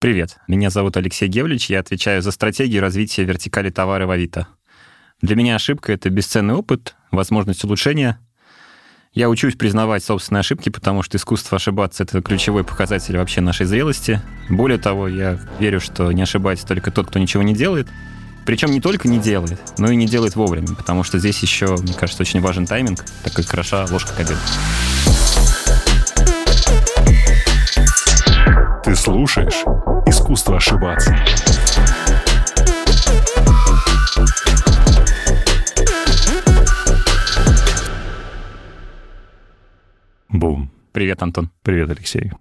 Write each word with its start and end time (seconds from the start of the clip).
Привет, 0.00 0.38
меня 0.48 0.70
зовут 0.70 0.96
Алексей 0.96 1.28
Гевлич, 1.28 1.68
я 1.68 1.78
отвечаю 1.78 2.22
за 2.22 2.30
стратегию 2.30 2.80
развития 2.80 3.24
вертикали 3.24 3.68
товара 3.68 4.06
в 4.06 4.10
Авито. 4.10 4.46
Для 5.20 5.36
меня 5.36 5.56
ошибка— 5.56 5.92
это 5.92 6.08
бесценный 6.08 6.54
опыт, 6.54 6.94
возможность 7.10 7.64
улучшения. 7.64 8.18
Я 9.12 9.28
учусь 9.28 9.56
признавать 9.56 10.02
собственные 10.02 10.40
ошибки, 10.40 10.70
потому 10.70 11.02
что 11.02 11.18
искусство 11.18 11.56
ошибаться— 11.56 12.02
это 12.04 12.22
ключевой 12.22 12.64
показатель 12.64 13.18
вообще 13.18 13.42
нашей 13.42 13.66
зрелости. 13.66 14.22
Более 14.48 14.78
того, 14.78 15.06
я 15.06 15.38
верю, 15.58 15.80
что 15.80 16.10
не 16.12 16.22
ошибается 16.22 16.66
только 16.66 16.90
тот, 16.90 17.08
кто 17.08 17.18
ничего 17.18 17.42
не 17.42 17.52
делает. 17.52 17.86
Причем 18.46 18.70
не 18.70 18.80
только 18.80 19.06
не 19.06 19.18
делает, 19.18 19.60
но 19.76 19.90
и 19.90 19.96
не 19.96 20.06
делает 20.06 20.34
вовремя, 20.34 20.68
потому 20.68 21.04
что 21.04 21.18
здесь 21.18 21.40
еще, 21.40 21.76
мне 21.76 21.92
кажется, 21.92 22.22
очень 22.22 22.40
важен 22.40 22.66
тайминг, 22.66 23.04
так 23.22 23.34
как 23.34 23.44
хороша 23.44 23.84
ложка 23.90 24.14
к 24.14 24.20
обеду. 24.20 24.40
Ты 28.82 28.96
слушаешь 28.96 29.62
«Искусство 30.10 30.56
ошибаться». 30.56 31.16
Бум. 40.28 40.68
Привет, 40.90 41.22
Антон. 41.22 41.50
Привет, 41.62 41.90
Алексей. 41.90 42.32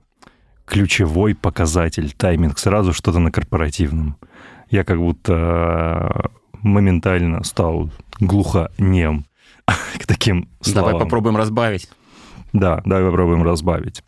Ключевой 0.65 1.35
показатель, 1.35 2.11
тайминг, 2.11 2.57
сразу 2.57 2.91
что-то 2.91 3.19
на 3.19 3.31
корпоративном. 3.31 4.17
Я 4.71 4.83
как 4.83 4.97
будто 4.97 5.33
э, 5.33 6.27
моментально 6.63 7.43
стал 7.43 7.91
глухонем 8.19 9.27
к 9.99 10.07
таким 10.07 10.49
словам. 10.61 10.93
Давай 10.93 11.03
попробуем 11.05 11.37
разбавить. 11.37 11.87
Да, 12.51 12.81
давай 12.83 13.05
попробуем 13.05 13.43
разбавить. 13.43 14.03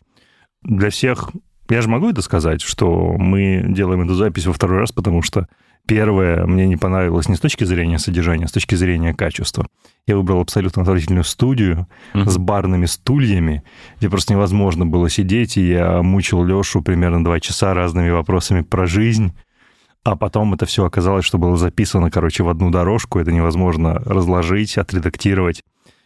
Для 0.62 0.90
всех... 0.90 1.30
Я 1.68 1.80
же 1.82 1.88
могу 1.88 2.10
это 2.10 2.22
сказать, 2.22 2.60
что 2.60 3.14
мы 3.18 3.64
делаем 3.68 4.02
эту 4.02 4.14
запись 4.14 4.46
во 4.46 4.52
второй 4.52 4.78
раз, 4.80 4.92
потому 4.92 5.22
что 5.22 5.46
первое 5.86 6.44
мне 6.46 6.66
не 6.66 6.76
понравилось 6.76 7.28
не 7.28 7.36
с 7.36 7.40
точки 7.40 7.64
зрения 7.64 7.98
содержания, 7.98 8.44
а 8.44 8.48
с 8.48 8.52
точки 8.52 8.74
зрения 8.74 9.14
качества. 9.14 9.66
Я 10.06 10.16
выбрал 10.16 10.40
абсолютно 10.40 10.82
отвратительную 10.82 11.24
студию 11.24 11.86
Мгм. 12.14 12.28
с 12.28 12.36
барными 12.38 12.86
стульями, 12.86 13.62
где 13.98 14.08
просто 14.10 14.34
невозможно 14.34 14.86
было 14.86 15.08
сидеть, 15.08 15.56
и 15.56 15.68
я 15.68 16.02
мучил 16.02 16.44
Лешу 16.44 16.82
примерно 16.82 17.24
два 17.24 17.40
часа 17.40 17.74
разными 17.74 18.10
вопросами 18.10 18.62
про 18.62 18.86
жизнь. 18.86 19.32
А 20.04 20.16
потом 20.16 20.52
это 20.52 20.66
все 20.66 20.84
оказалось, 20.84 21.24
что 21.24 21.38
было 21.38 21.56
записано, 21.56 22.10
короче, 22.10 22.42
в 22.42 22.48
одну 22.48 22.70
дорожку. 22.70 23.20
Это 23.20 23.30
невозможно 23.30 23.94
разложить, 24.04 24.76
отредактировать. 24.76 25.62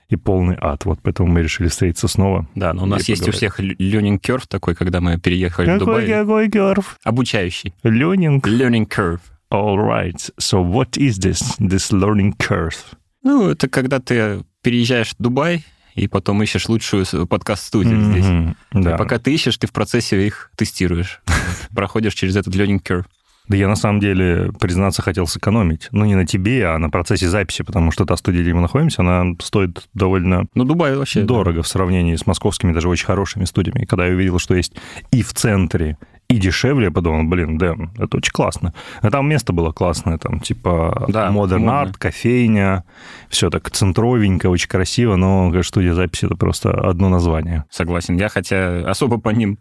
И 0.08 0.16
полный 0.16 0.56
ад. 0.60 0.84
Вот 0.84 1.00
поэтому 1.02 1.28
мы 1.28 1.42
решили 1.42 1.68
встретиться 1.68 2.06
снова. 2.08 2.46
Да, 2.54 2.72
но 2.72 2.84
у 2.84 2.86
нас 2.86 3.08
есть 3.08 3.22
у 3.22 3.32
поговорить. 3.32 3.36
всех 3.54 3.60
learning 3.60 4.20
curve 4.20 4.44
такой, 4.48 4.74
когда 4.76 5.00
мы 5.00 5.18
переехали 5.18 5.76
в 5.76 5.78
Дубай. 5.78 6.06
какой 6.06 6.48
керв? 6.50 6.96
Обучающий. 7.02 7.74
Learning. 7.82 8.40
Learning 8.42 8.86
curve. 8.88 9.20
All 9.50 9.76
right. 9.78 10.16
So 10.38 10.62
what 10.62 10.96
is 10.96 11.18
this, 11.18 11.56
this 11.58 11.90
learning 11.92 12.34
curve? 12.36 12.76
Ну, 13.22 13.48
это 13.50 13.68
когда 13.68 13.98
ты 13.98 14.44
переезжаешь 14.62 15.10
в 15.10 15.16
Дубай, 15.22 15.64
и 15.94 16.08
потом 16.08 16.42
ищешь 16.42 16.68
лучшую 16.68 17.04
подкаст-студию 17.26 18.00
здесь. 18.12 18.26
Мгм, 18.26 18.56
Да. 18.72 18.94
И 18.94 18.98
пока 18.98 19.18
ты 19.18 19.32
ищешь, 19.34 19.56
ты 19.56 19.66
в 19.66 19.72
процессе 19.72 20.26
их 20.26 20.50
тестируешь. 20.56 21.20
Проходишь 21.74 22.14
через 22.14 22.36
этот 22.36 22.54
learning 22.54 22.82
curve. 22.82 23.06
Да 23.48 23.56
я 23.56 23.68
на 23.68 23.76
самом 23.76 24.00
деле, 24.00 24.50
признаться, 24.58 25.02
хотел 25.02 25.26
сэкономить. 25.26 25.88
Ну, 25.92 26.04
не 26.04 26.14
на 26.14 26.26
тебе, 26.26 26.66
а 26.66 26.78
на 26.78 26.90
процессе 26.90 27.28
записи, 27.28 27.62
потому 27.62 27.90
что 27.92 28.04
та 28.04 28.16
студия, 28.16 28.42
где 28.42 28.52
мы 28.52 28.60
находимся, 28.60 29.02
она 29.02 29.34
стоит 29.40 29.88
довольно 29.94 30.46
Ну, 30.54 30.64
Дубай 30.64 30.96
вообще... 30.96 31.20
да. 31.20 31.26
дорого 31.26 31.62
в 31.62 31.68
сравнении 31.68 32.16
с 32.16 32.26
московскими, 32.26 32.72
даже 32.72 32.88
очень 32.88 33.06
хорошими 33.06 33.44
студиями. 33.44 33.82
И 33.82 33.86
когда 33.86 34.06
я 34.06 34.14
увидел, 34.14 34.38
что 34.38 34.54
есть 34.54 34.74
и 35.12 35.22
в 35.22 35.32
центре, 35.32 35.96
и 36.28 36.38
дешевле, 36.38 36.86
я 36.86 36.90
подумал, 36.90 37.22
блин, 37.24 37.56
Дэн, 37.56 37.92
это 37.98 38.16
очень 38.16 38.32
классно. 38.32 38.74
А 39.00 39.10
там 39.10 39.28
место 39.28 39.52
было 39.52 39.70
классное, 39.70 40.18
там 40.18 40.40
типа 40.40 41.06
Да, 41.08 41.30
Modern. 41.30 41.64
Art, 41.66 41.94
кофейня, 41.98 42.82
все 43.28 43.48
так 43.48 43.70
центровенько, 43.70 44.48
очень 44.48 44.68
красиво, 44.68 45.14
но 45.16 45.52
студия 45.62 45.94
записи— 45.94 46.24
это 46.26 46.34
просто 46.34 46.72
одно 46.72 47.08
название. 47.08 47.64
Согласен. 47.70 48.16
Я 48.16 48.28
хотя 48.28 48.82
особо 48.90 49.18
по 49.18 49.28
ним 49.30 49.58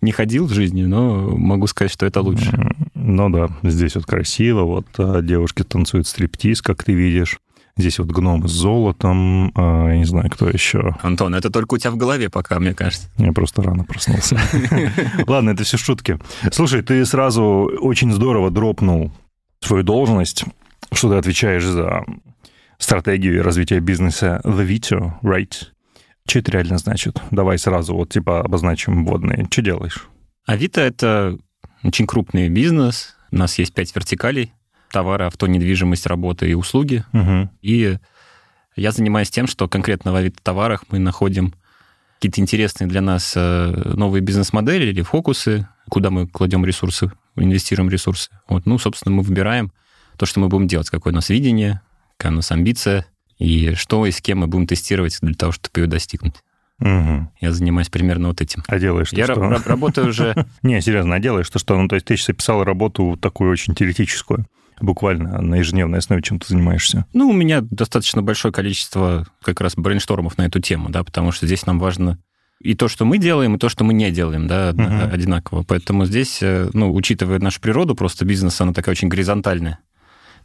не 0.00 0.12
ходил 0.12 0.46
в 0.46 0.52
жизни, 0.52 0.84
но 0.84 1.36
могу 1.36 1.66
сказать, 1.66 1.92
что 1.92 2.06
это 2.06 2.20
лучше. 2.20 2.74
Ну 2.94 3.30
да, 3.30 3.48
здесь 3.62 3.94
вот 3.94 4.06
красиво, 4.06 4.62
вот 4.62 4.86
а, 4.98 5.22
девушки 5.22 5.62
танцуют 5.62 6.06
стриптиз, 6.06 6.62
как 6.62 6.84
ты 6.84 6.92
видишь. 6.92 7.38
Здесь 7.78 7.98
вот 7.98 8.08
гномы 8.08 8.48
с 8.48 8.52
золотом, 8.52 9.52
а, 9.54 9.88
я 9.88 9.98
не 9.98 10.04
знаю, 10.04 10.30
кто 10.30 10.48
еще. 10.48 10.96
Антон, 11.02 11.34
это 11.34 11.50
только 11.50 11.74
у 11.74 11.78
тебя 11.78 11.90
в 11.90 11.96
голове 11.96 12.30
пока, 12.30 12.58
мне 12.58 12.74
кажется. 12.74 13.08
Я 13.18 13.32
просто 13.32 13.62
рано 13.62 13.84
проснулся. 13.84 14.40
Ладно, 15.26 15.50
это 15.50 15.64
все 15.64 15.76
шутки. 15.76 16.18
Слушай, 16.52 16.82
ты 16.82 17.04
сразу 17.04 17.42
очень 17.80 18.12
здорово 18.12 18.50
дропнул 18.50 19.12
свою 19.60 19.82
должность, 19.82 20.44
что 20.92 21.10
ты 21.10 21.16
отвечаешь 21.16 21.64
за 21.64 22.04
стратегию 22.78 23.42
развития 23.42 23.80
бизнеса 23.80 24.40
The 24.44 24.66
Vito, 24.66 25.12
right? 25.22 25.52
Это 26.34 26.52
реально 26.52 26.78
значит? 26.78 27.20
Давай 27.30 27.58
сразу 27.58 27.94
вот 27.94 28.10
типа 28.10 28.40
обозначим 28.40 29.04
вводные. 29.04 29.46
Что 29.50 29.62
делаешь? 29.62 30.08
Авито— 30.46 30.80
это 30.82 31.38
очень 31.82 32.06
крупный 32.06 32.48
бизнес. 32.48 33.16
У 33.30 33.36
нас 33.36 33.58
есть 33.58 33.74
пять 33.74 33.94
вертикалей. 33.94 34.52
Товары, 34.92 35.26
авто, 35.26 35.46
недвижимость, 35.46 36.06
работа 36.06 36.46
и 36.46 36.54
услуги. 36.54 37.04
Мгм. 37.12 37.50
И 37.62 37.98
я 38.76 38.92
занимаюсь 38.92 39.30
тем, 39.30 39.46
что 39.46 39.68
конкретно 39.68 40.12
в 40.12 40.16
авито-товарах 40.16 40.84
мы 40.90 40.98
находим 40.98 41.54
какие-то 42.16 42.40
интересные 42.40 42.88
для 42.88 43.00
нас 43.00 43.34
э, 43.36 43.92
новые 43.94 44.22
бизнес-модели 44.22 44.86
или 44.86 45.02
фокусы, 45.02 45.68
куда 45.88 46.10
мы 46.10 46.26
кладем 46.26 46.64
ресурсы, 46.64 47.12
инвестируем 47.36 47.90
ресурсы. 47.90 48.30
Вот, 48.48 48.66
ну, 48.66 48.78
собственно, 48.78 49.14
мы 49.14 49.22
выбираем 49.22 49.72
то, 50.16 50.24
что 50.26 50.40
мы 50.40 50.48
будем 50.48 50.66
делать, 50.66 50.88
какое 50.88 51.12
у 51.12 51.16
нас 51.16 51.28
видение, 51.28 51.82
какая 52.16 52.32
у 52.32 52.36
нас 52.36 52.50
амбиция, 52.50 53.06
и 53.38 53.74
что 53.74 54.06
и 54.06 54.10
с 54.10 54.20
кем 54.20 54.38
мы 54.40 54.46
будем 54.46 54.66
тестировать 54.66 55.18
для 55.20 55.34
того, 55.34 55.52
чтобы 55.52 55.80
ее 55.80 55.86
достигнуть. 55.86 56.34
Мгм. 56.78 57.30
Я 57.40 57.52
занимаюсь 57.52 57.88
примерно 57.88 58.28
вот 58.28 58.40
этим. 58.42 58.62
А 58.68 58.78
делаешь 58.78 59.10
ты 59.10 59.16
Я 59.16 59.24
что? 59.24 59.34
ра- 59.34 59.66
работаю 59.66 60.08
уже... 60.08 60.34
Не, 60.62 60.80
серьезно, 60.82 61.14
а 61.14 61.18
делаешь 61.18 61.48
ты 61.48 61.58
что? 61.58 61.76
Ну, 61.80 61.88
то 61.88 61.94
есть 61.94 62.06
ты 62.06 62.16
сейчас 62.16 62.30
описал 62.30 62.64
работу 62.64 63.16
такую 63.20 63.50
очень 63.50 63.74
теоретическую, 63.74 64.44
буквально 64.80 65.40
на 65.40 65.54
ежедневной 65.56 66.00
основе, 66.00 66.20
чем 66.20 66.38
ты 66.38 66.48
занимаешься. 66.48 67.06
Ну, 67.14 67.30
у 67.30 67.32
меня 67.32 67.62
достаточно 67.62 68.20
большое 68.22 68.52
количество 68.52 69.26
как 69.42 69.62
раз 69.62 69.74
брейнштормов 69.76 70.36
на 70.36 70.42
эту 70.46 70.60
тему, 70.60 70.90
да, 70.90 71.02
потому 71.02 71.32
что 71.32 71.46
здесь 71.46 71.64
нам 71.64 71.78
важно 71.78 72.18
и 72.60 72.74
то, 72.74 72.88
что 72.88 73.04
мы 73.06 73.18
делаем, 73.18 73.54
и 73.54 73.58
то, 73.58 73.68
что 73.70 73.84
мы 73.84 73.92
не 73.94 74.10
делаем, 74.10 74.46
да, 74.46 74.72
Мгм. 74.74 75.12
одинаково. 75.12 75.62
Поэтому 75.62 76.04
здесь, 76.06 76.38
э, 76.42 76.68
ну, 76.74 76.92
учитывая 76.94 77.38
нашу 77.38 77.60
природу, 77.60 77.94
просто 77.94 78.24
бизнес, 78.26 78.60
она 78.60 78.72
такая 78.74 78.92
очень 78.92 79.08
горизонтальная. 79.08 79.78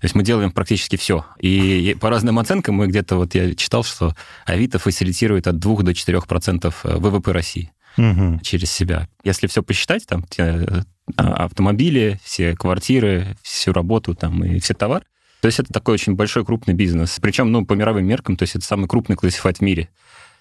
То 0.01 0.05
есть 0.05 0.15
мы 0.15 0.23
делаем 0.23 0.51
практически 0.51 0.95
все. 0.95 1.25
И 1.39 1.95
по 2.01 2.09
разным 2.09 2.39
оценкам 2.39 2.73
мы 2.73 2.87
где-то, 2.87 3.17
вот 3.17 3.35
я 3.35 3.53
читал, 3.53 3.83
что 3.83 4.15
Авито 4.45 4.79
фасилитирует 4.79 5.45
от 5.45 5.59
2 5.59 5.83
до 5.83 5.93
4 5.93 6.21
процентов 6.21 6.79
ВВП 6.83 7.31
России 7.31 7.71
Мгм. 7.97 8.39
через 8.39 8.71
себя. 8.71 9.07
Если 9.23 9.45
все 9.45 9.61
посчитать, 9.61 10.07
там 10.07 10.23
те, 10.23 10.65
э, 10.67 10.81
автомобили, 11.17 12.19
все 12.23 12.55
квартиры, 12.55 13.37
всю 13.43 13.73
работу 13.73 14.15
там 14.15 14.43
и 14.43 14.59
все 14.59 14.73
товары, 14.73 15.05
то 15.39 15.45
есть 15.45 15.59
это 15.59 15.71
такой 15.71 15.93
очень 15.93 16.15
большой 16.15 16.45
крупный 16.45 16.73
бизнес. 16.73 17.19
Причем, 17.21 17.51
ну, 17.51 17.63
по 17.63 17.73
мировым 17.73 18.05
меркам, 18.05 18.37
то 18.37 18.43
есть 18.43 18.55
это 18.55 18.65
самый 18.65 18.87
крупный 18.87 19.15
классифайт 19.15 19.57
в 19.57 19.61
мире 19.61 19.89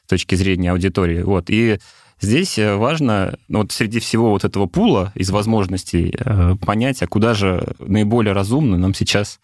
с 0.06 0.08
точки 0.08 0.36
зрения 0.36 0.72
аудитории. 0.72 1.22
Вот. 1.22 1.50
И 1.50 1.78
здесь 2.18 2.58
э, 2.58 2.76
важно, 2.76 3.36
ну, 3.48 3.58
вот 3.60 3.72
среди 3.72 4.00
всего 4.00 4.30
вот 4.30 4.44
этого 4.44 4.64
пула 4.64 5.12
из 5.14 5.30
возможностей 5.30 6.14
э, 6.16 6.54
понять, 6.64 7.02
а 7.02 7.06
куда 7.06 7.34
же 7.34 7.74
наиболее 7.78 8.32
разумно 8.32 8.78
нам 8.78 8.94
сейчас 8.94 9.38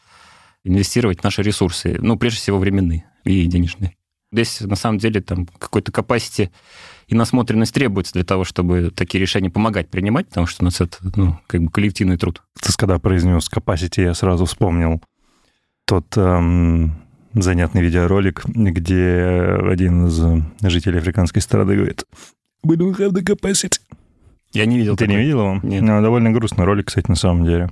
инвестировать 0.67 1.23
наши 1.23 1.43
ресурсы. 1.43 1.97
Ну, 2.01 2.17
прежде 2.17 2.41
всего, 2.41 2.59
временные 2.59 3.05
и 3.25 3.47
денежные. 3.47 3.97
Здесь, 4.33 4.61
на 4.61 4.77
самом 4.77 4.99
деле, 4.99 5.21
там 5.21 5.47
какой-то 5.59 5.93
capacity 5.93 6.51
и 7.07 7.15
насмотренность 7.15 7.73
требуется 7.73 8.13
для 8.13 8.25
того, 8.25 8.45
чтобы 8.45 8.91
такие 8.95 9.21
решения 9.21 9.51
помогать 9.51 9.89
принимать, 9.89 10.29
потому 10.29 10.47
что 10.47 10.63
у 10.63 10.65
нас 10.65 10.81
это, 10.81 10.97
ну, 11.15 11.39
как 11.47 11.63
бы 11.63 11.71
коллективный 11.71 12.17
труд. 12.17 12.43
Ты 12.61 12.73
когда 12.77 12.99
произнес 12.99 13.49
capacity, 13.49 14.03
я 14.03 14.15
сразу 14.15 14.45
вспомнил 14.45 15.01
тот 15.85 16.17
эм, 16.17 16.97
занятный 17.33 17.83
видеоролик, 17.83 18.45
где 18.47 19.59
один 19.71 20.07
из 20.09 20.43
жителей 20.63 20.99
африканской 20.99 21.41
страны 21.41 21.77
говорит 21.77 22.05
«We 22.67 22.77
don't 22.77 22.97
have 22.99 23.13
the 23.13 23.23
capacity». 23.23 23.79
Я 24.53 24.67
не 24.67 24.79
видел 24.79 24.97
Ты 24.97 25.07
не 25.07 25.15
такой. 25.15 25.25
видел 25.25 25.39
его? 25.41 25.61
Нет. 25.63 25.83
Ну, 25.83 26.03
довольно 26.03 26.33
грустный 26.33 26.65
ролик, 26.65 26.87
кстати, 26.87 27.09
на 27.09 27.17
самом 27.17 27.45
деле. 27.45 27.71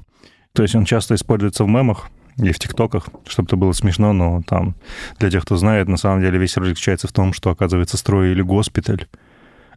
То 0.52 0.62
есть 0.62 0.74
он 0.74 0.84
часто 0.84 1.14
используется 1.14 1.64
в 1.64 1.68
мемах 1.68 2.08
и 2.36 2.52
в 2.52 2.58
ТикТоках, 2.58 3.08
чтобы 3.26 3.46
это 3.46 3.56
было 3.56 3.72
смешно, 3.72 4.12
но 4.12 4.42
там, 4.46 4.74
для 5.18 5.30
тех, 5.30 5.44
кто 5.44 5.56
знает, 5.56 5.88
на 5.88 5.96
самом 5.96 6.20
деле 6.20 6.38
весь 6.38 6.56
ролик 6.56 6.70
заключается 6.70 7.08
в 7.08 7.12
том, 7.12 7.32
что, 7.32 7.50
оказывается, 7.50 7.96
строили 7.96 8.42
госпиталь, 8.42 9.06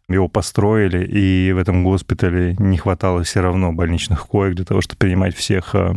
его 0.09 0.27
построили, 0.27 1.06
и 1.06 1.51
в 1.51 1.57
этом 1.57 1.83
госпитале 1.83 2.56
не 2.59 2.77
хватало 2.77 3.24
все 3.24 3.42
равно 3.42 3.74
больничных 3.74 4.25
коек 4.27 4.56
для 4.56 4.65
того, 4.65 4.81
чтобы 4.81 5.00
принимать 5.00 5.36
всех 5.36 5.75
э, 5.75 5.95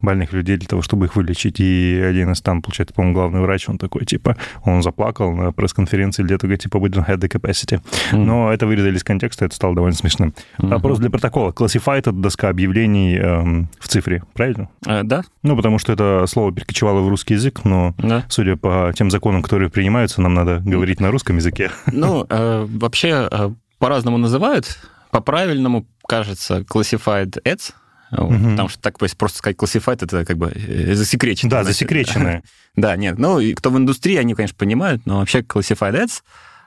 больных 0.00 0.32
людей 0.32 0.56
для 0.56 0.68
того, 0.68 0.82
чтобы 0.82 1.06
их 1.06 1.16
вылечить. 1.16 1.60
И 1.60 2.00
один 2.00 2.32
из 2.32 2.40
там, 2.40 2.62
получается, 2.62 2.94
по-моему, 2.94 3.14
главный 3.14 3.40
врач, 3.40 3.68
он 3.68 3.78
такой, 3.78 4.04
типа, 4.04 4.36
он 4.64 4.82
заплакал 4.82 5.32
на 5.32 5.52
пресс-конференции 5.52 6.22
где-то, 6.22 6.46
говорит, 6.46 6.62
типа, 6.62 6.76
we 6.78 6.88
don't 6.88 7.06
have 7.06 7.18
the 7.18 7.28
capacity. 7.28 7.80
Mm. 8.12 8.24
Но 8.24 8.52
это 8.52 8.66
вырезали 8.66 8.96
из 8.96 9.04
контекста, 9.04 9.44
это 9.44 9.54
стало 9.54 9.74
довольно 9.74 9.96
смешным. 9.96 10.34
Mm-hmm. 10.58 10.68
Вопрос 10.68 10.98
для 10.98 11.10
протокола. 11.10 11.50
Classified— 11.50 11.98
это 11.98 12.12
доска 12.12 12.48
объявлений 12.48 13.16
эм, 13.16 13.68
в 13.78 13.88
цифре, 13.88 14.22
правильно? 14.34 14.68
Uh, 14.86 15.02
да. 15.04 15.22
Ну, 15.42 15.56
потому 15.56 15.78
что 15.78 15.92
это 15.92 16.24
слово 16.26 16.52
перекочевало 16.52 17.00
в 17.00 17.08
русский 17.08 17.34
язык, 17.34 17.64
но, 17.64 17.94
да. 17.98 18.24
судя 18.28 18.56
по 18.56 18.92
тем 18.94 19.10
законам, 19.10 19.42
которые 19.42 19.70
принимаются, 19.70 20.20
нам 20.20 20.34
надо 20.34 20.62
говорить 20.64 21.00
на 21.00 21.10
русском 21.10 21.36
языке. 21.36 21.70
Ну, 21.86 22.26
э, 22.28 22.66
вообще 22.68 23.28
э, 23.30 23.50
по-разному 23.78 24.18
называют. 24.18 24.78
По-правильному, 25.10 25.86
кажется, 26.06 26.60
classified 26.60 27.42
ads, 27.44 27.72
вот, 28.10 28.32
угу. 28.32 28.50
Потому 28.50 28.68
что 28.68 28.80
так 28.80 28.98
просто 28.98 29.38
сказать 29.38 29.56
classified, 29.56 30.04
это 30.04 30.24
как 30.24 30.36
бы 30.36 30.50
э, 30.54 30.94
засекречено. 30.94 31.50
Да, 31.50 31.64
засекреченное. 31.64 32.42
Да, 32.76 32.94
нет, 32.94 33.18
ну, 33.18 33.40
и 33.40 33.52
кто 33.54 33.70
в 33.70 33.76
индустрии, 33.76 34.14
они, 34.16 34.34
конечно, 34.34 34.56
понимают, 34.56 35.04
но 35.04 35.18
вообще 35.18 35.40
classified 35.40 36.04
ads, 36.04 36.22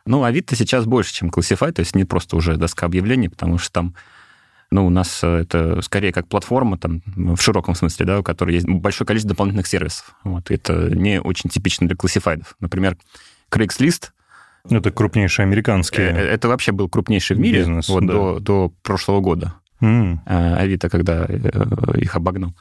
ну, 0.05 0.25
Авито 0.25 0.53
сейчас 0.55 0.85
больше, 0.85 1.13
чем 1.13 1.29
classified, 1.29 1.71
то 1.71 1.79
есть 1.79 1.95
не 1.95 2.03
просто 2.03 2.35
уже 2.35 2.57
доска 2.57 2.85
объявлений, 2.85 3.29
потому 3.29 3.57
что 3.57 3.71
там 3.71 3.95
ну, 4.73 4.87
у 4.87 4.89
нас 4.89 5.23
э, 5.23 5.27
это 5.27 5.81
скорее 5.81 6.11
как 6.11 6.27
платформа, 6.27 6.77
там, 6.77 7.01
в 7.05 7.37
широком 7.37 7.75
смысле, 7.75 8.05
да, 8.05 8.19
у 8.19 8.23
которой 8.23 8.55
есть 8.55 8.67
большое 8.67 9.05
количество 9.05 9.29
дополнительных 9.29 9.67
сервисов. 9.67 10.15
Вот, 10.23 10.49
это 10.49 10.89
не 10.89 11.21
очень 11.21 11.49
типично 11.49 11.87
для 11.87 11.95
классифайдов. 11.95 12.55
Например, 12.59 12.97
Craigslist— 13.51 14.09
это 14.69 14.91
крупнейший 14.91 15.45
американский. 15.45 16.01
Это 16.01 16.47
вообще 16.47 16.71
был 16.71 16.89
крупнейший 16.89 17.37
в 17.37 17.39
мире 17.39 17.59
бизнес, 17.59 17.87
вот, 17.87 18.05
да. 18.05 18.13
до, 18.13 18.39
до 18.39 18.73
прошлого 18.81 19.21
года. 19.21 19.53
Mm. 19.81 20.19
Авито, 20.25 20.89
когда 20.89 21.25
э, 21.27 21.97
их 21.97 22.15
обогнал. 22.15 22.53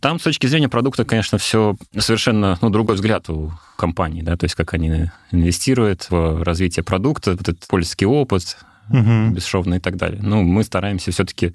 Там 0.00 0.20
с 0.20 0.22
точки 0.22 0.46
зрения 0.46 0.68
продукта, 0.68 1.04
конечно, 1.04 1.38
все 1.38 1.76
совершенно 1.96 2.56
ну, 2.60 2.70
другой 2.70 2.94
взгляд 2.96 3.28
у 3.30 3.52
компании, 3.76 4.22
да, 4.22 4.36
то 4.36 4.44
есть 4.44 4.54
как 4.54 4.74
они 4.74 5.10
инвестируют 5.32 6.08
в 6.08 6.44
развитие 6.44 6.84
продукта, 6.84 7.32
вот 7.32 7.40
этот 7.40 7.66
польский 7.66 8.06
опыт, 8.06 8.58
угу. 8.90 9.30
бесшовный 9.30 9.78
и 9.78 9.80
так 9.80 9.96
далее. 9.96 10.20
Ну, 10.22 10.42
мы 10.42 10.62
стараемся 10.62 11.10
все-таки 11.10 11.52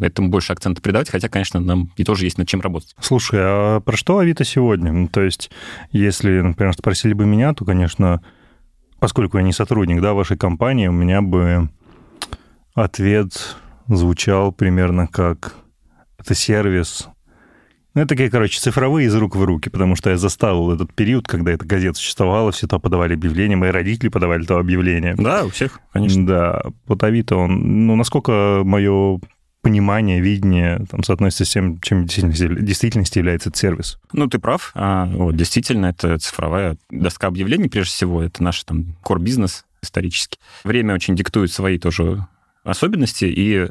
этому 0.00 0.28
больше 0.28 0.52
акцента 0.52 0.82
придавать, 0.82 1.08
хотя, 1.08 1.28
конечно, 1.28 1.60
нам 1.60 1.90
и 1.96 2.04
тоже 2.04 2.24
есть 2.24 2.38
над 2.38 2.48
чем 2.48 2.60
работать. 2.60 2.94
Слушай, 3.00 3.40
а 3.42 3.80
про 3.80 3.96
что 3.96 4.18
Авито 4.18 4.44
сегодня? 4.44 4.92
Ну, 4.92 5.08
то 5.08 5.22
есть, 5.22 5.50
если, 5.92 6.40
например, 6.40 6.74
спросили 6.74 7.14
бы 7.14 7.24
меня, 7.24 7.54
то, 7.54 7.64
конечно, 7.64 8.22
поскольку 8.98 9.38
я 9.38 9.44
не 9.44 9.52
сотрудник 9.52 10.00
да, 10.00 10.12
вашей 10.12 10.36
компании, 10.36 10.88
у 10.88 10.92
меня 10.92 11.22
бы 11.22 11.70
ответ 12.74 13.56
звучал 13.88 14.52
примерно 14.52 15.06
как 15.06 15.56
это 16.18 16.34
сервис. 16.34 17.08
Ну, 17.94 18.00
это 18.00 18.10
такие, 18.10 18.30
короче, 18.30 18.58
цифровые 18.58 19.06
из 19.06 19.14
рук 19.14 19.36
в 19.36 19.44
руки, 19.44 19.68
потому 19.68 19.96
что 19.96 20.08
я 20.10 20.16
застал 20.16 20.72
этот 20.72 20.94
период, 20.94 21.28
когда 21.28 21.52
эта 21.52 21.66
газета 21.66 21.98
существовала, 21.98 22.50
все 22.50 22.66
то 22.66 22.78
подавали 22.78 23.12
объявления, 23.12 23.56
мои 23.56 23.70
родители 23.70 24.08
подавали 24.08 24.44
то 24.44 24.56
объявление. 24.58 25.14
Да, 25.18 25.44
у 25.44 25.50
всех, 25.50 25.80
конечно. 25.92 26.26
Да, 26.26 26.62
вот 26.86 27.02
Авито, 27.02 27.36
он, 27.36 27.86
ну, 27.86 27.96
насколько 27.96 28.62
мое 28.64 29.20
понимание, 29.60 30.20
видение 30.20 30.84
там, 30.90 31.02
соотносится 31.04 31.44
с 31.44 31.50
тем, 31.50 31.80
чем 31.80 32.06
в 32.06 32.08
действительности 32.08 33.18
является 33.18 33.50
этот 33.50 33.60
сервис. 33.60 33.98
Ну, 34.12 34.26
ты 34.26 34.38
прав. 34.38 34.72
А, 34.74 35.06
вот, 35.06 35.36
действительно, 35.36 35.86
это 35.86 36.18
цифровая 36.18 36.76
доска 36.90 37.28
объявлений, 37.28 37.68
прежде 37.68 37.92
всего, 37.92 38.22
это 38.22 38.42
наш 38.42 38.64
там 38.64 38.96
core-бизнес 39.04 39.64
исторически. 39.82 40.38
Время 40.64 40.94
очень 40.94 41.14
диктует 41.14 41.52
свои 41.52 41.78
тоже 41.78 42.26
особенности, 42.64 43.24
и 43.24 43.68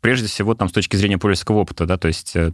прежде 0.00 0.28
всего 0.28 0.54
там 0.54 0.68
с 0.68 0.72
точки 0.72 0.96
зрения 0.96 1.18
пользовательского 1.18 1.58
опыта, 1.58 1.86
да, 1.86 1.96
то 1.96 2.08
есть 2.08 2.36
э, 2.36 2.52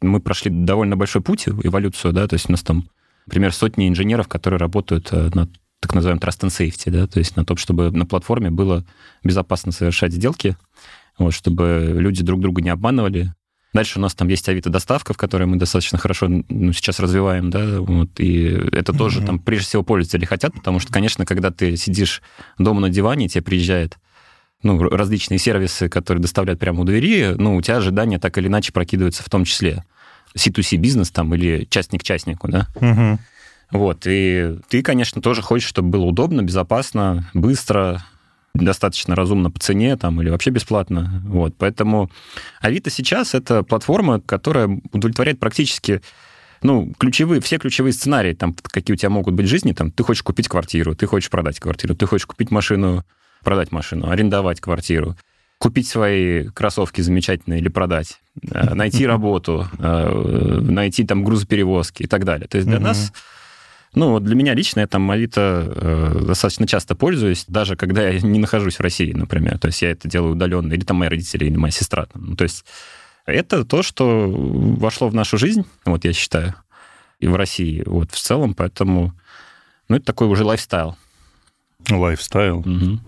мы 0.00 0.20
прошли 0.20 0.50
довольно 0.50 0.96
большой 0.96 1.22
путь, 1.22 1.48
эволюцию, 1.48 2.12
да, 2.12 2.26
то 2.26 2.34
есть 2.34 2.48
у 2.48 2.52
нас 2.52 2.62
там, 2.62 2.88
например, 3.26 3.52
сотни 3.52 3.88
инженеров, 3.88 4.28
которые 4.28 4.58
работают 4.58 5.08
э, 5.12 5.30
на 5.34 5.48
так 5.80 5.94
называемом 5.94 6.20
Trust 6.20 6.40
and 6.40 6.48
Safety, 6.48 6.90
да, 6.90 7.06
то 7.06 7.18
есть 7.18 7.36
на 7.36 7.44
том, 7.44 7.56
чтобы 7.56 7.90
на 7.90 8.04
платформе 8.04 8.50
было 8.50 8.84
безопасно 9.22 9.72
совершать 9.72 10.12
сделки, 10.12 10.56
вот, 11.18 11.32
чтобы 11.32 11.94
люди 11.96 12.22
друг 12.22 12.40
друга 12.40 12.62
не 12.62 12.70
обманывали. 12.70 13.32
Дальше 13.74 13.98
у 13.98 14.02
нас 14.02 14.14
там 14.14 14.28
есть 14.28 14.48
Авито-доставка, 14.48 15.12
в 15.12 15.16
которой 15.16 15.44
мы 15.44 15.56
достаточно 15.56 15.98
хорошо 15.98 16.26
ну, 16.28 16.72
сейчас 16.72 16.98
развиваем, 17.00 17.50
да, 17.50 17.80
вот, 17.80 18.18
и 18.18 18.44
это 18.72 18.92
тоже 18.92 19.20
mm-hmm. 19.20 19.26
там 19.26 19.38
прежде 19.38 19.66
всего 19.66 19.82
пользователи 19.82 20.24
хотят, 20.24 20.54
потому 20.54 20.80
что, 20.80 20.92
конечно, 20.92 21.24
когда 21.26 21.50
ты 21.50 21.76
сидишь 21.76 22.22
дома 22.58 22.80
на 22.80 22.88
диване, 22.88 23.28
тебе 23.28 23.42
приезжает 23.42 23.98
ну, 24.62 24.78
различные 24.88 25.38
сервисы, 25.38 25.88
которые 25.88 26.20
доставляют 26.20 26.60
прямо 26.60 26.80
у 26.80 26.84
двери, 26.84 27.34
ну, 27.36 27.56
у 27.56 27.62
тебя 27.62 27.76
ожидания 27.76 28.18
так 28.18 28.36
или 28.38 28.48
иначе 28.48 28.72
прокидываются 28.72 29.22
в 29.22 29.30
том 29.30 29.44
числе. 29.44 29.84
C2C 30.36 30.76
бизнес 30.76 31.10
там 31.10 31.34
или 31.34 31.66
частник 31.70 32.02
частнику, 32.02 32.48
да? 32.48 32.66
Угу. 32.74 33.18
Вот, 33.70 34.02
и 34.06 34.58
ты, 34.68 34.82
конечно, 34.82 35.20
тоже 35.20 35.42
хочешь, 35.42 35.68
чтобы 35.68 35.90
было 35.90 36.04
удобно, 36.04 36.42
безопасно, 36.42 37.28
быстро, 37.34 38.02
достаточно 38.54 39.14
разумно 39.14 39.50
по 39.50 39.60
цене 39.60 39.96
там 39.96 40.20
или 40.20 40.30
вообще 40.30 40.50
бесплатно. 40.50 41.22
Вот, 41.26 41.54
поэтому 41.56 42.10
Авито 42.60 42.90
сейчас 42.90 43.34
это 43.34 43.62
платформа, 43.62 44.20
которая 44.20 44.80
удовлетворяет 44.92 45.38
практически 45.38 46.00
ну, 46.62 46.92
ключевые, 46.98 47.40
все 47.40 47.58
ключевые 47.58 47.92
сценарии, 47.92 48.34
там, 48.34 48.56
какие 48.62 48.94
у 48.94 48.96
тебя 48.96 49.10
могут 49.10 49.34
быть 49.34 49.46
в 49.46 49.48
жизни, 49.48 49.72
там, 49.72 49.92
ты 49.92 50.02
хочешь 50.02 50.22
купить 50.22 50.48
квартиру, 50.48 50.94
ты 50.94 51.06
хочешь 51.06 51.30
продать 51.30 51.60
квартиру, 51.60 51.94
ты 51.94 52.06
хочешь 52.06 52.26
купить 52.26 52.50
машину 52.50 53.04
продать 53.42 53.72
машину, 53.72 54.10
арендовать 54.10 54.60
квартиру, 54.60 55.16
купить 55.58 55.88
свои 55.88 56.44
кроссовки 56.48 57.00
замечательные 57.00 57.60
или 57.60 57.68
продать, 57.68 58.20
э, 58.50 58.74
найти 58.74 59.06
работу, 59.06 59.68
э, 59.78 60.60
найти 60.62 61.04
там 61.04 61.24
грузоперевозки 61.24 62.04
и 62.04 62.06
так 62.06 62.24
далее. 62.24 62.48
То 62.48 62.56
есть 62.56 62.68
для 62.68 62.80
нас 62.80 63.12
ну, 63.94 64.20
для 64.20 64.34
меня 64.34 64.54
лично 64.54 64.80
я 64.80 64.86
там 64.86 65.10
Avito 65.10 65.72
э, 65.74 66.24
достаточно 66.26 66.66
часто 66.66 66.94
пользуюсь, 66.94 67.46
даже 67.48 67.74
когда 67.74 68.06
я 68.06 68.20
не 68.20 68.38
нахожусь 68.38 68.76
в 68.76 68.80
России, 68.80 69.12
например. 69.12 69.58
То 69.58 69.68
есть 69.68 69.80
я 69.82 69.90
это 69.90 70.08
делаю 70.08 70.32
удаленно, 70.32 70.72
или 70.72 70.84
там 70.84 70.98
мои 70.98 71.08
родители, 71.08 71.46
или 71.46 71.56
моя 71.56 71.72
сестра. 71.72 72.06
Там. 72.06 72.26
Ну, 72.26 72.36
то 72.36 72.44
есть 72.44 72.64
это 73.24 73.64
то, 73.64 73.82
что 73.82 74.28
вошло 74.30 75.08
в 75.08 75.14
нашу 75.14 75.38
жизнь, 75.38 75.64
вот 75.84 76.04
я 76.04 76.12
считаю, 76.12 76.54
и 77.18 77.26
в 77.26 77.34
России 77.34 77.82
вот 77.86 78.12
в 78.12 78.20
целом, 78.20 78.54
поэтому, 78.54 79.14
ну, 79.88 79.96
это 79.96 80.04
такой 80.04 80.28
уже 80.28 80.44
lifestyle. 80.44 80.96
Lifestyle? 81.90 82.58
Угу 82.58 83.00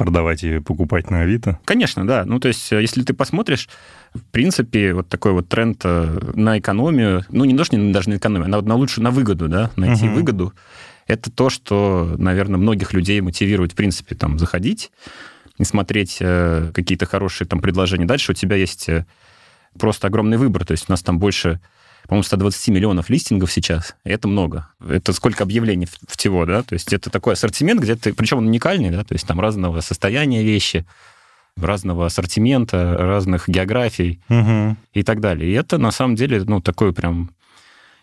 продавать 0.00 0.42
и 0.42 0.60
покупать 0.60 1.10
на 1.10 1.20
Avito? 1.20 1.58
Конечно, 1.66 2.06
да. 2.06 2.24
Ну, 2.24 2.40
то 2.40 2.48
есть, 2.48 2.72
э, 2.72 2.80
если 2.80 3.02
ты 3.02 3.12
посмотришь, 3.12 3.68
в 4.14 4.22
принципе, 4.30 4.94
вот 4.94 5.10
такой 5.10 5.32
вот 5.32 5.48
тренд 5.48 5.78
э, 5.84 6.18
на 6.34 6.58
экономию, 6.58 7.26
ну, 7.28 7.44
не 7.44 7.52
даже, 7.52 7.76
не, 7.76 7.92
даже 7.92 8.08
на 8.08 8.16
экономию, 8.16 8.46
а 8.46 8.48
на, 8.48 8.62
на 8.62 8.74
лучшую, 8.76 9.04
на 9.04 9.10
выгоду, 9.10 9.48
да, 9.48 9.70
найти 9.76 10.06
угу. 10.06 10.14
выгоду, 10.14 10.54
это 11.06 11.30
то, 11.30 11.50
что, 11.50 12.14
наверное, 12.16 12.56
многих 12.56 12.94
людей 12.94 13.20
мотивирует, 13.20 13.72
в 13.72 13.74
принципе, 13.74 14.14
там, 14.14 14.38
заходить 14.38 14.90
и 15.58 15.64
смотреть 15.64 16.16
э, 16.20 16.70
какие-то 16.74 17.04
хорошие 17.04 17.46
там 17.46 17.60
предложения. 17.60 18.06
Дальше 18.06 18.32
у 18.32 18.34
тебя 18.34 18.56
есть 18.56 18.88
просто 19.78 20.06
огромный 20.06 20.38
выбор, 20.38 20.64
то 20.64 20.72
есть 20.72 20.86
у 20.88 20.92
нас 20.92 21.02
там 21.02 21.18
больше 21.18 21.60
по-моему, 22.10 22.24
120 22.24 22.68
миллионов 22.70 23.08
листингов 23.08 23.52
сейчас. 23.52 23.94
И 24.02 24.10
это 24.10 24.26
много. 24.26 24.66
Это 24.84 25.12
сколько 25.12 25.44
объявлений 25.44 25.86
всего, 26.08 26.44
да? 26.44 26.64
То 26.64 26.72
есть 26.72 26.92
это 26.92 27.08
такой 27.08 27.34
ассортимент, 27.34 27.80
где 27.80 27.94
ты... 27.94 28.12
Причем 28.12 28.38
он 28.38 28.48
уникальный, 28.48 28.90
да? 28.90 29.04
То 29.04 29.14
есть 29.14 29.28
там 29.28 29.38
разного 29.38 29.80
состояния 29.80 30.42
вещи, 30.42 30.84
разного 31.56 32.06
ассортимента, 32.06 32.96
разных 32.98 33.48
географий 33.48 34.18
угу. 34.28 34.76
и 34.92 35.04
так 35.04 35.20
далее. 35.20 35.52
И 35.52 35.54
это, 35.54 35.78
на 35.78 35.92
самом 35.92 36.16
деле, 36.16 36.42
ну, 36.42 36.60
такой 36.60 36.92
прям 36.92 37.30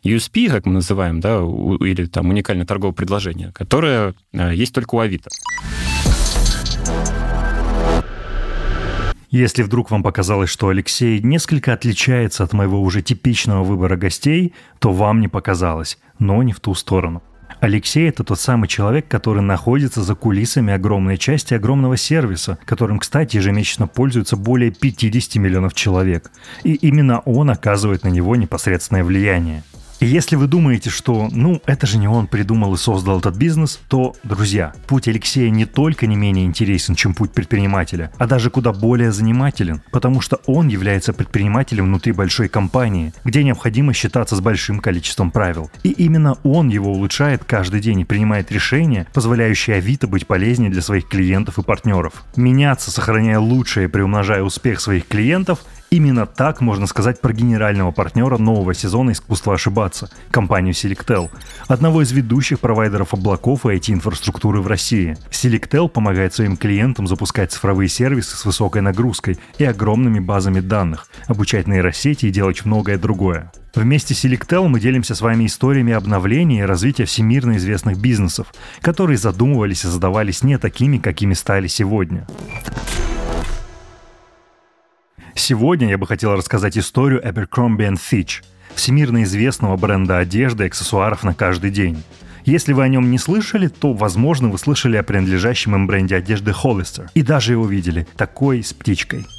USP, 0.06 0.50
как 0.52 0.66
мы 0.66 0.76
называем, 0.76 1.20
да, 1.20 1.40
или 1.40 2.06
там 2.06 2.30
уникальное 2.30 2.66
торговое 2.66 2.96
предложение, 2.96 3.52
которое 3.52 4.14
э, 4.32 4.56
есть 4.56 4.74
только 4.74 4.96
у 4.96 5.00
Авито. 5.00 5.30
Если 9.30 9.62
вдруг 9.62 9.92
вам 9.92 10.04
показалось, 10.04 10.50
что 10.50 10.70
Алексей 10.70 11.20
несколько 11.20 11.74
отличается 11.74 12.46
от 12.46 12.54
моего 12.54 12.82
уже 12.82 13.02
типичного 13.02 13.64
выбора 13.64 13.98
гостей, 13.98 14.54
то 14.80 14.94
вам 14.94 15.20
не 15.20 15.28
показалось, 15.28 15.98
но 16.18 16.42
не 16.44 16.54
в 16.54 16.62
ту 16.62 16.74
сторону. 16.76 17.22
Алексей– 17.60 18.08
это 18.10 18.24
тот 18.24 18.40
самый 18.40 18.68
человек, 18.68 19.08
который 19.08 19.42
находится 19.42 20.02
за 20.02 20.16
кулисами 20.16 20.72
огромной 20.72 21.18
части 21.18 21.56
огромного 21.56 21.98
сервиса, 21.98 22.58
которым, 22.66 23.00
кстати, 23.00 23.38
ежемесячно 23.38 23.88
пользуются 23.88 24.38
более 24.38 24.72
50 24.72 25.36
миллионов 25.36 25.74
человек. 25.74 26.32
И 26.64 26.76
именно 26.76 27.20
он 27.20 27.50
оказывает 27.50 28.04
на 28.04 28.10
него 28.10 28.36
непосредственное 28.36 29.04
влияние– 29.04 29.64
и 30.00 30.06
если 30.06 30.36
вы 30.36 30.48
думаете, 30.48 30.90
что, 30.90 31.28
ну, 31.32 31.62
это 31.66 31.88
же 31.88 31.98
не 31.98 32.08
он 32.08 32.28
придумал 32.28 32.76
и 32.76 32.78
создал 32.78 33.20
этот 33.20 33.36
бизнес, 33.36 33.80
то, 33.88 34.16
друзья, 34.24 34.74
путь 34.86 35.08
Алексея 35.08 35.50
не 35.50 35.66
только 35.66 36.06
не 36.06 36.16
менее 36.16 36.46
интересен, 36.46 36.94
чем 36.94 37.16
путь 37.16 37.32
предпринимателя, 37.32 38.12
а 38.18 38.28
даже 38.28 38.52
куда 38.52 38.74
более 38.74 39.12
занимателен, 39.12 39.82
потому 39.92 40.22
что 40.22 40.40
он 40.46 40.68
является 40.68 41.14
предпринимателем 41.14 41.86
внутри 41.86 42.12
большой 42.12 42.48
компании, 42.48 43.12
где 43.24 43.44
необходимо 43.44 43.94
считаться 43.94 44.36
с 44.36 44.42
большим 44.42 44.80
количеством 44.80 45.32
правил. 45.32 45.72
И 45.82 45.90
именно 45.90 46.38
он 46.44 46.70
его 46.70 46.92
улучшает 46.92 47.44
каждый 47.44 47.80
день 47.82 48.02
и 48.02 48.06
принимает 48.06 48.52
решения, 48.52 49.08
позволяющие 49.14 49.78
Авито 49.78 50.08
быть 50.08 50.28
полезнее 50.28 50.70
для 50.70 50.82
своих 50.82 51.08
клиентов 51.08 51.58
и 51.58 51.64
партнеров. 51.64 52.24
Меняться, 52.36 52.92
сохраняя 52.92 53.40
лучшее 53.40 53.86
и 53.86 53.90
приумножая 53.90 54.44
успех 54.44 54.80
своих 54.80 55.08
клиентов– 55.08 55.60
Именно 55.90 56.26
так 56.26 56.60
можно 56.60 56.86
сказать 56.86 57.22
про 57.22 57.32
генерального 57.32 57.92
партнера 57.92 58.38
нового 58.38 58.74
сезона 58.74 59.12
«Искусство 59.12 59.54
ошибаться»– 59.54 60.10
компанию 60.32 60.74
Selectel, 60.74 61.30
одного 61.70 62.02
из 62.02 62.12
ведущих 62.12 62.60
провайдеров 62.60 63.14
облаков 63.14 63.66
и 63.66 63.70
IT-инфраструктуры 63.70 64.60
в 64.60 64.68
России. 64.68 65.18
Selectel 65.32 65.88
помогает 65.88 66.34
своим 66.34 66.58
клиентам 66.58 67.08
запускать 67.08 67.54
цифровые 67.54 67.88
сервисы 67.88 68.36
с 68.36 68.44
высокой 68.44 68.82
нагрузкой 68.82 69.40
и 69.60 69.64
огромными 69.64 70.20
базами 70.20 70.60
данных, 70.60 71.08
обучать 71.28 71.68
нейросети 71.68 72.26
и 72.26 72.32
делать 72.32 72.66
многое 72.66 72.98
другое. 72.98 73.50
Вместе 73.74 74.14
с 74.14 74.26
Selectel 74.26 74.68
мы 74.68 74.82
делимся 74.82 75.16
с 75.16 75.22
вами 75.22 75.46
историями 75.46 75.94
обновления 75.94 76.60
и 76.60 76.64
развития 76.64 77.06
всемирно 77.06 77.56
известных 77.56 77.98
бизнесов, 77.98 78.54
которые 78.82 79.18
задумывались 79.18 79.86
и 79.86 79.88
задавались 79.88 80.44
не 80.44 80.58
такими, 80.58 80.98
какими 80.98 81.34
стали 81.34 81.68
сегодня. 81.68 82.28
Сегодня 85.38 85.90
я 85.90 85.98
бы 85.98 86.08
хотел 86.08 86.34
рассказать 86.34 86.78
историю 86.78 87.24
Abercrombie 87.24 87.94
Fitch, 87.94 88.44
всемирно 88.74 89.24
известного 89.24 89.78
бренда 89.78 90.18
одежды 90.18 90.64
и 90.64 90.68
аксессуаров 90.68 91.24
на 91.24 91.34
каждый 91.34 91.70
день. 91.70 92.04
Если 92.44 92.74
вы 92.74 92.84
о 92.84 92.88
нем 92.88 93.12
не 93.12 93.18
слышали, 93.18 93.68
то, 93.68 93.94
возможно, 93.94 94.50
вы 94.50 94.58
слышали 94.58 94.98
о 94.98 95.04
принадлежащем 95.04 95.76
им 95.76 95.86
бренде 95.86 96.16
одежды 96.16 96.52
Hollister 96.52 97.08
и 97.14 97.22
даже 97.22 97.54
его 97.54 97.68
видели, 97.68 98.08
такой 98.18 98.64
с 98.64 98.74
птичкой– 98.74 99.26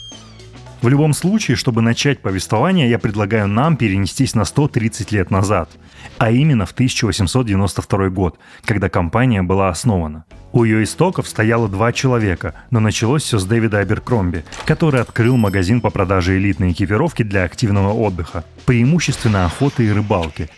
в 0.80 0.88
любом 0.88 1.12
случае, 1.12 1.56
чтобы 1.56 1.82
начать 1.82 2.20
повествование, 2.20 2.88
я 2.88 3.00
предлагаю 3.00 3.48
нам 3.48 3.76
перенестись 3.76 4.36
на 4.36 4.44
130 4.44 5.10
лет 5.10 5.30
назад, 5.30 5.70
а 6.18 6.30
именно 6.30 6.66
в 6.66 6.70
1892 6.70 8.10
год, 8.10 8.38
когда 8.64 8.88
компания 8.88 9.42
была 9.42 9.70
основана. 9.70 10.24
У 10.58 10.64
ее 10.64 10.82
истоков 10.82 11.28
стояло 11.28 11.68
два 11.68 11.92
человека, 11.92 12.52
но 12.72 12.80
началось 12.80 13.22
все 13.22 13.38
с 13.38 13.44
Дэвида 13.44 13.78
Аберкромби, 13.78 14.44
который 14.66 15.00
открыл 15.00 15.36
магазин 15.36 15.80
по 15.80 15.90
продаже 15.90 16.36
элитной 16.36 16.72
экипировки 16.72 17.22
для 17.22 17.44
активного 17.44 17.92
отдыха, 17.92 18.44
преимущественно 18.66 19.44
охоты 19.44 19.84
и 19.84 19.92
рыбалки, 19.92 20.50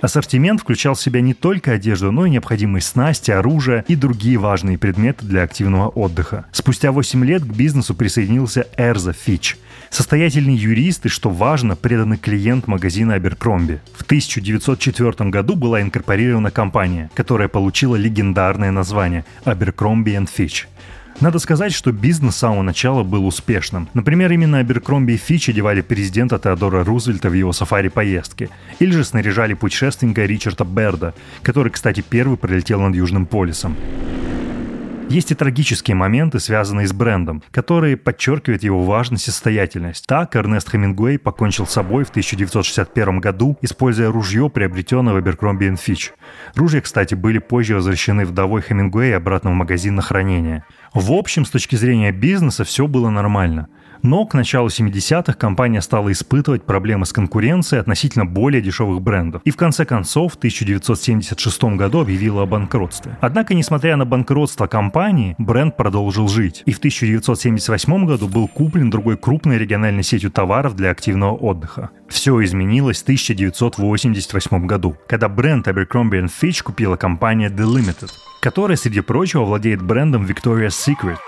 Ассортимент 0.00 0.62
включал 0.62 0.94
в 0.94 1.00
себя 1.00 1.20
не 1.20 1.34
только 1.34 1.72
одежду, 1.72 2.10
но 2.10 2.24
и 2.24 2.30
необходимые 2.30 2.80
снасти, 2.80 3.30
оружие 3.30 3.84
и 3.86 3.96
другие 3.96 4.38
важные 4.38 4.78
предметы 4.78 5.26
для 5.26 5.42
активного 5.42 5.88
отдыха. 5.88 6.46
Спустя 6.52 6.90
8 6.90 7.24
лет 7.24 7.42
к 7.42 7.52
бизнесу 7.52 7.94
присоединился 7.94 8.66
Эрза 8.76 9.12
Фич, 9.12 9.58
состоятельный 9.90 10.54
юрист 10.54 11.06
и, 11.06 11.08
что 11.08 11.28
важно, 11.28 11.76
преданный 11.76 12.16
клиент 12.16 12.66
магазина 12.66 13.14
Аберкромби. 13.14 13.80
В 13.94 14.02
1904 14.02 15.30
году 15.30 15.56
была 15.56 15.82
инкорпорирована 15.82 16.50
компания, 16.50 17.10
которая 17.14 17.48
получила 17.48 17.96
легендарное 17.96 18.70
название 18.70 19.24
Abercrombie 19.44 20.26
Fitch– 20.26 20.64
надо 21.20 21.38
сказать, 21.38 21.74
что 21.74 21.92
бизнес 21.92 22.36
с 22.36 22.38
самого 22.38 22.62
начала 22.62 23.02
был 23.02 23.26
успешным. 23.26 23.90
Например, 23.92 24.32
именно 24.32 24.58
Аберкромби 24.58 25.12
и 25.12 25.16
Фич 25.18 25.50
одевали 25.50 25.82
президента 25.82 26.38
Теодора 26.38 26.82
Рузвельта 26.82 27.28
в 27.28 27.34
его 27.34 27.52
сафари-поездки. 27.52 28.48
Или 28.78 28.92
же 28.92 29.04
снаряжали 29.04 29.52
путешественника 29.52 30.24
Ричарда 30.24 30.64
Берда, 30.64 31.14
который, 31.42 31.70
кстати, 31.70 32.02
первый 32.08 32.38
пролетел 32.38 32.80
над 32.80 32.94
Южным 32.94 33.26
полюсом. 33.26 33.76
Есть 35.10 35.32
и 35.32 35.34
трагические 35.34 35.96
моменты, 35.96 36.38
связанные 36.38 36.86
с 36.86 36.92
брендом, 36.92 37.42
которые 37.50 37.96
подчеркивают 37.96 38.62
его 38.62 38.84
важность 38.84 39.26
и 39.26 39.32
состоятельность. 39.32 40.06
Так, 40.06 40.36
Эрнест 40.36 40.70
Хемингуэй 40.70 41.18
покончил 41.18 41.66
с 41.66 41.72
собой 41.72 42.04
в 42.04 42.10
1961 42.10 43.18
году, 43.18 43.58
используя 43.60 44.12
ружье, 44.12 44.48
приобретенное 44.48 45.14
в 45.14 45.16
Abercrombie 45.16 45.72
Fitch. 45.74 46.10
Ружья, 46.54 46.80
кстати, 46.80 47.16
были 47.16 47.38
позже 47.38 47.74
возвращены 47.74 48.24
вдовой 48.24 48.62
Хемингуэй 48.62 49.16
обратно 49.16 49.50
в 49.50 49.54
магазин 49.54 49.96
на 49.96 50.02
хранение. 50.02 50.62
В 50.94 51.10
общем, 51.10 51.44
с 51.44 51.50
точки 51.50 51.74
зрения 51.74 52.12
бизнеса 52.12 52.62
все 52.62 52.86
было 52.86 53.10
нормально– 53.10 53.66
но 54.02 54.24
к 54.26 54.34
началу 54.34 54.68
70-х 54.68 55.32
компания 55.34 55.80
стала 55.82 56.10
испытывать 56.12 56.64
проблемы 56.64 57.06
с 57.06 57.12
конкуренцией 57.12 57.80
относительно 57.80 58.26
более 58.26 58.62
дешевых 58.62 59.00
брендов. 59.02 59.42
И 59.44 59.50
в 59.50 59.56
конце 59.56 59.84
концов 59.84 60.34
в 60.34 60.36
1976 60.36 61.62
году 61.76 62.00
объявила 62.00 62.42
о 62.42 62.46
банкротстве. 62.46 63.16
Однако, 63.20 63.54
несмотря 63.54 63.96
на 63.96 64.04
банкротство 64.04 64.66
компании, 64.66 65.34
бренд 65.38 65.76
продолжил 65.76 66.28
жить. 66.28 66.62
И 66.66 66.72
в 66.72 66.78
1978 66.78 68.06
году 68.06 68.28
был 68.28 68.48
куплен 68.48 68.90
другой 68.90 69.16
крупной 69.16 69.58
региональной 69.58 70.02
сетью 70.02 70.30
товаров 70.30 70.76
для 70.76 70.90
активного 70.90 71.34
отдыха. 71.34 71.90
Все 72.08 72.42
изменилось 72.42 73.00
в 73.00 73.02
1988 73.02 74.66
году, 74.66 74.96
когда 75.06 75.28
бренд 75.28 75.68
Abercrombie 75.68 76.28
Fitch 76.40 76.62
купила 76.62 76.96
компания 76.96 77.48
The 77.48 77.64
Limited, 77.64 78.10
которая, 78.40 78.76
среди 78.76 79.00
прочего, 79.00 79.44
владеет 79.44 79.82
брендом 79.82 80.24
Victoria's 80.24 80.70
Secret, 80.70 81.18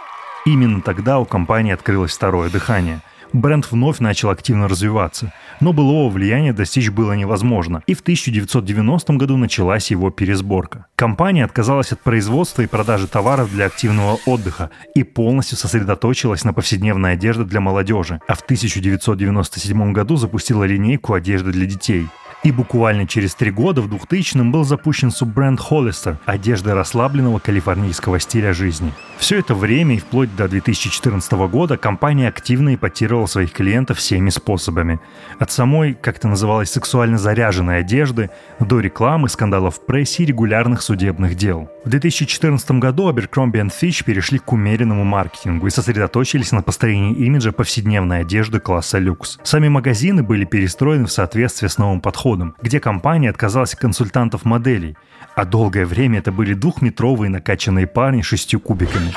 Именно 0.45 0.81
тогда 0.81 1.21
у 1.21 1.25
компании 1.25 1.73
открылось 1.73 2.13
второе 2.13 2.51
дыхание. 2.51 3.01
Бренд 3.33 3.71
вновь 3.71 4.01
начал 4.01 4.29
активно 4.29 4.69
развиваться, 4.69 5.33
но 5.61 5.73
былого 5.73 6.11
влияния 6.11 6.53
достичь 6.53 6.91
было 6.91 7.13
невозможно, 7.13 7.83
и 7.87 7.95
в 7.95 8.01
1990 8.01 9.15
году 9.15 9.39
началась 9.39 9.91
его 9.91 10.11
пересборка. 10.11 10.87
Компания 10.97 11.45
отказалась 11.45 11.93
от 11.93 12.01
производства 12.01 12.61
и 12.61 12.67
продажи 12.67 13.07
товаров 13.07 13.51
для 13.51 13.67
активного 13.67 14.19
отдыха 14.27 14.71
и 14.95 15.03
полностью 15.03 15.57
сосредоточилась 15.57 16.45
на 16.45 16.53
повседневной 16.53 17.13
одежде 17.13 17.45
для 17.45 17.61
молодежи, 17.61 18.21
а 18.27 18.35
в 18.35 18.43
1997 18.43 19.93
году 19.93 20.17
запустила 20.17 20.65
линейку 20.65 21.15
одежды 21.15 21.53
для 21.53 21.67
детей– 21.67 22.09
и 22.43 22.51
буквально 22.51 23.07
через 23.07 23.35
три 23.35 23.51
года, 23.51 23.83
в 23.83 23.93
2000-м, 23.93 24.51
был 24.51 24.65
запущен 24.65 25.11
суббренд 25.11 25.61
Hollister– 25.61 26.17
одежда 26.27 26.75
расслабленного 26.75 27.39
калифорнийского 27.39 28.19
стиля 28.19 28.53
жизни. 28.53 28.93
Все 29.19 29.39
это 29.39 29.55
время 29.55 29.95
и 29.95 29.99
вплоть 29.99 30.35
до 30.35 30.49
2014 30.49 31.33
года 31.33 31.77
компания 31.77 32.27
активно 32.27 32.75
ипотировала 32.75 33.27
своих 33.27 33.53
клиентов 33.53 33.99
всеми 33.99 34.31
способами. 34.31 34.99
От 35.39 35.53
самой, 35.53 35.95
как 35.95 36.17
это 36.17 36.27
называлось, 36.27 36.71
сексуально 36.71 37.19
заряженной 37.19 37.79
одежды 37.79 38.31
до 38.59 38.81
рекламы, 38.81 39.29
скандалов 39.29 39.77
в 39.77 39.87
прессе 39.87 40.25
и 40.25 40.27
регулярных 40.27 40.83
судебных 40.83 41.37
дел. 41.37 41.71
В 41.85 41.91
2014 41.91 42.73
году 42.73 43.09
Abercrombie 43.09 43.71
Fitch 43.71 44.05
перешли 44.05 44.39
к 44.39 44.53
умеренному 44.53 45.05
маркетингу 45.05 45.69
и 45.69 45.71
сосредоточились 45.71 46.51
на 46.51 46.63
построении 46.63 47.15
имиджа 47.15 47.53
повседневной 47.53 48.23
одежды 48.23 48.59
класса 48.59 48.99
люкс. 48.99 49.39
Сами 49.45 49.69
магазины 49.69 50.25
были 50.25 50.45
перестроены 50.45 51.07
в 51.07 51.13
соответствии 51.13 51.69
с 51.69 51.79
новым 51.79 52.01
подходом 52.01 52.32
подходом, 52.33 52.55
где 52.63 52.81
компания 52.81 53.31
отказалась 53.31 53.75
от 53.75 53.81
консультантов 53.81 54.45
моделей, 54.45 54.97
а 55.37 55.45
долгое 55.45 55.85
время 55.87 56.19
это 56.19 56.33
были 56.33 56.55
двухметровые 56.55 57.31
накачанные 57.31 57.87
парни 57.87 58.23
шестью 58.23 58.61
кубиками. 58.61 59.13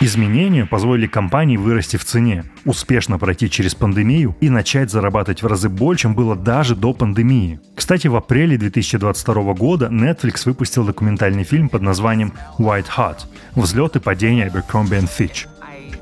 Изменения 0.00 0.66
позволили 0.66 1.06
компании 1.06 1.56
вырасти 1.56 1.96
в 1.96 2.04
цене, 2.04 2.44
успешно 2.64 3.18
пройти 3.18 3.48
через 3.48 3.74
пандемию 3.74 4.34
и 4.40 4.50
начать 4.50 4.90
зарабатывать 4.90 5.42
в 5.42 5.46
разы 5.46 5.68
больше, 5.68 6.02
чем 6.02 6.14
было 6.14 6.34
даже 6.34 6.74
до 6.74 6.92
пандемии. 6.92 7.60
Кстати, 7.76 8.08
в 8.08 8.16
апреле 8.16 8.56
2022 8.56 9.54
года 9.54 9.88
Netflix 9.92 10.42
выпустил 10.44 10.84
документальный 10.84 11.44
фильм 11.44 11.68
под 11.68 11.82
названием 11.82 12.32
«White 12.58 12.88
Hot»– 12.96 13.18
«Взлет 13.54 13.96
и 13.96 14.00
падение 14.00 14.48
Abercrombie 14.48 15.08
Fitch», 15.08 15.46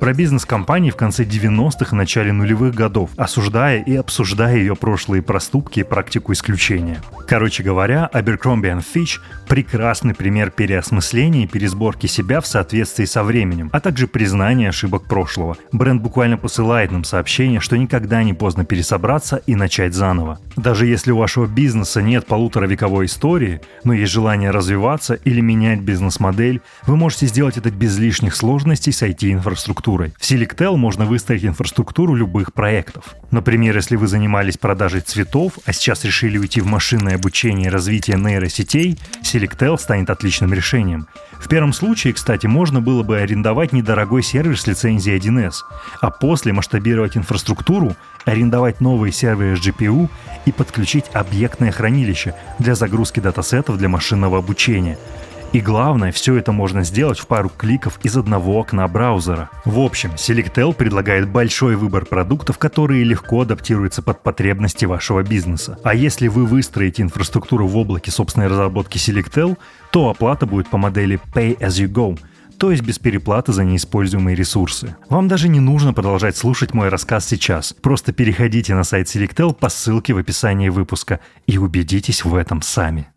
про 0.00 0.14
бизнес 0.14 0.46
компании 0.46 0.90
в 0.90 0.96
конце 0.96 1.24
90-х 1.24 1.94
и 1.94 1.94
начале 1.94 2.32
нулевых 2.32 2.74
годов, 2.74 3.10
осуждая 3.18 3.82
и 3.82 3.94
обсуждая 3.94 4.56
ее 4.56 4.74
прошлые 4.74 5.22
проступки 5.22 5.80
и 5.80 5.82
практику 5.82 6.32
исключения. 6.32 7.02
Короче 7.28 7.62
говоря, 7.62 8.08
Abercrombie 8.12 8.82
Fitch– 8.94 9.18
прекрасный 9.48 10.14
пример 10.14 10.50
переосмысления 10.50 11.44
и 11.44 11.46
пересборки 11.46 12.06
себя 12.06 12.40
в 12.40 12.46
соответствии 12.46 13.04
со 13.04 13.22
временем, 13.22 13.68
а 13.72 13.80
также 13.80 14.06
признания 14.06 14.70
ошибок 14.70 15.04
прошлого. 15.04 15.58
Бренд 15.70 16.00
буквально 16.00 16.38
посылает 16.38 16.90
нам 16.90 17.04
сообщение, 17.04 17.60
что 17.60 17.76
никогда 17.76 18.22
не 18.22 18.32
поздно 18.32 18.64
пересобраться 18.64 19.36
и 19.46 19.54
начать 19.54 19.92
заново. 19.92 20.38
Даже 20.56 20.86
если 20.86 21.12
у 21.12 21.18
вашего 21.18 21.46
бизнеса 21.46 22.00
нет 22.00 22.26
полуторавековой 22.26 23.04
истории, 23.04 23.60
но 23.84 23.92
есть 23.92 24.12
желание 24.12 24.50
развиваться 24.50 25.14
или 25.14 25.42
менять 25.42 25.80
бизнес-модель, 25.80 26.62
вы 26.86 26.96
можете 26.96 27.26
сделать 27.26 27.58
это 27.58 27.70
без 27.70 27.98
лишних 27.98 28.34
сложностей 28.34 28.92
с 28.92 29.02
IT-инфраструктурой 29.02 29.89
инфраструктурой. 29.90 30.12
В 30.18 30.22
Selectel 30.22 30.76
можно 30.76 31.04
выстроить 31.04 31.44
инфраструктуру 31.44 32.14
любых 32.14 32.52
проектов. 32.52 33.14
Например, 33.30 33.76
если 33.76 33.96
вы 33.96 34.06
занимались 34.06 34.58
продажей 34.58 35.00
цветов, 35.00 35.54
а 35.66 35.72
сейчас 35.72 36.04
решили 36.04 36.38
уйти 36.38 36.60
в 36.60 36.66
машинное 36.66 37.16
обучение 37.16 37.66
и 37.66 37.70
развитие 37.70 38.16
нейросетей, 38.16 38.98
Selectel 39.22 39.78
станет 39.78 40.10
отличным 40.10 40.52
решением. 40.52 41.06
В 41.32 41.48
первом 41.48 41.72
случае, 41.72 42.12
кстати, 42.12 42.46
можно 42.46 42.80
было 42.80 43.02
бы 43.02 43.18
арендовать 43.18 43.72
недорогой 43.72 44.22
сервер 44.22 44.58
с 44.58 44.66
лицензией 44.66 45.18
1С, 45.18 45.54
а 46.00 46.10
после 46.10 46.52
масштабировать 46.52 47.16
инфраструктуру, 47.16 47.96
арендовать 48.26 48.80
новые 48.80 49.12
серверы 49.12 49.56
с 49.56 49.66
GPU 49.66 50.08
и 50.44 50.52
подключить 50.52 51.06
объектное 51.14 51.72
хранилище 51.72 52.34
для 52.58 52.74
загрузки 52.74 53.20
датасетов 53.20 53.78
для 53.78 53.88
машинного 53.88 54.38
обучения– 54.38 54.98
и 55.52 55.60
главное, 55.60 56.12
все 56.12 56.36
это 56.36 56.52
можно 56.52 56.84
сделать 56.84 57.18
в 57.18 57.26
пару 57.26 57.48
кликов 57.48 57.98
из 58.02 58.16
одного 58.16 58.58
окна 58.58 58.86
браузера. 58.86 59.50
В 59.64 59.80
общем, 59.80 60.12
Selectel 60.12 60.72
предлагает 60.72 61.28
большой 61.28 61.76
выбор 61.76 62.04
продуктов, 62.04 62.58
которые 62.58 63.04
легко 63.04 63.42
адаптируются 63.42 64.02
под 64.02 64.22
потребности 64.22 64.84
вашего 64.84 65.22
бизнеса. 65.22 65.78
А 65.82 65.94
если 65.94 66.28
вы 66.28 66.46
выстроите 66.46 67.02
инфраструктуру 67.02 67.66
в 67.66 67.76
облаке 67.76 68.10
собственной 68.10 68.48
разработки 68.48 68.98
Selectel, 68.98 69.58
то 69.90 70.08
оплата 70.08 70.46
будет 70.46 70.68
по 70.68 70.78
модели 70.78 71.20
Pay 71.34 71.58
as 71.58 71.82
you 71.82 71.88
go– 71.88 72.18
то 72.60 72.70
есть 72.70 72.82
без 72.82 72.98
переплаты 72.98 73.54
за 73.54 73.64
неиспользуемые 73.64 74.36
ресурсы. 74.36 74.94
Вам 75.08 75.28
даже 75.28 75.48
не 75.48 75.60
нужно 75.60 75.94
продолжать 75.94 76.36
слушать 76.36 76.74
мой 76.74 76.90
рассказ 76.90 77.26
сейчас. 77.26 77.72
Просто 77.72 78.12
переходите 78.12 78.74
на 78.74 78.84
сайт 78.84 79.06
Selectel 79.06 79.54
по 79.54 79.70
ссылке 79.70 80.12
в 80.12 80.18
описании 80.18 80.68
выпуска 80.68 81.20
и 81.46 81.56
убедитесь 81.56 82.22
в 82.22 82.34
этом 82.34 82.60
сами. 82.60 83.08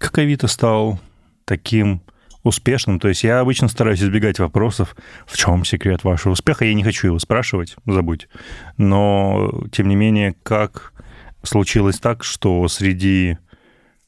Как 0.00 0.16
Авито 0.16 0.46
стал 0.46 0.98
таким 1.44 2.00
успешным. 2.42 2.98
То 2.98 3.08
есть 3.08 3.22
я 3.22 3.40
обычно 3.40 3.68
стараюсь 3.68 4.02
избегать 4.02 4.38
вопросов, 4.38 4.96
в 5.26 5.36
чем 5.36 5.66
секрет 5.66 6.04
вашего 6.04 6.32
успеха. 6.32 6.64
Я 6.64 6.72
не 6.72 6.82
хочу 6.82 7.08
его 7.08 7.18
спрашивать, 7.18 7.76
забудь. 7.84 8.26
Но, 8.78 9.52
тем 9.72 9.88
не 9.88 9.96
менее, 9.96 10.34
как 10.42 10.94
случилось 11.42 11.98
так, 11.98 12.24
что 12.24 12.66
среди, 12.68 13.36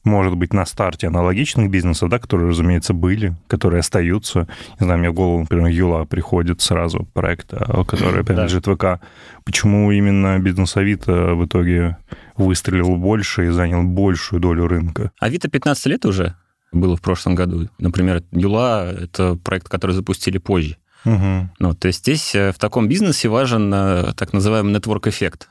может 0.03 0.35
быть, 0.35 0.53
на 0.53 0.65
старте 0.65 1.07
аналогичных 1.07 1.69
бизнесов, 1.69 2.09
да, 2.09 2.19
которые, 2.19 2.49
разумеется, 2.49 2.93
были, 2.93 3.35
которые 3.47 3.79
остаются, 3.79 4.47
не 4.79 4.85
знаю, 4.85 4.99
мне 4.99 5.09
в 5.09 5.13
голову, 5.13 5.39
например, 5.39 5.67
Юла 5.67 6.05
приходит 6.05 6.61
сразу 6.61 7.07
проект, 7.13 7.53
а, 7.53 7.83
который 7.85 8.23
принадлежит 8.25 8.65
ВК. 8.65 8.99
Почему 9.45 9.91
именно 9.91 10.39
бизнес 10.39 10.75
Авито 10.77 11.35
в 11.35 11.45
итоге 11.45 11.97
выстрелил 12.37 12.95
больше 12.97 13.47
и 13.47 13.49
занял 13.49 13.83
большую 13.83 14.39
долю 14.39 14.67
рынка? 14.67 15.11
Авито 15.19 15.49
15 15.49 15.85
лет 15.87 16.05
уже? 16.05 16.35
было 16.73 16.97
в 16.97 17.01
прошлом 17.01 17.35
году. 17.35 17.69
Например, 17.79 18.23
Юла— 18.31 18.85
это 18.91 19.35
проект, 19.35 19.69
который 19.69 19.91
запустили 19.91 20.37
позже. 20.37 20.77
Угу. 21.05 21.49
Ну, 21.59 21.73
то 21.73 21.87
есть 21.87 21.99
здесь 21.99 22.33
э, 22.33 22.51
в 22.51 22.57
таком 22.57 22.87
бизнесе 22.87 23.27
важен 23.27 23.73
э, 23.73 24.13
так 24.15 24.33
называемый 24.33 24.73
network-эффект, 24.73 25.49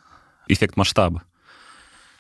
эффект 0.49 0.77
масштаба. 0.77 1.23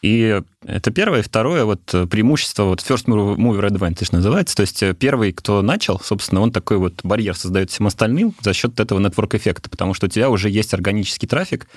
И 0.02 0.42
это 0.66 0.90
первое. 0.90 1.23
Второе, 1.23 1.64
вот 1.64 1.85
преимущество, 2.11 2.64
вот 2.64 2.80
first 2.80 3.06
mover 3.06 3.68
advantage 3.68 4.09
называется. 4.12 4.56
То 4.56 4.62
есть 4.62 4.82
первый, 4.99 5.32
кто 5.32 5.62
начал, 5.62 6.00
собственно, 6.00 6.40
он 6.40 6.52
такой 6.52 6.76
вот 6.76 7.00
барьер 7.04 7.37
создает 7.37 7.71
всем 7.71 7.87
остальным 7.87 8.35
за 8.40 8.52
счет 8.52 8.78
этого 8.80 8.99
network-эффекта, 8.99 9.71
потому 9.71 9.94
что 9.94 10.06
у 10.06 10.09
тебя 10.09 10.28
уже 10.28 10.50
есть 10.50 10.75
органический 10.75 11.28
трафик, 11.28 11.68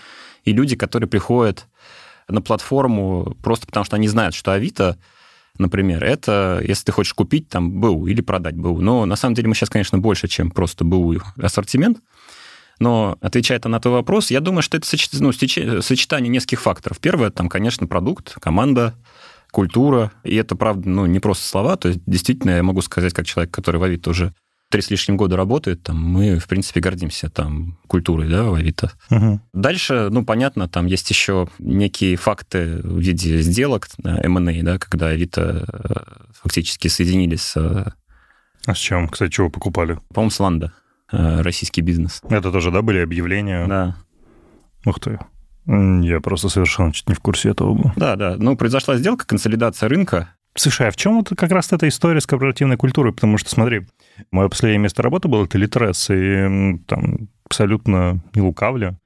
и 0.44 0.54
люди, 0.54 0.76
которые 0.76 1.08
приходят 1.08 1.68
на 2.28 2.42
платформу 2.42 3.38
просто 3.44 3.68
потому, 3.68 3.86
что 3.86 3.96
они 3.96 4.08
знают, 4.08 4.36
что 4.36 4.52
Авито— 4.52 4.98
например, 5.58 6.04
это 6.04 6.62
если 6.66 6.86
ты 6.86 6.92
хочешь 6.92 7.14
купить 7.14 7.50
там 7.50 7.80
БУ 7.80 8.08
или 8.08 8.22
продать 8.22 8.56
БУ. 8.56 8.82
Но 8.82 9.06
на 9.06 9.16
самом 9.16 9.36
деле 9.36 9.48
мы 9.48 9.56
сейчас, 9.56 9.70
конечно, 9.70 9.98
больше, 9.98 10.28
чем 10.28 10.52
просто 10.52 10.84
БУ 10.84 11.16
ассортимент. 11.42 12.00
Но 12.80 13.18
отвечая 13.22 13.62
на 13.64 13.80
твой 13.80 13.96
вопрос, 13.96 14.32
я 14.32 14.42
думаю, 14.42 14.62
что 14.62 14.78
это 14.78 14.88
ну, 15.20 15.32
сочетание 15.32 16.30
нескольких 16.30 16.62
факторов. 16.62 17.00
Первое, 17.00 17.30
там, 17.30 17.50
конечно, 17.50 17.88
продукт, 17.88 18.36
команда, 18.40 18.96
культура. 19.52 20.12
И 20.24 20.36
это, 20.36 20.56
правда, 20.56 20.90
ну, 20.90 21.06
не 21.06 21.20
просто 21.20 21.48
слова. 21.48 21.78
То 21.78 21.90
есть, 21.90 22.02
действительно, 22.06 22.52
я 22.52 22.64
могу 22.64 22.82
сказать, 22.82 23.14
как 23.14 23.26
человек, 23.26 23.54
который 23.54 23.78
в 23.78 23.84
Авито 23.84 24.10
уже 24.10 24.34
три 24.70 24.82
с 24.82 24.90
лишним 24.90 25.16
года 25.16 25.38
работает, 25.38 25.84
там, 25.84 26.04
мы, 26.04 26.38
в 26.38 26.48
принципе, 26.48 26.82
гордимся 26.82 27.30
там 27.30 27.78
культурой, 27.88 28.30
да, 28.30 28.44
в 28.44 28.56
Авито. 28.56 28.92
Угу. 29.10 29.40
Дальше, 29.54 30.10
ну, 30.12 30.26
понятно, 30.26 30.68
там 30.68 30.88
есть 30.88 31.10
еще 31.10 31.48
некие 31.60 32.18
факты 32.18 32.82
в 32.84 33.00
виде 33.00 33.42
сделок, 33.42 33.88
M&A, 34.04 34.64
да, 34.64 34.78
когда 34.78 35.08
Авито 35.08 35.66
э, 35.72 35.94
фактически 36.34 36.88
соединились 36.88 37.42
с... 37.42 37.58
Э, 37.58 37.92
а 38.66 38.74
с 38.74 38.78
чем, 38.78 39.08
кстати, 39.08 39.32
чего 39.32 39.50
покупали? 39.50 40.00
По-моему, 40.14 40.32
с 40.32 40.40
Ланда, 40.40 40.74
российский 41.12 41.82
бизнес. 41.82 42.22
Это 42.30 42.52
тоже, 42.52 42.72
да, 42.72 42.82
были 42.82 43.00
объявления? 43.00 43.68
Да. 43.68 43.96
Ух 44.86 45.00
ты. 45.00 45.20
Я 45.68 46.20
просто 46.20 46.50
совершенно 46.50 46.94
чуть 46.94 47.10
не 47.10 47.16
в 47.16 47.20
курсе 47.20 47.50
этого 47.50 47.74
был. 47.74 47.92
Да, 47.96 48.16
да. 48.16 48.36
Ну, 48.38 48.56
произошла 48.56 48.98
сделка, 48.98 49.26
консолидация 49.26 49.90
рынка. 49.90 50.30
Слушай, 50.58 50.88
а 50.88 50.92
в 50.92 50.96
чем 50.96 51.18
вот 51.18 51.30
как 51.36 51.52
раз 51.52 51.72
эта 51.74 51.88
история 51.88 52.22
с 52.22 52.28
корпоративной 52.28 52.78
культурой? 52.78 53.14
Потому 53.14 53.38
что, 53.38 53.50
смотри, 53.50 53.82
мое 54.32 54.48
последнее 54.48 54.80
место 54.80 55.04
работы 55.04 55.28
было 55.28 55.46
это 55.46 55.58
Литрес, 55.58 56.10
и 56.10 56.80
там 56.88 57.28
абсолютно 57.46 58.22
не 58.34 58.42
лукавлю. 58.42 58.98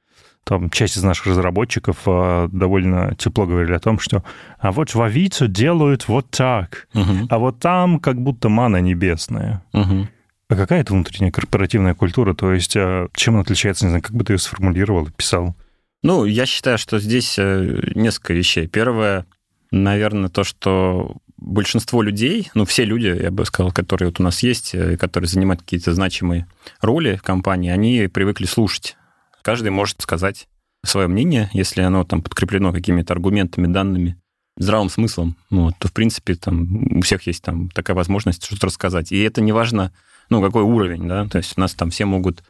Там 0.44 0.70
часть 0.70 0.98
из 0.98 1.04
наших 1.04 1.28
разработчиков 1.28 1.98
а, 2.06 2.48
довольно 2.52 3.16
тепло 3.16 3.46
говорили 3.46 3.74
о 3.74 3.80
том, 3.80 4.00
что 4.00 4.24
а 4.60 4.72
вот 4.72 4.94
в 4.94 5.02
Авито 5.02 5.48
делают 5.48 6.08
вот 6.08 6.30
так, 6.32 6.88
угу. 6.94 7.28
а 7.30 7.38
вот 7.38 7.60
там 7.60 8.00
как 8.00 8.22
будто 8.22 8.50
мана 8.50 8.78
небесная. 8.78 9.64
Угу. 9.74 10.08
А 10.50 10.56
какая 10.56 10.82
это 10.82 10.94
внутренняя 10.94 11.32
корпоративная 11.32 11.94
культура? 11.94 12.34
То 12.34 12.52
есть 12.54 12.76
а, 12.76 13.08
чем 13.16 13.36
она 13.36 13.44
отличается? 13.44 13.86
Не 13.86 13.90
знаю, 13.90 14.04
как 14.04 14.14
бы 14.14 14.24
ты 14.24 14.34
ее 14.34 14.40
сформулировал 14.40 15.08
писал? 15.12 15.56
Ну, 16.02 16.26
я 16.26 16.46
считаю, 16.46 16.78
что 16.78 17.00
здесь 17.00 17.38
э, 17.38 17.92
несколько 17.94 18.34
вещей. 18.34 18.68
Первое, 18.68 19.26
наверное, 19.70 20.30
то, 20.30 20.44
что 20.44 21.18
большинство 21.38 22.02
людей, 22.02 22.50
ну, 22.54 22.66
все 22.66 22.84
люди, 22.86 23.08
я 23.08 23.32
бы 23.32 23.46
сказал, 23.46 23.72
которые 23.72 24.10
вот 24.10 24.20
у 24.20 24.24
нас 24.24 24.42
есть, 24.42 24.74
э, 24.74 24.98
которые 24.98 25.28
занимают 25.28 25.62
какие-то 25.62 25.94
значимые 25.94 26.48
роли 26.82 27.18
в 27.18 27.22
компании, 27.22 27.70
они 27.70 28.08
привыкли 28.08 28.46
слушать. 28.46 28.96
Каждый 29.44 29.70
может 29.70 30.02
сказать 30.02 30.48
свое 30.84 31.08
мнение, 31.08 31.50
если 31.54 31.82
оно 31.82 32.04
там 32.06 32.22
подкреплено 32.22 32.72
какими-то 32.72 33.14
аргументами, 33.14 33.72
данными, 33.72 34.18
здравым 34.58 34.90
смыслом, 34.90 35.36
ну, 35.50 35.72
то, 35.78 35.90
в 35.90 35.94
принципе, 35.94 36.36
там 36.36 36.98
у 36.98 37.02
всех 37.02 37.28
есть 37.28 37.44
там 37.44 37.70
такая 37.70 37.96
возможность 37.96 38.46
что-то 38.46 38.68
рассказать. 38.68 39.12
И 39.12 39.20
это 39.22 39.42
не 39.42 39.52
важно, 39.52 39.92
ну, 40.30 40.42
какой 40.42 40.64
уровень, 40.64 41.08
да, 41.08 41.26
то 41.28 41.38
есть 41.38 41.54
у 41.58 41.62
нас 41.62 41.74
там 41.74 41.90
все 41.90 42.06
могут 42.06 42.44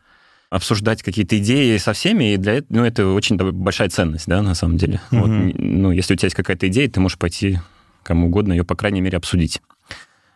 обсуждать 0.50 1.04
какие-то 1.04 1.38
идеи 1.38 1.78
со 1.78 1.94
всеми, 1.94 2.34
и 2.34 2.38
для 2.38 2.54
этого, 2.56 2.80
ну, 2.80 2.86
это 2.86 3.08
очень 3.08 3.38
большая 3.38 3.90
ценность, 3.90 4.28
да, 4.28 4.42
на 4.42 4.56
самом 4.56 4.78
деле. 4.78 5.00
Mm-hmm. 5.12 5.20
Вот, 5.20 5.60
ну, 5.60 5.92
если 5.92 6.14
у 6.14 6.18
тебя 6.18 6.28
есть 6.28 6.36
какая-то 6.36 6.68
идея, 6.68 6.90
ты 6.90 7.00
можешь 7.00 7.18
пойти 7.18 7.60
кому 8.04 8.28
угодно 8.28 8.54
ее, 8.54 8.64
по 8.64 8.76
крайней 8.76 9.02
мере, 9.02 9.18
обсудить. 9.18 9.62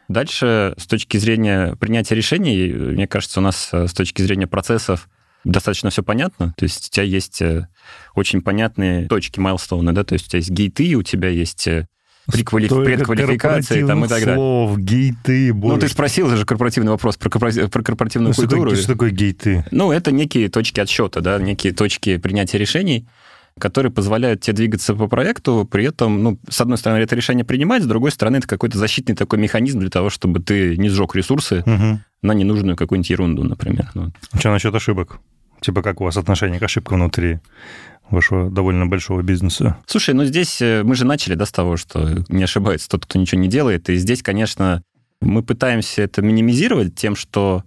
Дальше, 0.07 0.75
с 0.77 0.85
точки 0.85 1.17
зрения 1.17 1.75
принятия 1.77 2.13
решений, 2.13 2.71
мне 2.71 3.07
кажется, 3.07 3.39
у 3.39 3.43
нас 3.43 3.69
э, 3.71 3.87
с 3.87 3.93
точки 3.93 4.21
зрения 4.21 4.47
процессов 4.47 5.09
достаточно 5.43 5.89
все 5.89 6.03
понятно. 6.03 6.53
То 6.57 6.63
есть 6.63 6.87
у 6.87 6.91
тебя 6.91 7.05
есть 7.05 7.41
э, 7.41 7.67
очень 8.13 8.41
понятные 8.41 9.07
точки, 9.07 9.39
майлстоуны, 9.39 9.93
да, 9.93 10.03
то 10.03 10.13
есть 10.13 10.27
у 10.27 10.29
тебя 10.29 10.39
есть 10.39 10.51
гейты, 10.51 10.93
у 10.95 11.03
тебя 11.03 11.29
есть 11.29 11.67
приквали... 12.31 12.67
предквалификации 12.67 13.85
там, 13.85 14.05
и 14.05 14.07
так 14.07 14.19
далее. 14.19 14.35
слов, 14.35 14.77
гейты, 14.77 15.53
боже. 15.53 15.75
Ну, 15.75 15.79
ты 15.79 15.87
спросил 15.87 16.29
же 16.35 16.45
корпоративный 16.45 16.91
вопрос 16.91 17.17
про, 17.17 17.29
корпоратив... 17.29 17.69
про 17.69 17.83
корпоративную 17.83 18.33
ну, 18.35 18.35
культуру. 18.35 18.61
Что 18.61 18.69
такое, 18.69 18.83
что 18.83 18.93
такое 18.93 19.09
гейты? 19.11 19.65
Ну, 19.71 19.91
это 19.91 20.11
некие 20.11 20.49
точки 20.49 20.79
отсчета, 20.79 21.21
да, 21.21 21.37
некие 21.39 21.73
точки 21.73 22.17
принятия 22.17 22.57
решений, 22.57 23.07
которые 23.59 23.91
позволяют 23.91 24.41
тебе 24.41 24.55
двигаться 24.55 24.95
по 24.95 25.07
проекту, 25.07 25.67
при 25.69 25.85
этом, 25.85 26.23
ну, 26.23 26.39
с 26.49 26.59
одной 26.61 26.77
стороны, 26.77 26.99
это 26.99 27.15
решение 27.15 27.45
принимать, 27.45 27.83
с 27.83 27.85
другой 27.85 28.11
стороны, 28.11 28.37
это 28.37 28.47
какой-то 28.47 28.77
защитный 28.77 29.15
такой 29.15 29.39
механизм 29.39 29.79
для 29.79 29.89
того, 29.89 30.09
чтобы 30.09 30.39
ты 30.39 30.77
не 30.77 30.89
сжег 30.89 31.15
ресурсы 31.15 31.61
угу. 31.65 31.99
на 32.21 32.31
ненужную 32.31 32.75
какую-нибудь 32.75 33.09
ерунду, 33.09 33.43
например. 33.43 33.91
Ну. 33.93 34.11
Что 34.37 34.51
насчет 34.51 34.73
ошибок? 34.73 35.19
Типа 35.63 35.81
как 35.81 36.01
у 36.01 36.03
вас 36.03 36.17
отношение 36.17 36.59
к 36.59 36.63
ошибкам 36.63 36.99
внутри 36.99 37.39
вашего 38.09 38.51
довольно 38.51 38.85
большого 38.85 39.21
бизнеса? 39.21 39.77
Слушай, 39.85 40.13
ну 40.13 40.25
здесь 40.25 40.61
э, 40.61 40.83
мы 40.83 40.95
же 40.95 41.05
начали, 41.05 41.35
да, 41.35 41.45
с 41.45 41.53
того, 41.53 41.77
что 41.77 42.23
не 42.27 42.43
ошибается 42.43 42.89
тот, 42.89 43.05
кто 43.05 43.17
ничего 43.17 43.39
не 43.39 43.47
делает, 43.47 43.89
и 43.89 43.95
здесь, 43.95 44.21
конечно, 44.21 44.83
мы 45.21 45.41
пытаемся 45.41 46.01
это 46.01 46.21
минимизировать 46.21 46.95
тем, 46.95 47.15
что 47.15 47.63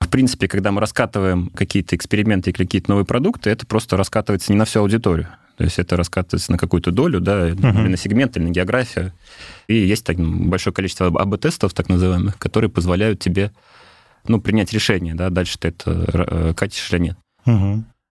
в 0.00 0.08
принципе, 0.08 0.48
когда 0.48 0.72
мы 0.72 0.80
раскатываем 0.80 1.50
какие-то 1.50 1.96
эксперименты 1.96 2.50
или 2.50 2.56
какие-то 2.56 2.90
новые 2.90 3.04
продукты, 3.04 3.50
это 3.50 3.66
просто 3.66 3.98
раскатывается 3.98 4.50
не 4.50 4.58
на 4.58 4.64
всю 4.64 4.80
аудиторию. 4.80 5.28
То 5.56 5.64
есть 5.64 5.78
это 5.78 5.96
раскатывается 5.96 6.50
на 6.50 6.58
какую-то 6.58 6.92
долю, 6.92 7.20
да, 7.20 7.48
uh-huh. 7.50 7.80
или 7.80 7.88
на 7.88 7.96
сегмент, 7.96 8.36
или 8.36 8.44
на 8.44 8.50
географию. 8.50 9.12
И 9.68 9.76
есть 9.76 10.04
так, 10.04 10.16
большое 10.16 10.74
количество 10.74 11.06
АБ-тестов, 11.06 11.74
так 11.74 11.88
называемых, 11.88 12.38
которые 12.38 12.70
позволяют 12.70 13.20
тебе 13.20 13.52
ну, 14.26 14.40
принять 14.40 14.72
решение, 14.72 15.14
да, 15.14 15.30
дальше 15.30 15.58
ты 15.58 15.68
это 15.68 16.06
э, 16.12 16.54
катишь 16.54 16.90
или 16.90 16.98
нет. 16.98 17.18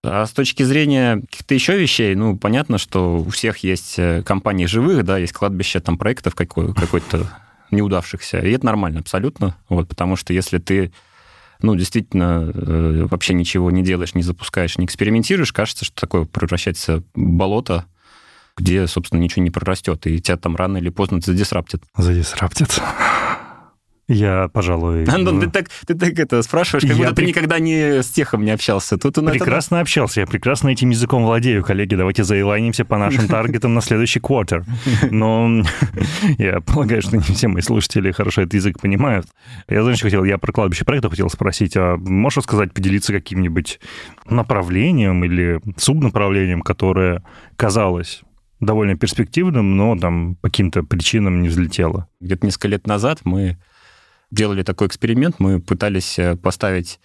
А 0.06 0.26
с 0.26 0.32
точки 0.32 0.63
зрения 0.63 1.22
каких-то 1.22 1.54
еще 1.54 1.78
вещей, 1.78 2.13
ну, 2.15 2.38
понятно, 2.38 2.78
что 2.78 3.19
у 3.19 3.30
всех 3.30 3.60
есть 3.60 3.98
э, 3.98 4.22
компании 4.24 4.65
живых, 4.65 5.06
да, 5.06 5.17
есть 5.17 5.32
кладбище 5.32 5.80
там 5.80 5.98
проектов 5.98 6.36
какой- 6.36 6.74
какой-то 6.76 7.26
неудавшихся, 7.72 8.39
и 8.39 8.52
это 8.52 8.65
нормально 8.65 9.00
абсолютно, 9.00 9.56
вот, 9.69 9.88
потому 9.88 10.15
что 10.17 10.34
если 10.34 10.58
ты 10.58 10.91
ну, 11.62 11.76
действительно, 11.76 12.52
э, 12.54 13.08
вообще 13.10 13.34
ничего 13.34 13.72
не 13.72 13.84
делаешь, 13.84 14.15
не 14.15 14.22
запускаешь, 14.22 14.78
не 14.78 14.86
экспериментируешь, 14.86 15.54
кажется, 15.54 15.86
что 15.86 15.96
такое 16.02 16.26
превращается 16.26 17.00
в 17.00 17.04
болото, 17.15 17.86
где, 18.58 18.86
собственно, 18.88 19.22
ничего 19.22 19.43
не 19.43 19.50
прорастет, 19.50 20.06
и 20.06 20.22
тебя 20.22 20.36
там 20.36 20.58
рано 20.58 20.78
или 20.78 20.89
поздно 20.89 21.22
задисраптит. 21.22 21.84
Задисраптит. 21.96 22.82
Я, 24.08 24.50
пожалуй... 24.50 25.06
Антон, 25.06 25.39
ты 25.42 25.50
так, 25.50 25.70
ты 25.86 25.96
так 25.96 26.20
это 26.20 26.42
спрашиваешь, 26.42 26.84
как 26.84 26.92
я 26.92 26.98
будто 26.98 27.16
при... 27.16 27.24
ты 27.24 27.30
никогда 27.30 27.60
не 27.60 28.04
с 28.04 28.10
техом 28.10 28.44
не 28.44 28.52
общался. 28.52 28.98
Тут 28.98 29.18
у 29.18 29.26
прекрасно 29.26 29.76
это... 29.76 29.82
общался, 29.82 30.22
я 30.22 30.28
прекрасно 30.28 30.70
этим 30.70 30.89
языком 30.89 31.24
владею, 31.24 31.63
коллеги. 31.63 31.96
Давайте 31.96 32.24
заилайнимся 32.24 32.84
по 32.84 32.98
нашим 32.98 33.28
таргетам 33.30 33.74
на 33.74 33.82
следующий 33.82 34.20
квартер. 34.20 34.66
Но 35.10 35.63
я 36.38 36.60
полагаю, 36.60 37.02
что 37.02 37.16
не 37.16 37.24
все 37.24 37.48
мои 37.48 37.62
слушатели 37.62 38.12
хорошо 38.12 38.42
этот 38.42 38.56
язык 38.56 38.80
понимают. 38.80 39.28
Я, 39.70 39.84
знаешь, 39.84 40.02
хотел, 40.02 40.26
я 40.26 40.38
про 40.38 40.52
кладбище 40.52 40.84
проекта 40.84 41.10
хотел 41.10 41.30
спросить, 41.30 41.78
а 41.78 41.96
можешь 41.98 42.44
сказать, 42.44 42.74
поделиться 42.74 43.13
каким-нибудь 43.13 43.80
направлением 44.30 45.24
или 45.24 45.62
субнаправлением, 45.78 46.62
которое 46.62 47.24
казалось 47.56 48.22
довольно 48.60 48.96
перспективным, 48.98 49.78
но 49.78 49.98
там 49.98 50.36
по 50.36 50.50
каким-то 50.50 50.84
причинам 50.84 51.42
не 51.42 51.50
взлетело. 51.50 52.08
Где-то 52.20 52.46
несколько 52.46 52.68
лет 52.70 52.88
назад 52.88 53.22
мы 53.24 53.58
делали 54.34 54.63
такой 54.63 54.88
эксперимент, 54.88 55.36
мы 55.39 55.62
пытались 55.62 56.17
э, 56.17 56.36
поставить 56.36 57.00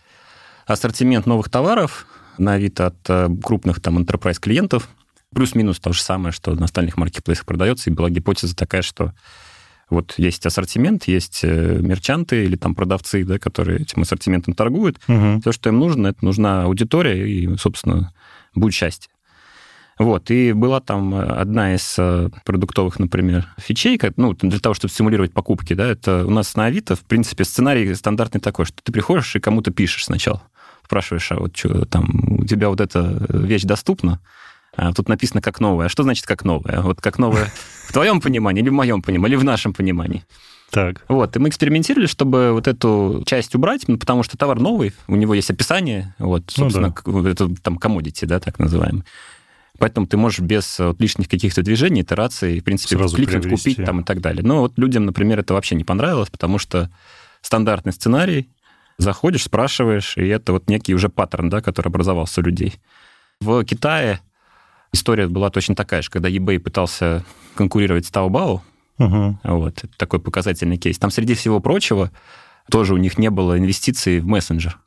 ассортимент 0.67 1.27
новых 1.27 1.49
товаров 1.51 2.07
на 2.39 2.59
вид 2.59 2.81
от 2.81 2.97
э, 3.09 3.29
крупных 3.43 3.81
там 3.81 3.99
enterprise 3.99 4.41
клиентов, 4.41 4.89
плюс-минус 5.35 5.79
то 5.79 5.93
же 5.93 6.03
самое, 6.03 6.33
что 6.33 6.55
на 6.55 6.65
остальных 6.65 6.97
маркетплейсах 6.97 7.45
продается, 7.45 7.91
и 7.91 7.93
была 7.93 8.09
гипотеза 8.11 8.57
такая, 8.57 8.83
что 8.83 9.13
вот 9.91 10.15
есть 10.19 10.45
ассортимент, 10.45 11.05
есть 11.05 11.41
э, 11.43 11.79
мерчанты 11.81 12.45
или 12.45 12.57
там 12.57 12.75
продавцы, 12.75 13.25
да, 13.25 13.39
которые 13.39 13.81
этим 13.81 14.03
ассортиментом 14.03 14.55
торгуют. 14.55 14.99
Угу. 15.09 15.41
Все, 15.41 15.53
что 15.53 15.71
им 15.71 15.79
нужно, 15.79 16.09
это 16.09 16.25
нужна 16.25 16.65
аудитория, 16.65 17.29
и, 17.29 17.57
собственно, 17.57 18.13
будет 18.55 18.75
счастье. 18.75 19.11
Вот, 19.99 20.31
и 20.31 20.53
была 20.53 20.81
там 20.81 21.13
одна 21.15 21.75
из 21.75 21.97
э, 21.99 22.31
продуктовых, 22.45 23.01
например, 23.01 23.49
фичей, 23.59 24.01
ну, 24.17 24.33
для 24.35 24.61
того, 24.61 24.75
чтобы 24.75 24.93
стимулировать 24.93 25.33
покупки, 25.33 25.75
да, 25.75 25.89
это 25.89 26.25
у 26.25 26.31
нас 26.31 26.55
на 26.55 26.67
Авито, 26.67 26.95
в 26.95 27.01
принципе, 27.01 27.45
сценарий 27.45 27.93
стандартный 27.95 28.41
такой, 28.41 28.65
что 28.65 28.77
ты 28.83 28.93
приходишь 28.93 29.35
и 29.35 29.41
кому-то 29.41 29.73
пишешь 29.73 30.05
сначала, 30.05 30.43
спрашиваешь, 30.85 31.33
а 31.33 31.37
вот 31.37 31.57
что 31.57 31.85
там, 31.85 32.39
у 32.39 32.45
тебя 32.45 32.69
вот 32.69 32.81
эта 32.81 33.27
вещь 33.29 33.65
доступна, 33.65 34.21
а 34.77 34.93
тут 34.93 35.09
написано 35.09 35.41
как 35.41 35.59
новое. 35.59 35.87
А 35.87 35.89
что 35.89 36.05
значит 36.05 36.27
как 36.27 36.45
новое? 36.45 36.81
Вот 36.83 37.01
как 37.01 37.19
новое 37.19 37.51
в 37.89 37.93
твоем 37.93 38.21
понимании 38.21 38.63
или 38.63 38.69
в 38.69 38.75
моем 38.75 39.03
понимании, 39.03 39.35
или 39.35 39.41
в 39.41 39.45
нашем 39.45 39.75
понимании? 39.75 40.25
Так. 40.71 41.05
Вот, 41.09 41.35
и 41.35 41.39
мы 41.39 41.49
экспериментировали, 41.49 42.07
чтобы 42.07 42.53
вот 42.53 42.69
эту 42.69 43.25
часть 43.27 43.55
убрать, 43.55 43.89
ну, 43.89 43.99
потому 43.99 44.23
что 44.23 44.37
товар 44.37 44.61
новый, 44.61 44.93
у 45.09 45.17
него 45.17 45.35
есть 45.35 45.51
описание, 45.51 46.15
вот, 46.19 46.45
собственно, 46.49 46.95
ну, 47.07 47.23
да. 47.23 47.31
это 47.31 47.49
там 47.57 47.79
commodity, 47.79 48.27
да, 48.27 48.39
так 48.39 48.59
называемый. 48.59 49.03
Поэтому 49.79 50.07
ты 50.07 50.17
можешь 50.17 50.41
без 50.41 50.79
вот, 50.79 51.01
лишних 51.01 51.29
каких-то 51.29 51.63
движений, 51.63 52.03
итераций, 52.03 52.61
в 52.61 52.65
принципе, 52.65 52.97
Сразу 52.97 53.17
кликнуть, 53.17 53.43
приобрести. 53.43 53.71
купить 53.71 53.87
там 53.87 54.01
и 54.01 54.05
так 54.05 54.21
далее. 54.21 54.43
Но 54.43 54.61
вот 54.61 54.77
людям, 54.77 55.07
например, 55.07 55.39
это 55.39 55.55
вообще 55.55 55.77
не 55.77 55.85
понравилось, 55.85 56.31
потому 56.31 56.59
что 56.59 56.91
стандартный 57.41 57.93
сценарий, 57.93 58.49
заходишь, 58.99 59.45
спрашиваешь, 59.45 60.17
и 60.17 60.27
это 60.27 60.53
вот 60.53 60.69
некий 60.69 60.95
уже 60.95 61.09
паттерн, 61.09 61.49
да, 61.49 61.61
который 61.61 61.89
образовался 61.89 62.41
у 62.41 62.45
людей. 62.45 62.75
В 63.41 63.65
Китае 63.65 64.21
история 64.93 65.29
была 65.29 65.51
точно 65.51 65.77
такая 65.77 66.03
же, 66.03 66.11
когда 66.11 66.29
eBay 66.29 66.59
пытался 66.59 67.25
конкурировать 67.55 68.07
с 68.07 68.11
Taobao, 68.11 68.61
угу. 68.99 69.39
вот, 69.45 69.85
такой 69.97 70.19
показательный 70.19 70.77
кейс. 70.77 70.99
Там, 70.99 71.11
среди 71.11 71.35
всего 71.35 71.61
прочего, 71.61 72.11
тоже 72.69 72.95
у 72.95 72.97
них 72.97 73.17
не 73.17 73.31
было 73.31 73.57
инвестиций 73.59 74.19
в 74.19 74.27
мессенджер. 74.27 74.79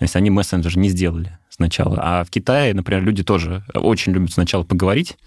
То 0.00 0.04
есть 0.04 0.16
они 0.16 0.30
мессенджер 0.30 0.78
не 0.78 0.88
сделали 0.88 1.38
сначала. 1.50 1.98
А 2.00 2.24
в 2.24 2.30
Китае, 2.30 2.72
например, 2.72 3.02
люди 3.04 3.22
тоже 3.22 3.62
очень 3.74 4.12
любят 4.14 4.32
сначала 4.32 4.62
поговорить, 4.64 5.18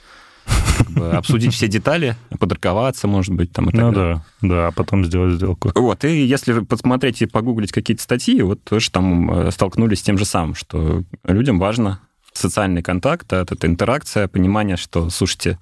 как 0.80 0.90
бы 0.90 1.12
обсудить 1.12 1.54
все 1.54 1.68
детали, 1.68 2.16
подрковаться, 2.40 3.08
может 3.08 3.36
быть, 3.36 3.52
там 3.52 3.70
и 3.70 3.72
так 3.72 3.82
Ну 3.82 3.92
далее. 3.94 4.16
да, 4.42 4.48
да, 4.48 4.68
а 4.70 4.72
потом 4.72 5.06
сделать 5.06 5.36
сделку. 5.36 5.72
Вот, 5.76 6.04
и 6.06 6.26
если 6.26 6.62
посмотреть 6.62 7.22
и 7.22 7.28
погуглить 7.28 7.72
какие-то 7.72 8.02
статьи, 8.02 8.42
вот 8.42 8.64
тоже 8.64 8.90
там 8.90 9.30
э, 9.32 9.52
столкнулись 9.52 10.00
с 10.00 10.02
тем 10.02 10.18
же 10.18 10.26
самым, 10.26 10.56
что 10.56 11.04
людям 11.24 11.60
важно 11.60 12.00
социальный 12.34 12.82
контакт, 12.82 13.32
это 13.32 13.68
интеракция, 13.68 14.28
понимание, 14.28 14.76
что, 14.76 15.12
слушайте, 15.12 15.60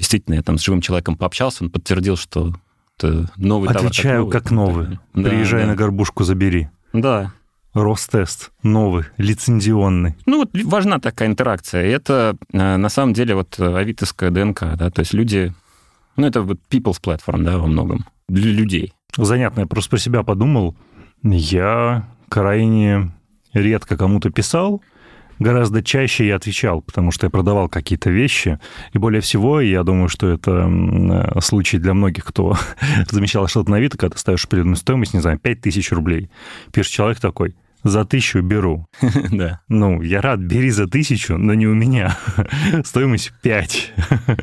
действительно, 0.00 0.34
я 0.34 0.42
там 0.42 0.58
с 0.58 0.62
живым 0.64 0.80
человеком 0.80 1.16
пообщался, 1.16 1.62
он 1.62 1.70
подтвердил, 1.70 2.16
что 2.16 2.54
это 2.98 3.30
новый 3.36 3.70
Отвечаю 3.70 4.22
товар. 4.26 4.32
как 4.32 4.50
новый. 4.50 4.86
Как 4.86 4.94
новый. 5.14 5.24
Да, 5.24 5.30
Приезжай 5.30 5.62
да. 5.62 5.68
на 5.68 5.74
горбушку, 5.76 6.24
забери. 6.24 6.68
Да, 6.92 7.32
Ростест 7.72 8.50
новый, 8.62 9.04
лицензионный. 9.16 10.16
Ну 10.26 10.38
вот 10.38 10.50
важна 10.64 10.98
такая 10.98 11.28
интеракция. 11.28 11.84
Это 11.84 12.36
э, 12.52 12.76
на 12.76 12.88
самом 12.88 13.12
деле 13.12 13.34
вот 13.34 13.58
авитовская 13.60 14.30
ДНК, 14.30 14.76
да, 14.76 14.90
то 14.90 15.00
есть 15.00 15.12
люди, 15.12 15.54
ну 16.16 16.26
это 16.26 16.42
вот 16.42 16.58
people's 16.68 17.00
platform, 17.02 17.44
да, 17.44 17.58
во 17.58 17.66
многом, 17.66 18.06
для 18.28 18.50
людей. 18.52 18.92
Занятно, 19.16 19.60
я 19.60 19.66
просто 19.66 19.90
про 19.90 19.98
себя 19.98 20.22
подумал. 20.22 20.76
Я 21.22 22.08
крайне 22.28 23.12
редко 23.52 23.96
кому-то 23.96 24.30
писал, 24.30 24.82
гораздо 25.40 25.82
чаще 25.82 26.28
я 26.28 26.36
отвечал, 26.36 26.82
потому 26.82 27.10
что 27.10 27.26
я 27.26 27.30
продавал 27.30 27.68
какие-то 27.68 28.10
вещи. 28.10 28.60
И 28.92 28.98
более 28.98 29.20
всего, 29.20 29.60
я 29.60 29.82
думаю, 29.82 30.08
что 30.08 30.28
это 30.28 30.70
э, 30.70 31.40
случай 31.40 31.78
для 31.78 31.94
многих, 31.94 32.24
кто 32.24 32.56
замечал 33.10 33.48
что-то 33.48 33.70
на 33.70 33.78
Авито, 33.78 33.98
когда 33.98 34.14
ты 34.14 34.20
ставишь 34.20 34.44
определенную 34.44 34.76
стоимость, 34.76 35.14
не 35.14 35.20
знаю, 35.20 35.38
5000 35.38 35.92
рублей. 35.92 36.30
Пишет 36.72 36.92
человек 36.92 37.18
такой, 37.18 37.56
за 37.82 38.04
тысячу 38.04 38.42
беру. 38.42 38.86
да. 39.30 39.60
Ну, 39.68 40.02
я 40.02 40.20
рад, 40.20 40.40
бери 40.40 40.70
за 40.70 40.86
тысячу, 40.86 41.36
но 41.36 41.54
не 41.54 41.66
у 41.66 41.74
меня. 41.74 42.16
Стоимость 42.84 43.32
5. 43.42 43.92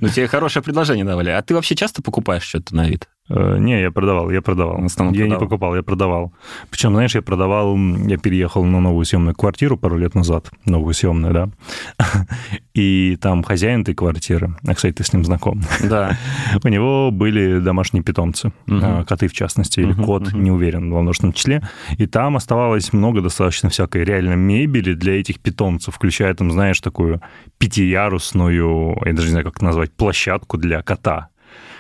ну, 0.02 0.10
тебе 0.10 0.28
хорошее 0.28 0.64
предложение 0.64 1.06
давали. 1.06 1.30
А 1.30 1.42
ты 1.42 1.54
вообще 1.54 1.76
часто 1.76 2.02
покупаешь 2.02 2.44
что-то 2.44 2.76
на 2.76 2.88
вид? 2.88 3.08
Э, 3.30 3.58
не, 3.60 3.82
я 3.82 3.92
продавал, 3.92 4.32
я 4.32 4.42
продавал. 4.42 4.80
я 4.82 4.88
продавал. 4.88 5.14
не 5.14 5.36
покупал, 5.36 5.76
я 5.76 5.84
продавал. 5.84 6.34
Причем, 6.70 6.92
знаешь, 6.92 7.16
я 7.16 7.22
продавал, 7.22 7.78
я 8.08 8.18
переехал 8.18 8.64
на 8.64 8.80
новую 8.80 9.06
съемную 9.06 9.36
квартиру 9.36 9.78
пару 9.78 9.98
лет 9.98 10.16
назад, 10.16 10.50
новую 10.66 10.94
съемную, 10.94 11.34
да, 11.34 11.50
и 12.74 13.18
там 13.22 13.44
хозяин 13.44 13.82
этой 13.82 13.96
квартиры, 13.96 14.56
а, 14.66 14.74
кстати, 14.74 14.94
ты 14.94 15.04
с 15.04 15.12
ним 15.14 15.26
знаком. 15.26 15.62
Да. 15.84 16.18
У 16.64 16.68
него 16.70 17.12
были 17.12 17.60
домашние 17.60 18.04
питомцы, 18.04 18.52
угу. 18.68 19.06
коты 19.06 19.28
в 19.28 19.34
частности, 19.34 19.82
или 19.82 19.92
угу, 19.92 20.04
кот, 20.04 20.28
угу. 20.30 20.38
не 20.38 20.52
уверен, 20.52 20.92
во 20.92 21.02
множественном 21.02 21.34
числе, 21.34 21.62
и 21.98 22.06
там 22.08 22.38
оставалось 22.38 22.94
много 22.94 23.22
достаточно 23.22 23.70
всякой 23.70 24.06
реально 24.06 24.34
мебели 24.34 24.94
для 24.94 25.20
этих 25.20 25.40
питомцев, 25.40 25.96
включая 25.96 26.34
там, 26.34 26.52
знаешь, 26.52 26.80
такую 26.80 27.22
пятиярусную, 27.58 28.98
я 29.06 29.14
даже 29.14 29.28
не 29.28 29.32
знаю, 29.32 29.46
как 29.46 29.62
назвать, 29.62 29.92
площадку 29.92 30.58
для 30.58 30.82
кота 30.82 31.30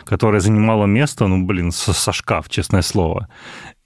которая 0.07 0.39
занимала 0.41 0.85
место, 0.85 1.27
ну, 1.27 1.45
блин, 1.45 1.71
со, 1.71 1.93
со 1.93 2.11
шкаф, 2.11 2.49
честное 2.49 2.81
слово. 2.81 3.27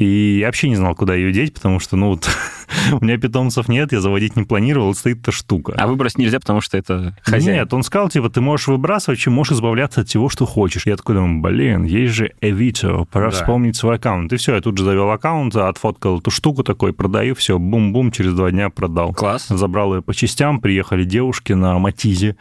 И 0.02 0.40
я 0.40 0.48
вообще 0.48 0.68
не 0.68 0.76
знал, 0.76 0.96
куда 0.96 1.14
ее 1.14 1.32
деть, 1.32 1.54
потому 1.54 1.80
что, 1.80 1.96
ну, 1.96 2.10
вот, 2.10 2.28
у 2.92 3.04
меня 3.04 3.18
питомцев 3.18 3.68
нет, 3.68 3.92
я 3.92 4.02
заводить 4.02 4.36
не 4.36 4.44
планировал, 4.44 4.96
стоит 4.96 5.20
эта 5.20 5.32
штука. 5.32 5.76
А 5.78 5.86
выбросить 5.86 6.18
нельзя, 6.18 6.40
потому 6.40 6.60
что 6.62 6.78
это 6.78 7.16
хозяин? 7.22 7.58
Нет, 7.58 7.74
он 7.74 7.84
сказал, 7.84 8.10
типа, 8.10 8.30
ты 8.30 8.42
можешь 8.42 8.68
выбрасывать, 8.68 9.20
чем 9.20 9.34
можешь 9.34 9.54
избавляться 9.54 10.02
от 10.02 10.10
всего, 10.10 10.28
что 10.30 10.48
хочешь. 10.48 10.88
Я 10.88 10.98
такой 10.98 11.16
думаю, 11.16 11.42
блин, 11.42 11.84
есть 11.84 12.14
же 12.14 12.32
Авито, 12.42 13.06
пора 13.12 13.30
да. 13.30 13.36
вспомнить 13.36 13.76
свой 13.76 13.98
аккаунт. 13.98 14.34
И 14.34 14.38
все, 14.38 14.56
я 14.56 14.62
тут 14.62 14.78
же 14.78 14.84
завел 14.84 15.12
аккаунт, 15.12 15.56
отфоткал 15.56 16.20
эту 16.20 16.32
штуку 16.32 16.64
такой, 16.64 16.94
продаю, 16.94 17.36
все, 17.36 17.60
бум-бум, 17.60 18.12
через 18.12 18.34
два 18.34 18.50
дня 18.50 18.72
продал. 18.72 19.14
Класс. 19.14 19.48
Забрал 19.50 19.96
ее 19.96 20.02
по 20.02 20.16
частям, 20.16 20.62
приехали 20.62 21.04
девушки 21.04 21.54
на 21.54 21.78
Матизе, 21.78 22.38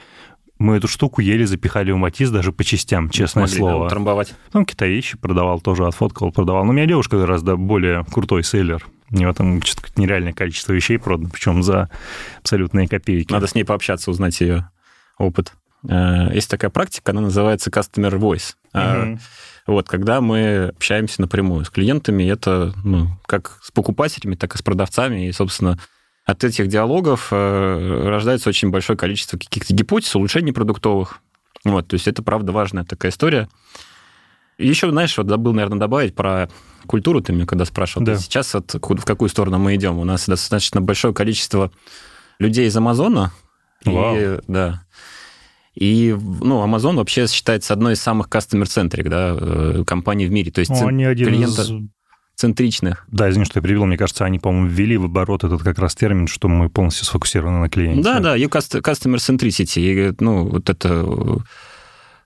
мы 0.61 0.77
эту 0.77 0.89
штуку 0.89 1.23
еле 1.23 1.47
запихали 1.47 1.91
в 1.91 1.97
Матис 1.97 2.31
даже 2.31 2.53
по 2.53 2.63
частям, 2.65 3.09
честное 3.09 3.47
Смогли, 3.47 3.59
слово. 3.59 3.85
Да, 3.85 3.89
трамбовать. 3.89 4.35
Там 4.53 4.67
китаищи 4.67 5.17
продавал, 5.17 5.59
тоже 5.61 5.87
отфоткал, 5.87 6.33
продавал. 6.33 6.65
Но 6.65 6.71
у 6.71 6.73
меня 6.75 6.85
девушка 6.85 7.17
гораздо 7.17 7.57
более 7.57 8.05
крутой 8.05 8.45
селлер. 8.45 8.87
У 9.11 9.17
него 9.17 9.33
там 9.33 9.63
что-то 9.63 9.89
нереальное 9.97 10.35
количество 10.35 10.75
вещей 10.75 10.99
продано, 10.99 11.31
причем 11.33 11.63
за 11.63 11.89
абсолютные 12.41 12.89
копейки. 12.89 13.33
Надо 13.33 13.47
с 13.47 13.55
ней 13.55 13.65
пообщаться, 13.65 14.11
узнать 14.11 14.39
ее 14.43 14.71
опыт. 15.17 15.55
Э, 15.89 16.29
есть 16.35 16.51
такая 16.51 16.71
практика, 16.71 17.13
она 17.13 17.23
называется 17.23 17.71
Customer 17.71 18.13
Voice. 18.19 18.55
Mm-hmm. 18.75 19.19
Вот, 19.67 19.89
когда 19.89 20.21
мы 20.21 20.73
общаемся 20.77 21.23
напрямую 21.23 21.65
с 21.65 21.71
клиентами, 21.71 22.25
это 22.25 22.75
ну, 22.85 23.09
как 23.25 23.61
с 23.63 23.71
покупателями, 23.71 24.35
так 24.35 24.55
и 24.55 24.59
с 24.59 24.63
продавцами, 24.63 25.27
и, 25.27 25.33
собственно, 25.33 25.79
от 26.31 26.45
этих 26.45 26.69
диалогов 26.69 27.29
э, 27.33 28.05
рождается 28.07 28.49
очень 28.49 28.71
большое 28.71 28.97
количество 28.97 29.37
каких-то 29.37 29.75
гипотез, 29.75 30.15
улучшений 30.15 30.53
продуктовых. 30.53 31.21
Вот, 31.65 31.89
то 31.89 31.95
есть 31.95 32.07
это, 32.07 32.23
правда, 32.23 32.53
важная 32.53 32.85
такая 32.85 33.11
история. 33.11 33.49
Еще, 34.57 34.91
знаешь, 34.91 35.17
вот 35.19 35.29
забыл, 35.29 35.53
наверное, 35.53 35.79
добавить 35.79 36.15
про 36.15 36.49
культуру, 36.87 37.21
ты 37.21 37.33
меня 37.33 37.47
когда 37.47 37.65
спрашивал. 37.65 38.07
Да. 38.07 38.17
Сейчас 38.17 38.55
вот 38.55 38.75
в 38.75 39.05
какую 39.05 39.29
сторону 39.29 39.59
мы 39.59 39.75
идем? 39.75 39.99
У 39.99 40.05
нас 40.05 40.27
достаточно 40.27 40.81
большое 40.81 41.13
количество 41.15 41.73
людей 42.39 42.67
из 42.67 42.77
Амазона. 42.77 43.33
Вау. 43.85 44.17
И, 44.17 44.39
да. 44.47 44.85
И, 45.75 46.17
ну, 46.41 46.65
Amazon 46.65 46.97
вообще 46.97 47.27
считается 47.27 47.73
одной 47.73 47.95
из 47.95 48.03
самых 48.03 48.29
customer-centric, 48.29 49.09
да, 49.09 49.37
э, 49.39 49.85
компаний 49.87 50.27
в 50.27 50.31
мире. 50.31 50.51
То 50.51 50.61
есть 50.61 50.71
ну, 50.71 50.87
они 50.87 51.05
один 51.05 51.27
клиента... 51.27 51.63
из 51.63 51.71
центричных. 52.41 53.05
Да, 53.09 53.29
извини, 53.29 53.45
что 53.45 53.59
я 53.59 53.63
перебил. 53.63 53.85
Мне 53.85 53.99
кажется, 53.99 54.25
они, 54.25 54.39
по-моему, 54.39 54.69
ввели 54.69 54.97
в 54.97 55.05
оборот 55.05 55.45
этот 55.45 55.63
как 55.63 55.79
раз 55.79 55.95
термин, 55.95 56.27
что 56.27 56.49
мы 56.49 56.71
полностью 56.71 57.05
сфокусированы 57.05 57.59
на 57.59 57.69
клиенте. 57.69 58.03
Да, 58.03 58.21
да, 58.21 58.37
customer 58.37 59.17
centricity. 59.17 59.81
И, 59.81 60.15
ну, 60.21 60.49
вот 60.49 60.71
это 60.71 61.07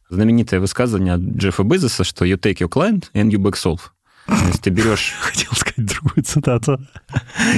знаменитое 0.09 0.61
высказывание 0.61 1.14
от 1.14 1.20
Джеффа 1.20 1.64
Безоса, 1.64 2.05
что 2.05 2.24
you 2.24 2.38
take 2.38 2.59
your 2.59 2.68
client 2.68 3.11
and 3.14 3.31
you 3.31 3.38
back 3.38 3.55
solve. 3.55 3.81
То 4.27 4.46
есть 4.46 4.62
ты 4.62 4.70
берешь... 4.70 5.12
Хотел 5.20 5.53
сказать 5.53 5.87
другую 5.87 6.24
цитату. 6.24 6.81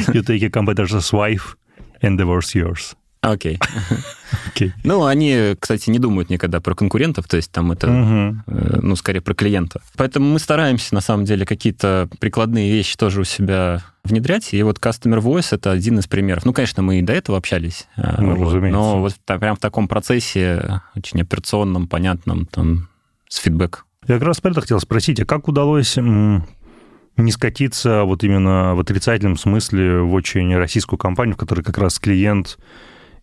You 0.09 0.25
take 0.25 0.41
your 0.41 0.51
competitor's 0.51 1.13
wife 1.13 1.57
and 2.03 2.17
divorce 2.19 2.55
yours. 2.55 2.97
Окей. 3.33 3.59
Окей. 4.49 4.73
Ну, 4.85 5.05
они, 5.05 5.55
кстати, 5.59 5.91
не 5.91 5.99
думают 5.99 6.31
никогда 6.31 6.61
про 6.61 6.75
конкурентов, 6.75 7.27
то 7.29 7.37
есть 7.37 7.51
там 7.51 7.73
это, 7.73 7.89
Мгм. 7.89 8.45
э, 8.47 8.79
ну, 8.83 8.97
скорее 8.97 9.21
про 9.21 9.35
клиента. 9.35 9.81
Поэтому 9.97 10.33
мы 10.33 10.39
стараемся, 10.39 10.95
на 10.95 11.01
самом 11.01 11.25
деле, 11.25 11.45
какие-то 11.45 12.09
прикладные 12.21 12.71
вещи 12.73 12.97
тоже 12.97 13.21
у 13.21 13.25
себя 13.25 13.83
внедрять. 14.05 14.55
И 14.55 14.63
вот 14.63 14.79
Customer 14.79 15.19
Voice— 15.21 15.49
это 15.51 15.73
один 15.73 15.99
из 15.99 16.07
примеров. 16.07 16.45
Ну, 16.45 16.53
конечно, 16.53 16.83
мы 16.83 17.01
и 17.01 17.03
до 17.03 17.13
этого 17.13 17.37
общались. 17.39 17.87
э, 17.97 18.15
Ну, 18.21 18.37
вот, 18.37 18.47
разумеется. 18.49 18.79
но 18.79 19.01
вот 19.01 19.15
та- 19.25 19.39
прям 19.39 19.57
в 19.57 19.61
таком 19.61 19.89
процессе, 19.89 20.81
очень 20.95 21.21
операционном, 21.21 21.89
понятном, 21.89 22.47
там, 22.47 22.89
с 23.29 23.39
фидбэк. 23.39 23.85
Я 24.07 24.15
как 24.19 24.29
раз 24.29 24.41
про 24.41 24.51
это 24.53 24.61
хотел 24.61 24.79
спросить, 24.81 25.19
а 25.21 25.25
как 25.25 25.49
удалось 25.49 25.97
не 25.97 27.33
скатиться 27.33 28.05
вот 28.05 28.23
именно 28.25 28.75
в 28.75 28.81
отрицательном 28.81 29.37
смысле 29.37 30.01
в 30.01 30.13
очень 30.13 30.55
российскую 30.55 30.99
компанию, 30.99 31.35
в 31.35 31.39
которой 31.39 31.63
как 31.63 31.79
раз 31.79 31.99
клиент 31.99 32.59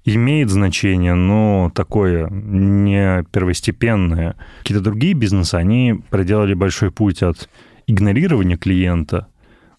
имеет 0.06 0.50
значение, 0.50 1.14
но 1.14 1.72
такое 1.74 2.30
не 2.30 3.24
первостепенное. 3.32 4.36
Какие-то 4.60 4.84
другие 4.84 5.14
бизнесы, 5.14 5.56
они 5.56 6.02
проделали 6.10 6.54
большой 6.54 6.92
путь 6.92 7.24
от 7.24 7.50
игнорирования 7.88 8.58
клиента 8.58 9.28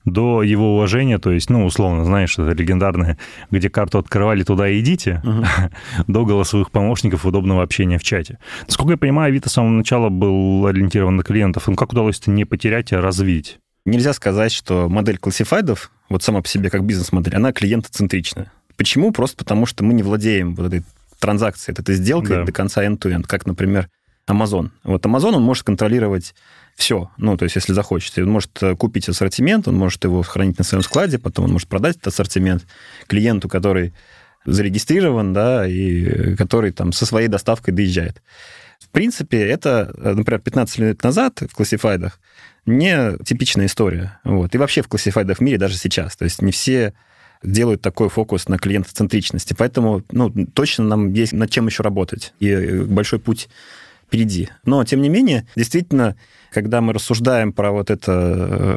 до 0.05 0.43
его 0.43 0.75
уважения, 0.75 1.19
то 1.19 1.31
есть, 1.31 1.49
ну, 1.49 1.65
условно, 1.65 2.05
знаешь, 2.05 2.39
это 2.39 2.53
легендарное, 2.53 3.19
где 3.51 3.71
карту 3.71 3.99
открывали, 3.99 4.43
туда 4.43 4.71
идите, 4.79 5.23
до 6.07 6.25
голосовых 6.27 6.71
помощников 6.71 7.25
удобного 7.25 7.63
общения 7.63 7.99
в 7.99 8.03
чате. 8.03 8.39
Насколько 8.67 8.93
я 8.93 8.99
понимаю, 8.99 9.29
Авито 9.29 9.49
с 9.49 9.53
самого 9.53 9.71
начала 9.71 10.11
был 10.11 10.67
ориентирован 10.67 11.17
на 11.17 11.23
клиентов. 11.23 11.67
Ну, 11.69 11.75
как 11.75 11.93
удалось 11.93 12.21
это 12.21 12.31
не 12.31 12.45
потерять, 12.45 12.93
а 12.93 13.01
развить? 13.01 13.59
Нельзя 13.87 14.13
сказать, 14.13 14.53
что 14.53 14.89
модель 14.89 15.19
классифайдов, 15.19 15.91
вот 16.09 16.23
сама 16.23 16.43
по 16.43 16.49
себе 16.49 16.71
как 16.71 16.85
бизнес-модель, 16.85 17.35
она 17.35 17.53
клиентоцентричная. 17.53 18.53
Почему? 18.77 19.13
Просто 19.13 19.37
потому, 19.37 19.67
что 19.67 19.85
мы 19.85 19.95
не 19.95 20.03
владеем 20.03 20.55
вот 20.55 20.67
этой 20.67 20.83
транзакцией, 21.19 21.77
этой 21.79 21.95
сделкой 21.95 22.37
Да. 22.39 22.45
до 22.45 22.53
конца 22.53 22.85
end-to-end, 22.85 23.25
как, 23.27 23.47
например, 23.47 23.89
Amazon. 24.29 24.71
Вот 24.85 25.05
Amazon, 25.05 25.35
он 25.35 25.43
может 25.43 25.65
контролировать 25.65 26.35
все. 26.77 27.11
Ну, 27.19 27.37
то 27.37 27.45
есть, 27.45 27.57
если 27.57 27.73
захочет. 27.73 28.19
Он 28.19 28.31
может 28.31 28.51
э, 28.63 28.75
купить 28.75 29.09
ассортимент, 29.09 29.69
он 29.69 29.77
может 29.77 30.03
его 30.05 30.23
хранить 30.23 30.59
на 30.59 30.65
своем 30.65 30.83
складе, 30.83 31.19
потом 31.19 31.47
он 31.47 31.53
может 31.53 31.69
продать 31.69 31.97
этот 31.97 32.09
ассортимент 32.09 32.67
клиенту, 33.07 33.49
который 33.49 33.95
зарегистрирован, 34.45 35.33
да, 35.33 35.67
и 35.67 36.05
э, 36.05 36.37
который 36.37 36.73
там 36.73 36.93
со 36.93 37.07
своей 37.07 37.29
доставкой 37.29 37.75
доезжает. 37.75 38.23
В 38.81 38.89
принципе, 38.89 39.41
это, 39.43 39.93
э, 39.97 40.15
например, 40.15 40.41
15 40.41 40.79
лет 40.79 41.03
назад 41.03 41.41
в 41.41 41.55
классифайдах 41.55 42.19
не 42.67 43.17
типичная 43.25 43.67
история. 43.67 44.19
Вот. 44.25 44.55
И 44.55 44.59
вообще 44.59 44.83
в 44.83 44.89
классифайдах 44.89 45.39
в 45.39 45.41
мире 45.43 45.59
даже 45.59 45.77
сейчас. 45.77 46.17
То 46.17 46.25
есть 46.25 46.41
не 46.43 46.51
все 46.51 46.95
делают 47.45 47.83
такой 47.83 48.09
фокус 48.09 48.49
на 48.49 48.59
клиентоцентричности. 48.59 49.55
Поэтому 49.57 50.03
ну, 50.11 50.33
точно 50.53 50.85
нам 50.85 51.13
есть 51.13 51.33
над 51.33 51.51
чем 51.51 51.67
еще 51.67 51.83
работать. 51.83 52.35
И 52.41 52.49
э, 52.49 52.83
большой 52.85 53.19
путь 53.19 53.49
впереди. 54.07 54.49
Но, 54.65 54.85
тем 54.85 55.03
не 55.03 55.09
менее, 55.09 55.47
действительно, 55.57 56.17
когда 56.51 56.81
мы 56.81 56.93
рассуждаем 56.93 57.53
про 57.53 57.73
вот 57.73 57.91
это 57.91 58.13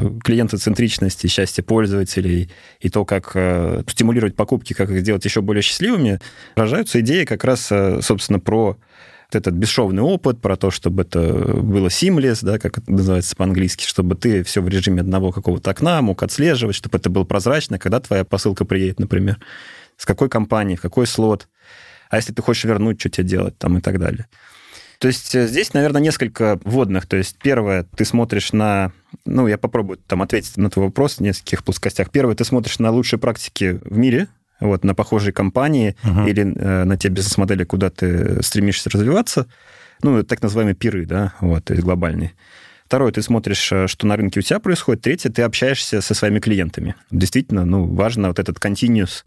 э, 0.04 0.20
клиентоцентричность 0.24 1.24
и 1.26 1.28
счастье 1.28 1.64
пользователей, 1.64 2.50
и 2.80 2.90
то, 2.90 3.06
как 3.06 3.32
э, 3.36 3.84
стимулировать 3.88 4.36
покупки, 4.36 4.74
как 4.74 4.90
их 4.90 5.02
сделать 5.02 5.26
еще 5.26 5.42
более 5.42 5.62
счастливыми, 5.62 6.20
рождаются 6.56 7.00
идеи 7.02 7.24
как 7.26 7.44
раз, 7.44 7.72
собственно, 8.02 8.40
про 8.40 8.78
вот 9.28 9.36
этот 9.36 9.54
бесшовный 9.54 10.02
опыт, 10.02 10.42
про 10.42 10.56
то, 10.56 10.72
чтобы 10.72 11.04
это 11.04 11.22
было 11.62 11.88
seamless, 11.88 12.40
да, 12.44 12.60
как 12.60 12.78
это 12.78 12.92
называется 12.92 13.36
по-английски, 13.36 13.86
чтобы 13.86 14.16
ты 14.16 14.44
все 14.44 14.62
в 14.62 14.70
режиме 14.70 15.02
одного 15.02 15.32
какого-то 15.32 15.70
окна 15.72 16.02
мог 16.02 16.24
отслеживать, 16.24 16.76
чтобы 16.76 16.98
это 16.98 17.10
было 17.10 17.26
прозрачно, 17.26 17.78
когда 17.78 18.00
твоя 18.00 18.24
посылка 18.24 18.64
приедет, 18.64 19.00
например, 19.00 19.40
с 19.98 20.06
какой 20.06 20.30
компании, 20.30 20.76
в 20.76 20.82
какой 20.82 21.08
слот, 21.08 21.48
а 22.10 22.18
если 22.18 22.34
ты 22.34 22.42
хочешь 22.42 22.64
вернуть, 22.64 23.00
что 23.00 23.10
тебе 23.10 23.28
делать 23.28 23.58
там 23.58 23.78
и 23.78 23.82
так 23.82 24.00
далее. 24.00 24.28
То 25.00 25.08
есть 25.08 25.36
э, 25.36 25.48
здесь, 25.48 25.74
наверное, 25.74 26.02
несколько 26.02 26.60
вводных. 26.64 27.06
То 27.06 27.18
есть 27.18 27.38
первое, 27.42 27.84
ты 27.84 28.04
смотришь 28.06 28.52
на... 28.52 28.92
Ну, 29.26 29.48
я 29.48 29.58
попробую 29.58 30.00
там 30.00 30.22
ответить 30.22 30.58
на 30.58 30.70
твой 30.70 30.88
вопрос 30.88 31.16
в 31.16 31.20
нескольких 31.22 31.64
плоскостях. 31.64 32.10
Первое, 32.10 32.36
ты 32.36 32.44
смотришь 32.46 32.80
на 32.80 32.92
лучшие 32.92 33.20
практики 33.20 33.80
в 33.84 33.98
мире, 33.98 34.28
вот, 34.60 34.84
на 34.84 34.94
похожие 34.96 35.34
компании 35.34 35.96
Мгм. 36.04 36.28
или 36.28 36.54
э, 36.56 36.84
на 36.84 36.98
те 36.98 37.10
бизнес-модели, 37.10 37.64
куда 37.64 37.90
ты 37.90 38.42
стремишься 38.44 38.90
развиваться. 38.90 39.46
Ну, 40.04 40.22
так 40.24 40.42
называемые 40.42 40.76
пиры, 40.76 41.06
да, 41.06 41.34
вот, 41.42 41.66
то 41.66 41.74
есть 41.74 41.84
глобальные. 41.84 42.34
Второе, 42.86 43.12
ты 43.12 43.22
смотришь, 43.22 43.72
э, 43.72 43.88
что 43.88 44.08
на 44.08 44.16
рынке 44.16 44.40
у 44.40 44.44
тебя 44.44 44.60
происходит. 44.60 45.02
Третье, 45.02 45.30
ты 45.30 45.42
общаешься 45.42 46.02
со 46.02 46.14
своими 46.14 46.40
клиентами. 46.40 46.96
Действительно, 47.12 47.66
ну, 47.66 47.86
важно 47.86 48.28
вот 48.30 48.40
этот 48.40 48.58
continuous 48.58 49.24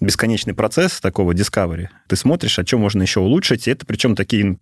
бесконечный 0.00 0.54
процесс 0.54 1.00
такого 1.00 1.32
discovery. 1.32 1.88
Ты 2.06 2.16
смотришь, 2.16 2.58
а 2.58 2.66
что 2.66 2.78
можно 2.78 3.02
еще 3.02 3.20
улучшить, 3.20 3.66
и 3.66 3.70
это 3.70 3.84
причем 3.86 4.14
такие 4.16 4.42
ин- 4.42 4.58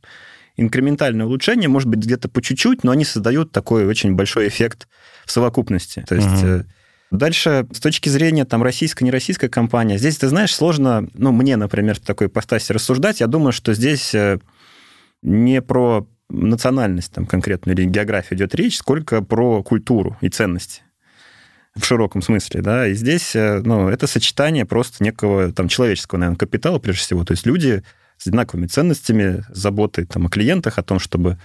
инкрементальные 0.56 1.26
улучшения, 1.26 1.68
может 1.68 1.88
быть, 1.88 2.00
где-то 2.00 2.28
по 2.28 2.40
чуть-чуть, 2.40 2.84
но 2.84 2.92
они 2.92 3.04
создают 3.04 3.52
такой 3.52 3.86
очень 3.86 4.14
большой 4.14 4.48
эффект 4.48 4.88
в 5.26 5.30
совокупности. 5.32 6.04
То 6.08 6.14
есть 6.14 6.26
Мгм. 6.42 6.66
Дальше, 7.10 7.66
с 7.72 7.80
точки 7.80 8.08
зрения 8.08 8.44
там 8.44 8.62
российско-нероссийской 8.62 9.48
компании, 9.48 9.96
здесь, 9.96 10.18
ты 10.18 10.28
знаешь, 10.28 10.54
сложно, 10.54 11.08
ну, 11.14 11.32
мне, 11.32 11.56
например, 11.56 11.96
в 11.96 12.00
такой 12.00 12.28
постаси 12.28 12.72
рассуждать, 12.72 13.20
я 13.20 13.26
думаю, 13.26 13.52
что 13.52 13.74
здесь 13.74 14.14
э, 14.14 14.38
не 15.22 15.62
про 15.62 16.06
национальность 16.28 17.12
там 17.12 17.26
конкретную 17.26 17.76
или 17.76 17.84
географию 17.86 18.38
идет 18.38 18.54
речь, 18.54 18.76
сколько 18.76 19.22
про 19.22 19.62
культуру 19.62 20.16
и 20.20 20.28
ценности 20.28 20.82
в 21.76 21.84
широком 21.84 22.22
смысле, 22.22 22.62
да, 22.62 22.88
и 22.88 22.94
здесь, 22.94 23.36
э, 23.36 23.60
ну, 23.62 23.88
это 23.88 24.06
сочетание 24.06 24.64
просто 24.64 25.04
некого 25.04 25.52
там 25.52 25.68
человеческого, 25.68 26.18
наверное, 26.18 26.38
капитала, 26.38 26.78
прежде 26.78 27.02
всего, 27.02 27.24
то 27.24 27.32
есть 27.32 27.46
люди 27.46 27.82
с 28.16 28.26
одинаковыми 28.26 28.66
ценностями, 28.66 29.44
заботой 29.50 30.06
там 30.06 30.26
о 30.26 30.30
клиентах, 30.30 30.78
о 30.78 30.82
том, 30.82 30.98
чтобы 30.98 31.38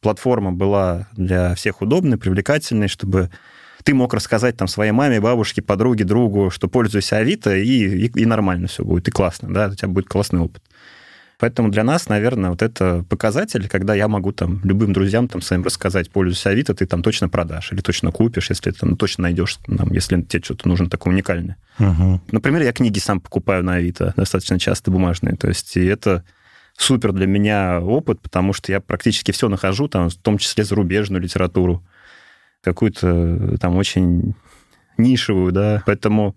платформа 0.00 0.52
была 0.52 1.08
для 1.16 1.54
всех 1.54 1.80
удобной, 1.80 2.18
привлекательной, 2.18 2.88
чтобы 2.88 3.30
ты 3.82 3.94
мог 3.94 4.14
рассказать 4.14 4.56
там 4.56 4.68
своей 4.68 4.92
маме, 4.92 5.20
бабушке, 5.20 5.62
подруге, 5.62 6.04
другу, 6.04 6.50
что 6.50 6.68
пользуйся 6.68 7.16
Авито, 7.16 7.56
и, 7.56 8.06
и, 8.06 8.06
и 8.06 8.26
нормально 8.26 8.68
все 8.68 8.84
будет, 8.84 9.08
и 9.08 9.10
классно, 9.10 9.52
да, 9.52 9.68
у 9.68 9.74
тебя 9.74 9.88
будет 9.88 10.08
классный 10.08 10.40
опыт. 10.40 10.62
Поэтому 11.38 11.68
для 11.70 11.84
нас, 11.84 12.08
наверное, 12.08 12.50
вот 12.50 12.62
это 12.62 13.04
показатель, 13.08 13.68
когда 13.68 13.94
я 13.94 14.08
могу 14.08 14.32
там 14.32 14.60
любым 14.64 14.92
друзьям 14.92 15.28
там 15.28 15.40
своим 15.40 15.62
рассказать, 15.62 16.10
пользуйся 16.10 16.50
Авито, 16.50 16.74
ты 16.74 16.84
там 16.84 17.00
точно 17.00 17.28
продашь 17.28 17.72
или 17.72 17.80
точно 17.80 18.10
купишь, 18.10 18.50
если 18.50 18.72
ты 18.72 18.78
там 18.80 18.96
точно 18.96 19.22
найдешь, 19.22 19.58
там, 19.64 19.92
если 19.92 20.20
тебе 20.22 20.42
что-то 20.42 20.66
нужно 20.66 20.90
такое 20.90 21.14
уникальное. 21.14 21.56
Мгм. 21.78 22.20
Например, 22.32 22.62
я 22.62 22.72
книги 22.72 22.98
сам 22.98 23.20
покупаю 23.20 23.62
на 23.62 23.74
Авито, 23.74 24.14
достаточно 24.16 24.58
часто 24.58 24.90
бумажные. 24.90 25.36
То 25.36 25.46
есть 25.46 25.76
и 25.76 25.84
это 25.84 26.24
супер 26.76 27.12
для 27.12 27.28
меня 27.28 27.80
опыт, 27.80 28.20
потому 28.20 28.52
что 28.52 28.72
я 28.72 28.80
практически 28.80 29.30
все 29.30 29.48
нахожу, 29.48 29.86
там, 29.86 30.10
в 30.10 30.16
том 30.16 30.38
числе 30.38 30.64
зарубежную 30.64 31.22
литературу, 31.22 31.84
какую-то 32.62 33.56
там 33.58 33.76
очень 33.76 34.34
нишевую, 34.96 35.52
да. 35.52 35.82
Поэтому 35.86 36.34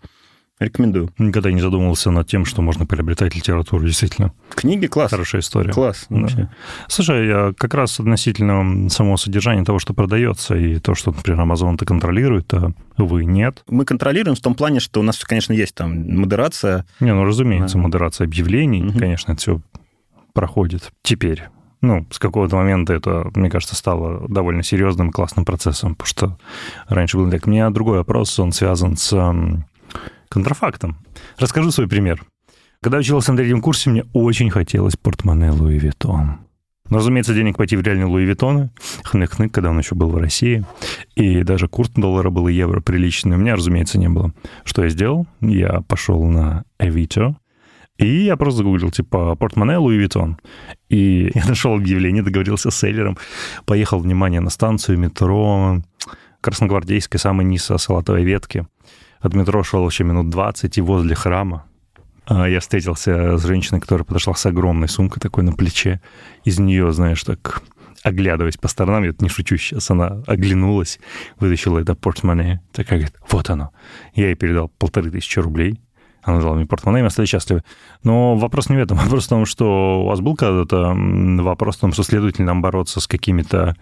рекомендую. 0.59 1.11
Никогда 1.17 1.51
не 1.51 1.59
задумывался 1.59 2.11
над 2.11 2.27
тем, 2.27 2.45
что 2.45 2.61
можно 2.61 2.85
приобретать 2.85 3.33
литературу, 3.35 3.83
действительно. 3.83 4.31
Книги 4.53 4.85
класс. 4.85 5.09
Хорошая 5.09 5.41
история. 5.41 5.71
Класс. 5.73 6.05
Да. 6.09 6.19
вообще. 6.19 6.49
Слушай, 6.87 7.27
я 7.27 7.53
как 7.57 7.73
раз 7.73 7.99
относительно 7.99 8.87
самого 8.89 9.15
содержания 9.15 9.63
того, 9.65 9.79
что 9.79 9.95
продается, 9.95 10.55
и 10.55 10.77
то, 10.77 10.93
что, 10.93 11.11
например, 11.11 11.41
Amazon 11.41 11.73
это 11.75 11.85
контролирует, 11.85 12.53
а 12.53 12.71
вы 12.97 13.25
нет. 13.25 13.63
Мы 13.67 13.85
контролируем 13.85 14.35
в 14.35 14.39
том 14.41 14.53
плане, 14.53 14.79
что 14.79 14.99
у 14.99 15.03
нас, 15.03 15.17
конечно, 15.23 15.53
есть 15.53 15.73
там 15.73 16.19
модерация. 16.19 16.85
Не, 16.99 17.11
ну, 17.15 17.23
разумеется, 17.25 17.77
Да. 17.77 17.83
модерация 17.83 18.25
объявлений, 18.27 18.83
Мгм. 18.83 18.99
конечно, 18.99 19.31
это 19.31 19.41
все 19.41 19.61
проходит. 20.33 20.91
Теперь, 21.01 21.41
ну, 21.81 22.05
с 22.11 22.19
какого-то 22.19 22.55
момента 22.55 22.93
это, 22.93 23.29
мне 23.33 23.49
кажется, 23.49 23.75
стало 23.75 24.27
довольно 24.27 24.63
серьезным, 24.63 25.11
классным 25.11 25.45
процессом, 25.45 25.95
потому 25.95 26.07
что 26.07 26.37
раньше 26.87 27.17
было 27.17 27.31
так. 27.31 27.47
У 27.47 27.49
меня 27.49 27.69
другой 27.71 27.97
вопрос, 27.97 28.37
он 28.39 28.51
связан 28.51 28.97
с 28.97 29.11
эм, 29.13 29.65
контрафактом. 30.29 30.97
Расскажу 31.37 31.71
свой 31.71 31.87
пример. 31.87 32.23
Когда 32.81 32.99
учился 32.99 33.31
на 33.31 33.37
третьем 33.37 33.61
курсе, 33.61 33.89
мне 33.89 34.05
очень 34.13 34.49
хотелось 34.49 34.95
портмоне 34.95 35.51
Луи 35.51 35.77
Виттон. 35.77 36.39
Но, 36.89 36.97
разумеется, 36.97 37.33
денег 37.33 37.57
пойти 37.57 37.77
в 37.77 37.81
реальные 37.81 38.07
Луи 38.07 38.25
Виттоны, 38.25 38.69
хнык-хнык, 39.03 39.51
когда 39.51 39.69
он 39.69 39.79
еще 39.79 39.95
был 39.95 40.09
в 40.09 40.17
России, 40.17 40.65
и 41.15 41.41
даже 41.43 41.67
курс 41.67 41.89
доллара 41.95 42.29
был 42.29 42.47
и 42.47 42.53
евро 42.53 42.81
приличный, 42.81 43.37
у 43.37 43.39
меня, 43.39 43.55
разумеется, 43.55 43.97
не 43.97 44.09
было. 44.09 44.33
Что 44.65 44.83
я 44.83 44.89
сделал? 44.89 45.25
Я 45.39 45.81
пошел 45.87 46.21
на 46.25 46.65
Авито, 46.77 47.37
и 48.01 48.23
я 48.25 48.35
просто 48.35 48.57
загуглил, 48.59 48.91
типа, 48.91 49.35
портмоне 49.35 49.77
Луи 49.77 49.97
Виттон. 49.97 50.37
И 50.89 51.31
я 51.35 51.45
нашел 51.45 51.75
объявление, 51.75 52.23
договорился 52.23 52.71
с 52.71 52.77
селлером, 52.77 53.17
поехал, 53.65 53.99
внимание, 53.99 54.41
на 54.41 54.49
станцию 54.49 54.97
метро 54.97 55.81
Красногвардейской, 56.41 57.19
самой 57.19 57.45
низ 57.45 57.69
салатовой 57.77 58.23
ветки. 58.23 58.65
От 59.19 59.35
метро 59.35 59.63
шел 59.63 59.87
еще 59.87 60.03
минут 60.03 60.29
20, 60.29 60.77
и 60.77 60.81
возле 60.81 61.13
храма 61.13 61.65
а, 62.25 62.47
я 62.47 62.59
встретился 62.59 63.37
с 63.37 63.45
женщиной, 63.45 63.79
которая 63.79 64.05
подошла 64.05 64.33
с 64.33 64.45
огромной 64.45 64.87
сумкой 64.87 65.19
такой 65.19 65.43
на 65.43 65.53
плече. 65.53 66.01
Из 66.43 66.59
нее, 66.59 66.91
знаешь, 66.93 67.23
так 67.23 67.61
оглядываясь 68.03 68.57
по 68.57 68.67
сторонам, 68.67 69.03
я 69.03 69.13
не 69.19 69.29
шучу 69.29 69.57
сейчас, 69.57 69.91
она 69.91 70.23
оглянулась, 70.25 70.99
вытащила 71.39 71.77
это 71.77 71.93
портмоне, 71.93 72.61
такая 72.71 72.99
говорит, 72.99 73.15
вот 73.29 73.49
оно. 73.51 73.71
Я 74.15 74.27
ей 74.27 74.35
передал 74.35 74.69
полторы 74.69 75.11
тысячи 75.11 75.37
рублей, 75.37 75.79
Она 76.23 76.39
дала 76.39 76.55
мне 76.55 76.65
портмоне, 76.65 77.03
мы 77.03 77.09
стали 77.09 77.25
счастливы. 77.25 77.63
Но 78.03 78.35
вопрос 78.35 78.69
не 78.69 78.77
в 78.77 78.79
этом. 78.79 78.97
Вопрос 79.03 79.25
в 79.25 79.29
том, 79.29 79.45
что 79.45 80.01
у 80.03 80.07
вас 80.07 80.19
был 80.19 80.35
когда-то 80.35 80.93
вопрос 80.95 81.77
в 81.77 81.79
том, 81.79 81.93
что 81.93 82.03
следовательно 82.03 82.47
нам 82.47 82.61
бороться 82.61 82.99
с 82.99 83.07
какими-то 83.07 83.75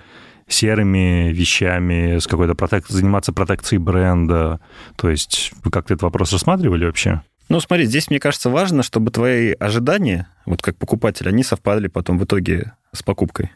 серыми 0.48 1.32
вещами, 1.32 2.18
с 2.18 2.28
какой-то 2.28 2.56
протек... 2.56 2.88
заниматься 2.88 3.34
протекцией 3.34 3.80
бренда. 3.82 4.60
То 4.96 5.10
есть 5.10 5.52
вы 5.64 5.72
как-то 5.72 5.94
этот 5.94 6.04
вопрос 6.04 6.34
рассматривали 6.34 6.86
вообще? 6.86 7.22
Ну, 7.50 7.60
смотри, 7.60 7.86
здесь, 7.86 8.10
мне 8.10 8.20
кажется, 8.20 8.50
важно, 8.50 8.84
чтобы 8.84 9.10
твои 9.10 9.54
ожидания, 9.54 10.28
вот 10.46 10.62
как 10.62 10.78
покупатель, 10.78 11.28
они 11.28 11.44
совпадали 11.44 11.88
потом 11.88 12.20
в 12.20 12.24
итоге 12.24 12.74
с 12.94 13.02
покупкой. 13.02 13.52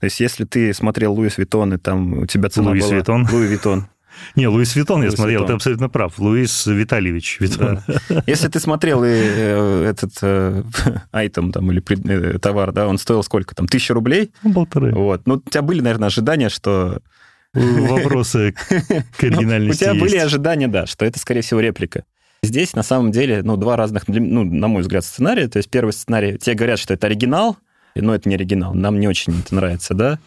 То 0.00 0.04
есть 0.04 0.20
если 0.20 0.44
ты 0.44 0.72
смотрел 0.72 1.12
Луис 1.12 1.38
Виттон, 1.38 1.74
и 1.74 1.76
там 1.76 2.18
у 2.18 2.26
тебя 2.26 2.48
цена 2.48 2.70
Луис 2.70 2.84
была... 2.84 2.96
Виттон? 2.96 3.28
Луи 3.30 3.46
Виттон. 3.46 3.86
Не, 4.36 4.48
Луис 4.48 4.74
Виттон 4.76 5.02
я 5.02 5.10
смотрел, 5.10 5.40
Виттон. 5.40 5.46
ты 5.46 5.52
абсолютно 5.54 5.88
прав. 5.88 6.18
Луис 6.18 6.66
Витальевич 6.66 7.38
Виттон. 7.40 7.80
Да. 8.08 8.22
Если 8.26 8.48
ты 8.48 8.60
смотрел 8.60 9.04
и, 9.04 9.08
э, 9.10 9.84
этот 9.90 10.12
э, 10.22 10.62
item 11.12 11.52
там, 11.52 11.70
или 11.72 11.80
пред- 11.80 12.06
э, 12.06 12.38
товар, 12.38 12.72
да, 12.72 12.88
он 12.88 12.98
стоил 12.98 13.22
сколько 13.22 13.54
там, 13.54 13.66
тысячу 13.68 13.94
рублей? 13.94 14.32
Ну, 14.42 14.52
Полторы. 14.52 14.92
Вот. 14.94 15.26
Ну, 15.26 15.34
у 15.44 15.50
тебя 15.50 15.62
были, 15.62 15.80
наверное, 15.80 16.06
ожидания, 16.06 16.48
что... 16.48 17.00
Вопросы 17.54 18.52
к 18.52 19.22
Ну, 19.22 19.26
оригинальности 19.28 19.84
У 19.84 19.86
тебя 19.90 20.00
были 20.00 20.16
ожидания, 20.16 20.68
да, 20.68 20.86
что 20.86 21.04
это, 21.04 21.18
скорее 21.18 21.42
всего, 21.42 21.60
реплика. 21.60 22.04
Здесь, 22.42 22.74
на 22.74 22.82
самом 22.82 23.12
деле, 23.12 23.42
ну, 23.42 23.56
два 23.56 23.76
разных, 23.76 24.08
ну, 24.08 24.42
на 24.42 24.68
мой 24.68 24.82
взгляд, 24.82 25.04
сценария. 25.04 25.48
То 25.48 25.58
есть 25.58 25.70
первый 25.70 25.92
сценарий, 25.92 26.38
тебе 26.38 26.56
говорят, 26.56 26.78
что 26.78 26.94
это 26.94 27.06
оригинал, 27.06 27.58
но 27.94 28.14
это 28.14 28.28
не 28.28 28.34
оригинал, 28.36 28.74
нам 28.74 28.98
не 28.98 29.06
очень 29.06 29.38
это 29.38 29.54
нравится, 29.54 29.94
да. 29.94 30.18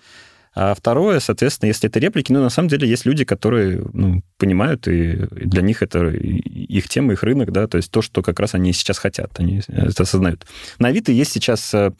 А 0.55 0.73
второе, 0.73 1.19
соответственно, 1.19 1.67
если 1.67 1.89
это 1.89 1.99
реплики, 1.99 2.31
ну, 2.31 2.41
на 2.41 2.49
самом 2.49 2.69
деле, 2.69 2.87
есть 2.87 3.05
люди, 3.05 3.25
которые, 3.25 3.83
ну, 3.91 4.23
понимают, 4.37 4.87
и 4.87 5.27
для 5.31 5.61
них 5.61 5.83
это 5.83 6.07
их 6.07 6.87
тема, 6.87 7.11
их 7.11 7.23
рынок, 7.23 7.51
да, 7.51 7.67
то 7.67 7.75
есть 7.75 7.91
то, 7.91 8.01
что 8.01 8.21
как 8.21 8.39
раз 8.39 8.53
они 8.55 8.71
сейчас 8.71 8.97
хотят, 8.97 9.37
они 9.37 9.61
это 9.67 10.03
осознают. 10.03 10.45
На 10.79 10.87
Авито 10.87 11.11
есть 11.11 11.33
сейчас 11.33 11.73
э, 11.73 11.91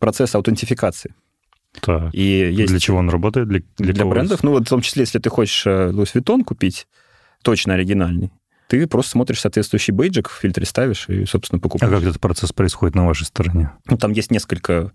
процесс 0.00 0.34
аутентификации. 0.34 1.14
Так. 1.80 2.12
И 2.12 2.50
есть 2.52 2.70
Для 2.70 2.80
чего 2.80 2.98
он 2.98 3.08
работает? 3.10 3.46
Для, 3.46 3.60
для, 3.78 3.94
кого? 3.94 4.10
брендов. 4.10 4.42
Ну, 4.42 4.50
вот 4.50 4.66
в 4.66 4.68
том 4.68 4.80
числе, 4.80 5.02
если 5.02 5.20
ты 5.20 5.30
хочешь 5.30 5.64
э, 5.66 5.90
Луис 5.92 6.12
Виттон 6.12 6.42
купить, 6.42 6.88
точно 7.42 7.74
оригинальный, 7.74 8.32
ты 8.66 8.86
просто 8.88 9.12
смотришь 9.12 9.40
соответствующий 9.40 9.92
бейджик, 9.92 10.28
в 10.28 10.36
фильтре 10.36 10.66
ставишь 10.66 11.08
и, 11.08 11.24
собственно, 11.26 11.58
А 11.58 11.62
покупаешь. 11.62 11.92
как 11.92 12.02
этот 12.02 12.20
процесс 12.20 12.52
происходит 12.52 12.96
на 12.96 13.06
вашей 13.06 13.24
стороне? 13.26 13.70
Ну, 13.86 13.96
там 13.96 14.10
есть 14.12 14.32
несколько 14.32 14.90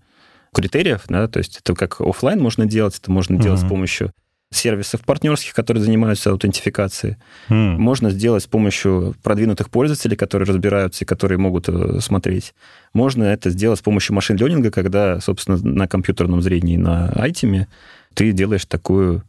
критериев, 0.56 1.04
да, 1.08 1.28
то 1.28 1.40
есть 1.40 1.60
это 1.60 1.74
как 1.76 2.02
оффлайн 2.02 2.40
можно 2.42 2.66
делать, 2.66 2.98
это 3.02 3.12
можно 3.12 3.38
делать 3.38 3.60
с 3.60 3.68
помощью 3.68 4.12
сервисов 4.52 5.02
партнерских, 5.02 5.54
которые 5.54 5.84
занимаются 5.84 6.30
аутентификацией. 6.30 7.18
М, 7.50 7.82
Можно 7.82 8.10
сделать 8.12 8.44
с 8.44 8.48
помощью 8.48 9.16
продвинутых 9.22 9.70
пользователей, 9.70 10.16
которые 10.16 10.48
разбираются 10.48 11.04
и 11.04 11.08
которые 11.08 11.38
могут 11.38 11.68
э, 11.68 12.00
смотреть. 12.00 12.54
Можно 12.94 13.24
это 13.26 13.50
сделать 13.50 13.80
с 13.80 13.82
помощью 13.82 14.16
machine 14.16 14.39
learning 14.39 14.65
а, 14.65 14.72
когда, 14.72 15.20
собственно, 15.20 15.58
на 15.58 15.88
компьютерном 15.88 16.42
зрении, 16.42 16.78
на 16.78 17.10
item 17.10 17.56
е 17.56 17.68
ты 18.14 18.32
делаешь 18.32 18.66
такую 18.66 19.24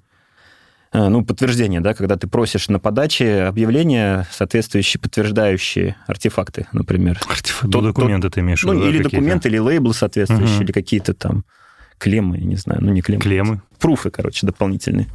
ну, 0.92 1.24
подтверждение, 1.24 1.80
да, 1.80 1.94
когда 1.94 2.16
ты 2.16 2.26
просишь 2.26 2.68
на 2.68 2.78
подаче 2.78 3.42
объявления, 3.42 4.26
соответствующие, 4.30 5.00
подтверждающие 5.00 5.96
артефакты, 6.06 6.66
например. 6.72 7.20
Артефакт, 7.28 7.70
Тот- 7.72 7.84
документы 7.84 8.30
ты 8.30 8.40
имеешь 8.40 8.62
в 8.62 8.66
Ну, 8.66 8.72
виду, 8.74 8.82
да, 8.84 8.88
или 8.90 9.02
документы, 9.02 9.48
или 9.48 9.58
лейблы 9.58 9.92
соответствующие, 9.94 10.54
Мгм. 10.56 10.64
или 10.64 10.72
какие-то 10.72 11.12
там 11.14 11.44
клеммы, 11.98 12.38
я 12.38 12.44
не 12.44 12.56
знаю, 12.56 12.80
ну, 12.82 12.92
не 12.92 13.00
клеммы. 13.02 13.22
Клеммы. 13.22 13.62
Пруфы, 13.78 14.10
короче, 14.10 14.46
дополнительные 14.46 15.06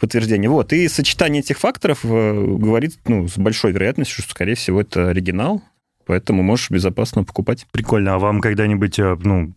подтверждения. 0.00 0.48
Вот, 0.48 0.72
и 0.72 0.88
сочетание 0.88 1.40
этих 1.40 1.58
факторов 1.58 2.00
э, 2.04 2.08
говорит, 2.58 2.94
ну, 3.06 3.28
с 3.28 3.36
большой 3.38 3.72
вероятностью, 3.72 4.22
что, 4.22 4.30
скорее 4.32 4.54
всего, 4.54 4.80
это 4.80 5.08
оригинал, 5.10 5.62
поэтому 6.06 6.42
можешь 6.42 6.70
безопасно 6.70 7.24
покупать. 7.24 7.66
Прикольно. 7.72 8.14
А 8.14 8.18
вам 8.18 8.40
когда-нибудь, 8.40 8.98
э, 8.98 9.16
ну, 9.22 9.52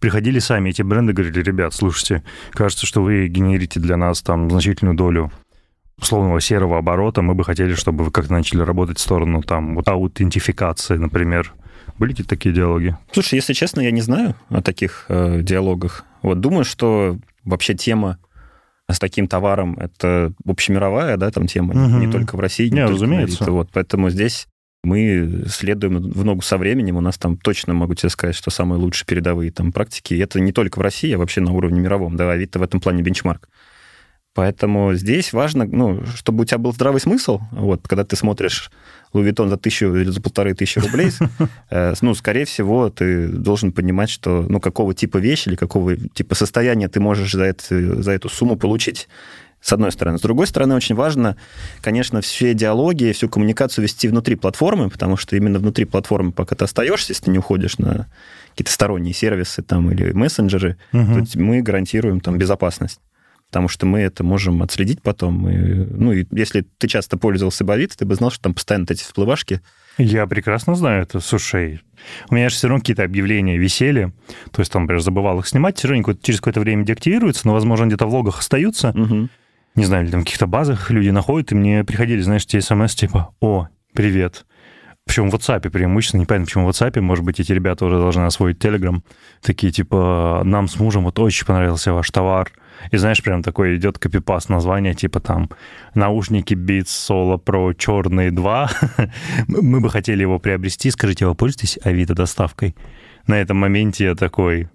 приходили 0.00 0.38
сами 0.38 0.70
эти 0.70 0.82
бренды, 0.82 1.12
говорили, 1.12 1.40
ребят, 1.42 1.74
слушайте, 1.74 2.22
кажется, 2.52 2.86
что 2.86 3.02
вы 3.02 3.28
генерите 3.28 3.80
для 3.80 3.96
нас 3.96 4.22
там 4.22 4.50
значительную 4.50 4.96
долю 4.96 5.30
условного 6.00 6.40
серого 6.40 6.78
оборота, 6.78 7.22
мы 7.22 7.34
бы 7.34 7.44
хотели, 7.44 7.74
чтобы 7.74 8.04
вы 8.04 8.10
как-то 8.10 8.32
начали 8.32 8.60
работать 8.60 8.98
в 8.98 9.00
сторону 9.00 9.42
там 9.42 9.74
вот 9.76 9.88
аутентификации, 9.88 10.96
например. 10.96 11.54
Были 11.98 12.12
ли 12.12 12.24
такие 12.24 12.54
диалоги? 12.54 12.96
Слушай, 13.12 13.36
если 13.36 13.54
честно, 13.54 13.80
я 13.80 13.90
не 13.90 14.02
знаю 14.02 14.34
о 14.50 14.60
таких 14.60 15.06
э, 15.08 15.40
диалогах. 15.42 16.04
Вот 16.22 16.40
думаю, 16.40 16.64
что 16.64 17.16
вообще 17.44 17.74
тема 17.74 18.18
с 18.90 18.98
таким 18.98 19.26
товаром 19.28 19.74
это 19.78 20.32
общемировая, 20.46 21.16
да, 21.16 21.30
там 21.30 21.46
тема, 21.46 21.74
не- 21.74 22.06
не 22.06 22.12
только 22.12 22.36
в 22.36 22.40
России, 22.40 22.64
не, 22.68 22.74
Не, 22.74 22.80
только 22.82 22.92
разумеется. 22.94 23.36
Авито. 23.44 23.52
Вот, 23.52 23.70
поэтому 23.72 24.10
здесь 24.10 24.46
мы 24.86 25.44
следуем 25.48 25.98
в 25.98 26.24
ногу 26.24 26.42
со 26.42 26.56
временем. 26.56 26.96
У 26.96 27.00
нас 27.00 27.18
там 27.18 27.36
точно 27.36 27.74
могу 27.74 27.94
тебе 27.94 28.08
сказать, 28.08 28.36
что 28.36 28.50
самые 28.50 28.78
лучшие 28.78 29.04
передовые 29.04 29.50
там 29.50 29.72
практики. 29.72 30.14
И 30.14 30.18
это 30.18 30.38
не 30.38 30.52
только 30.52 30.78
в 30.78 30.82
России, 30.82 31.12
а 31.12 31.18
вообще 31.18 31.40
на 31.40 31.52
уровне 31.52 31.80
мировом. 31.80 32.16
Да, 32.16 32.30
Авито 32.30 32.60
в 32.60 32.62
этом 32.62 32.80
плане 32.80 33.02
бенчмарк. 33.02 33.48
Поэтому 34.32 34.94
здесь 34.94 35.32
важно, 35.32 35.64
ну, 35.64 36.04
чтобы 36.14 36.42
у 36.42 36.44
тебя 36.44 36.58
был 36.58 36.72
здравый 36.72 37.00
смысл. 37.00 37.40
Вот, 37.50 37.88
когда 37.88 38.04
ты 38.04 38.16
смотришь 38.16 38.70
Луи 39.12 39.28
Vuitton 39.28 39.48
за 39.48 39.56
тысячу 39.56 39.96
или 39.96 40.10
за 40.10 40.20
полторы 40.20 40.54
тысячи 40.54 40.78
рублей, 40.78 41.10
э, 41.70 41.94
ну, 42.02 42.14
скорее 42.14 42.44
всего, 42.44 42.90
ты 42.90 43.28
должен 43.28 43.72
понимать, 43.72 44.10
что, 44.10 44.44
ну, 44.48 44.60
какого 44.60 44.94
типа 44.94 45.16
вещи 45.16 45.48
или 45.48 45.56
какого 45.56 45.96
типа 45.96 46.34
состояния 46.34 46.88
ты 46.88 47.00
можешь 47.00 47.32
за, 47.32 47.44
это, 47.44 48.02
за 48.02 48.12
эту 48.12 48.28
сумму 48.28 48.56
получить. 48.56 49.08
С 49.66 49.72
одной 49.72 49.90
стороны. 49.90 50.16
С 50.16 50.20
другой 50.20 50.46
стороны, 50.46 50.76
очень 50.76 50.94
важно, 50.94 51.36
конечно, 51.80 52.20
все 52.20 52.54
диалоги, 52.54 53.10
всю 53.10 53.28
коммуникацию 53.28 53.82
вести 53.82 54.06
внутри 54.06 54.36
платформы, 54.36 54.88
потому 54.88 55.16
что 55.16 55.34
именно 55.34 55.58
внутри 55.58 55.84
платформы, 55.86 56.30
пока 56.30 56.54
ты 56.54 56.64
остаешься, 56.64 57.10
если 57.10 57.24
ты 57.24 57.30
не 57.32 57.38
уходишь 57.38 57.78
на 57.78 58.06
какие-то 58.50 58.70
сторонние 58.70 59.12
сервисы 59.12 59.62
там 59.62 59.90
или 59.90 60.12
мессенджеры, 60.12 60.76
Мгм. 60.92 61.26
то 61.26 61.38
мы 61.40 61.62
гарантируем 61.62 62.20
там 62.20 62.38
безопасность. 62.38 63.00
Потому 63.50 63.66
что 63.66 63.86
мы 63.86 63.98
это 63.98 64.22
можем 64.22 64.62
отследить 64.62 65.02
потом. 65.02 65.48
И, 65.50 65.56
ну, 65.56 66.12
и 66.12 66.24
если 66.30 66.64
ты 66.78 66.86
часто 66.86 67.16
пользовался 67.16 67.64
Бавит, 67.64 67.96
ты 67.96 68.04
бы 68.04 68.14
знал, 68.14 68.30
что 68.30 68.42
там 68.44 68.54
постоянно 68.54 68.86
эти 68.88 69.02
всплывашки. 69.02 69.62
Я 69.98 70.28
прекрасно 70.28 70.76
знаю 70.76 71.02
это. 71.02 71.18
Слушай, 71.18 71.80
у 72.30 72.34
меня 72.36 72.50
же 72.50 72.54
все 72.54 72.68
равно 72.68 72.80
какие-то 72.82 73.02
объявления 73.02 73.58
висели, 73.58 74.12
то 74.52 74.60
есть 74.60 74.70
там, 74.70 74.82
например, 74.82 75.02
забывал 75.02 75.40
их 75.40 75.48
снимать, 75.48 75.76
все 75.76 75.88
равно 75.88 76.14
через 76.22 76.38
какое-то 76.38 76.60
время 76.60 76.84
деактивируются, 76.84 77.48
но, 77.48 77.52
возможно, 77.52 77.86
где-то 77.86 78.06
в 78.06 78.14
логах 78.14 78.38
остаются. 78.38 78.92
Мгм. 78.94 79.28
Не 79.76 79.84
знаю, 79.84 80.04
или 80.04 80.10
там 80.10 80.22
в 80.22 80.24
каких-то 80.24 80.46
базах 80.46 80.90
люди 80.90 81.10
находят, 81.10 81.52
и 81.52 81.54
мне 81.54 81.84
приходили, 81.84 82.20
знаешь, 82.20 82.46
те 82.46 82.60
смс 82.60 82.94
типа 82.94 83.34
«О, 83.40 83.68
привет». 83.92 84.46
Причем 85.04 85.30
в 85.30 85.34
WhatsApp 85.34 85.70
преимущественно, 85.70 86.22
непонятно, 86.22 86.46
почему 86.46 86.66
в 86.66 86.70
WhatsApp, 86.70 87.00
может 87.00 87.24
быть, 87.24 87.38
эти 87.38 87.52
ребята 87.52 87.84
уже 87.84 87.96
должны 87.96 88.24
освоить 88.24 88.58
Telegram, 88.58 89.00
такие 89.40 89.72
типа 89.72 90.42
«Нам 90.44 90.66
с 90.66 90.80
мужем 90.80 91.04
вот 91.04 91.18
очень 91.20 91.46
понравился 91.46 91.92
ваш 91.92 92.10
товар». 92.10 92.50
И 92.90 92.96
знаешь, 92.96 93.22
прям 93.22 93.42
такой 93.42 93.76
идет 93.76 93.98
копипаст 93.98 94.48
названия, 94.48 94.94
типа 94.94 95.20
там 95.20 95.48
наушники 95.94 96.54
Beats 96.54 96.86
Solo 96.86 97.42
Pro 97.42 97.74
черные 97.74 98.30
2. 98.30 98.70
Мы 99.48 99.80
бы 99.80 99.88
хотели 99.88 100.22
его 100.22 100.38
приобрести. 100.38 100.90
Скажите, 100.90 101.26
вы 101.26 101.34
пользуетесь 101.34 101.78
Авито 101.82 102.14
доставкой? 102.14 102.76
На 103.26 103.40
этом 103.40 103.56
моменте 103.56 104.04
я 104.04 104.14
такой, 104.14 104.68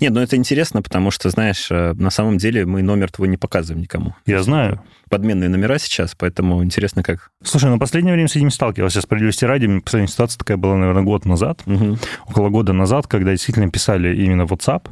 Нет, 0.00 0.12
ну 0.12 0.20
это 0.20 0.36
интересно, 0.36 0.82
потому 0.82 1.10
что, 1.10 1.30
знаешь, 1.30 1.68
э, 1.70 1.92
на 1.94 2.10
самом 2.10 2.38
деле 2.38 2.66
мы 2.66 2.82
номер 2.82 3.10
твой 3.10 3.28
не 3.28 3.36
показываем 3.36 3.82
никому. 3.82 4.14
я 4.26 4.42
знаю, 4.42 4.82
Подменные 5.12 5.50
номера 5.50 5.78
сейчас, 5.78 6.14
поэтому 6.16 6.64
интересно, 6.64 7.02
как... 7.02 7.30
Слушай, 7.44 7.68
ну 7.68 7.78
последнее 7.78 8.14
время 8.14 8.28
с 8.28 8.36
этим 8.36 8.50
сталкивался. 8.50 9.02
Справедливости 9.02 9.44
ради, 9.44 9.80
последняя 9.80 10.08
ситуация 10.08 10.38
такая 10.38 10.56
была, 10.56 10.76
наверное, 10.76 11.02
год 11.02 11.26
назад. 11.26 11.60
Мгм. 11.66 11.98
Около 12.28 12.48
года 12.48 12.72
назад, 12.72 13.06
когда 13.08 13.32
действительно 13.32 13.70
писали 13.70 14.16
именно 14.16 14.42
WhatsApp. 14.42 14.88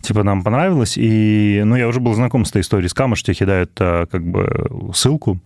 Типа 0.00 0.22
нам 0.22 0.42
понравилось. 0.42 0.96
И, 0.96 1.60
ну, 1.62 1.76
я 1.76 1.88
уже 1.88 2.00
был 2.00 2.14
знаком 2.14 2.46
с 2.46 2.50
этой 2.50 2.62
историей. 2.62 2.88
С 2.88 2.94
Камыш 2.94 3.22
тебе 3.22 3.34
кидают 3.34 3.72
а, 3.80 4.06
как 4.06 4.26
бы 4.26 4.92
ссылку 4.94 5.38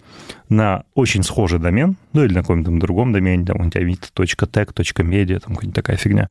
на 0.48 0.84
очень 0.94 1.24
схожий 1.24 1.58
домен, 1.58 1.96
ну, 2.12 2.24
или 2.24 2.34
на 2.34 2.42
каком-то 2.42 2.70
другом 2.70 3.12
домене, 3.12 3.44
там, 3.44 3.60
у 3.60 3.64
авито.tech, 3.64 4.68
.media, 5.02 5.40
там 5.40 5.56
какая-нибудь 5.56 5.74
такая 5.74 5.96
фигня. 5.96 6.30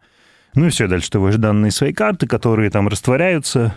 Ну 0.56 0.68
и 0.68 0.70
все, 0.70 0.88
дальше 0.88 1.10
ты 1.10 1.20
вводишь 1.20 1.38
данные 1.40 1.72
своей 1.72 1.94
карты, 1.94 2.28
которые 2.28 2.70
там 2.70 2.88
растворяются, 2.88 3.74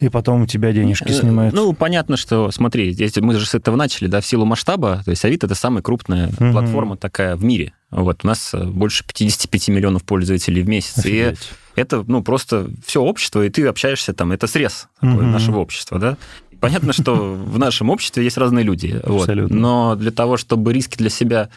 и 0.00 0.08
потом 0.08 0.42
у 0.42 0.46
тебя 0.46 0.72
денежки 0.72 1.08
Э, 1.08 1.12
снимают. 1.12 1.54
Ну, 1.54 1.72
понятно, 1.72 2.16
что, 2.16 2.50
смотри, 2.50 2.92
здесь 2.92 3.16
мы 3.16 3.34
же 3.34 3.46
с 3.46 3.54
этого 3.54 3.76
начали, 3.76 4.08
да, 4.08 4.20
в 4.20 4.26
силу 4.26 4.44
масштаба, 4.44 5.02
то 5.04 5.10
есть 5.10 5.24
Авито 5.24 5.46
это 5.46 5.54
самая 5.54 5.82
крупная 5.82 6.28
Мгм. 6.38 6.52
платформа 6.52 6.96
такая 6.96 7.36
в 7.36 7.44
мире. 7.44 7.72
Вот, 7.90 8.24
у 8.24 8.26
нас 8.26 8.52
э, 8.54 8.64
больше 8.64 9.04
55 9.06 9.68
миллионов 9.68 10.02
пользователей 10.04 10.62
в 10.62 10.68
месяц. 10.68 11.04
И 11.04 11.20
Офигеть. 11.20 11.50
это, 11.76 12.04
ну, 12.06 12.22
просто 12.22 12.68
все 12.84 13.02
общество, 13.02 13.44
и 13.44 13.50
ты 13.50 13.64
общаешься 13.66 14.12
там, 14.12 14.32
это 14.32 14.46
срез 14.46 14.88
такой 15.00 15.22
Мгм. 15.24 15.32
нашего 15.32 15.58
общества, 15.58 15.98
да. 15.98 16.16
Понятно, 16.60 16.92
что 16.92 17.34
в 17.34 17.58
нашем 17.58 17.90
обществе 17.90 18.22
есть 18.24 18.36
разные 18.38 18.64
люди. 18.64 19.00
вот. 19.04 19.22
Абсолютно. 19.22 19.56
Но 19.56 19.94
для 19.96 20.10
того, 20.12 20.36
чтобы 20.36 20.72
риски 20.72 20.96
для 20.96 21.10
себя 21.10 21.48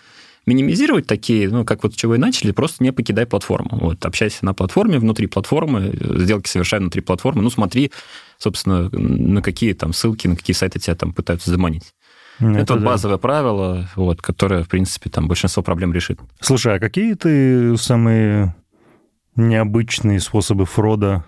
минимизировать 0.45 1.07
такие, 1.07 1.49
ну, 1.49 1.65
как 1.65 1.83
вот 1.83 1.95
чего 1.95 2.15
и 2.15 2.17
начали, 2.17 2.51
просто 2.51 2.83
не 2.83 2.91
покидай 2.91 3.25
платформу. 3.25 3.77
Вот, 3.79 4.05
общайся 4.05 4.45
на 4.45 4.53
платформе, 4.53 4.99
внутри 4.99 5.27
платформы, 5.27 5.91
э, 5.93 6.19
сделки 6.19 6.47
совершай 6.47 6.79
внутри 6.79 7.01
платформы, 7.01 7.41
ну, 7.41 7.49
смотри, 7.49 7.91
собственно, 8.37 8.89
на 8.91 9.41
какие 9.41 9.73
там 9.73 9.93
ссылки, 9.93 10.27
на 10.27 10.35
какие 10.35 10.55
сайты 10.55 10.79
тебя 10.79 10.95
там 10.95 11.13
пытаются 11.13 11.49
заманить. 11.49 11.93
Ну, 12.39 12.51
это, 12.51 12.59
это 12.59 12.73
вот 12.73 12.79
да. 12.81 12.85
базовое 12.85 13.17
правило, 13.17 13.89
вот, 13.95 14.21
которое, 14.21 14.63
в 14.63 14.67
принципе, 14.67 15.09
там 15.09 15.27
большинство 15.27 15.63
проблем 15.63 15.93
решит. 15.93 16.19
Слушай, 16.41 16.75
а 16.75 16.79
какие 16.79 17.13
ты 17.13 17.77
самые 17.77 18.55
необычные 19.35 20.19
способы 20.19 20.65
фрода 20.65 21.25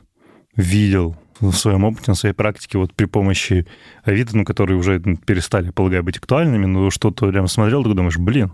видел 0.55 1.15
в 1.39 1.53
своем 1.53 1.83
опыте, 1.83 2.05
на 2.07 2.15
своей 2.15 2.33
практике, 2.33 2.77
вот 2.77 2.93
при 2.93 3.05
помощи 3.05 3.67
Авито, 4.03 4.35
ну, 4.35 4.43
которые 4.43 4.77
уже 4.77 4.99
перестали, 4.99 5.69
полагаю, 5.69 6.03
быть 6.03 6.17
актуальными, 6.17 6.65
но 6.65 6.89
что-то 6.89 7.29
прям 7.29 7.47
смотрел, 7.47 7.83
ты 7.83 7.93
думаешь, 7.93 8.17
блин, 8.17 8.51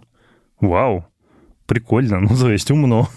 вау, 0.69 1.05
прикольно, 1.65 2.19
ну, 2.21 2.35
то 2.35 2.51
есть 2.51 2.71
умно. 2.71 3.09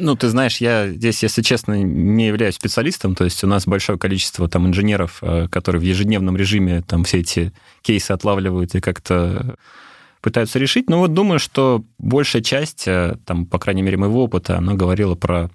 Ну, 0.00 0.14
ты 0.14 0.28
знаешь, 0.28 0.58
я 0.58 0.88
здесь, 0.88 1.22
если 1.22 1.42
честно, 1.42 1.82
не 1.82 2.28
являюсь 2.28 2.54
специалистом, 2.54 3.16
то 3.16 3.24
есть 3.24 3.42
у 3.42 3.48
нас 3.48 3.66
большое 3.66 3.98
количество 3.98 4.48
там 4.48 4.66
инженеров, 4.66 5.18
э, 5.22 5.48
которые 5.48 5.80
в 5.80 5.84
ежедневном 5.84 6.36
режиме 6.36 6.82
там 6.82 7.02
все 7.02 7.18
эти 7.18 7.52
кейсы 7.82 8.12
отлавливают 8.12 8.74
и 8.76 8.80
как-то 8.80 9.56
пытаются 10.20 10.58
решить. 10.58 10.88
Но 10.88 10.98
вот 11.00 11.14
думаю, 11.14 11.40
что 11.40 11.84
большая 11.98 12.42
часть, 12.42 12.86
э, 12.86 13.16
там, 13.24 13.44
по 13.46 13.58
крайней 13.58 13.82
мере, 13.82 13.96
моего 13.96 14.22
опыта, 14.22 14.58
она 14.58 14.74
говорила 14.74 15.16
про 15.16 15.50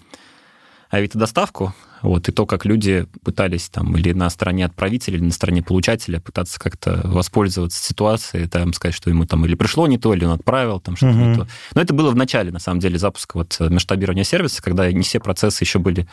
авито-доставку, 0.93 1.73
вот, 2.01 2.27
и 2.29 2.31
то, 2.31 2.45
как 2.45 2.65
люди 2.65 3.07
пытались 3.23 3.69
там 3.69 3.97
или 3.97 4.13
на 4.13 4.29
стороне 4.29 4.65
отправителя, 4.65 5.17
или 5.17 5.23
на 5.23 5.31
стороне 5.31 5.63
получателя 5.63 6.19
пытаться 6.19 6.59
как-то 6.59 7.01
воспользоваться 7.03 7.83
ситуацией, 7.83 8.47
там, 8.47 8.73
сказать, 8.73 8.93
что 8.93 9.09
ему 9.09 9.25
там 9.25 9.45
или 9.45 9.55
пришло 9.55 9.87
не 9.87 9.97
то, 9.97 10.13
или 10.13 10.25
он 10.25 10.33
отправил 10.33 10.79
там 10.79 10.95
что-то 10.95 11.17
угу. 11.17 11.25
не 11.25 11.35
то. 11.35 11.47
Но 11.73 11.81
это 11.81 11.93
было 11.93 12.11
в 12.11 12.15
начале, 12.15 12.51
на 12.51 12.59
самом 12.59 12.79
деле, 12.79 12.99
запуска 12.99 13.37
вот 13.37 13.57
масштабирования 13.59 14.23
сервиса, 14.23 14.61
когда 14.61 14.91
не 14.91 15.03
все 15.03 15.19
процессы 15.19 15.63
еще 15.63 15.79
были 15.79 16.07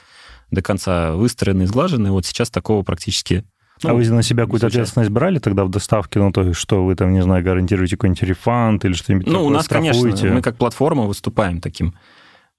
до 0.50 0.62
конца 0.62 1.12
выстроены 1.12 1.64
и 1.64 1.66
сглажены. 1.66 2.10
Вот 2.10 2.24
сейчас 2.24 2.50
такого 2.50 2.82
практически 2.82 3.44
ну, 3.82 3.90
а 3.90 3.94
вы 3.94 4.06
на 4.10 4.22
себя 4.22 4.44
какую-то 4.44 4.66
ответственность 4.66 5.10
брали 5.10 5.38
тогда 5.38 5.64
в 5.64 5.70
доставке? 5.70 6.18
Ну, 6.18 6.32
то 6.32 6.42
есть, 6.42 6.60
что 6.60 6.84
вы 6.84 6.94
там, 6.96 7.14
не 7.14 7.22
знаю, 7.22 7.42
гарантируете 7.42 7.96
какой-нибудь 7.96 8.22
рефанд 8.22 8.84
или 8.84 8.92
что-нибудь 8.92 9.26
Ну, 9.26 9.32
такое, 9.32 9.46
у 9.46 9.50
нас, 9.50 9.64
страхуете? 9.64 10.02
конечно, 10.02 10.34
мы 10.34 10.42
как 10.42 10.56
платформа 10.56 11.04
выступаем 11.04 11.62
таким 11.62 11.94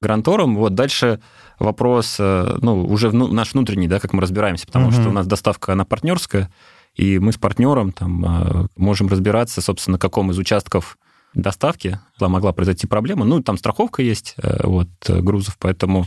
грантором. 0.01 0.55
Вот 0.55 0.73
дальше 0.73 1.19
вопрос, 1.59 2.17
э, 2.19 2.57
ну, 2.61 2.85
уже 2.85 3.09
в, 3.09 3.13
наш 3.13 3.53
внутренний, 3.53 3.87
да, 3.87 3.99
как 3.99 4.13
мы 4.13 4.21
разбираемся, 4.21 4.65
потому 4.65 4.87
угу. 4.87 4.93
что 4.93 5.09
у 5.09 5.11
нас 5.11 5.27
доставка, 5.27 5.73
она 5.73 5.85
партнерская, 5.85 6.51
и 6.95 7.19
мы 7.19 7.31
с 7.31 7.37
партнером 7.37 7.91
там 7.91 8.25
э, 8.25 8.67
можем 8.75 9.07
разбираться, 9.07 9.61
собственно, 9.61 9.97
каком 9.97 10.31
из 10.31 10.37
участков 10.37 10.97
доставки 11.33 11.99
могла 12.19 12.51
произойти 12.51 12.87
проблема. 12.87 13.23
Ну, 13.25 13.41
там 13.41 13.57
страховка 13.57 14.01
есть 14.01 14.35
э, 14.37 14.61
вот, 14.63 14.89
грузов, 15.07 15.57
поэтому 15.59 16.05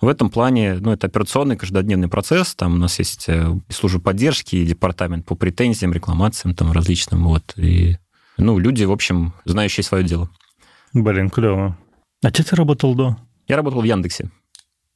в 0.00 0.08
этом 0.08 0.30
плане, 0.30 0.74
ну, 0.74 0.92
это 0.92 1.06
операционный 1.06 1.56
каждодневный 1.56 2.08
процесс, 2.08 2.54
там 2.54 2.74
у 2.74 2.76
нас 2.76 2.98
есть 2.98 3.28
служба 3.70 4.00
поддержки, 4.00 4.56
и 4.56 4.66
департамент 4.66 5.24
по 5.24 5.34
претензиям, 5.34 5.92
рекламациям 5.92 6.54
там 6.54 6.70
различным, 6.70 7.24
вот, 7.24 7.54
и, 7.56 7.96
ну, 8.36 8.58
люди, 8.58 8.84
в 8.84 8.92
общем, 8.92 9.32
знающие 9.46 9.84
свое 9.84 10.04
дело. 10.04 10.28
Блин, 10.92 11.30
клево. 11.30 11.78
А 12.22 12.30
где 12.30 12.42
ты 12.42 12.56
работал 12.56 12.94
до? 12.94 13.16
Я 13.48 13.56
работал 13.56 13.80
в 13.80 13.84
Яндексе. 13.84 14.30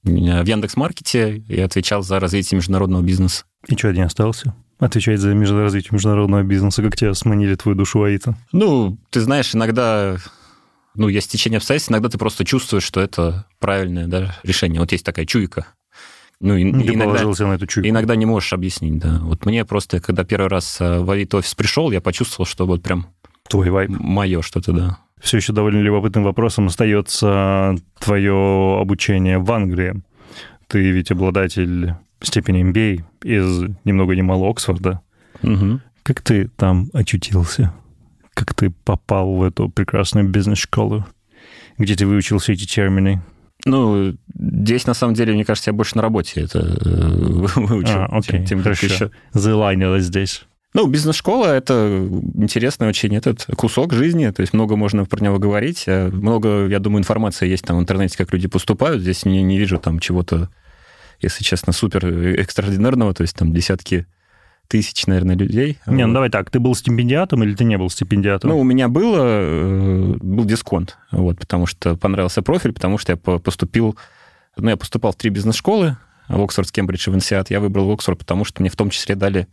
В 0.03 0.09
Яндекс.Маркете 0.09 1.43
я 1.49 1.67
отвечал 1.67 2.03
за 2.03 2.19
развитие 2.19 2.57
международного 2.57 3.03
бизнеса. 3.03 3.45
И 3.69 3.77
что, 3.77 3.93
не 3.93 4.01
остался? 4.01 4.55
Отвечать 4.79 5.21
за 5.21 5.35
развитие 5.35 5.91
международного 5.93 6.43
бизнеса. 6.43 6.83
Как 6.83 6.97
тебя 6.97 7.13
сманили 7.13 7.55
твою 7.55 7.77
душу 7.77 8.03
Аита? 8.03 8.35
Ну, 8.53 8.99
ты 9.11 9.21
знаешь, 9.21 9.55
иногда 9.55 10.17
ну, 10.95 11.09
есть 11.09 11.31
течение 11.31 11.59
обстоятельств, 11.59 11.91
иногда 11.91 12.09
ты 12.09 12.17
просто 12.17 12.47
чувствуешь, 12.47 12.83
что 12.83 13.01
это 13.01 13.47
правильное 13.59 14.07
да, 14.07 14.37
решение. 14.43 14.81
Вот 14.81 14.91
есть 14.93 15.05
такая 15.05 15.27
чуйка. 15.27 15.67
Ну, 16.41 16.57
и, 16.57 16.65
ты 16.73 16.95
иногда, 16.95 17.05
положился 17.05 17.47
на 17.47 17.53
эту 17.53 17.67
чуйку. 17.67 17.87
Иногда 17.87 18.17
не 18.17 18.25
можешь 18.25 18.55
объяснить, 18.55 18.99
да. 18.99 19.19
Вот 19.21 19.45
мне 19.45 19.67
просто, 19.67 20.01
когда 20.01 20.25
первый 20.25 20.49
раз 20.49 20.81
э, 20.81 21.01
в 21.01 21.11
Авито 21.11 21.37
офис 21.37 21.55
пришел, 21.55 21.91
я 21.91 22.01
почувствовал, 22.01 22.47
что 22.47 22.67
вот 22.67 22.83
прям... 22.83 23.09
Твой 23.51 23.69
вайб. 23.69 23.91
Мое 23.91 24.41
что-то, 24.41 24.73
да 24.73 24.99
все 25.21 25.37
еще 25.37 25.53
довольно 25.53 25.81
любопытным 25.81 26.25
вопросом 26.25 26.67
остается 26.67 27.77
твое 27.99 28.79
обучение 28.81 29.39
в 29.39 29.51
Англии. 29.53 30.03
Ты 30.67 30.91
ведь 30.91 31.11
обладатель 31.11 31.95
степени 32.23 32.65
MBA 32.65 33.05
из 33.25 33.77
ни 33.85 33.93
много 33.93 34.15
ни 34.15 34.23
мало 34.23 34.51
Оксфорда. 34.51 35.01
Угу. 35.43 35.81
Как 36.03 36.23
ты 36.23 36.49
там 36.57 36.89
очутился? 36.93 37.73
Как 38.35 38.55
ты 38.55 38.71
попал 38.71 39.35
в 39.35 39.43
эту 39.43 39.69
прекрасную 39.69 40.29
бизнес-школу? 40.29 41.07
Где 41.79 41.95
ты 41.95 42.07
выучил 42.07 42.39
все 42.39 42.55
эти 42.55 42.67
термины? 42.67 43.23
Ну, 43.67 44.17
здесь, 44.35 44.87
на 44.87 44.95
самом 44.95 45.15
деле, 45.15 45.35
мне 45.35 45.45
кажется, 45.45 45.71
я 45.71 45.75
больше 45.75 45.97
на 45.97 46.03
работе 46.03 46.43
это 46.43 46.61
э, 46.61 47.47
выучил. 47.57 48.01
А, 48.01 48.07
окей, 48.07 48.39
тем, 48.39 48.47
тем 48.47 48.63
хорошо. 48.63 48.87
Еще. 48.87 49.11
Залайнилось 49.33 50.05
здесь. 50.05 50.47
Ну, 50.73 50.87
бизнес-школа— 50.87 51.47
это 51.47 52.09
интересный 52.35 52.89
очень 52.89 53.17
этот 53.17 53.45
кусок 53.57 53.93
жизни, 53.93 54.31
то 54.31 54.41
есть 54.41 54.53
много 54.53 54.77
можно 54.77 55.05
про 55.05 55.23
него 55.23 55.39
говорить, 55.39 55.85
э, 55.87 56.09
много, 56.09 56.69
я 56.69 56.79
думаю, 56.79 57.01
информации 57.01 57.49
есть 57.49 57.65
там 57.65 57.79
в 57.79 57.81
интернете, 57.81 58.17
как 58.17 58.33
люди 58.33 58.47
поступают, 58.47 59.03
здесь 59.03 59.25
не, 59.25 59.43
не 59.43 59.59
вижу 59.59 59.79
там 59.79 59.99
чего-то, 59.99 60.49
если 61.21 61.43
честно, 61.43 61.73
супер 61.73 62.07
экстраординарного, 62.07 63.15
то 63.15 63.23
есть 63.23 63.35
там 63.35 63.53
десятки 63.53 64.07
тысяч, 64.69 65.09
наверное, 65.09 65.35
людей. 65.35 65.79
Не, 65.87 66.07
ну 66.07 66.15
давай 66.15 66.31
так, 66.31 66.51
ты 66.51 66.61
был 66.61 66.77
стипендиатом 66.77 67.43
или 67.43 67.55
ты 67.55 67.65
не 67.65 67.77
был 67.77 67.91
стипендиатом? 67.91 68.51
Ну, 68.51 68.61
у 68.61 68.63
меня 68.63 68.89
было, 68.89 69.19
э, 69.25 70.15
был 70.21 70.45
дисконт, 70.45 70.99
вот, 71.11 71.41
потому 71.41 71.67
что 71.67 71.97
понравился 71.97 72.43
профиль, 72.43 72.73
потому 72.73 72.97
что 72.97 73.11
я 73.11 73.17
поступил, 73.17 73.99
ну, 74.57 74.71
я 74.71 74.77
поступал 74.77 75.11
в 75.11 75.17
три 75.17 75.31
бизнес-школы, 75.31 75.97
в 76.29 76.41
Оксфорд, 76.41 76.71
Кембридж 76.71 77.09
и 77.09 77.11
в 77.11 77.17
Инсиат. 77.17 77.51
Я 77.51 77.59
выбрал 77.59 77.91
Оксфорд, 77.91 78.21
потому 78.21 78.45
что 78.45 78.63
мне 78.63 78.71
в 78.71 78.77
том 78.77 78.91
числе 78.91 79.17
дали 79.17 79.49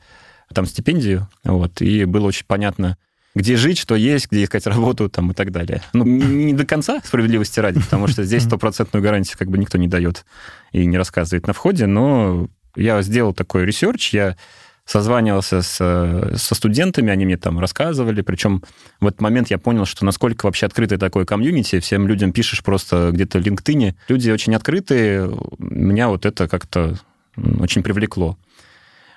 там 0.53 0.65
стипендию, 0.65 1.27
вот, 1.43 1.81
и 1.81 2.05
было 2.05 2.27
очень 2.27 2.45
понятно, 2.45 2.97
где 3.35 3.55
жить, 3.55 3.77
что 3.77 3.95
есть, 3.95 4.31
где 4.31 4.43
искать 4.43 4.65
работу 4.65 5.09
там, 5.09 5.31
и 5.31 5.33
так 5.33 5.51
далее. 5.51 5.81
Ну, 5.93 6.05
не 6.05 6.53
до 6.53 6.65
конца 6.65 6.99
справедливости 7.03 7.59
ради, 7.59 7.79
потому 7.79 8.07
что 8.07 8.23
здесь 8.23 8.43
стопроцентную 8.43 9.03
гарантию 9.03 9.37
как 9.37 9.49
бы 9.49 9.57
никто 9.57 9.77
не 9.77 9.87
дает 9.87 10.25
и 10.71 10.85
не 10.85 10.97
рассказывает 10.97 11.47
на 11.47 11.53
входе, 11.53 11.85
но 11.85 12.47
я 12.75 13.01
сделал 13.01 13.33
такой 13.33 13.65
research, 13.65 14.13
я 14.13 14.35
созванивался 14.85 15.61
с, 15.61 15.75
со 16.35 16.55
студентами, 16.55 17.11
они 17.11 17.25
мне 17.25 17.37
там 17.37 17.59
рассказывали, 17.59 18.21
причем 18.21 18.63
в 19.01 19.07
этот 19.07 19.19
момент 19.19 19.49
я 19.51 19.57
понял, 19.57 19.85
что 19.85 20.05
насколько 20.05 20.45
вообще 20.45 20.65
открытый 20.65 20.97
такой 20.97 21.25
community, 21.25 21.81
всем 21.81 22.07
людям 22.07 22.31
пишешь 22.31 22.63
просто 22.63 23.09
где-то 23.11 23.39
в 23.39 23.41
LinkedIn, 23.41 23.95
люди 24.07 24.31
очень 24.31 24.55
открытые, 24.55 25.29
меня 25.59 26.07
вот 26.07 26.25
это 26.25 26.47
как-то 26.47 26.97
очень 27.59 27.83
привлекло. 27.83 28.37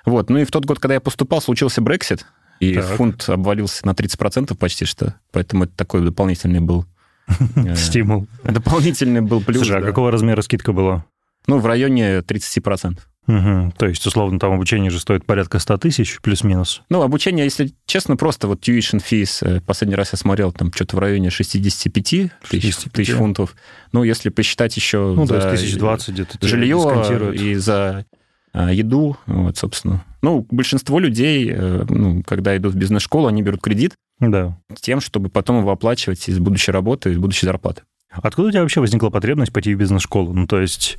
Вот. 0.05 0.29
Ну 0.29 0.39
и 0.39 0.45
в 0.45 0.51
тот 0.51 0.65
год, 0.65 0.79
когда 0.79 0.95
я 0.95 1.01
поступал, 1.01 1.41
случился 1.41 1.81
Brexit, 1.81 2.21
и 2.59 2.75
так. 2.75 2.85
фунт 2.95 3.27
обвалился 3.27 3.85
на 3.85 3.91
30% 3.91 4.55
почти 4.55 4.85
что. 4.85 5.15
Поэтому 5.31 5.63
это 5.65 5.73
такой 5.75 6.01
дополнительный 6.01 6.59
был... 6.59 6.85
Э, 7.55 7.75
Стимул. 7.75 8.27
Дополнительный 8.43 9.21
был 9.21 9.41
плюс. 9.41 9.57
Слушай, 9.57 9.79
а 9.79 9.81
какого 9.81 10.11
размера 10.11 10.41
скидка 10.41 10.73
была? 10.73 11.05
Ну, 11.47 11.57
в 11.57 11.65
районе 11.65 12.19
30%. 12.19 12.99
Угу. 13.27 13.73
То 13.77 13.87
есть, 13.87 14.05
условно, 14.05 14.39
там 14.39 14.53
обучение 14.53 14.89
же 14.89 14.99
стоит 14.99 15.25
порядка 15.25 15.59
100 15.59 15.77
тысяч, 15.77 16.19
плюс-минус? 16.21 16.81
Ну, 16.89 17.01
обучение, 17.01 17.45
если 17.45 17.71
честно, 17.85 18.17
просто 18.17 18.47
вот 18.47 18.67
tuition 18.67 19.01
fees, 19.01 19.37
э, 19.41 19.61
последний 19.61 19.95
раз 19.95 20.11
я 20.11 20.17
смотрел, 20.17 20.51
там 20.51 20.73
что-то 20.73 20.97
в 20.97 20.99
районе 20.99 21.29
65 21.29 22.31
тысяч, 22.49 22.77
тысяч 22.91 23.13
фунтов. 23.13 23.55
Ну, 23.91 24.03
если 24.03 24.29
посчитать 24.29 24.75
еще 24.75 25.13
ну, 25.15 25.25
за 25.25 25.39
то 25.39 25.51
есть 25.51 25.63
1020 25.63 26.09
где-то 26.09 26.47
жилье 26.47 27.33
и 27.33 27.55
за 27.55 28.05
еду, 28.53 29.17
вот, 29.25 29.57
собственно. 29.57 30.03
Ну, 30.21 30.45
большинство 30.51 30.99
людей, 30.99 31.49
э, 31.51 31.85
ну, 31.89 32.21
когда 32.25 32.55
идут 32.57 32.73
в 32.73 32.77
бизнес-школу, 32.77 33.27
они 33.27 33.41
берут 33.41 33.61
кредит 33.61 33.93
да. 34.19 34.57
тем, 34.79 35.01
чтобы 35.01 35.29
потом 35.29 35.59
его 35.59 35.71
оплачивать 35.71 36.27
из 36.29 36.39
будущей 36.39 36.71
работы, 36.71 37.11
из 37.11 37.17
будущей 37.17 37.45
зарплаты. 37.45 37.83
Откуда 38.11 38.49
у 38.49 38.51
тебя 38.51 38.61
вообще 38.61 38.81
возникла 38.81 39.09
потребность 39.09 39.53
пойти 39.53 39.73
в 39.73 39.77
бизнес-школу? 39.77 40.33
Ну, 40.33 40.47
то 40.47 40.59
есть 40.59 40.97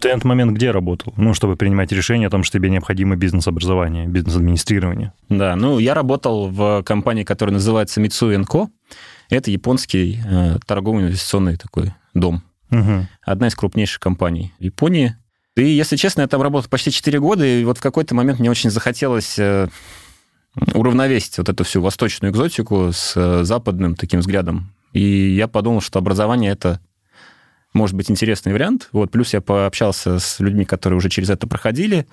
ты 0.00 0.08
на 0.08 0.12
этот 0.12 0.24
момент 0.24 0.52
где 0.52 0.70
работал? 0.70 1.12
Ну, 1.16 1.34
чтобы 1.34 1.56
принимать 1.56 1.92
решение 1.92 2.28
о 2.28 2.30
том, 2.30 2.42
что 2.44 2.58
тебе 2.58 2.70
необходимо 2.70 3.16
бизнес-образование, 3.16 4.06
бизнес-администрирование. 4.06 5.12
Да, 5.28 5.54
ну, 5.54 5.78
я 5.78 5.94
работал 5.94 6.48
в 6.48 6.82
компании, 6.84 7.24
которая 7.24 7.54
называется 7.54 8.00
Mitsui 8.00 8.44
Co. 8.44 8.68
Это 9.28 9.50
японский 9.50 10.20
э, 10.24 10.58
торговый 10.66 11.04
инвестиционный 11.04 11.56
такой 11.56 11.94
дом. 12.14 12.42
Угу. 12.70 13.06
Одна 13.22 13.46
из 13.48 13.54
крупнейших 13.54 14.00
компаний 14.00 14.52
в 14.58 14.64
Японии. 14.64 15.16
И, 15.56 15.64
если 15.64 15.96
честно, 15.96 16.22
я 16.22 16.28
там 16.28 16.40
работал 16.40 16.70
почти 16.70 16.90
4 16.90 17.20
года, 17.20 17.44
и 17.44 17.64
вот 17.64 17.78
в 17.78 17.82
какой-то 17.82 18.14
момент 18.14 18.38
мне 18.38 18.50
очень 18.50 18.70
захотелось 18.70 19.38
э, 19.38 19.68
уравновесить 20.74 21.36
вот 21.38 21.48
эту 21.48 21.64
всю 21.64 21.82
восточную 21.82 22.32
экзотику 22.32 22.90
с 22.92 23.14
э, 23.16 23.44
западным 23.44 23.94
таким 23.94 24.20
взглядом. 24.20 24.72
И 24.92 25.34
я 25.34 25.48
подумал, 25.48 25.80
что 25.80 25.98
образование— 25.98 26.52
это 26.52 26.80
может 27.74 27.96
быть 27.96 28.10
интересный 28.10 28.52
вариант. 28.52 28.88
Вот, 28.92 29.10
плюс 29.10 29.32
я 29.32 29.40
пообщался 29.40 30.18
с 30.18 30.40
людьми, 30.40 30.64
которые 30.64 30.96
уже 30.96 31.08
через 31.08 31.30
это 31.30 31.46
проходили, 31.46 32.06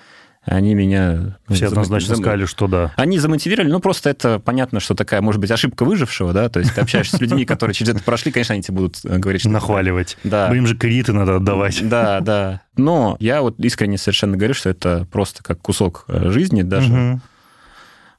они 0.44 0.74
меня... 0.74 1.38
Ну, 1.48 1.54
Все 1.54 1.66
однозначно 1.66 2.14
зам... 2.14 2.24
сказали, 2.24 2.44
что 2.46 2.66
да. 2.66 2.92
Они 2.96 3.18
замотивировали, 3.18 3.70
ну, 3.70 3.78
просто 3.80 4.08
это 4.10 4.38
понятно, 4.38 4.80
что 4.80 4.94
такая, 4.94 5.20
может 5.20 5.40
быть, 5.40 5.50
ошибка 5.50 5.84
выжившего, 5.84 6.32
да, 6.32 6.48
то 6.48 6.60
есть 6.60 6.74
ты 6.74 6.80
общаешься 6.80 7.18
с 7.18 7.20
людьми, 7.20 7.44
которые 7.44 7.74
через 7.74 7.94
это 7.94 8.02
прошли, 8.02 8.32
конечно, 8.32 8.54
они 8.54 8.62
тебе 8.62 8.76
будут 8.78 9.00
э, 9.04 9.18
говорить, 9.18 9.42
что... 9.42 9.50
Нахваливать. 9.50 10.16
Да. 10.24 10.48
Но 10.48 10.54
им 10.54 10.66
же 10.66 10.76
кредиты 10.76 11.12
надо 11.12 11.36
отдавать. 11.36 11.86
Да, 11.86 12.20
да. 12.20 12.62
Но 12.76 13.16
я 13.20 13.42
вот 13.42 13.58
искренне 13.58 13.98
совершенно 13.98 14.36
говорю, 14.36 14.54
что 14.54 14.70
это 14.70 15.06
просто 15.12 15.42
как 15.42 15.60
кусок 15.60 16.04
э, 16.08 16.30
жизни 16.30 16.62
даже. 16.62 17.20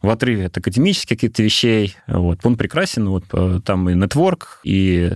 в 0.01 0.09
отрыве 0.09 0.47
от 0.47 0.57
академических 0.57 1.09
каких-то 1.09 1.43
вещей. 1.43 1.95
Вот. 2.07 2.39
Он 2.43 2.57
прекрасен, 2.57 3.07
вот 3.07 3.25
там 3.63 3.89
и 3.89 3.93
нетворк, 3.93 4.59
и 4.63 5.13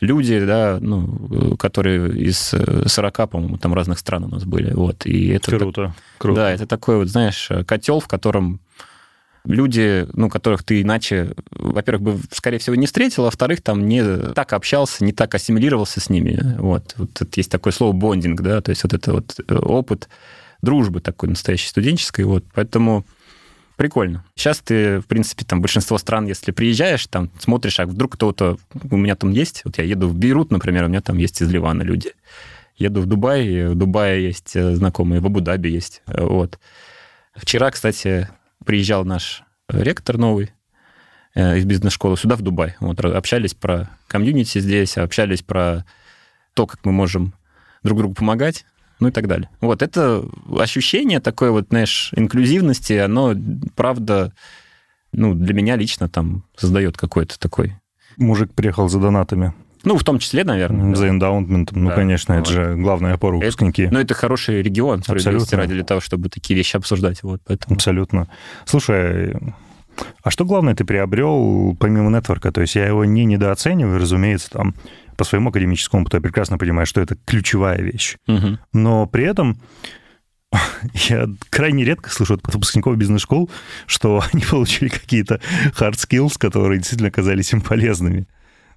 люди, 0.00 0.44
да, 0.44 0.78
ну, 0.80 1.56
которые 1.56 2.16
из 2.18 2.54
40, 2.86 3.30
по-моему, 3.30 3.58
там 3.58 3.74
разных 3.74 3.98
стран 3.98 4.24
у 4.24 4.28
нас 4.28 4.44
были. 4.44 4.72
Вот. 4.72 5.06
И 5.06 5.28
это 5.28 5.56
круто, 5.56 5.86
так, 5.86 5.92
круто. 6.18 6.40
Да, 6.40 6.50
это 6.50 6.66
такой 6.66 6.98
вот, 6.98 7.08
знаешь, 7.08 7.50
котел, 7.66 8.00
в 8.00 8.08
котором 8.08 8.60
люди, 9.44 10.06
ну, 10.12 10.28
которых 10.28 10.62
ты 10.62 10.82
иначе, 10.82 11.34
во-первых, 11.50 12.02
бы, 12.02 12.20
скорее 12.30 12.58
всего, 12.58 12.76
не 12.76 12.86
встретил, 12.86 13.22
а 13.22 13.26
во-вторых, 13.26 13.62
там 13.62 13.88
не 13.88 14.04
так 14.34 14.52
общался, 14.52 15.04
не 15.04 15.12
так 15.12 15.34
ассимилировался 15.34 16.00
с 16.00 16.10
ними. 16.10 16.38
Вот. 16.58 16.94
вот 16.96 17.10
это 17.20 17.30
есть 17.36 17.50
такое 17.50 17.72
слово 17.72 17.92
бондинг, 17.92 18.40
да, 18.42 18.60
то 18.60 18.70
есть 18.70 18.82
вот 18.82 18.92
это 18.92 19.12
вот 19.12 19.40
э, 19.46 19.54
опыт 19.54 20.08
дружбы 20.62 21.00
такой 21.00 21.28
настоящей 21.30 21.68
студенческой. 21.68 22.24
Вот. 22.24 22.44
Поэтому 22.54 23.04
прикольно. 23.78 24.24
Сейчас 24.34 24.58
ты, 24.58 24.98
в 24.98 25.06
принципе, 25.06 25.44
там 25.44 25.62
большинство 25.62 25.96
стран, 25.98 26.26
если 26.26 26.50
приезжаешь, 26.50 27.06
там 27.06 27.30
смотришь, 27.38 27.80
а 27.80 27.86
вдруг 27.86 28.14
кто-то 28.14 28.58
у 28.90 28.96
меня 28.96 29.14
там 29.14 29.30
есть, 29.30 29.62
вот 29.64 29.78
я 29.78 29.84
еду 29.84 30.08
в 30.08 30.16
Бейрут, 30.16 30.50
например, 30.50 30.84
у 30.84 30.88
меня 30.88 31.00
там 31.00 31.16
есть 31.16 31.40
из 31.40 31.50
Ливана 31.50 31.82
люди. 31.82 32.12
Еду 32.76 33.00
в 33.00 33.06
Дубай, 33.06 33.68
в 33.68 33.74
Дубае 33.76 34.24
есть 34.24 34.54
э, 34.54 34.74
знакомые, 34.74 35.20
в 35.20 35.26
Абу-Даби 35.26 35.68
есть. 35.68 36.02
Вот. 36.06 36.58
Вчера, 37.34 37.70
кстати, 37.70 38.28
приезжал 38.64 39.04
наш 39.04 39.42
ректор 39.68 40.18
новый 40.18 40.52
э, 41.34 41.58
из 41.58 41.64
бизнес-школы 41.64 42.16
сюда, 42.16 42.36
в 42.36 42.42
Дубай. 42.42 42.76
Вот, 42.80 43.00
общались 43.04 43.54
про 43.54 43.90
комьюнити 44.08 44.58
здесь, 44.58 44.98
общались 44.98 45.42
про 45.42 45.84
то, 46.54 46.66
как 46.66 46.84
мы 46.84 46.90
можем 46.90 47.32
друг 47.84 47.98
другу 47.98 48.14
помогать, 48.14 48.64
ну 49.00 49.08
и 49.08 49.10
так 49.10 49.26
далее. 49.26 49.48
Вот 49.60 49.82
это 49.82 50.24
ощущение 50.58 51.20
такой 51.20 51.50
вот, 51.50 51.68
знаешь, 51.68 52.12
инклюзивности, 52.14 52.94
оно, 52.94 53.34
правда, 53.76 54.32
ну, 55.12 55.34
для 55.34 55.54
меня 55.54 55.76
лично 55.76 56.08
там 56.08 56.44
создает 56.56 56.96
какой-то 56.96 57.38
такой... 57.38 57.74
Мужик 58.16 58.52
приехал 58.52 58.88
за 58.88 58.98
донатами. 58.98 59.54
Ну, 59.84 59.96
в 59.96 60.02
том 60.02 60.18
числе, 60.18 60.44
наверное. 60.44 60.94
За 60.94 61.04
да. 61.04 61.08
эндаунтментом. 61.08 61.84
Ну, 61.84 61.90
да. 61.90 61.94
конечно, 61.94 62.34
вот. 62.34 62.42
это 62.42 62.52
же 62.52 62.74
главная 62.74 63.14
опора 63.14 63.36
выпускники. 63.36 63.82
Это, 63.82 63.94
ну, 63.94 64.00
это 64.00 64.14
хороший 64.14 64.60
регион, 64.60 65.02
Абсолютно. 65.06 65.56
ради 65.56 65.74
для 65.74 65.84
того, 65.84 66.00
чтобы 66.00 66.28
такие 66.28 66.56
вещи 66.56 66.76
обсуждать. 66.76 67.22
Вот, 67.22 67.40
поэтому. 67.46 67.76
Абсолютно. 67.76 68.28
Слушай, 68.64 69.36
а 70.22 70.30
что 70.30 70.44
главное 70.44 70.74
ты 70.74 70.84
приобрел 70.84 71.76
помимо 71.78 72.10
нетворка? 72.10 72.52
То 72.52 72.60
есть 72.60 72.74
я 72.74 72.86
его 72.86 73.04
не 73.04 73.24
недооцениваю, 73.24 73.98
разумеется, 73.98 74.50
там 74.50 74.74
по 75.16 75.24
своему 75.24 75.50
академическому 75.50 76.02
опыту 76.02 76.18
я 76.18 76.20
прекрасно 76.20 76.58
понимаю, 76.58 76.86
что 76.86 77.00
это 77.00 77.16
ключевая 77.26 77.80
вещь. 77.80 78.16
Угу. 78.28 78.58
Но 78.72 79.06
при 79.06 79.24
этом 79.24 79.60
я 81.08 81.26
крайне 81.50 81.84
редко 81.84 82.10
слышу 82.10 82.34
от 82.34 82.54
выпускников 82.54 82.96
бизнес-школ, 82.96 83.50
что 83.86 84.22
они 84.32 84.44
получили 84.44 84.88
какие-то 84.88 85.40
hard 85.78 85.94
skills, 85.94 86.34
которые 86.38 86.78
действительно 86.78 87.08
оказались 87.08 87.52
им 87.52 87.60
полезными. 87.60 88.26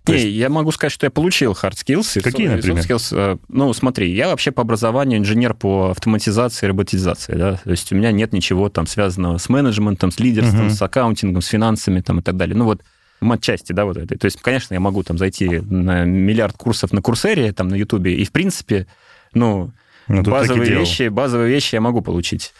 То 0.03 0.13
есть... 0.13 0.25
Не, 0.25 0.31
я 0.31 0.49
могу 0.49 0.71
сказать, 0.71 0.91
что 0.91 1.05
я 1.05 1.11
получил 1.11 1.51
hard 1.51 1.73
skills. 1.73 2.21
Какие, 2.21 2.47
soft, 2.47 2.55
например? 2.55 2.83
Skills. 2.83 3.15
Э, 3.15 3.37
ну, 3.49 3.71
смотри, 3.73 4.11
я 4.13 4.29
вообще 4.29 4.51
по 4.51 4.61
образованию 4.61 5.19
инженер 5.19 5.53
по 5.53 5.91
автоматизации 5.91 6.65
и 6.65 6.69
роботизации, 6.69 7.33
да, 7.35 7.57
то 7.63 7.71
есть 7.71 7.91
у 7.91 7.95
меня 7.95 8.11
нет 8.11 8.33
ничего 8.33 8.69
там 8.69 8.87
связанного 8.87 9.37
с 9.37 9.47
менеджментом, 9.47 10.11
с 10.11 10.19
лидерством, 10.19 10.67
uh-huh. 10.67 10.75
с 10.75 10.81
аккаунтингом, 10.81 11.41
с 11.41 11.47
финансами 11.47 12.01
там 12.01 12.19
и 12.19 12.23
так 12.23 12.35
далее. 12.35 12.55
Ну 12.55 12.65
вот 12.65 12.81
матчасти, 13.21 13.71
да, 13.71 13.85
вот 13.85 13.97
этой. 13.97 14.17
То 14.17 14.25
есть, 14.25 14.41
конечно, 14.41 14.73
я 14.73 14.79
могу 14.79 15.03
там 15.03 15.17
зайти 15.17 15.47
на 15.47 16.03
миллиард 16.03 16.57
курсов 16.57 16.91
на 16.91 17.01
Курсере, 17.01 17.53
там 17.53 17.67
на 17.67 17.75
Ютубе, 17.75 18.15
и, 18.15 18.25
в 18.25 18.31
принципе, 18.31 18.87
ну, 19.33 19.71
ну 20.07 20.23
базовые 20.23 20.71
вещи, 20.71 21.09
базовые 21.09 21.49
вещи 21.49 21.75
я 21.75 21.81
могу 21.81 22.01
получить. 22.01 22.53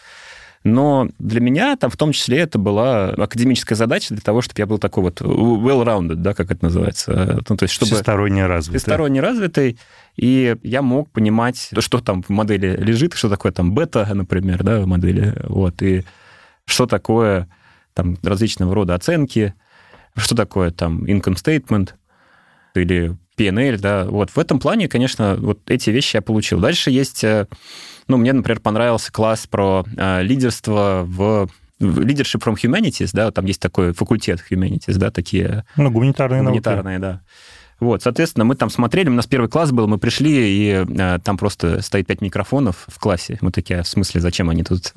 Но 0.64 1.08
для 1.18 1.40
меня 1.40 1.76
там 1.76 1.90
в 1.90 1.96
том 1.96 2.12
числе 2.12 2.38
это 2.38 2.58
была 2.58 3.10
академическая 3.10 3.76
задача 3.76 4.14
для 4.14 4.20
того, 4.20 4.42
чтобы 4.42 4.60
я 4.60 4.66
был 4.66 4.78
такой 4.78 5.02
вот 5.02 5.20
well-rounded, 5.20 6.16
да, 6.16 6.34
как 6.34 6.52
это 6.52 6.64
называется. 6.66 7.40
Ну, 7.48 7.56
то 7.56 7.64
есть, 7.64 7.74
чтобы... 7.74 7.92
Всесторонне 7.92 8.46
развитый. 8.46 8.78
Всесторонне 8.78 9.20
развитый. 9.20 9.78
И 10.16 10.56
я 10.62 10.82
мог 10.82 11.10
понимать, 11.10 11.70
что 11.78 11.98
там 11.98 12.22
в 12.22 12.28
модели 12.28 12.76
лежит, 12.76 13.14
что 13.14 13.28
такое 13.28 13.50
там 13.50 13.72
бета, 13.74 14.08
например, 14.14 14.62
да, 14.62 14.80
в 14.80 14.86
модели. 14.86 15.34
Вот, 15.48 15.82
и 15.82 16.04
что 16.64 16.86
такое 16.86 17.48
там 17.94 18.16
различного 18.22 18.74
рода 18.74 18.94
оценки, 18.94 19.54
что 20.16 20.36
такое 20.36 20.70
там 20.70 21.04
income 21.04 21.34
statement 21.34 21.90
или 22.74 23.16
PNL, 23.36 23.78
да, 23.78 24.04
вот 24.04 24.30
в 24.30 24.38
этом 24.38 24.58
плане, 24.58 24.88
конечно, 24.88 25.36
вот 25.38 25.58
эти 25.70 25.90
вещи 25.90 26.16
я 26.16 26.22
получил. 26.22 26.60
Дальше 26.60 26.90
есть 26.90 27.24
э, 27.24 27.46
ну, 28.08 28.16
мне, 28.16 28.32
например, 28.32 28.60
понравился 28.60 29.12
класс 29.12 29.46
про 29.46 29.84
э, 29.96 30.22
лидерство 30.22 31.04
в 31.06 31.48
Leadership 31.80 32.42
from 32.42 32.54
Humanities, 32.54 33.10
да, 33.12 33.30
там 33.30 33.44
есть 33.46 33.60
такой 33.60 33.92
факультет 33.92 34.42
Humanities, 34.50 34.96
да, 34.96 35.10
такие... 35.10 35.64
Ну, 35.76 35.90
гуманитарные 35.90 36.42
Гуманитарные, 36.42 36.98
науки. 36.98 37.20
да. 37.20 37.20
Вот, 37.82 38.00
соответственно, 38.00 38.44
мы 38.44 38.54
там 38.54 38.70
смотрели, 38.70 39.08
у 39.08 39.12
нас 39.12 39.26
первый 39.26 39.48
класс 39.48 39.72
был, 39.72 39.88
мы 39.88 39.98
пришли, 39.98 40.30
и 40.30 40.86
э, 40.88 41.18
там 41.24 41.36
просто 41.36 41.82
стоит 41.82 42.06
пять 42.06 42.20
микрофонов 42.20 42.84
в 42.86 43.00
классе. 43.00 43.38
Мы 43.40 43.50
такие, 43.50 43.80
«А 43.80 43.82
в 43.82 43.88
смысле, 43.88 44.20
зачем 44.20 44.50
они 44.50 44.62
тут? 44.62 44.92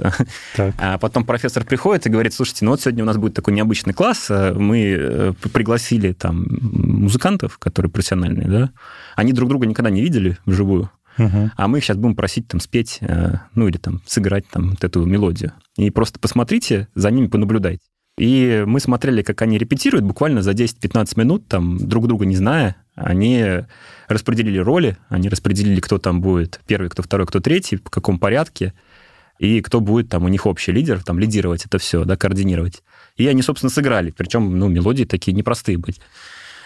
Так. 0.56 0.76
А 0.78 1.00
потом 1.00 1.26
профессор 1.26 1.66
приходит 1.66 2.06
и 2.06 2.10
говорит, 2.10 2.36
слушайте, 2.36 2.64
ну 2.64 2.72
вот 2.72 2.82
сегодня 2.82 3.04
у 3.04 3.08
нас 3.08 3.18
будет 3.18 3.34
такой 3.34 3.56
необычный 3.56 3.96
класс, 3.96 4.28
э, 4.30 4.54
мы 4.54 4.96
э, 5.00 5.34
пригласили 5.52 6.14
там 6.14 6.46
музыкантов, 6.62 7.58
которые 7.58 7.92
профессиональные, 7.92 8.48
да, 8.48 8.70
они 9.16 9.34
друг 9.34 9.50
друга 9.50 9.66
никогда 9.66 9.90
не 9.90 10.02
видели 10.02 10.38
вживую, 10.46 10.92
А 11.18 11.68
мы 11.68 11.80
их 11.80 11.84
сейчас 11.84 11.98
будем 11.98 12.16
просить 12.16 12.48
там 12.48 12.60
спеть, 12.60 12.98
э, 13.02 13.36
ну 13.54 13.68
или 13.68 13.78
там 13.78 14.02
сыграть 14.06 14.48
там 14.48 14.72
вот 14.72 14.84
эту 14.84 15.06
мелодию. 15.06 15.54
И 15.78 15.90
просто 15.90 16.20
посмотрите, 16.20 16.88
за 16.96 17.12
ними 17.12 17.28
понаблюдайте. 17.28 17.84
И 18.18 18.64
мы 18.66 18.80
смотрели, 18.80 19.22
как 19.22 19.42
они 19.42 19.58
репетируют, 19.58 20.06
буквально 20.06 20.42
за 20.42 20.52
10-15 20.52 21.20
минут, 21.20 21.48
там, 21.48 21.78
друг 21.78 22.08
друга 22.08 22.26
не 22.26 22.36
зная, 22.36 22.78
они 22.96 23.66
распределили 24.08 24.58
роли, 24.58 24.98
они 25.10 25.28
распределили, 25.28 25.82
кто 25.82 25.98
там 25.98 26.22
будет 26.22 26.62
первый, 26.66 26.90
кто 26.90 27.04
второй, 27.04 27.28
кто 27.28 27.42
третий, 27.42 27.76
в 27.76 27.90
каком 27.90 28.18
порядке, 28.18 28.74
и 29.38 29.60
кто 29.62 29.82
будет 29.82 30.08
там 30.08 30.24
у 30.24 30.30
них 30.30 30.46
общий 30.46 30.72
лидер, 30.72 31.04
там, 31.04 31.20
лидировать 31.20 31.66
это 31.66 31.78
все, 31.78 32.06
да, 32.06 32.16
координировать. 32.16 32.84
И 33.18 33.28
они, 33.28 33.42
собственно, 33.42 33.70
сыграли, 33.70 34.14
причем, 34.16 34.58
ну, 34.58 34.70
мелодии 34.70 35.04
такие 35.04 35.34
непростые 35.34 35.78
быть. 35.78 36.00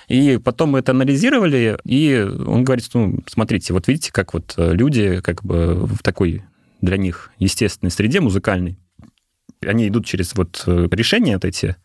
И 0.10 0.39
потом 0.43 0.72
мы 0.72 0.80
это 0.80 0.91
анализировали, 0.91 1.78
и 1.86 2.20
он 2.20 2.64
говорит, 2.64 2.89
ну, 2.95 3.20
смотрите, 3.28 3.74
вот 3.74 3.88
видите, 3.88 4.12
как 4.12 4.34
вот 4.34 4.55
э, 4.57 4.74
люди 4.74 5.22
как 5.22 5.43
бы 5.43 5.76
в 5.86 6.01
такой 6.01 6.43
для 6.82 6.97
них 6.97 7.32
естественной 7.38 7.91
среде 7.91 8.20
музыкальной, 8.20 8.80
они 9.62 9.88
идут 9.88 10.07
через 10.07 10.34
вот 10.34 10.64
э, 10.66 10.88
решения 10.91 11.36
вот 11.36 11.45
эти 11.45 11.76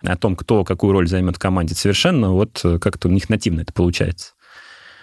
о 0.00 0.16
том, 0.16 0.34
кто 0.34 0.64
какую 0.64 0.92
роль 0.92 1.06
займет 1.06 1.36
в 1.36 1.38
команде, 1.38 1.74
совершенно 1.74 2.32
вот 2.32 2.62
э, 2.64 2.78
как-то 2.78 3.08
у 3.08 3.10
них 3.10 3.28
нативно 3.28 3.60
это 3.60 3.72
получается. 3.74 4.32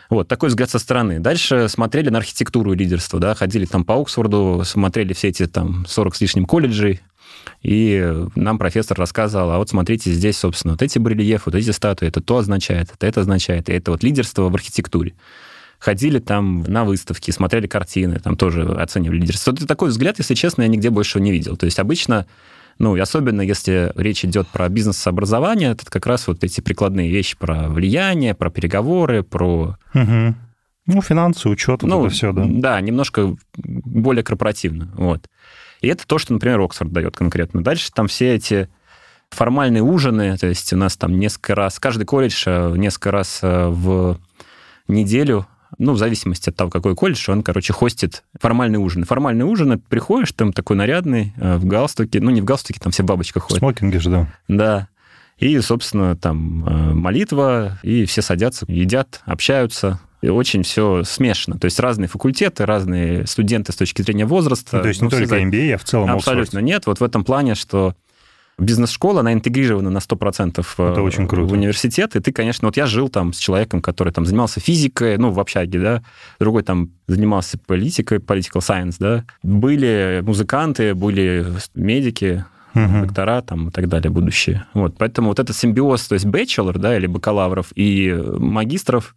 Вот, 0.09 0.27
такой 0.27 0.49
взгляд 0.49 0.71
со 0.71 0.79
стороны. 0.79 1.19
Дальше 1.19 1.69
смотрели 1.69 2.09
на 2.09 2.17
архитектуру 2.17 2.73
лидерства, 2.73 3.19
да, 3.19 3.35
ходили 3.35 3.65
там 3.65 3.85
по 3.85 4.01
Оксфорду, 4.01 4.63
смотрели 4.65 5.13
все 5.13 5.27
эти 5.27 5.45
там 5.45 5.85
40 5.87 6.15
с 6.15 6.21
лишним 6.21 6.45
колледжей, 6.45 7.01
и 7.61 8.25
нам 8.35 8.57
профессор 8.57 8.97
рассказывал, 8.97 9.51
а 9.51 9.57
вот 9.57 9.69
смотрите, 9.69 10.11
здесь, 10.11 10.37
собственно, 10.37 10.73
вот 10.73 10.81
эти 10.81 10.97
барельефы, 10.97 11.43
вот 11.47 11.55
эти 11.55 11.71
статуи, 11.71 12.07
это 12.07 12.21
то 12.21 12.37
означает, 12.37 12.91
это 12.93 13.07
это 13.07 13.21
означает, 13.21 13.69
и 13.69 13.73
это 13.73 13.91
вот 13.91 14.03
лидерство 14.03 14.49
в 14.49 14.55
архитектуре. 14.55 15.13
Ходили 15.79 16.19
там 16.19 16.63
на 16.63 16.83
выставки, 16.83 17.31
смотрели 17.31 17.67
картины, 17.67 18.19
там 18.19 18.35
тоже 18.35 18.63
оценивали 18.63 19.19
лидерство. 19.19 19.51
Это 19.51 19.65
такой 19.65 19.89
взгляд, 19.89 20.19
если 20.19 20.33
честно, 20.33 20.63
я 20.63 20.67
нигде 20.67 20.89
больше 20.89 21.21
не 21.21 21.31
видел. 21.31 21.55
То 21.55 21.65
есть 21.65 21.79
обычно 21.79 22.25
ну, 22.79 22.95
и 22.95 22.99
особенно 22.99 23.41
если 23.41 23.91
речь 23.95 24.23
идет 24.23 24.47
про 24.47 24.69
бизнес-образование, 24.69 25.71
это 25.71 25.85
как 25.85 26.05
раз 26.05 26.27
вот 26.27 26.45
эти 26.45 26.61
прикладные 26.61 27.11
вещи 27.11 27.37
про 27.37 27.67
влияние, 27.67 28.33
про 28.33 28.49
переговоры, 28.49 29.21
про... 29.21 29.75
Угу. 29.93 30.35
Ну, 30.85 31.01
финансы, 31.01 31.49
учет, 31.49 31.83
ну, 31.83 32.05
это 32.05 32.15
все, 32.15 32.31
да. 32.31 32.45
Да, 32.47 32.81
немножко 32.81 33.35
более 33.57 34.23
корпоративно, 34.23 34.91
вот. 34.95 35.27
И 35.81 35.87
это 35.87 36.05
то, 36.05 36.17
что, 36.17 36.33
например, 36.33 36.59
Оксфорд 36.59 36.91
дает 36.91 37.15
конкретно. 37.15 37.63
Дальше 37.63 37.91
там 37.91 38.07
все 38.07 38.35
эти 38.35 38.69
формальные 39.29 39.83
ужины, 39.83 40.37
то 40.37 40.47
есть 40.47 40.73
у 40.73 40.77
нас 40.77 40.97
там 40.97 41.19
несколько 41.19 41.55
раз, 41.55 41.79
каждый 41.79 42.05
колледж 42.05 42.43
э, 42.45 42.73
несколько 42.75 43.11
раз 43.11 43.39
э, 43.41 43.67
в 43.67 44.19
неделю 44.87 45.47
ну, 45.77 45.93
в 45.93 45.99
зависимости 45.99 46.49
от 46.49 46.55
того, 46.55 46.71
какой 46.71 46.95
колледж, 46.95 47.29
он, 47.29 47.43
короче, 47.43 47.73
хостит 47.73 48.23
формальный 48.41 48.79
ужин. 48.79 49.03
Формальный 49.03 49.45
ужин, 49.45 49.73
это 49.73 49.83
приходишь, 49.87 50.31
там 50.31 50.51
такой 50.51 50.75
нарядный, 50.75 51.33
э, 51.37 51.57
в 51.57 51.65
галстуке, 51.65 52.19
ну, 52.19 52.31
не 52.31 52.41
в 52.41 52.43
галстуке, 52.45 52.79
там 52.79 52.91
все 52.91 53.03
бабочка 53.03 53.39
ходят. 53.39 53.59
Смокинги 53.59 53.97
же, 53.97 54.09
да. 54.09 54.33
Да. 54.47 54.87
И, 55.37 55.57
собственно, 55.61 56.17
там 56.17 56.37
молитва, 56.99 57.79
и 57.83 58.05
все 58.05 58.21
садятся, 58.21 58.65
едят, 58.67 59.21
общаются, 59.25 60.01
и 60.21 60.29
очень 60.29 60.63
все 60.63 61.03
смешано. 61.03 61.57
То 61.57 61.65
есть 61.65 61.79
разные 61.79 62.07
факультеты, 62.07 62.65
разные 62.65 63.25
студенты 63.25 63.71
с 63.71 63.75
точки 63.75 64.01
зрения 64.01 64.25
возраста. 64.25 64.77
Ну, 64.77 64.81
то 64.81 64.87
есть 64.89 65.01
не 65.01 65.05
ну, 65.05 65.11
только 65.11 65.39
MBA, 65.39 65.73
а 65.73 65.77
в 65.77 65.83
целом 65.83 66.11
Абсолютно 66.11 66.59
нет. 66.59 66.85
Вот 66.85 66.99
в 66.99 67.03
этом 67.03 67.23
плане, 67.23 67.55
что 67.55 67.95
бизнес-школа, 68.57 69.21
она 69.21 69.33
интегрирована 69.33 69.89
на 69.89 69.99
100% 69.99 70.65
Это 70.91 71.01
очень 71.01 71.27
круто. 71.27 71.47
в 71.47 71.53
университет, 71.53 72.15
и 72.15 72.19
ты, 72.19 72.31
конечно, 72.31 72.67
вот 72.67 72.77
я 72.77 72.85
жил 72.85 73.09
там 73.09 73.33
с 73.33 73.37
человеком, 73.37 73.81
который 73.81 74.11
там 74.11 74.25
занимался 74.25 74.59
физикой, 74.59 75.17
ну, 75.17 75.31
в 75.31 75.39
общаге, 75.39 75.79
да, 75.79 76.03
другой 76.39 76.63
там 76.63 76.91
занимался 77.07 77.57
политикой, 77.57 78.17
political 78.17 78.59
science, 78.59 78.95
да. 78.99 79.23
Были 79.43 80.21
музыканты, 80.25 80.93
были 80.93 81.45
медики, 81.73 82.45
угу. 82.75 83.05
доктора 83.05 83.41
там 83.41 83.69
и 83.69 83.71
так 83.71 83.87
далее 83.87 84.09
будущие. 84.11 84.65
Вот, 84.73 84.95
поэтому 84.97 85.29
вот 85.29 85.39
этот 85.39 85.55
симбиоз, 85.55 86.07
то 86.07 86.15
есть 86.15 86.25
бachelor, 86.25 86.77
да, 86.77 86.97
или 86.97 87.07
бакалавров 87.07 87.67
и 87.75 88.13
магистров, 88.37 89.15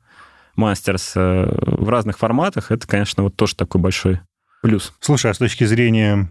мастерс 0.57 1.13
э, 1.15 1.55
в 1.61 1.89
разных 1.89 2.19
форматах, 2.19 2.71
это, 2.71 2.87
конечно, 2.87 3.23
вот 3.23 3.37
тоже 3.37 3.57
такой 3.57 3.81
большой 3.81 4.21
плюс. 4.63 4.93
Слушай, 5.01 5.31
а 5.31 5.35
с 5.35 5.39
точки 5.39 5.65
зрения 5.65 6.31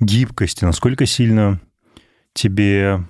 гибкости, 0.00 0.64
насколько 0.64 1.06
сильно 1.06 1.60
тебе 2.32 3.04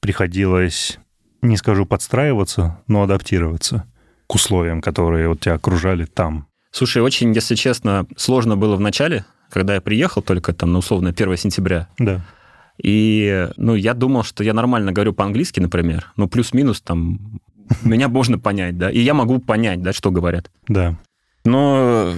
приходилось, 0.00 0.98
не 1.42 1.56
скажу 1.56 1.86
подстраиваться, 1.86 2.80
но 2.86 3.02
адаптироваться 3.02 3.84
к 4.26 4.34
условиям, 4.34 4.80
которые 4.80 5.28
вот 5.28 5.40
тебя 5.40 5.54
окружали 5.54 6.04
там? 6.04 6.46
Слушай, 6.70 7.02
очень, 7.02 7.32
если 7.32 7.54
честно, 7.54 8.06
сложно 8.16 8.56
было 8.56 8.76
в 8.76 8.80
начале, 8.80 9.24
когда 9.50 9.74
я 9.74 9.80
приехал 9.80 10.22
только 10.22 10.52
там 10.52 10.72
на 10.72 10.78
условно 10.78 11.10
1 11.10 11.36
сентября. 11.36 11.88
Да. 11.98 12.24
И, 12.82 13.48
ну, 13.56 13.74
я 13.74 13.92
думал, 13.94 14.22
что 14.22 14.42
я 14.42 14.54
нормально 14.54 14.92
говорю 14.92 15.12
по-английски, 15.12 15.60
например, 15.60 16.12
ну, 16.16 16.28
плюс-минус 16.28 16.80
там 16.80 17.40
меня 17.82 18.08
можно 18.08 18.38
понять, 18.38 18.78
да, 18.78 18.90
и 18.90 19.00
я 19.00 19.14
могу 19.14 19.38
понять, 19.38 19.82
да, 19.82 19.92
что 19.92 20.10
говорят. 20.10 20.50
Да. 20.68 20.96
Но 21.44 22.12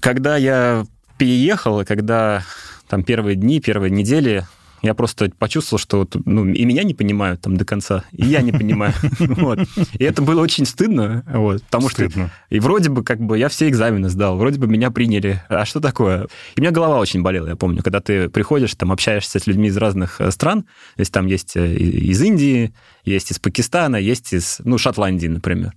когда 0.00 0.36
я 0.36 0.84
переехал, 1.16 1.80
и 1.80 1.84
когда 1.84 2.42
там 2.88 3.02
первые 3.02 3.36
дни, 3.36 3.60
первые 3.60 3.90
недели 3.90 4.46
я 4.82 4.94
просто 4.94 5.30
почувствовал, 5.38 5.78
что 5.78 5.98
вот, 5.98 6.16
ну, 6.24 6.46
и 6.46 6.64
меня 6.64 6.82
не 6.84 6.94
понимают 6.94 7.40
там 7.40 7.56
до 7.56 7.64
конца, 7.64 8.04
и 8.12 8.26
я 8.26 8.42
не 8.42 8.52
понимаю. 8.52 8.94
вот. 9.18 9.60
И 9.92 10.04
это 10.04 10.22
было 10.22 10.40
очень 10.40 10.66
стыдно, 10.66 11.24
вот, 11.26 11.62
потому 11.64 11.88
стыдно. 11.88 12.28
что... 12.28 12.56
И 12.56 12.60
вроде 12.60 12.90
бы 12.90 13.02
как 13.02 13.20
бы 13.20 13.38
я 13.38 13.48
все 13.48 13.68
экзамены 13.68 14.08
сдал, 14.08 14.36
вроде 14.36 14.58
бы 14.58 14.66
меня 14.66 14.90
приняли. 14.90 15.42
А 15.48 15.64
что 15.64 15.80
такое? 15.80 16.26
И 16.54 16.60
у 16.60 16.62
меня 16.62 16.70
голова 16.70 16.98
очень 16.98 17.22
болела, 17.22 17.48
я 17.48 17.56
помню, 17.56 17.82
когда 17.82 18.00
ты 18.00 18.28
приходишь, 18.28 18.74
там 18.74 18.92
общаешься 18.92 19.38
с 19.38 19.46
людьми 19.46 19.68
из 19.68 19.76
разных 19.76 20.20
э, 20.20 20.30
стран, 20.30 20.62
то 20.62 21.00
есть 21.00 21.12
там 21.12 21.26
есть 21.26 21.56
э, 21.56 21.74
из 21.74 22.20
Индии, 22.22 22.72
есть 23.04 23.30
из 23.30 23.38
Пакистана, 23.38 23.96
есть 23.96 24.32
из, 24.32 24.60
ну, 24.64 24.78
Шотландии, 24.78 25.26
например. 25.26 25.74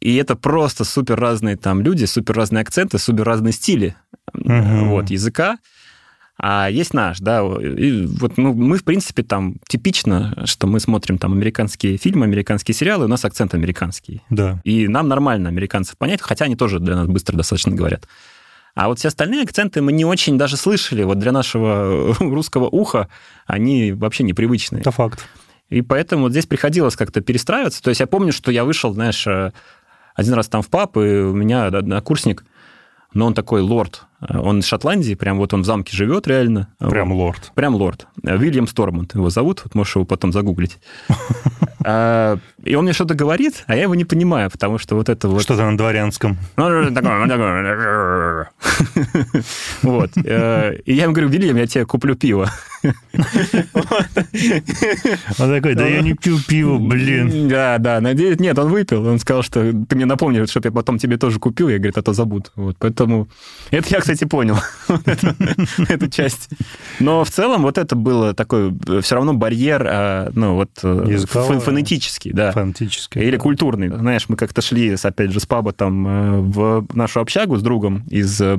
И 0.00 0.16
это 0.16 0.34
просто 0.34 0.84
супер 0.84 1.18
разные 1.18 1.56
там 1.56 1.80
люди, 1.80 2.06
супер 2.06 2.34
разные 2.34 2.62
акценты, 2.62 2.98
супер 2.98 3.22
разные 3.22 3.52
стили 3.52 3.94
угу. 4.34 4.86
вот, 4.86 5.10
языка. 5.10 5.58
А 6.38 6.68
есть 6.68 6.94
наш, 6.94 7.20
да. 7.20 7.40
И 7.40 8.06
вот 8.06 8.36
ну, 8.36 8.52
мы, 8.54 8.78
в 8.78 8.84
принципе, 8.84 9.22
там 9.22 9.56
типично, 9.68 10.42
что 10.46 10.66
мы 10.66 10.80
смотрим 10.80 11.18
там 11.18 11.32
американские 11.32 11.96
фильмы, 11.96 12.24
американские 12.24 12.74
сериалы, 12.74 13.04
у 13.04 13.08
нас 13.08 13.24
акцент 13.24 13.54
американский. 13.54 14.22
Да. 14.30 14.60
И 14.64 14.88
нам 14.88 15.08
нормально 15.08 15.48
американцев 15.48 15.96
понять, 15.96 16.20
хотя 16.20 16.46
они 16.46 16.56
тоже 16.56 16.80
для 16.80 16.96
нас 16.96 17.06
быстро 17.06 17.36
достаточно 17.36 17.72
говорят. 17.72 18.08
А 18.74 18.88
вот 18.88 18.98
все 18.98 19.08
остальные 19.08 19.42
акценты 19.42 19.82
мы 19.82 19.92
не 19.92 20.04
очень 20.04 20.38
даже 20.38 20.56
слышали. 20.56 21.02
Вот 21.04 21.18
для 21.18 21.30
нашего 21.30 22.14
русского 22.20 22.66
уха 22.66 23.08
они 23.46 23.92
вообще 23.92 24.24
непривычные. 24.24 24.80
Это 24.80 24.90
факт. 24.90 25.26
И 25.68 25.82
поэтому 25.82 26.24
вот 26.24 26.32
здесь 26.32 26.46
приходилось 26.46 26.96
как-то 26.96 27.20
перестраиваться. 27.20 27.82
То 27.82 27.90
есть 27.90 28.00
я 28.00 28.06
помню, 28.06 28.32
что 28.32 28.50
я 28.50 28.64
вышел, 28.64 28.92
знаешь, 28.92 29.26
э, 29.26 29.52
один 30.14 30.34
раз 30.34 30.48
там 30.48 30.62
в 30.62 30.68
паб, 30.68 30.96
и 30.96 31.00
у 31.00 31.34
меня 31.34 31.66
однокурсник 31.66 32.44
но 33.14 33.26
он 33.26 33.34
такой 33.34 33.60
лорд. 33.60 34.04
Он 34.28 34.60
из 34.60 34.66
Шотландии, 34.66 35.14
прям 35.14 35.38
вот 35.38 35.54
он 35.54 35.62
в 35.62 35.64
замке 35.64 35.96
живет 35.96 36.26
реально. 36.26 36.68
Прям 36.78 37.12
лорд. 37.12 37.52
Прям 37.54 37.74
лорд. 37.74 38.06
Вильям 38.22 38.66
Стормонт 38.66 39.14
его 39.14 39.30
зовут, 39.30 39.62
вот 39.64 39.74
можешь 39.74 39.96
его 39.96 40.04
потом 40.04 40.32
загуглить. 40.32 40.78
А, 41.84 42.38
и 42.62 42.76
он 42.76 42.84
мне 42.84 42.92
что-то 42.92 43.14
говорит, 43.14 43.64
а 43.66 43.74
я 43.74 43.82
его 43.82 43.96
не 43.96 44.04
понимаю, 44.04 44.52
потому 44.52 44.78
что 44.78 44.94
вот 44.94 45.08
это 45.08 45.26
вот... 45.26 45.42
Что-то 45.42 45.68
на 45.68 45.76
дворянском. 45.76 46.38
Вот. 49.82 50.10
Э, 50.24 50.76
и 50.84 50.94
я 50.94 51.04
ему 51.04 51.12
говорю, 51.12 51.28
Вильям, 51.28 51.56
я 51.56 51.66
тебе 51.66 51.84
куплю 51.84 52.14
пиво. 52.14 52.48
Он 52.82 52.94
такой, 55.36 55.74
да 55.74 55.86
я 55.86 56.02
не 56.02 56.14
пью 56.14 56.38
пиво, 56.46 56.78
блин. 56.78 57.48
Да, 57.48 57.78
да, 57.78 58.00
надеюсь, 58.00 58.40
нет, 58.40 58.58
он 58.58 58.70
выпил. 58.70 59.06
Он 59.06 59.18
сказал, 59.18 59.42
что 59.42 59.72
ты 59.88 59.96
мне 59.96 60.06
напомнишь, 60.06 60.50
чтобы 60.50 60.68
я 60.68 60.72
потом 60.72 60.98
тебе 60.98 61.16
тоже 61.16 61.38
купил. 61.38 61.68
Я 61.68 61.78
говорю, 61.78 61.92
а 61.96 62.02
то 62.02 62.12
забуду. 62.12 62.50
Вот, 62.54 62.76
поэтому... 62.78 63.28
Это 63.70 63.88
я, 63.90 64.00
кстати, 64.00 64.11
понял, 64.20 64.56
эту 65.88 66.08
часть. 66.08 66.48
Но 67.00 67.24
в 67.24 67.30
целом 67.30 67.62
вот 67.62 67.78
это 67.78 67.96
было 67.96 68.34
такой 68.34 68.74
все 69.02 69.14
равно 69.14 69.34
барьер, 69.34 69.86
а, 69.88 70.30
ну, 70.34 70.54
вот 70.54 70.70
э, 70.82 71.18
фонетический, 71.26 72.32
да. 72.32 72.52
Фонетический. 72.52 73.22
Или 73.22 73.36
культурный. 73.36 73.88
Знаешь, 73.88 74.28
мы 74.28 74.36
как-то 74.36 74.62
шли, 74.62 74.96
опять 75.02 75.32
же, 75.32 75.40
с 75.40 75.46
паба 75.46 75.72
там 75.72 76.06
э, 76.06 76.40
в 76.40 76.86
нашу 76.94 77.20
общагу 77.20 77.56
с 77.56 77.62
другом 77.62 78.04
из 78.08 78.40
э, 78.40 78.58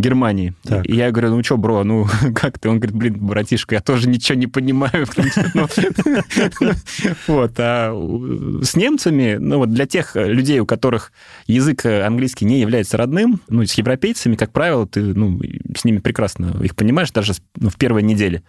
Германии. 0.00 0.54
Так. 0.64 0.86
И 0.86 0.94
я 0.94 1.10
говорю, 1.10 1.36
ну 1.36 1.42
что, 1.42 1.56
бро, 1.56 1.84
ну 1.84 2.06
как 2.34 2.58
ты? 2.58 2.68
Он 2.68 2.78
говорит, 2.78 2.96
блин, 2.96 3.18
братишка, 3.18 3.76
я 3.76 3.80
тоже 3.80 4.08
ничего 4.08 4.38
не 4.38 4.46
понимаю. 4.46 5.06
Ну, 5.54 5.66
вот. 7.26 7.52
А 7.58 7.92
с 8.62 8.76
немцами, 8.76 9.36
ну 9.38 9.58
вот 9.58 9.70
для 9.70 9.86
тех 9.86 10.14
людей, 10.14 10.60
у 10.60 10.66
которых 10.66 11.12
язык 11.46 11.84
английский 11.86 12.44
не 12.44 12.60
является 12.60 12.96
родным, 12.96 13.40
ну, 13.48 13.64
с 13.64 13.74
европейцами, 13.74 14.36
как 14.36 14.52
правило, 14.52 14.86
ты 14.86 15.02
ну, 15.02 15.40
с 15.76 15.84
ними 15.84 15.98
прекрасно 15.98 16.56
их 16.62 16.76
понимаешь 16.76 17.10
даже 17.10 17.32
ну, 17.56 17.70
в 17.70 17.76
первой 17.76 18.02
неделе. 18.02 18.42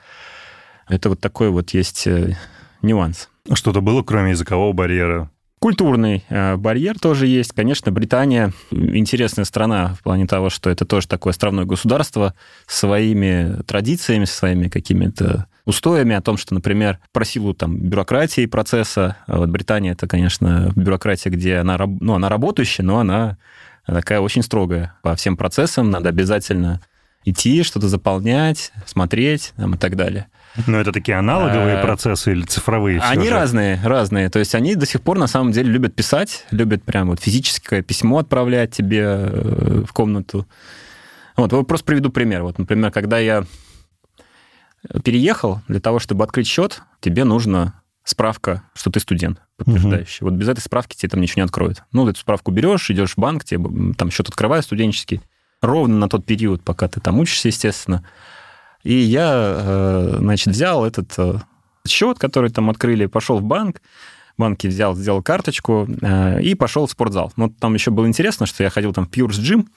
Это 0.88 1.10
вот 1.10 1.20
такой 1.20 1.50
вот 1.50 1.72
есть 1.72 2.08
э, 2.08 2.38
нюанс. 2.82 3.30
Что-то 3.54 3.82
было, 3.82 4.04
кроме 4.04 4.32
языкового 4.32 4.74
барьера? 4.74 5.32
Культурный 5.62 6.26
э, 6.28 6.56
барьер 6.56 6.98
тоже 6.98 7.28
есть. 7.28 7.54
Конечно, 7.54 7.92
Британия 7.92 8.52
интересная 8.72 9.46
страна 9.46 9.94
в 9.94 10.02
плане 10.02 10.26
того, 10.26 10.50
что 10.50 10.72
это 10.72 10.86
тоже 10.86 11.08
такое 11.08 11.32
островное 11.32 11.66
государство 11.66 12.34
с 12.66 12.80
своими 12.80 13.62
традициями, 13.68 14.26
со 14.26 14.36
своими 14.36 14.70
какими-то 14.70 15.46
устоями 15.66 16.16
о 16.16 16.22
том, 16.22 16.38
что, 16.38 16.56
например, 16.56 16.98
про 17.12 17.24
силу 17.26 17.54
там, 17.54 17.78
бюрократии 17.78 18.48
процесса, 18.48 19.18
а 19.28 19.38
вот 19.38 19.50
Британия 19.50 19.92
это, 19.92 20.08
конечно, 20.08 20.72
бюрократия, 20.76 21.30
где 21.30 21.58
она, 21.58 21.78
ну, 21.78 22.16
она 22.16 22.28
работающая, 22.28 22.84
но 22.84 22.98
она 22.98 23.38
такая 23.86 24.20
очень 24.20 24.42
строгая 24.42 24.96
по 25.04 25.16
всем 25.16 25.38
процессам, 25.38 25.92
надо 25.92 26.10
обязательно 26.10 26.82
идти, 27.24 27.62
что-то 27.62 27.88
заполнять, 27.88 28.72
смотреть 28.88 29.54
там, 29.58 29.76
и 29.76 29.78
так 29.78 29.96
далее. 29.96 30.26
Но 30.68 30.80
это 30.80 30.92
такие 30.92 31.18
аналоговые 31.18 31.78
а, 31.78 31.82
процессы 31.82 32.32
или 32.32 32.44
цифровые? 32.44 33.00
Они 33.00 33.28
же? 33.28 33.34
разные, 33.34 33.80
разные. 33.84 34.30
То 34.30 34.40
есть 34.40 34.54
они 34.56 34.76
до 34.76 34.86
сих 34.86 35.02
пор 35.02 35.18
на 35.18 35.28
самом 35.28 35.52
деле 35.52 35.72
любят 35.72 35.96
писать, 35.96 36.46
любят 36.52 36.84
прям 36.84 37.10
вот 37.10 37.22
физическое 37.22 37.82
письмо 37.82 38.20
отправлять 38.20 38.72
тебе 38.72 39.02
э, 39.02 39.84
в 39.88 39.94
комнату. 39.94 40.46
Вот, 41.38 41.68
просто 41.68 41.86
приведу 41.86 42.10
пример. 42.10 42.44
Вот, 42.44 42.60
например, 42.60 42.92
когда 42.92 43.18
я 43.18 43.46
переехал, 45.04 45.62
для 45.68 45.80
того, 45.80 46.00
чтобы 46.00 46.24
открыть 46.24 46.48
счет, 46.48 46.82
тебе 47.00 47.24
нужно 47.24 47.82
справка, 48.04 48.64
что 48.74 48.90
ты 48.90 49.00
студент, 49.00 49.42
подтверждающий. 49.58 50.26
Угу. 50.26 50.32
Вот 50.32 50.40
без 50.40 50.50
этой 50.50 50.62
справки 50.62 50.96
тебе 50.96 51.10
там 51.10 51.22
ничего 51.22 51.42
не 51.42 51.46
откроют. 51.46 51.84
Ну, 51.92 52.08
эту 52.08 52.20
справку 52.20 52.52
берешь, 52.52 52.90
идешь 52.90 53.14
в 53.14 53.18
банк, 53.18 53.44
тебе 53.44 53.94
там 53.96 54.12
счет 54.12 54.28
открывают 54.28 54.66
студенческий. 54.66 55.22
Ровно 55.62 55.96
на 55.98 56.10
тот 56.10 56.26
период, 56.26 56.64
пока 56.64 56.88
ты 56.88 57.00
там 57.00 57.20
учишься, 57.20 57.48
естественно. 57.50 58.04
И 58.84 58.94
я, 58.94 59.32
э, 59.34 60.16
значит, 60.20 60.54
взял 60.54 60.86
этот 60.86 61.14
э, 61.18 61.36
счет, 61.88 62.20
который 62.20 62.50
там 62.50 62.70
открыли, 62.70 63.06
пошел 63.06 63.40
в 63.40 63.44
банк, 63.44 63.82
в 64.38 64.42
банке 64.42 64.70
взял, 64.70 64.96
сделал 64.96 65.22
карточку 65.22 65.88
э, 66.02 66.42
и 66.42 66.56
пошел 66.56 66.88
в 66.88 66.92
спортзал. 66.92 67.32
Но 67.36 67.50
там 67.60 67.74
еще 67.74 67.92
было 67.92 68.08
интересно, 68.08 68.46
что 68.46 68.64
я 68.64 68.70
ходил 68.70 68.94
там 68.94 69.06
в 69.06 69.10
Pures 69.10 69.40
Gym. 69.40 69.68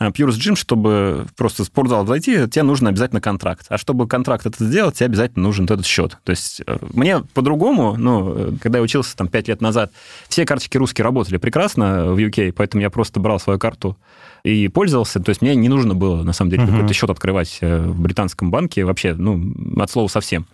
Pures 0.00 0.38
Gym, 0.38 0.56
чтобы 0.56 1.26
просто 1.36 1.62
в 1.62 1.66
спортзал 1.66 2.06
зайти, 2.06 2.48
тебе 2.48 2.62
нужно 2.62 2.88
обязательно 2.88 3.20
контракт. 3.20 3.66
А 3.68 3.78
чтобы 3.78 4.08
контракт 4.08 4.46
этот 4.46 4.60
сделать, 4.60 4.96
тебе 4.96 5.06
обязательно 5.06 5.44
нужен 5.44 5.66
этот 5.66 5.86
счет. 5.86 6.18
То 6.24 6.30
есть 6.30 6.62
мне 6.94 7.20
по-другому, 7.34 7.96
ну, 7.96 8.56
когда 8.62 8.78
я 8.78 8.82
учился 8.82 9.16
там 9.16 9.28
5 9.28 9.48
лет 9.48 9.60
назад, 9.60 9.92
все 10.28 10.46
карточки 10.46 10.78
русские 10.78 11.04
работали 11.04 11.36
прекрасно 11.36 12.06
в 12.12 12.16
UK, 12.16 12.52
поэтому 12.52 12.82
я 12.82 12.90
просто 12.90 13.20
брал 13.20 13.38
свою 13.38 13.58
карту 13.58 13.96
и 14.44 14.68
пользовался. 14.68 15.20
То 15.20 15.30
есть 15.30 15.42
мне 15.42 15.54
не 15.54 15.68
нужно 15.68 15.94
было, 15.94 16.22
на 16.22 16.32
самом 16.32 16.50
деле, 16.50 16.64
uh-huh. 16.64 16.70
какой-то 16.70 16.94
счет 16.94 17.10
открывать 17.10 17.58
э, 17.60 17.86
в 17.86 18.00
британском 18.00 18.50
банке 18.50 18.84
вообще, 18.84 19.14
ну, 19.14 19.54
от 19.76 19.90
слова 19.90 20.08
совсем 20.08 20.46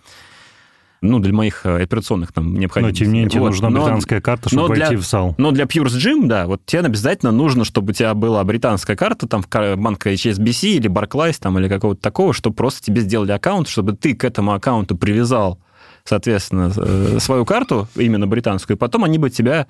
ну, 1.01 1.19
для 1.19 1.33
моих 1.33 1.65
э, 1.65 1.83
операционных 1.83 2.31
там 2.31 2.53
необходимостей. 2.55 3.05
Но, 3.05 3.05
тем 3.05 3.13
не 3.13 3.19
менее, 3.19 3.29
тебе 3.29 3.41
вот. 3.41 3.49
нужна 3.49 3.69
британская 3.69 4.15
но, 4.15 4.21
карта, 4.21 4.49
чтобы 4.49 4.67
войти 4.67 4.87
для, 4.89 4.97
в 4.97 5.03
САЛ. 5.03 5.35
Но 5.37 5.51
для 5.51 5.65
Pure 5.65 5.85
Gym, 5.85 6.27
да, 6.27 6.47
вот 6.47 6.65
тебе 6.65 6.81
обязательно 6.81 7.31
нужно, 7.31 7.65
чтобы 7.65 7.91
у 7.91 7.93
тебя 7.93 8.13
была 8.13 8.43
британская 8.43 8.95
карта, 8.95 9.27
там, 9.27 9.43
банка 9.77 10.11
HSBC 10.11 10.69
или 10.69 10.89
Barclays, 10.89 11.37
там, 11.39 11.57
или 11.59 11.67
какого-то 11.67 12.01
такого, 12.01 12.33
чтобы 12.33 12.55
просто 12.55 12.83
тебе 12.83 13.01
сделали 13.01 13.31
аккаунт, 13.31 13.67
чтобы 13.67 13.93
ты 13.93 14.15
к 14.15 14.23
этому 14.23 14.53
аккаунту 14.53 14.97
привязал, 14.97 15.59
соответственно, 16.03 16.71
э, 16.75 17.17
свою 17.19 17.45
карту, 17.45 17.87
именно 17.95 18.27
британскую, 18.27 18.77
и 18.77 18.79
потом 18.79 19.03
они 19.03 19.17
бы 19.17 19.29
тебя 19.29 19.67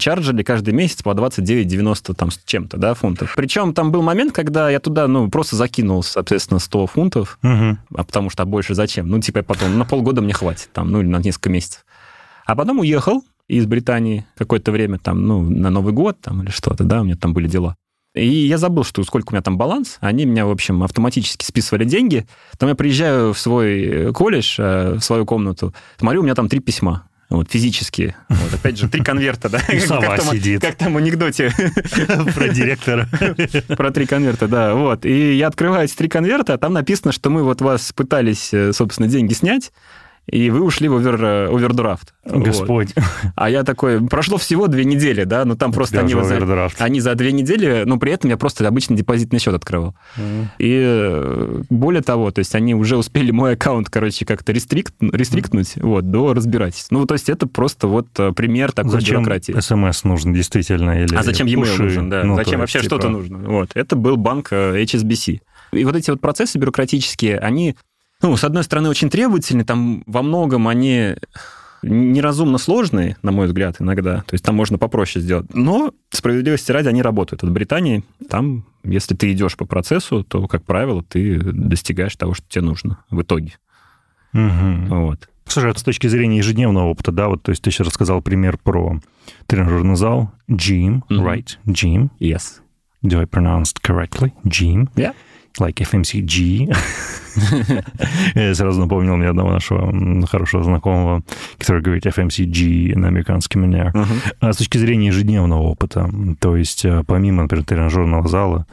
чарджили 0.00 0.42
каждый 0.42 0.74
месяц 0.74 1.02
по 1.02 1.10
29,90 1.10 2.14
там 2.14 2.32
с 2.32 2.40
чем-то, 2.44 2.76
да, 2.76 2.94
фунтов. 2.94 3.34
Причем 3.36 3.72
там 3.72 3.92
был 3.92 4.02
момент, 4.02 4.32
когда 4.32 4.68
я 4.68 4.80
туда, 4.80 5.06
ну, 5.06 5.30
просто 5.30 5.54
закинул, 5.54 6.02
соответственно, 6.02 6.58
100 6.58 6.86
фунтов, 6.88 7.38
угу. 7.42 7.78
а 7.94 8.04
потому 8.04 8.30
что 8.30 8.42
а 8.42 8.46
больше 8.46 8.74
зачем? 8.74 9.08
Ну, 9.08 9.20
типа, 9.20 9.42
потом 9.42 9.78
на 9.78 9.84
полгода 9.84 10.20
мне 10.20 10.32
хватит, 10.32 10.70
там, 10.72 10.90
ну, 10.90 11.00
или 11.00 11.06
на 11.06 11.18
несколько 11.18 11.50
месяцев. 11.50 11.84
А 12.46 12.56
потом 12.56 12.80
уехал 12.80 13.22
из 13.46 13.66
Британии 13.66 14.26
какое-то 14.36 14.72
время, 14.72 14.98
там, 14.98 15.26
ну, 15.26 15.42
на 15.42 15.70
Новый 15.70 15.92
год, 15.92 16.20
там, 16.20 16.42
или 16.42 16.50
что-то, 16.50 16.84
да, 16.84 17.02
у 17.02 17.04
меня 17.04 17.16
там 17.16 17.32
были 17.32 17.46
дела. 17.46 17.76
И 18.14 18.26
я 18.26 18.58
забыл, 18.58 18.82
что 18.82 19.04
сколько 19.04 19.30
у 19.30 19.34
меня 19.34 19.42
там 19.42 19.56
баланс. 19.56 19.98
Они 20.00 20.24
меня, 20.24 20.44
в 20.44 20.50
общем, 20.50 20.82
автоматически 20.82 21.44
списывали 21.44 21.84
деньги. 21.84 22.26
Там 22.58 22.68
я 22.68 22.74
приезжаю 22.74 23.32
в 23.32 23.38
свой 23.38 24.12
колледж, 24.12 24.56
э, 24.58 24.94
в 24.94 25.00
свою 25.00 25.24
комнату, 25.24 25.72
смотрю, 25.98 26.20
у 26.20 26.24
меня 26.24 26.34
там 26.34 26.48
три 26.48 26.58
письма. 26.58 27.04
Вот, 27.30 27.48
физически. 27.48 28.16
Вот, 28.28 28.52
опять 28.52 28.76
же, 28.76 28.88
три 28.88 29.02
конверта, 29.02 29.48
да? 29.48 29.60
И 29.72 29.78
сова 29.78 30.00
как 30.00 30.22
там, 30.22 30.34
сидит. 30.34 30.60
Как 30.60 30.74
там 30.74 30.94
в 30.94 30.96
анекдоте. 30.96 31.52
Про 32.34 32.48
директора. 32.48 33.08
Про 33.76 33.92
три 33.92 34.06
конверта, 34.06 34.48
да. 34.48 34.74
Вот. 34.74 35.06
И 35.06 35.36
я 35.36 35.46
открываю 35.46 35.84
эти 35.84 35.94
три 35.94 36.08
конверта, 36.08 36.54
а 36.54 36.58
там 36.58 36.72
написано, 36.72 37.12
что 37.12 37.30
мы 37.30 37.44
вот 37.44 37.60
вас 37.60 37.92
пытались, 37.92 38.52
э, 38.52 38.72
собственно, 38.72 39.08
деньги 39.08 39.32
снять, 39.32 39.72
и 40.30 40.48
вы 40.50 40.62
ушли 40.62 40.88
в 40.88 40.94
овер, 40.94 41.22
э, 41.22 41.48
овердрафт. 41.48 42.14
Господь. 42.24 42.92
Вот. 42.94 43.32
А 43.34 43.50
я 43.50 43.64
такой, 43.64 44.00
прошло 44.06 44.38
всего 44.38 44.68
две 44.68 44.84
недели, 44.84 45.24
да, 45.24 45.44
но 45.44 45.56
там 45.56 45.72
просто 45.72 46.00
они, 46.00 46.14
за, 46.14 46.68
они 46.78 47.00
за 47.00 47.14
две 47.16 47.32
недели, 47.32 47.82
но 47.84 47.98
при 47.98 48.12
этом 48.12 48.30
я 48.30 48.36
просто 48.36 48.66
обычный 48.66 48.96
депозитный 48.96 49.40
счет 49.40 49.54
открывал. 49.54 49.94
И 50.58 50.80
э, 50.82 51.62
более 51.68 52.02
того, 52.02 52.30
то 52.30 52.38
есть 52.38 52.54
они 52.54 52.74
уже 52.74 52.96
успели 52.96 53.32
мой 53.32 53.54
аккаунт, 53.54 53.90
короче, 53.90 54.24
как-то 54.24 54.52
рестрикт, 54.52 54.94
рестриктнуть 55.00 55.76
вот, 55.76 56.10
до 56.10 56.32
разбирательств. 56.32 56.92
Ну, 56.92 57.04
то 57.06 57.14
есть 57.14 57.28
это 57.28 57.46
просто 57.48 57.88
вот 57.88 58.06
э, 58.18 58.32
пример 58.32 58.72
такой 58.72 58.92
Зачем 58.92 59.22
бюрократии. 59.22 59.58
смс 59.58 60.04
нужен 60.04 60.32
действительно? 60.32 61.02
Или 61.02 61.14
А 61.16 61.22
зачем 61.24 61.46
e-mail 61.48 61.70
пуши? 61.70 61.82
нужен, 61.82 62.10
да? 62.10 62.22
Ну, 62.22 62.36
зачем 62.36 62.60
вообще 62.60 62.80
типа, 62.80 62.96
что-то 62.96 63.08
нужно? 63.08 63.38
Вот. 63.38 63.70
Это 63.74 63.96
был 63.96 64.16
банк 64.16 64.52
HSBC. 64.52 65.40
И 65.72 65.84
вот 65.84 65.96
эти 65.96 66.10
вот 66.10 66.20
процессы 66.20 66.58
бюрократические, 66.58 67.38
они, 67.38 67.76
ну, 68.22 68.36
с 68.36 68.44
одной 68.44 68.64
стороны, 68.64 68.88
очень 68.88 69.10
требовательны, 69.10 69.64
там 69.64 70.02
во 70.06 70.22
многом 70.22 70.68
они 70.68 71.16
неразумно 71.82 72.58
сложные, 72.58 73.16
на 73.22 73.32
мой 73.32 73.46
взгляд, 73.46 73.76
иногда. 73.78 74.18
То 74.26 74.34
есть 74.34 74.44
там 74.44 74.54
можно 74.54 74.76
попроще 74.76 75.22
сделать. 75.22 75.46
Но, 75.54 75.94
справедливости 76.10 76.72
ради, 76.72 76.88
они 76.88 77.00
работают. 77.02 77.42
Вот 77.42 77.48
в 77.50 77.54
Британии, 77.54 78.04
там, 78.28 78.66
если 78.84 79.14
ты 79.14 79.32
идешь 79.32 79.56
по 79.56 79.64
процессу, 79.64 80.22
то, 80.22 80.46
как 80.46 80.62
правило, 80.64 81.02
ты 81.02 81.38
достигаешь 81.40 82.14
того, 82.16 82.34
что 82.34 82.44
тебе 82.48 82.62
нужно 82.64 82.98
в 83.10 83.22
итоге. 83.22 83.54
Мгм. 84.32 84.88
Вот. 84.88 85.28
Слушай, 85.46 85.72
а 85.72 85.74
с 85.78 85.82
точки 85.82 86.06
зрения 86.06 86.36
ежедневного 86.38 86.88
опыта, 86.88 87.10
да, 87.12 87.28
вот, 87.28 87.42
то 87.42 87.50
есть 87.50 87.62
ты 87.62 87.70
сейчас 87.70 87.86
рассказал 87.88 88.20
пример 88.22 88.58
про 88.58 89.00
тренажерный 89.46 89.96
зал, 89.96 90.30
gym, 90.48 91.02
Мгм. 91.08 91.26
right, 91.26 91.48
gym. 91.66 92.10
Yes. 92.20 92.60
Do 93.02 93.18
I 93.20 93.24
pronounce 93.24 93.72
correctly? 93.82 94.32
Gym. 94.44 94.88
Yeah. 94.94 95.14
Like 95.58 95.76
FMCG. 95.76 96.76
Я 98.34 98.54
сразу 98.54 98.80
напомнил 98.80 99.16
мне 99.16 99.28
одного 99.28 99.50
нашего 99.50 100.26
хорошего 100.26 100.64
знакомого, 100.64 101.22
который 101.58 101.82
говорит 101.82 102.06
FMCG 102.06 102.96
на 102.96 103.08
американский 103.08 103.58
манер. 103.58 103.92
А 104.40 104.52
с 104.52 104.56
точки 104.56 104.78
зрения 104.78 105.08
ежедневного 105.08 105.62
опыта, 105.62 106.10
то 106.38 106.56
есть 106.56 106.84
э, 106.84 107.02
помимо, 107.06 107.42
например, 107.42 107.64
тренажерного 107.64 108.28
зала, 108.28 108.66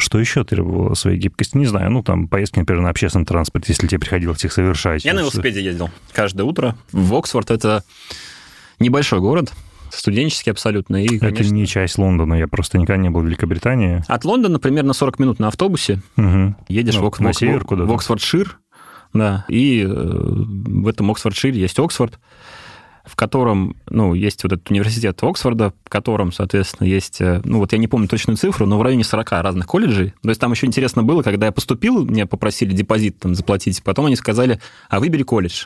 что 0.00 0.18
еще 0.18 0.44
требовало 0.44 0.94
своей 0.94 1.18
гибкости? 1.18 1.56
Не 1.56 1.66
знаю, 1.66 1.90
ну, 1.90 2.02
там, 2.02 2.26
поездки, 2.26 2.58
например, 2.58 2.82
на 2.82 2.90
общественном 2.90 3.26
транспорте, 3.26 3.72
если 3.72 3.86
тебе 3.86 3.98
приходилось 3.98 4.44
их 4.44 4.52
совершать. 4.52 5.04
Я 5.04 5.14
на 5.14 5.20
велосипеде 5.20 5.62
ездил 5.62 5.90
каждое 6.12 6.44
утро. 6.44 6.76
В 6.90 7.14
Оксфорд 7.14 7.50
это 7.50 7.84
небольшой 8.78 9.20
город, 9.20 9.52
студенческий 9.90 10.52
абсолютно. 10.52 11.04
И, 11.04 11.16
Это 11.16 11.26
конечно, 11.30 11.54
не 11.54 11.66
часть 11.66 11.98
Лондона, 11.98 12.34
я 12.34 12.46
просто 12.48 12.78
никогда 12.78 13.00
не 13.02 13.10
был 13.10 13.20
в 13.20 13.26
Великобритании. 13.26 14.02
От 14.08 14.24
Лондона 14.24 14.58
примерно 14.58 14.92
40 14.92 15.18
минут 15.18 15.38
на 15.38 15.48
автобусе. 15.48 16.00
Мгм. 16.16 16.56
Едешь 16.68 16.94
Ну, 16.94 17.02
в, 17.02 17.04
Ок- 17.06 17.20
на 17.20 17.32
север 17.32 17.64
куда-то. 17.64 17.88
в 17.90 17.92
Оксфордшир, 17.94 18.58
да, 19.12 19.44
и 19.48 19.82
э, 19.82 19.86
в 19.92 20.86
этом 20.88 21.10
Оксфордшире 21.10 21.60
есть 21.60 21.78
Оксфорд, 21.78 22.18
в 23.04 23.16
котором, 23.16 23.76
ну, 23.88 24.14
есть 24.14 24.44
вот 24.44 24.52
этот 24.52 24.70
университет 24.70 25.18
Оксфорда, 25.22 25.72
в 25.84 25.88
котором, 25.88 26.30
соответственно, 26.32 26.86
есть, 26.86 27.20
э, 27.20 27.40
ну, 27.44 27.58
вот 27.58 27.72
я 27.72 27.78
не 27.78 27.88
помню 27.88 28.06
точную 28.06 28.36
цифру, 28.36 28.66
но 28.66 28.78
в 28.78 28.82
районе 28.82 29.02
40 29.02 29.42
разных 29.42 29.66
колледжей. 29.66 30.14
То 30.22 30.28
есть 30.28 30.40
там 30.40 30.52
еще 30.52 30.66
интересно 30.66 31.02
было, 31.02 31.22
когда 31.22 31.46
я 31.46 31.52
поступил, 31.52 32.04
мне 32.04 32.26
попросили 32.26 32.72
депозит 32.72 33.18
там 33.18 33.34
заплатить, 33.34 33.82
потом 33.82 34.06
они 34.06 34.16
сказали, 34.16 34.60
а 34.88 35.00
выбери 35.00 35.22
колледж. 35.24 35.64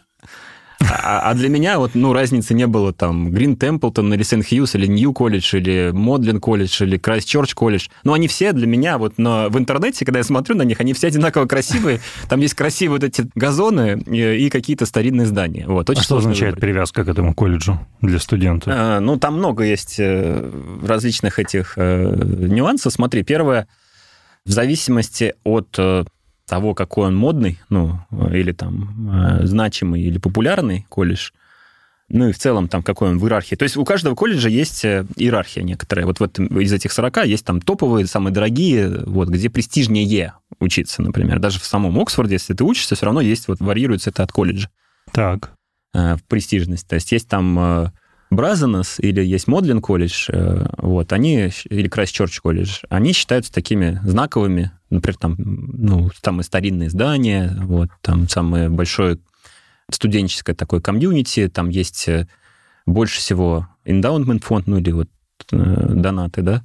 А, 1.02 1.30
а 1.30 1.34
для 1.34 1.48
меня 1.48 1.78
вот, 1.78 1.92
ну, 1.94 2.12
разницы 2.12 2.54
не 2.54 2.66
было 2.66 2.92
там 2.92 3.30
Грин 3.30 3.56
Темплтон 3.56 4.12
или 4.14 4.22
Сент-Хьюз, 4.22 4.74
или 4.76 4.86
Нью 4.86 5.12
колледж, 5.12 5.56
или 5.56 5.90
Модлин 5.92 6.40
колледж, 6.40 6.82
или 6.82 6.96
Крайст-Чорч 6.96 7.54
колледж. 7.54 7.88
Но 8.04 8.12
они 8.12 8.28
все 8.28 8.52
для 8.52 8.66
меня 8.66 8.98
вот 8.98 9.14
но 9.16 9.48
в 9.48 9.58
интернете, 9.58 10.04
когда 10.04 10.18
я 10.20 10.24
смотрю 10.24 10.56
на 10.56 10.62
них, 10.62 10.80
они 10.80 10.92
все 10.92 11.08
одинаково 11.08 11.46
красивые. 11.46 12.00
Там 12.28 12.40
есть 12.40 12.54
красивые 12.54 13.00
вот 13.00 13.04
эти 13.04 13.26
газоны 13.34 14.00
и, 14.06 14.50
какие-то 14.50 14.86
старинные 14.86 15.26
здания. 15.26 15.64
Вот, 15.66 15.88
А 15.88 15.92
очень 15.92 16.02
что 16.02 16.14
сложно 16.14 16.30
означает 16.30 16.54
выбрать. 16.56 16.70
привязка 16.72 17.04
к 17.04 17.08
этому 17.08 17.34
колледжу 17.34 17.80
для 18.00 18.18
студента? 18.18 18.70
А, 18.72 19.00
Ну, 19.00 19.18
там 19.18 19.38
много 19.38 19.64
есть 19.64 19.96
э, 19.98 20.50
различных 20.86 21.38
этих 21.38 21.74
э, 21.76 22.14
нюансов. 22.48 22.92
Смотри, 22.92 23.22
первое, 23.22 23.66
в 24.44 24.50
зависимости 24.50 25.34
от 25.44 25.74
э, 25.78 26.04
того, 26.46 26.74
какой 26.74 27.08
он 27.08 27.16
модный, 27.16 27.58
ну, 27.68 27.98
или 28.32 28.52
там 28.52 29.10
э, 29.10 29.46
значимый, 29.46 30.02
или 30.02 30.18
популярный 30.18 30.86
колледж, 30.88 31.30
ну 32.08 32.28
и 32.28 32.32
в 32.32 32.38
целом 32.38 32.68
там 32.68 32.82
какой 32.82 33.10
он 33.10 33.18
в 33.18 33.24
иерархии. 33.24 33.56
То 33.56 33.62
есть 33.62 33.76
у 33.76 33.84
каждого 33.84 34.14
колледжа 34.14 34.48
есть 34.48 34.84
э, 34.84 35.06
иерархия 35.16 35.62
некоторая. 35.62 36.06
Вот 36.06 36.20
в 36.20 36.22
этом, 36.22 36.46
из 36.60 36.72
этих 36.72 36.92
40 36.92 37.24
есть 37.26 37.44
там 37.46 37.60
топовые, 37.60 38.06
самые 38.06 38.32
дорогие, 38.32 39.02
вот, 39.06 39.28
где 39.28 39.48
престижнее 39.48 40.34
учиться, 40.60 41.02
например. 41.02 41.38
Даже 41.38 41.58
в 41.58 41.64
самом 41.64 41.98
Оксфорде, 41.98 42.34
если 42.34 42.54
ты 42.54 42.62
учишься, 42.62 42.94
все 42.94 43.06
равно 43.06 43.20
есть, 43.20 43.48
вот 43.48 43.60
варьируется 43.60 44.10
это 44.10 44.22
от 44.22 44.32
колледжа 44.32 44.68
Так. 45.12 45.52
э, 45.94 46.16
престижность. 46.28 46.86
То 46.86 46.94
есть 46.94 47.10
есть 47.10 47.28
там 47.28 47.58
э, 47.58 47.90
Бразенес 48.30 48.98
или 48.98 49.22
есть 49.22 49.46
Модлин 49.46 49.80
колледж, 49.80 50.28
э, 50.28 50.66
вот, 50.78 51.12
они, 51.12 51.50
или 51.68 51.88
Крайстчерч 51.88 52.40
колледж, 52.40 52.80
они 52.88 53.12
считаются 53.12 53.52
такими 53.52 54.00
знаковыми, 54.04 54.72
например, 54.90 55.16
там, 55.18 55.36
ну, 55.38 56.10
самые 56.22 56.44
старинные 56.44 56.90
здания, 56.90 57.56
вот, 57.62 57.90
там 58.00 58.28
самое 58.28 58.68
большое 58.68 59.18
студенческое 59.90 60.56
такое 60.56 60.80
комьюнити, 60.80 61.48
там 61.48 61.68
есть 61.68 62.08
э, 62.08 62.26
больше 62.86 63.18
всего 63.18 63.68
эндаунмент 63.84 64.44
фонд, 64.44 64.66
ну, 64.66 64.78
или 64.78 64.90
вот 64.90 65.08
э, 65.52 65.56
донаты, 65.94 66.42
да, 66.42 66.64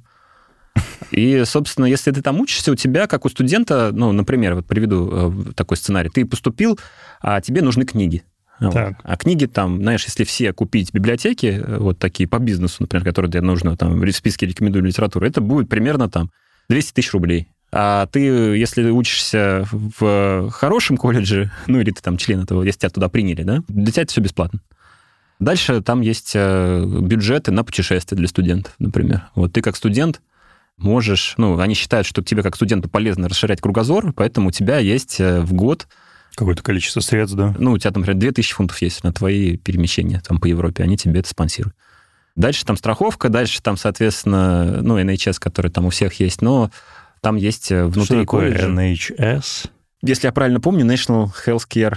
и, 1.10 1.42
собственно, 1.44 1.86
если 1.86 2.12
ты 2.12 2.22
там 2.22 2.40
учишься, 2.40 2.70
у 2.72 2.76
тебя, 2.76 3.06
как 3.06 3.24
у 3.24 3.28
студента, 3.28 3.90
ну, 3.92 4.12
например, 4.12 4.54
вот 4.54 4.66
приведу 4.66 5.52
такой 5.54 5.76
сценарий, 5.76 6.08
ты 6.08 6.24
поступил, 6.24 6.78
а 7.20 7.40
тебе 7.40 7.62
нужны 7.62 7.84
книги. 7.84 8.22
Так. 8.60 9.00
А 9.02 9.16
книги 9.16 9.46
там, 9.46 9.78
знаешь, 9.78 10.04
если 10.04 10.24
все 10.24 10.52
купить 10.52 10.92
библиотеки, 10.92 11.62
э, 11.64 11.78
вот 11.78 11.98
такие 11.98 12.28
по 12.28 12.38
бизнесу, 12.38 12.76
например, 12.80 13.04
которые 13.04 13.30
тебе 13.30 13.40
нужно 13.40 13.76
там 13.76 13.98
в 13.98 14.12
списке 14.12 14.46
рекомендую 14.46 14.84
литературу, 14.84 15.26
это 15.26 15.40
будет 15.40 15.68
примерно 15.68 16.10
там 16.10 16.30
200 16.68 16.92
тысяч 16.92 17.12
рублей. 17.12 17.48
А 17.72 18.06
ты, 18.06 18.20
если 18.20 18.90
учишься 18.90 19.66
в 19.70 20.50
хорошем 20.50 20.96
колледже, 20.96 21.50
ну 21.66 21.80
или 21.80 21.90
ты 21.90 22.02
там 22.02 22.16
член 22.16 22.42
этого, 22.42 22.62
если 22.62 22.80
тебя 22.80 22.90
туда 22.90 23.08
приняли, 23.08 23.42
да, 23.42 23.62
для 23.68 23.92
тебя 23.92 24.02
это 24.02 24.12
все 24.12 24.20
бесплатно. 24.20 24.60
Дальше 25.38 25.80
там 25.80 26.02
есть 26.02 26.32
э, 26.34 26.84
бюджеты 26.84 27.50
на 27.50 27.64
путешествия 27.64 28.16
для 28.16 28.28
студентов, 28.28 28.74
например. 28.78 29.28
Вот 29.34 29.54
ты 29.54 29.62
как 29.62 29.74
студент 29.74 30.20
можешь, 30.76 31.34
ну, 31.38 31.58
они 31.58 31.74
считают, 31.74 32.06
что 32.06 32.22
тебе 32.22 32.42
как 32.42 32.56
студенту 32.56 32.90
полезно 32.90 33.28
расширять 33.28 33.60
кругозор, 33.60 34.12
поэтому 34.12 34.48
у 34.48 34.52
тебя 34.52 34.78
есть 34.78 35.18
э, 35.18 35.40
в 35.40 35.54
год 35.54 35.88
Какое-то 36.34 36.62
количество 36.62 37.00
средств, 37.00 37.36
да? 37.36 37.54
ну, 37.58 37.72
у 37.72 37.78
тебя, 37.78 37.90
там, 37.90 38.02
например, 38.02 38.20
2000 38.20 38.54
фунтов 38.54 38.80
есть 38.82 39.04
на 39.04 39.12
твои 39.12 39.56
перемещения 39.56 40.22
там, 40.26 40.38
по 40.38 40.46
Европе, 40.46 40.82
они 40.82 40.96
тебе 40.96 41.20
это 41.20 41.28
спонсируют. 41.28 41.74
Дальше 42.36 42.64
там 42.64 42.76
страховка, 42.76 43.28
дальше 43.28 43.60
там, 43.60 43.76
соответственно, 43.76 44.80
ну, 44.82 44.98
NHS, 44.98 45.36
который 45.38 45.70
там 45.70 45.86
у 45.86 45.90
всех 45.90 46.20
есть, 46.20 46.40
но 46.42 46.70
там 47.20 47.36
есть 47.36 47.70
э, 47.70 47.84
внутри 47.84 48.04
Что 48.04 48.20
такое 48.20 48.52
колледжа. 48.52 48.68
NHS? 48.68 49.70
Если 50.02 50.26
я 50.26 50.32
правильно 50.32 50.60
помню, 50.60 50.86
National 50.86 51.28
Healthcare 51.46 51.96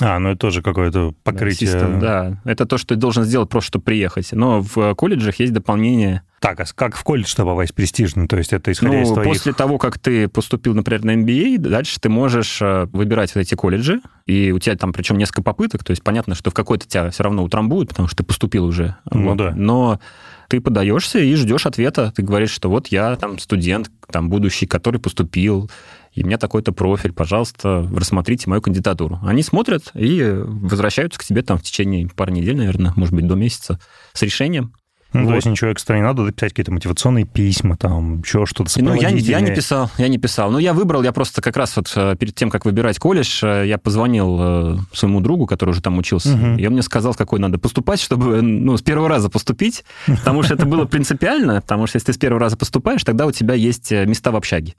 А, 0.00 0.18
ну 0.18 0.30
это 0.30 0.38
тоже 0.38 0.62
какое-то 0.62 1.14
покрытие. 1.24 1.70
System, 1.70 2.00
да. 2.00 2.40
Это 2.44 2.66
то, 2.66 2.76
что 2.76 2.88
ты 2.88 2.96
должен 2.96 3.24
сделать 3.24 3.48
просто, 3.48 3.68
чтобы 3.68 3.84
приехать. 3.84 4.32
Но 4.32 4.60
в 4.60 4.94
колледжах 4.94 5.40
есть 5.40 5.52
дополнение. 5.52 6.22
Так, 6.40 6.60
а 6.60 6.64
как 6.74 6.96
в 6.96 7.02
колледж-то 7.02 7.44
попасть 7.44 7.74
престижно? 7.74 8.28
То 8.28 8.36
есть 8.36 8.52
это 8.52 8.70
исходя 8.70 9.02
из 9.02 9.08
Ну, 9.08 9.14
твоих... 9.14 9.28
после 9.28 9.52
того, 9.52 9.78
как 9.78 9.98
ты 9.98 10.28
поступил, 10.28 10.74
например, 10.74 11.04
на 11.04 11.16
MBA, 11.16 11.58
дальше 11.58 11.98
ты 12.00 12.08
можешь 12.08 12.62
э, 12.62 12.86
выбирать 12.92 13.34
вот 13.34 13.40
эти 13.40 13.54
колледжи, 13.54 14.00
и 14.26 14.52
у 14.52 14.58
тебя 14.58 14.76
там 14.76 14.92
причем 14.92 15.18
несколько 15.18 15.42
попыток, 15.42 15.82
то 15.84 15.90
есть 15.90 16.02
понятно, 16.02 16.34
что 16.34 16.50
в 16.50 16.54
какой-то 16.54 16.86
тебя 16.86 17.10
все 17.10 17.24
равно 17.24 17.42
утрамбуют, 17.42 17.88
потому 17.88 18.08
что 18.08 18.18
ты 18.18 18.24
поступил 18.24 18.64
уже. 18.64 18.96
Ну 19.10 19.30
Вот. 19.30 19.36
да. 19.38 19.52
Но 19.56 20.00
ты 20.48 20.60
подаешься 20.60 21.18
и 21.18 21.34
ждешь 21.34 21.66
ответа. 21.66 22.12
Ты 22.16 22.22
говоришь, 22.22 22.50
что 22.50 22.70
вот 22.70 22.86
я 22.88 23.16
там 23.16 23.38
студент, 23.38 23.90
там 24.10 24.30
будущий, 24.30 24.66
который 24.66 24.98
поступил, 25.00 25.70
и 26.12 26.22
у 26.22 26.26
меня 26.26 26.38
такой-то 26.38 26.72
профиль, 26.72 27.12
пожалуйста, 27.12 27.86
рассмотрите 27.94 28.48
мою 28.48 28.62
кандидатуру. 28.62 29.18
Они 29.22 29.42
смотрят 29.42 29.90
и 29.94 30.22
возвращаются 30.42 31.18
к 31.18 31.24
тебе 31.24 31.42
там 31.42 31.58
в 31.58 31.62
течение 31.62 32.08
пары 32.08 32.32
недель, 32.32 32.56
наверное, 32.56 32.92
может 32.96 33.14
быть, 33.14 33.26
до 33.26 33.34
месяца 33.34 33.78
с 34.14 34.22
решением. 34.22 34.72
Ну, 35.14 35.22
Вот. 35.22 35.28
То 35.30 35.34
есть 35.36 35.46
ничего 35.46 35.72
экстра 35.72 35.96
не 35.96 36.02
надо 36.02 36.30
писать 36.32 36.50
какие-то 36.52 36.70
мотивационные 36.70 37.24
письма, 37.24 37.78
там, 37.78 38.20
еще 38.20 38.44
что-то 38.44 38.70
Ну, 38.76 38.92
я, 38.94 39.10
не- 39.10 39.20
я 39.20 39.40
не 39.40 39.54
писал, 39.54 39.90
я 39.96 40.06
не 40.08 40.18
писал. 40.18 40.50
Но 40.50 40.58
я 40.58 40.74
выбрал, 40.74 41.02
я 41.02 41.12
просто 41.12 41.40
как 41.40 41.56
раз 41.56 41.74
вот 41.76 41.90
э, 41.96 42.14
перед 42.16 42.34
тем, 42.34 42.50
как 42.50 42.66
выбирать 42.66 42.98
колледж, 42.98 43.42
э, 43.42 43.66
я 43.66 43.78
позвонил 43.78 44.38
э, 44.38 44.76
своему 44.92 45.20
другу, 45.22 45.46
который 45.46 45.70
уже 45.70 45.80
там 45.80 45.96
учился, 45.96 46.36
Мгм. 46.36 46.58
и 46.58 46.66
он 46.66 46.74
мне 46.74 46.82
сказал, 46.82 47.14
какой 47.14 47.38
надо 47.40 47.58
поступать, 47.58 48.00
чтобы, 48.00 48.42
ну, 48.42 48.76
с 48.76 48.82
первого 48.82 49.08
раза 49.08 49.30
поступить, 49.30 49.82
потому 50.06 50.42
что 50.42 50.52
это 50.54 50.66
было 50.66 50.84
принципиально, 50.84 51.62
потому 51.62 51.86
что 51.86 51.96
если 51.96 52.06
ты 52.06 52.12
с 52.12 52.18
первого 52.18 52.40
раза 52.40 52.58
поступаешь, 52.58 53.02
тогда 53.02 53.24
у 53.26 53.32
тебя 53.32 53.54
есть 53.54 53.90
места 53.90 54.30
в 54.30 54.36
общаге. 54.36 54.74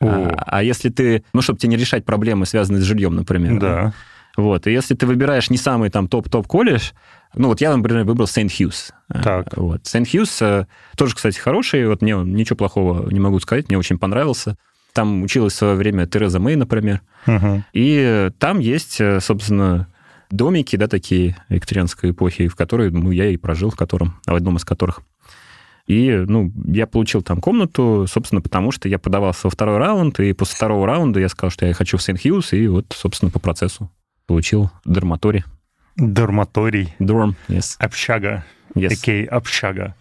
О, 0.00 0.06
А, 0.06 0.44
а 0.46 0.62
если 0.62 0.88
ты, 0.88 1.24
ну, 1.34 1.42
чтобы 1.42 1.58
тебе 1.58 1.70
не 1.70 1.76
решать 1.76 2.04
проблемы, 2.04 2.46
связанные 2.46 2.80
с 2.80 2.84
жильем, 2.84 3.16
например. 3.16 3.58
да. 3.60 3.92
Вот, 4.36 4.66
и 4.66 4.72
если 4.72 4.94
ты 4.94 5.06
выбираешь 5.06 5.50
не 5.50 5.56
самый 5.56 5.90
там 5.90 6.08
топ-топ 6.08 6.46
колледж, 6.46 6.90
ну 7.34 7.48
вот 7.48 7.60
я, 7.60 7.76
например, 7.76 8.04
выбрал 8.04 8.26
Сент-Хьюз. 8.26 8.92
Так. 9.22 9.56
Вот. 9.56 9.86
Сент-Хьюз 9.86 10.42
э, 10.42 10.66
тоже, 10.96 11.14
кстати, 11.14 11.38
хороший, 11.38 11.86
вот 11.86 12.02
мне 12.02 12.14
ничего 12.14 12.56
плохого 12.56 13.08
не 13.10 13.20
могу 13.20 13.38
сказать, 13.40 13.68
мне 13.68 13.78
очень 13.78 13.98
понравился. 13.98 14.56
Там 14.92 15.22
училась 15.22 15.52
в 15.52 15.56
свое 15.56 15.74
время 15.76 16.06
Тереза 16.06 16.40
Мэй, 16.40 16.56
например. 16.56 17.00
Мгм. 17.26 17.64
И 17.72 18.00
э, 18.02 18.30
там 18.38 18.58
есть, 18.58 19.00
э, 19.00 19.20
собственно, 19.20 19.86
домики, 20.30 20.74
да, 20.76 20.88
такие 20.88 21.36
викторианской 21.48 22.10
эпохи, 22.10 22.48
в 22.48 22.56
которой 22.56 22.90
ну, 22.90 23.10
я 23.12 23.26
и 23.28 23.36
прожил, 23.36 23.70
в 23.70 23.76
котором, 23.76 24.20
в 24.26 24.34
одном 24.34 24.56
из 24.56 24.64
которых. 24.64 25.02
И, 25.86 26.24
ну, 26.26 26.52
я 26.66 26.86
получил 26.86 27.22
там 27.22 27.40
комнату, 27.40 28.06
собственно, 28.08 28.40
потому 28.40 28.70
что 28.70 28.88
я 28.88 28.98
подавался 28.98 29.40
во 29.44 29.50
второй 29.50 29.78
раунд, 29.78 30.18
и 30.20 30.32
после 30.32 30.56
второго 30.56 30.86
раунда 30.86 31.20
я 31.20 31.28
сказал, 31.28 31.50
что 31.50 31.66
я 31.66 31.74
хочу 31.74 31.96
в 31.96 32.02
Сент-Хьюз, 32.02 32.52
и 32.52 32.68
вот, 32.68 32.86
собственно, 32.96 33.30
по 33.30 33.38
процессу 33.38 33.90
получил 34.30 34.70
дорматорий. 34.84 35.42
Дарматорий. 35.96 36.94
Dorm, 37.00 37.34
yes. 37.48 37.74
Общага. 37.80 38.44
yes. 38.76 38.92
Окей, 38.92 39.24
общага. 39.24 39.96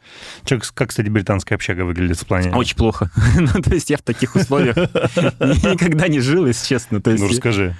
Чё, 0.45 0.59
как, 0.75 0.89
кстати, 0.89 1.09
британская 1.09 1.55
общага 1.55 1.81
выглядит 1.81 2.19
в 2.19 2.27
плане? 2.27 2.51
Очень 2.51 2.77
плохо. 2.77 3.09
ну, 3.39 3.59
то 3.59 3.73
есть 3.73 3.89
я 3.89 3.97
в 3.97 4.03
таких 4.03 4.35
условиях 4.35 4.75
никогда 5.65 6.07
не 6.07 6.19
жил, 6.19 6.45
если 6.45 6.67
честно. 6.67 7.01
То 7.01 7.09
есть, 7.09 7.23
Ну, 7.23 7.29
расскажи. 7.29 7.75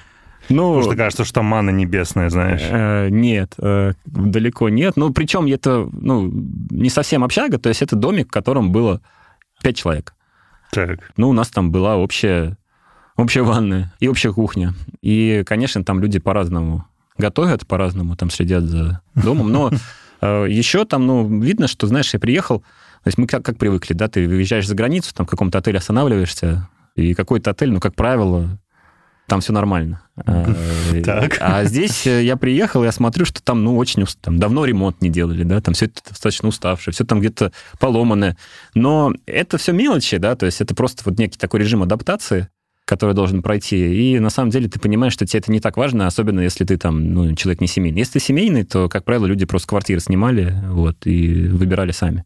ну, 0.49 0.73
Потому 0.73 0.81
что 0.81 0.95
кажется, 0.95 1.23
что 1.23 1.35
там 1.35 1.45
манна 1.45 1.69
небесная, 1.69 2.31
знаешь. 2.31 2.63
Э, 2.63 3.09
Нет, 3.11 3.53
э, 3.59 3.93
далеко 4.05 4.69
нет. 4.69 4.97
Ну, 4.97 5.13
причем 5.13 5.45
это 5.45 5.87
ну, 5.91 6.31
не 6.71 6.89
совсем 6.89 7.23
общага, 7.23 7.59
то 7.59 7.69
есть 7.69 7.83
это 7.83 7.95
домик, 7.95 8.29
в 8.29 8.31
котором 8.31 8.71
было 8.71 9.01
пять 9.61 9.77
человек. 9.77 10.15
Так. 10.71 11.11
Ну, 11.15 11.29
у 11.29 11.33
нас 11.33 11.49
там 11.49 11.71
была 11.71 11.97
общая, 11.97 12.57
общая 13.23 13.41
ванная 13.43 13.93
и 13.99 14.07
общая 14.07 14.33
кухня. 14.33 14.73
И, 15.01 15.43
конечно, 15.45 15.83
там 15.83 15.99
люди 16.01 16.19
по-разному 16.19 16.85
готовят, 17.17 17.67
по-разному 17.67 18.15
там 18.15 18.29
следят 18.29 18.63
за 18.63 19.01
домом. 19.15 19.51
Но 19.51 19.71
э, 20.21 20.47
еще 20.49 20.85
там, 20.85 21.05
ну, 21.05 21.41
видно, 21.41 21.67
что, 21.67 21.87
знаешь, 21.87 22.13
я 22.13 22.19
приехал, 22.19 22.59
то 22.59 23.07
есть 23.07 23.17
мы 23.17 23.27
как, 23.27 23.43
как 23.43 23.57
привыкли, 23.57 23.93
да, 23.93 24.07
ты 24.07 24.27
выезжаешь 24.27 24.67
за 24.67 24.75
границу, 24.75 25.13
там 25.13 25.25
в 25.25 25.29
каком-то 25.29 25.57
отеле 25.57 25.77
останавливаешься, 25.77 26.67
и 26.95 27.13
какой-то 27.13 27.51
отель, 27.51 27.71
ну, 27.71 27.79
как 27.79 27.95
правило, 27.95 28.57
там 29.27 29.41
все 29.41 29.53
нормально. 29.53 30.01
Э, 30.25 30.53
Так. 31.05 31.37
А 31.39 31.63
здесь 31.63 32.05
я 32.05 32.35
приехал, 32.35 32.83
я 32.83 32.91
смотрю, 32.91 33.25
что 33.25 33.41
там, 33.41 33.63
ну, 33.63 33.77
очень 33.77 34.05
там 34.21 34.39
давно 34.39 34.65
ремонт 34.65 35.01
не 35.01 35.09
делали, 35.09 35.43
да, 35.43 35.61
там 35.61 35.73
все 35.73 35.85
это 35.85 36.01
достаточно 36.09 36.49
уставшее, 36.49 36.93
все 36.93 37.05
там 37.05 37.19
где-то 37.19 37.51
поломанное. 37.79 38.37
Но 38.73 39.13
это 39.25 39.57
все 39.57 39.71
мелочи, 39.71 40.17
да, 40.17 40.35
то 40.35 40.45
есть 40.45 40.61
это 40.61 40.75
просто 40.75 41.03
вот 41.05 41.19
некий 41.19 41.37
такой 41.37 41.61
режим 41.61 41.83
адаптации, 41.83 42.49
который 42.89 43.13
должен 43.13 43.43
пройти. 43.43 44.15
И 44.15 44.19
на 44.19 44.31
самом 44.31 44.49
деле 44.49 44.67
ты 44.67 44.79
понимаешь, 44.79 45.13
что 45.13 45.23
тебе 45.23 45.41
это 45.41 45.51
не 45.51 45.59
так 45.59 45.77
важно, 45.77 46.07
особенно 46.07 46.39
если 46.39 46.65
ты 46.65 46.75
там, 46.75 47.13
ну, 47.13 47.35
человек 47.35 47.61
не 47.61 47.67
семейный. 47.67 47.99
Если 47.99 48.13
ты 48.13 48.19
семейный, 48.19 48.63
то, 48.63 48.89
как 48.89 49.05
правило, 49.05 49.27
люди 49.27 49.45
просто 49.45 49.67
квартиры 49.67 49.99
снимали, 49.99 50.55
вот, 50.69 51.05
и 51.05 51.47
выбирали 51.49 51.91
сами. 51.91 52.25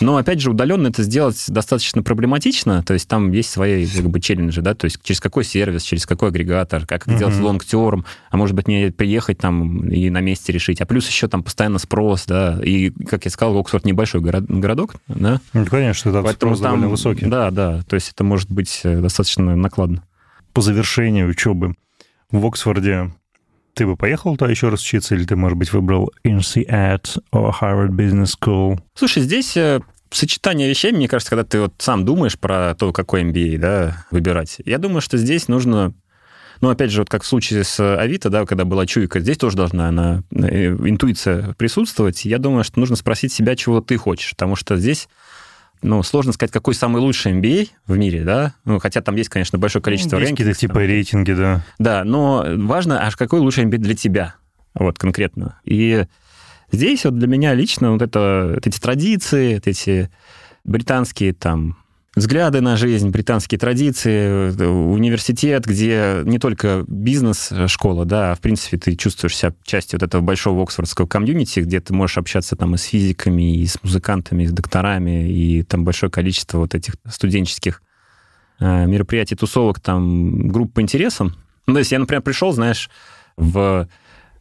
Но, 0.00 0.16
опять 0.16 0.40
же, 0.40 0.50
удаленно 0.50 0.88
это 0.88 1.02
сделать 1.02 1.42
достаточно 1.48 2.02
проблематично, 2.02 2.82
то 2.82 2.92
есть 2.94 3.08
там 3.08 3.32
есть 3.32 3.50
свои 3.50 3.86
как 3.86 4.08
бы, 4.10 4.20
челленджи, 4.20 4.60
да, 4.62 4.74
то 4.74 4.84
есть 4.86 4.98
через 5.02 5.20
какой 5.20 5.44
сервис, 5.44 5.82
через 5.82 6.06
какой 6.06 6.28
агрегатор, 6.28 6.86
как 6.86 7.02
это 7.02 7.10
Мгм. 7.12 7.18
делать 7.18 7.34
long-term, 7.36 8.04
а 8.30 8.36
может 8.36 8.54
быть, 8.54 8.68
не 8.68 8.90
приехать 8.90 9.38
там 9.38 9.88
и 9.88 10.10
на 10.10 10.20
месте 10.20 10.52
решить, 10.52 10.80
а 10.80 10.86
плюс 10.86 11.08
еще 11.08 11.28
там 11.28 11.42
постоянно 11.42 11.78
спрос, 11.78 12.24
да, 12.26 12.60
и, 12.62 12.90
как 12.90 13.24
я 13.24 13.30
сказал, 13.30 13.56
Оксфорд 13.58 13.84
небольшой 13.84 14.20
город- 14.20 14.46
городок, 14.48 14.96
да, 15.08 15.40
Ну, 15.52 15.64
конечно, 15.66 16.10
это 16.10 16.22
поэтому 16.22 16.54
спрос 16.54 16.60
довольно 16.60 16.84
там, 16.84 16.90
высокий. 16.90 17.26
да, 17.26 17.50
да, 17.50 17.82
то 17.88 17.94
есть 17.94 18.10
это 18.12 18.24
может 18.24 18.50
быть 18.50 18.80
э, 18.84 19.00
достаточно 19.00 19.56
накладно. 19.56 20.02
По 20.52 20.60
завершении 20.62 21.22
учебы 21.22 21.74
в 22.30 22.44
Оксфорде 22.46 23.12
ты 23.76 23.86
бы 23.86 23.96
поехал 23.96 24.36
туда 24.36 24.50
еще 24.50 24.70
раз 24.70 24.80
учиться, 24.80 25.14
или 25.14 25.24
ты, 25.24 25.36
может 25.36 25.58
быть, 25.58 25.70
выбрал 25.72 26.10
INSEAD 26.24 27.22
or 27.32 27.52
Harvard 27.60 27.90
Business 27.90 28.32
School? 28.40 28.80
Слушай, 28.94 29.22
здесь 29.22 29.54
э, 29.56 29.80
сочетание 30.10 30.68
вещей, 30.68 30.92
мне 30.92 31.08
кажется, 31.08 31.30
когда 31.30 31.44
ты 31.44 31.60
вот 31.60 31.74
сам 31.78 32.06
думаешь 32.06 32.38
про 32.38 32.74
то, 32.74 32.92
какой 32.92 33.22
MBA 33.24 33.58
да, 33.58 34.04
выбирать, 34.10 34.56
я 34.64 34.78
думаю, 34.78 35.02
что 35.02 35.18
здесь 35.18 35.48
нужно 35.48 35.92
ну, 36.62 36.70
опять 36.70 36.90
же, 36.90 37.02
вот 37.02 37.10
как 37.10 37.22
в 37.22 37.26
случае 37.26 37.64
с 37.64 37.78
Авито, 37.98 38.30
да, 38.30 38.46
когда 38.46 38.64
была 38.64 38.86
чуйка, 38.86 39.20
здесь 39.20 39.36
тоже 39.36 39.58
должна 39.58 39.88
она, 39.88 40.22
э, 40.30 40.68
интуиция 40.68 41.52
присутствовать. 41.58 42.24
Я 42.24 42.38
думаю, 42.38 42.64
что 42.64 42.80
нужно 42.80 42.96
спросить 42.96 43.30
себя, 43.30 43.56
чего 43.56 43.82
ты 43.82 43.98
хочешь, 43.98 44.30
потому 44.30 44.56
что 44.56 44.78
здесь 44.78 45.06
ну, 45.82 46.02
сложно 46.02 46.32
сказать, 46.32 46.52
какой 46.52 46.74
самый 46.74 47.00
лучший 47.00 47.32
MBA 47.32 47.70
в 47.86 47.96
мире, 47.96 48.24
да, 48.24 48.54
ну, 48.64 48.78
хотя 48.78 49.00
там 49.00 49.16
есть, 49.16 49.28
конечно, 49.28 49.58
большое 49.58 49.82
количество 49.82 50.18
Есть 50.18 50.30
какие-то 50.30 50.50
рэнкингов, 50.50 50.58
типа 50.58 50.78
рейтинги, 50.78 51.32
да. 51.32 51.64
да, 51.78 52.04
но 52.04 52.44
важно, 52.56 53.04
аж 53.04 53.16
какой 53.16 53.40
лучший 53.40 53.64
MBA 53.64 53.78
для 53.78 53.94
тебя, 53.94 54.34
вот 54.74 54.98
конкретно. 54.98 55.58
И 55.64 56.06
здесь 56.72 57.04
вот 57.04 57.18
для 57.18 57.28
меня 57.28 57.54
лично 57.54 57.92
вот 57.92 58.02
это, 58.02 58.52
вот 58.54 58.66
эти 58.66 58.78
традиции, 58.78 59.54
вот 59.54 59.66
эти 59.66 60.10
британские 60.64 61.32
там 61.32 61.76
взгляды 62.16 62.62
на 62.62 62.76
жизнь, 62.76 63.10
британские 63.10 63.58
традиции, 63.58 64.50
э, 64.58 64.66
университет, 64.66 65.66
где 65.66 66.22
не 66.24 66.38
только 66.38 66.84
бизнес, 66.88 67.52
э, 67.52 67.66
да, 68.06 68.32
а 68.32 68.34
в 68.34 68.40
принципе 68.40 68.78
ты 68.78 68.96
чувствуешь 68.96 69.36
себя 69.36 69.52
частью 69.64 70.00
вот 70.00 70.06
этого 70.06 70.22
большого 70.22 70.62
оксфордского 70.62 71.06
комьюнити, 71.06 71.60
где 71.60 71.80
ты 71.80 71.92
можешь 71.92 72.18
общаться 72.18 72.56
там 72.56 72.74
и 72.74 72.78
с 72.78 72.84
физиками, 72.84 73.58
и 73.58 73.66
с 73.66 73.80
музыкантами, 73.82 74.44
и 74.44 74.46
с 74.46 74.52
докторами, 74.52 75.30
и 75.30 75.62
там 75.62 75.84
большое 75.84 76.10
количество 76.10 76.58
вот 76.58 76.74
этих 76.74 76.96
студенческих 77.06 77.82
э, 78.60 78.86
мероприятий, 78.86 79.36
тусовок, 79.36 79.80
там, 79.80 80.48
групп 80.48 80.72
по 80.72 80.80
интересам. 80.80 81.36
Ну, 81.66 81.74
то 81.74 81.80
есть 81.80 81.92
я, 81.92 81.98
например, 81.98 82.22
пришел, 82.22 82.52
знаешь, 82.52 82.88
в 83.36 83.88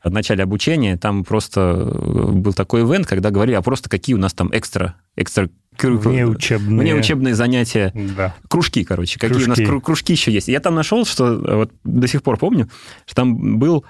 в 0.06 0.12
начале 0.12 0.44
обучения, 0.44 0.98
там 0.98 1.24
просто 1.24 1.60
э, 1.62 2.32
был 2.32 2.54
такой 2.54 2.82
ивент, 2.84 3.08
когда 3.08 3.32
говорили, 3.32 3.56
а 3.56 3.62
просто 3.62 3.90
какие 3.90 4.16
у 4.16 4.20
нас 4.20 4.34
там 4.34 4.50
экстра, 4.54 4.96
экстра 5.16 5.50
Внеучебные. 5.82 6.80
внеучебные 6.94 7.36
занятия, 7.36 7.92
Да. 8.16 8.34
кружки, 8.48 8.84
короче, 8.86 9.20
какие 9.20 9.44
у 9.44 9.48
нас 9.50 9.58
Кружки. 9.58 9.64
кру- 9.66 9.82
кружки 9.82 10.14
еще 10.14 10.32
есть. 10.32 10.48
Я 10.48 10.60
там 10.62 10.74
нашел, 10.76 11.06
что 11.06 11.34
э, 11.34 11.56
вот 11.56 11.72
до 11.84 12.08
сих 12.08 12.24
пор 12.24 12.38
помню, 12.38 12.70
что 13.06 13.16
там 13.16 13.60
был 13.60 13.84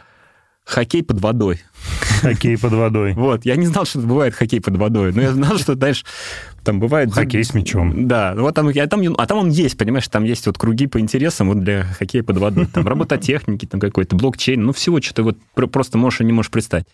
хоккей 0.63 1.03
под 1.03 1.19
водой. 1.21 1.61
Хоккей 2.21 2.57
под 2.57 2.73
водой. 2.73 3.13
Вот, 3.17 3.45
я 3.45 3.55
не 3.55 3.67
знал, 3.67 3.85
что 3.85 3.99
бывает 3.99 4.33
хоккей 4.33 4.61
под 4.61 4.77
водой, 4.77 5.11
но 5.13 5.21
я 5.21 5.31
знал, 5.31 5.57
что, 5.59 5.75
знаешь, 5.75 6.03
там 6.65 6.79
бывает... 6.79 7.13
Хоккей 7.13 7.43
с 7.43 7.53
мячом. 7.53 8.07
Да, 8.07 8.33
вот 8.35 8.55
там, 8.55 8.69
я, 8.69 8.87
там, 8.87 9.01
а 9.17 9.25
там 9.25 9.37
он 9.37 9.49
есть, 9.49 9.77
понимаешь, 9.77 10.07
там 10.07 10.23
есть 10.23 10.45
вот 10.47 10.57
круги 10.57 10.87
по 10.87 10.99
интересам 10.99 11.47
вот 11.49 11.63
для 11.63 11.83
хоккея 11.83 12.23
под 12.23 12.37
водой. 12.37 12.65
Там 12.65 12.85
робототехники, 12.87 13.65
там 13.65 13.79
какой-то 13.79 14.15
блокчейн, 14.15 14.61
ну 14.61 14.73
всего, 14.73 14.99
что 14.99 15.13
ты 15.13 15.23
вот 15.23 15.37
про- 15.53 15.67
просто 15.67 15.97
можешь 15.97 16.21
и 16.21 16.25
не 16.25 16.33
можешь 16.33 16.51
представить. 16.51 16.87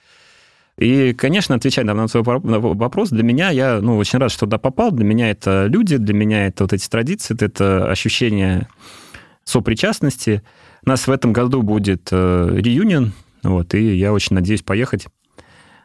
И, 0.78 1.14
конечно, 1.14 1.56
отвечая 1.56 1.86
на 1.86 2.08
свой 2.08 2.24
вопрос, 2.24 3.10
для 3.10 3.24
меня, 3.24 3.50
я 3.50 3.82
ну, 3.82 3.98
очень 3.98 4.20
рад, 4.20 4.32
что 4.32 4.42
туда 4.42 4.58
попал. 4.58 4.92
Для 4.92 5.06
меня 5.06 5.30
это 5.30 5.66
люди, 5.68 5.98
для 5.98 6.14
меня 6.14 6.48
это 6.48 6.64
вот 6.64 6.74
эти 6.74 6.88
традиции, 6.88 7.36
это 7.40 7.90
ощущение 7.90 8.68
сопричастности. 9.44 10.44
У 10.86 10.90
нас 10.90 11.08
в 11.08 11.12
этом 11.12 11.34
году 11.34 11.62
будет 11.62 12.10
э, 12.12 12.50
реюнион, 12.58 13.14
вот, 13.44 13.74
и 13.74 13.96
я 13.96 14.14
очень 14.14 14.34
надеюсь 14.36 14.64
поехать 14.64 15.08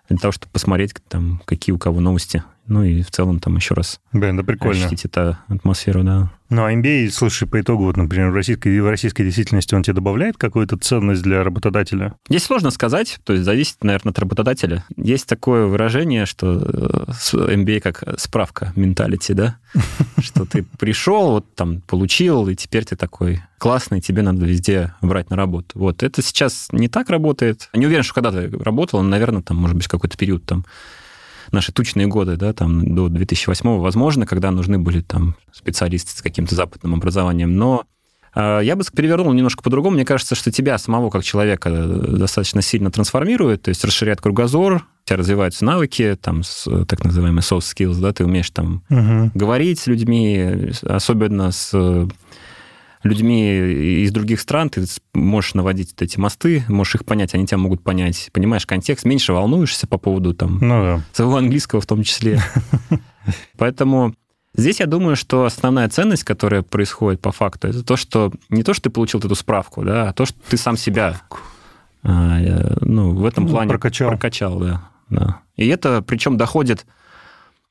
для 0.08 0.18
того, 0.18 0.32
чтобы 0.32 0.52
посмотреть, 0.52 0.94
там, 1.08 1.42
какие 1.44 1.74
у 1.74 1.78
кого 1.78 2.00
новости. 2.00 2.42
Ну 2.68 2.82
и 2.82 3.02
в 3.02 3.10
целом 3.10 3.38
там 3.38 3.56
еще 3.56 3.74
раз 3.74 4.00
Блин, 4.12 4.36
да 4.36 4.42
прикольно. 4.42 4.76
ощутить 4.86 5.04
эту 5.04 5.36
атмосферу, 5.48 6.02
да. 6.02 6.30
Ну, 6.48 6.64
а 6.64 6.72
MBA, 6.72 7.10
слушай, 7.10 7.46
по 7.48 7.60
итогу, 7.60 7.84
вот, 7.84 7.96
например, 7.96 8.30
в 8.30 8.34
российской, 8.34 8.78
в 8.80 8.88
российской 8.88 9.24
действительности 9.24 9.74
он 9.74 9.82
тебе 9.82 9.94
добавляет 9.94 10.36
какую-то 10.36 10.76
ценность 10.76 11.22
для 11.22 11.42
работодателя? 11.42 12.14
Здесь 12.28 12.44
сложно 12.44 12.70
сказать, 12.70 13.18
то 13.24 13.32
есть 13.32 13.44
зависит, 13.44 13.82
наверное, 13.82 14.12
от 14.12 14.18
работодателя. 14.20 14.84
Есть 14.96 15.26
такое 15.28 15.66
выражение, 15.66 16.24
что 16.24 16.52
э, 17.08 17.12
с- 17.12 17.34
MBA 17.34 17.80
как 17.80 18.04
справка 18.20 18.72
менталити, 18.76 19.32
да? 19.32 19.56
Что 20.22 20.44
ты 20.44 20.62
пришел, 20.78 21.32
вот 21.32 21.54
там 21.54 21.80
получил, 21.82 22.48
и 22.48 22.54
теперь 22.54 22.84
ты 22.84 22.94
такой 22.96 23.42
классный, 23.58 24.00
тебе 24.00 24.22
надо 24.22 24.46
везде 24.46 24.94
брать 25.02 25.30
на 25.30 25.36
работу. 25.36 25.78
Вот 25.78 26.02
это 26.04 26.22
сейчас 26.22 26.68
не 26.70 26.88
так 26.88 27.10
работает. 27.10 27.68
Не 27.74 27.86
уверен, 27.86 28.04
что 28.04 28.14
когда-то 28.14 28.50
работал, 28.62 29.02
но, 29.02 29.08
наверное, 29.08 29.42
там, 29.42 29.56
может 29.56 29.76
быть, 29.76 29.88
какой-то 29.88 30.16
период 30.16 30.44
там 30.44 30.64
наши 31.52 31.72
тучные 31.72 32.06
годы, 32.06 32.36
да, 32.36 32.52
там 32.52 32.94
до 32.94 33.08
2008 33.08 33.78
возможно, 33.78 34.26
когда 34.26 34.50
нужны 34.50 34.78
были 34.78 35.00
там 35.00 35.36
специалисты 35.52 36.16
с 36.16 36.22
каким-то 36.22 36.54
западным 36.54 36.94
образованием, 36.94 37.56
но 37.56 37.84
А, 38.36 38.60
я 38.60 38.76
бы 38.76 38.84
перевернул 38.94 39.32
немножко 39.32 39.62
по-другому. 39.62 39.96
Мне 39.96 40.04
кажется, 40.04 40.34
что 40.34 40.52
тебя 40.52 40.76
самого 40.76 41.08
как 41.08 41.24
человека 41.24 41.70
достаточно 41.70 42.60
сильно 42.60 42.90
трансформирует, 42.90 43.62
то 43.62 43.70
есть 43.70 43.82
расширяет 43.82 44.20
кругозор, 44.20 44.74
у 44.74 45.08
тебя 45.08 45.16
развиваются 45.16 45.64
навыки, 45.64 46.18
там, 46.20 46.42
так 46.86 47.02
называемые 47.02 47.40
soft 47.42 47.60
skills, 47.60 47.98
да, 47.98 48.12
ты 48.12 48.24
умеешь 48.26 48.50
там 48.50 48.82
угу. 48.90 49.30
говорить 49.32 49.80
с 49.80 49.86
людьми, 49.86 50.70
особенно 50.82 51.50
с 51.50 51.70
людьми 53.06 54.02
из 54.02 54.12
других 54.12 54.40
стран, 54.40 54.70
ты 54.70 54.84
можешь 55.14 55.54
наводить 55.54 55.92
вот 55.92 56.02
эти 56.02 56.18
мосты, 56.18 56.64
можешь 56.68 56.96
их 56.96 57.04
понять, 57.04 57.34
они 57.34 57.46
тебя 57.46 57.58
могут 57.58 57.82
понять, 57.82 58.30
понимаешь 58.32 58.66
контекст, 58.66 59.04
меньше 59.04 59.32
волнуешься 59.32 59.86
по 59.86 59.98
поводу 59.98 60.34
там 60.34 60.58
ну, 60.60 60.82
да. 60.82 61.00
своего 61.12 61.36
английского 61.36 61.80
в 61.80 61.86
том 61.86 62.02
числе. 62.02 62.40
Поэтому 63.58 64.14
здесь 64.54 64.80
я 64.80 64.86
думаю, 64.86 65.16
что 65.16 65.44
основная 65.44 65.88
ценность, 65.88 66.24
которая 66.24 66.62
происходит 66.62 67.20
по 67.20 67.32
факту, 67.32 67.68
это 67.68 67.82
то, 67.82 67.96
что 67.96 68.32
не 68.48 68.62
то, 68.62 68.74
что 68.74 68.84
ты 68.84 68.90
получил 68.90 69.20
эту 69.20 69.34
справку, 69.34 69.84
да, 69.84 70.08
а 70.08 70.12
то, 70.12 70.26
что 70.26 70.36
ты 70.48 70.56
сам 70.56 70.76
себя 70.76 71.20
а, 72.02 72.38
ну, 72.80 73.14
в 73.14 73.24
этом 73.24 73.44
ну, 73.44 73.50
плане 73.50 73.68
прокачал. 73.68 74.10
прокачал 74.10 74.58
да, 74.58 74.88
да. 75.10 75.40
И 75.56 75.66
это 75.66 76.02
причем 76.02 76.36
доходит 76.36 76.86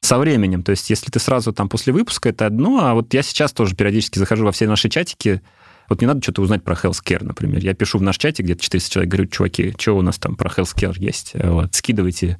со 0.06 0.18
временем. 0.18 0.64
То 0.64 0.72
есть 0.72 0.90
если 0.90 1.10
ты 1.10 1.20
сразу 1.20 1.52
там 1.52 1.70
после 1.70 1.92
выпуска, 1.92 2.30
это 2.30 2.46
одно, 2.46 2.86
а 2.86 2.94
вот 2.94 3.14
я 3.14 3.24
сейчас 3.24 3.52
тоже 3.52 3.76
периодически 3.76 4.20
захожу 4.20 4.46
во 4.46 4.52
все 4.52 4.68
наши 4.68 4.90
чатики, 4.90 5.42
вот 5.90 6.02
не 6.02 6.08
надо 6.08 6.22
что-то 6.22 6.42
узнать 6.42 6.64
про 6.64 6.76
healthcare, 6.76 7.24
например. 7.24 7.64
Я 7.64 7.74
пишу 7.74 8.00
в 8.00 8.02
наш 8.02 8.18
чатик, 8.18 8.46
где-то 8.46 8.62
400 8.62 8.92
человек, 8.92 9.12
говорю, 9.12 9.28
чуваки, 9.30 9.74
что 9.78 9.98
у 9.98 10.02
нас 10.02 10.18
там 10.18 10.36
про 10.36 10.50
healthcare 10.50 10.96
есть? 10.98 11.34
Вот, 11.36 11.76
скидывайте. 11.76 12.40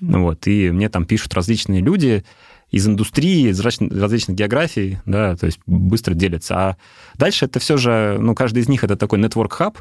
Вот, 0.00 0.46
и 0.46 0.70
мне 0.70 0.88
там 0.88 1.04
пишут 1.04 1.34
различные 1.34 1.80
люди 1.80 2.24
из 2.70 2.86
индустрии, 2.86 3.48
из 3.48 3.60
различных 3.60 4.36
географий, 4.36 4.98
да, 5.06 5.34
то 5.36 5.46
есть 5.46 5.58
быстро 5.66 6.14
делятся. 6.14 6.54
А 6.56 6.76
дальше 7.14 7.46
это 7.46 7.58
все 7.58 7.76
же, 7.76 8.16
ну, 8.20 8.34
каждый 8.34 8.62
из 8.62 8.68
них 8.68 8.84
это 8.84 8.96
такой 8.96 9.18
network 9.18 9.50
hub, 9.58 9.76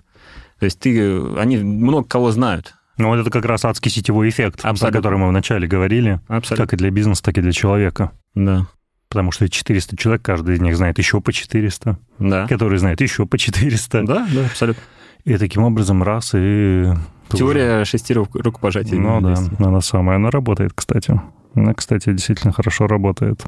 то 0.60 0.66
есть 0.66 0.80
ты, 0.80 1.20
они 1.38 1.58
много 1.58 2.08
кого 2.08 2.32
знают. 2.32 2.74
Ну, 2.98 3.10
вот 3.10 3.20
это 3.20 3.30
как 3.30 3.46
раз 3.46 3.64
адский 3.66 3.92
сетевой 3.92 4.30
эффект, 4.30 4.62
Абсолютно. 4.64 4.88
о 4.88 4.92
котором 5.02 5.20
мы 5.22 5.30
вначале 5.30 5.68
говорили. 5.68 6.20
Абсолютно. 6.28 6.66
Как 6.66 6.74
и 6.74 6.78
для 6.78 6.90
бизнеса, 6.90 7.24
так 7.24 7.38
и 7.38 7.42
для 7.42 7.52
человека. 7.52 8.12
Да. 8.34 8.68
Потому 9.10 9.32
что 9.32 9.48
400 9.48 9.96
человек, 9.98 10.22
каждый 10.24 10.56
из 10.56 10.62
них 10.62 10.76
знает 10.76 10.98
еще 10.98 11.22
по 11.22 11.32
400. 11.32 11.98
Да. 12.20 12.48
Который 12.48 12.78
знает 12.78 13.00
еще 13.00 13.26
по 13.26 13.38
400. 13.38 14.04
Да, 14.04 14.28
да, 14.32 14.46
абсолютно. 14.46 14.82
И 15.24 15.38
таким 15.38 15.64
образом 15.64 16.04
раз 16.04 16.32
и... 16.34 16.94
Теория 17.32 17.84
шести 17.84 18.14
рукопожатий. 18.14 18.98
Ну 18.98 19.22
да, 19.22 19.36
она 19.60 19.82
самая. 19.82 20.16
Она 20.16 20.32
работает, 20.32 20.72
кстати. 20.74 21.20
Она, 21.54 21.74
кстати, 21.74 22.12
действительно 22.12 22.54
хорошо 22.54 22.88
работает. 22.88 23.46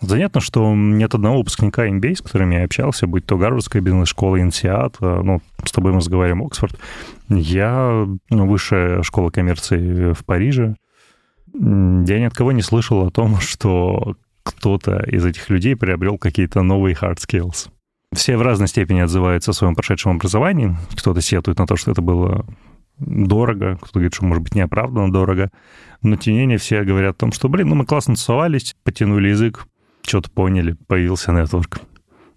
Занятно, 0.00 0.40
что 0.40 0.74
нет 0.74 1.14
одного 1.14 1.38
выпускника 1.38 1.88
MBA, 1.88 2.16
с 2.16 2.22
которым 2.22 2.50
я 2.50 2.64
общался, 2.64 3.08
будь 3.08 3.26
то 3.26 3.36
Гарвардская 3.36 3.82
бизнес-школа, 3.82 4.40
Инсиат, 4.40 4.96
а, 5.00 5.22
ну, 5.22 5.42
с 5.64 5.72
тобой 5.72 5.90
мы 5.90 5.98
разговариваем, 5.98 6.46
Оксфорд. 6.46 6.78
Я, 7.28 8.06
ну, 8.30 8.46
высшая 8.46 9.02
школа 9.02 9.30
коммерции 9.30 10.12
в 10.12 10.24
Париже. 10.24 10.76
Я 11.52 12.18
ни 12.20 12.24
от 12.24 12.34
кого 12.34 12.52
не 12.52 12.62
слышал 12.62 13.06
о 13.06 13.10
том, 13.10 13.36
что 13.40 14.16
кто-то 14.42 15.00
из 15.00 15.24
этих 15.24 15.50
людей 15.50 15.76
приобрел 15.76 16.18
какие-то 16.18 16.62
новые 16.62 16.94
hard 16.94 17.16
skills. 17.16 17.68
Все 18.14 18.38
в 18.38 18.42
разной 18.42 18.68
степени 18.68 19.00
отзываются 19.00 19.50
о 19.50 19.54
своем 19.54 19.74
прошедшем 19.74 20.12
образовании. 20.12 20.76
Кто-то 20.96 21.20
сетует 21.20 21.58
на 21.58 21.66
то, 21.66 21.76
что 21.76 21.90
это 21.90 22.00
было 22.00 22.46
дорого, 22.98 23.76
кто-то 23.76 23.94
говорит, 23.94 24.14
что, 24.14 24.24
может 24.24 24.42
быть, 24.42 24.54
неоправданно 24.54 25.12
дорого. 25.12 25.50
Но, 26.02 26.16
тем 26.16 26.34
не 26.34 26.40
менее, 26.40 26.58
все 26.58 26.82
говорят 26.84 27.16
о 27.16 27.18
том, 27.18 27.32
что, 27.32 27.48
блин, 27.48 27.68
ну 27.68 27.74
мы 27.74 27.84
классно 27.84 28.14
тусовались, 28.14 28.74
потянули 28.82 29.28
язык, 29.28 29.66
что-то 30.02 30.30
поняли, 30.30 30.76
появился 30.86 31.32
нетворк. 31.32 31.80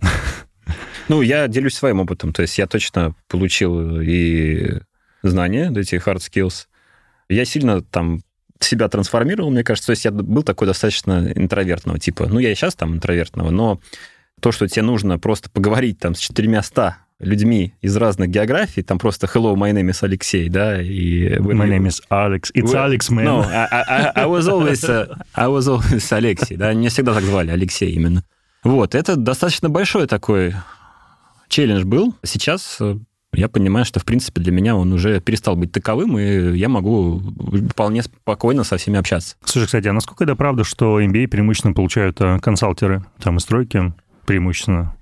Ну, 1.08 1.22
я 1.22 1.48
делюсь 1.48 1.76
своим 1.76 2.00
опытом. 2.00 2.34
То 2.34 2.42
есть 2.42 2.58
я 2.58 2.68
точно 2.68 3.16
получил 3.28 4.00
и 4.02 4.80
знания, 5.24 5.72
эти 5.76 5.96
hard 5.96 6.18
skills. 6.18 6.68
Я 7.30 7.46
сильно 7.46 7.82
там 7.82 8.22
себя 8.60 8.88
трансформировал, 8.90 9.52
мне 9.52 9.64
кажется. 9.64 9.88
То 9.88 9.92
есть 9.92 10.06
я 10.06 10.12
был 10.12 10.44
такой 10.44 10.68
достаточно 10.68 11.32
интровертного 11.36 12.00
типа. 12.00 12.28
Ну, 12.28 12.40
я 12.40 12.52
и 12.52 12.56
сейчас 12.56 12.76
там 12.76 12.96
интровертного, 12.96 13.50
но 13.50 13.80
то, 14.40 14.52
что 14.52 14.68
тебе 14.68 14.84
нужно 14.84 15.20
просто 15.20 15.50
поговорить 15.50 16.00
там 16.00 16.16
с 16.16 16.20
четырьмя-ста 16.20 16.98
людьми 17.20 17.74
из 17.82 17.96
разных 17.98 18.30
географий, 18.30 18.82
там 18.82 18.98
просто 18.98 19.28
hello, 19.28 19.54
my 19.56 19.72
name 19.72 19.92
is 19.92 20.00
Алексей, 20.02 20.50
да, 20.50 20.82
и... 20.82 21.36
My 21.38 21.70
name 21.70 21.86
is 21.86 22.02
Alex, 22.10 22.52
it's 22.56 22.74
well, 22.74 22.90
Alex, 22.90 23.12
man. 23.12 23.26
No, 23.26 23.42
I, 23.44 23.68
I, 23.72 24.12
I 24.16 24.26
was 24.26 24.48
always, 24.48 24.84
uh, 24.84 25.16
I 25.36 25.48
was 25.48 25.68
always 25.68 26.12
Алексей, 26.12 26.58
да, 26.58 26.74
меня 26.74 26.90
всегда 26.90 27.14
так 27.14 27.24
звали, 27.24 27.52
Алексей 27.52 27.92
именно. 27.92 28.24
Вот, 28.64 28.96
это 28.96 29.16
достаточно 29.16 29.70
большой 29.70 30.08
такой 30.08 30.56
челлендж 31.52 31.84
был. 31.84 32.16
Сейчас 32.24 32.78
э, 32.80 32.96
я 33.34 33.50
понимаю, 33.50 33.86
что, 33.86 34.00
в 34.00 34.06
принципе, 34.06 34.42
для 34.42 34.52
меня 34.52 34.76
он 34.76 34.92
уже 34.94 35.20
перестал 35.20 35.56
быть 35.56 35.72
таковым, 35.72 36.18
и 36.18 36.58
я 36.58 36.70
могу 36.70 37.22
вполне 37.70 38.04
спокойно 38.04 38.64
со 38.64 38.78
всеми 38.78 38.98
общаться. 38.98 39.36
Слушай, 39.44 39.66
кстати, 39.66 39.88
а 39.88 39.94
насколько 39.94 40.24
это 40.24 40.36
правда, 40.36 40.64
что 40.64 41.00
MBA 41.02 41.28
преимущественно 41.28 41.74
получают 41.74 42.20
э, 42.22 42.40
консалтеры, 42.40 43.06
там, 43.22 43.38
из 43.38 43.44
стройки, 43.44 43.94
преимущественно 44.26 44.96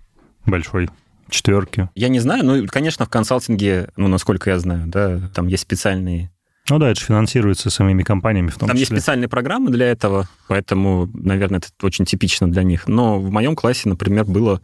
большой 0.45 0.89
четверки? 1.29 1.89
Я 1.95 2.09
не 2.09 2.19
знаю, 2.19 2.43
ну, 2.43 2.65
конечно, 2.67 3.05
в 3.05 3.09
консалтинге, 3.09 3.89
ну, 3.95 4.07
насколько 4.07 4.49
я 4.49 4.59
знаю, 4.59 4.87
да, 4.87 5.19
там 5.33 5.47
есть 5.47 5.63
специальные 5.63 6.31
ну 6.69 6.77
да, 6.77 6.91
это 6.91 6.99
же 6.99 7.07
финансируется 7.07 7.71
самими 7.71 8.03
компаниями 8.03 8.49
в 8.49 8.57
том 8.57 8.67
Там 8.67 8.77
числе. 8.77 8.81
есть 8.81 8.91
специальные 8.91 9.27
программы 9.27 9.71
для 9.71 9.87
этого, 9.87 10.29
поэтому, 10.47 11.09
наверное, 11.13 11.57
это 11.57 11.69
очень 11.81 12.05
типично 12.05 12.51
для 12.51 12.61
них. 12.61 12.87
Но 12.87 13.19
в 13.19 13.31
моем 13.31 13.55
классе, 13.55 13.89
например, 13.89 14.25
было 14.25 14.61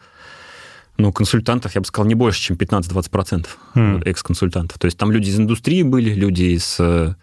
ну, 0.98 1.12
консультантов, 1.12 1.76
я 1.76 1.82
бы 1.82 1.88
сказал, 1.88 2.08
не 2.08 2.16
больше, 2.16 2.42
чем 2.42 2.58
15-20% 2.58 3.48
mm. 3.76 4.04
экс-консультантов. 4.06 4.80
То 4.80 4.86
есть 4.86 4.98
там 4.98 5.12
люди 5.12 5.30
из 5.30 5.40
индустрии 5.40 5.84
были, 5.84 6.14
люди 6.14 6.44
из 6.56 6.78
э, 6.80 7.16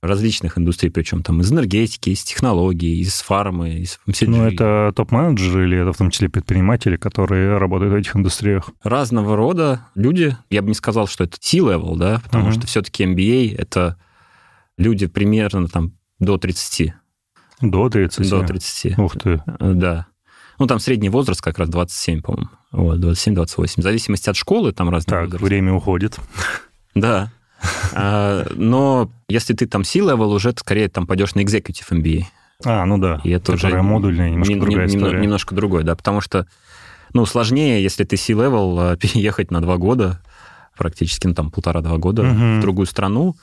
различных 0.00 0.58
индустрий, 0.58 0.90
причем 0.90 1.22
там 1.22 1.40
из 1.40 1.52
энергетики, 1.52 2.10
из 2.10 2.22
технологий, 2.22 3.00
из 3.00 3.20
фармы, 3.20 3.74
из 3.74 3.98
Ну, 4.06 4.44
это 4.44 4.92
топ-менеджеры 4.94 5.64
или 5.64 5.78
это 5.78 5.92
в 5.92 5.96
том 5.96 6.10
числе 6.10 6.28
предприниматели, 6.28 6.96
которые 6.96 7.58
работают 7.58 7.92
в 7.92 7.96
этих 7.96 8.16
индустриях? 8.16 8.70
Разного 8.82 9.36
рода 9.36 9.86
люди. 9.94 10.36
Я 10.50 10.62
бы 10.62 10.68
не 10.68 10.74
сказал, 10.74 11.06
что 11.06 11.24
это 11.24 11.36
C-level, 11.40 11.96
да, 11.96 12.20
потому 12.24 12.48
uh-huh. 12.48 12.52
что 12.52 12.66
все-таки 12.66 13.04
MBA— 13.04 13.56
это 13.58 13.96
люди 14.76 15.06
примерно 15.06 15.68
там 15.68 15.92
до 16.18 16.38
30. 16.38 16.92
До 17.60 17.88
30? 17.88 18.30
До 18.30 18.42
30. 18.44 18.98
Ух 18.98 19.16
ты. 19.18 19.42
Да. 19.58 20.06
Ну, 20.58 20.66
там 20.66 20.78
средний 20.78 21.08
возраст 21.08 21.40
как 21.40 21.58
раз 21.58 21.68
27, 21.68 22.22
по-моему. 22.22 22.48
Вот, 22.72 22.98
27-28. 22.98 23.80
В 23.80 23.82
зависимости 23.82 24.30
от 24.30 24.36
школы 24.36 24.72
там 24.72 24.88
разные 24.90 25.10
Так, 25.10 25.24
возраст. 25.24 25.42
время 25.42 25.72
уходит. 25.72 26.18
Да. 26.94 27.32
А, 27.94 28.44
но 28.54 29.10
если 29.28 29.54
ты 29.54 29.66
там 29.66 29.84
C-level, 29.84 30.34
уже 30.34 30.52
скорее 30.52 30.88
там 30.88 31.06
пойдешь 31.06 31.34
на 31.34 31.40
Executive 31.40 31.88
MBA. 31.90 32.24
А, 32.64 32.84
ну 32.84 32.98
да. 32.98 33.20
И 33.24 33.30
это 33.30 33.52
уже 33.52 33.82
модульная, 33.82 34.30
немножко 34.30 34.60
другая 34.60 34.86
история. 34.86 35.20
Немножко 35.20 35.54
другой, 35.54 35.84
да, 35.84 35.94
потому 35.94 36.20
что, 36.20 36.46
ну, 37.12 37.26
сложнее, 37.26 37.82
если 37.82 38.04
ты 38.04 38.16
C-level, 38.16 38.92
а, 38.92 38.96
переехать 39.00 39.50
на 39.50 39.60
два 39.60 39.76
года, 39.76 40.20
практически, 40.76 41.26
ну, 41.26 41.34
там, 41.34 41.50
полтора-два 41.50 41.98
года 41.98 42.22
угу. 42.22 42.58
в 42.58 42.60
другую 42.60 42.86
страну, 42.86 43.36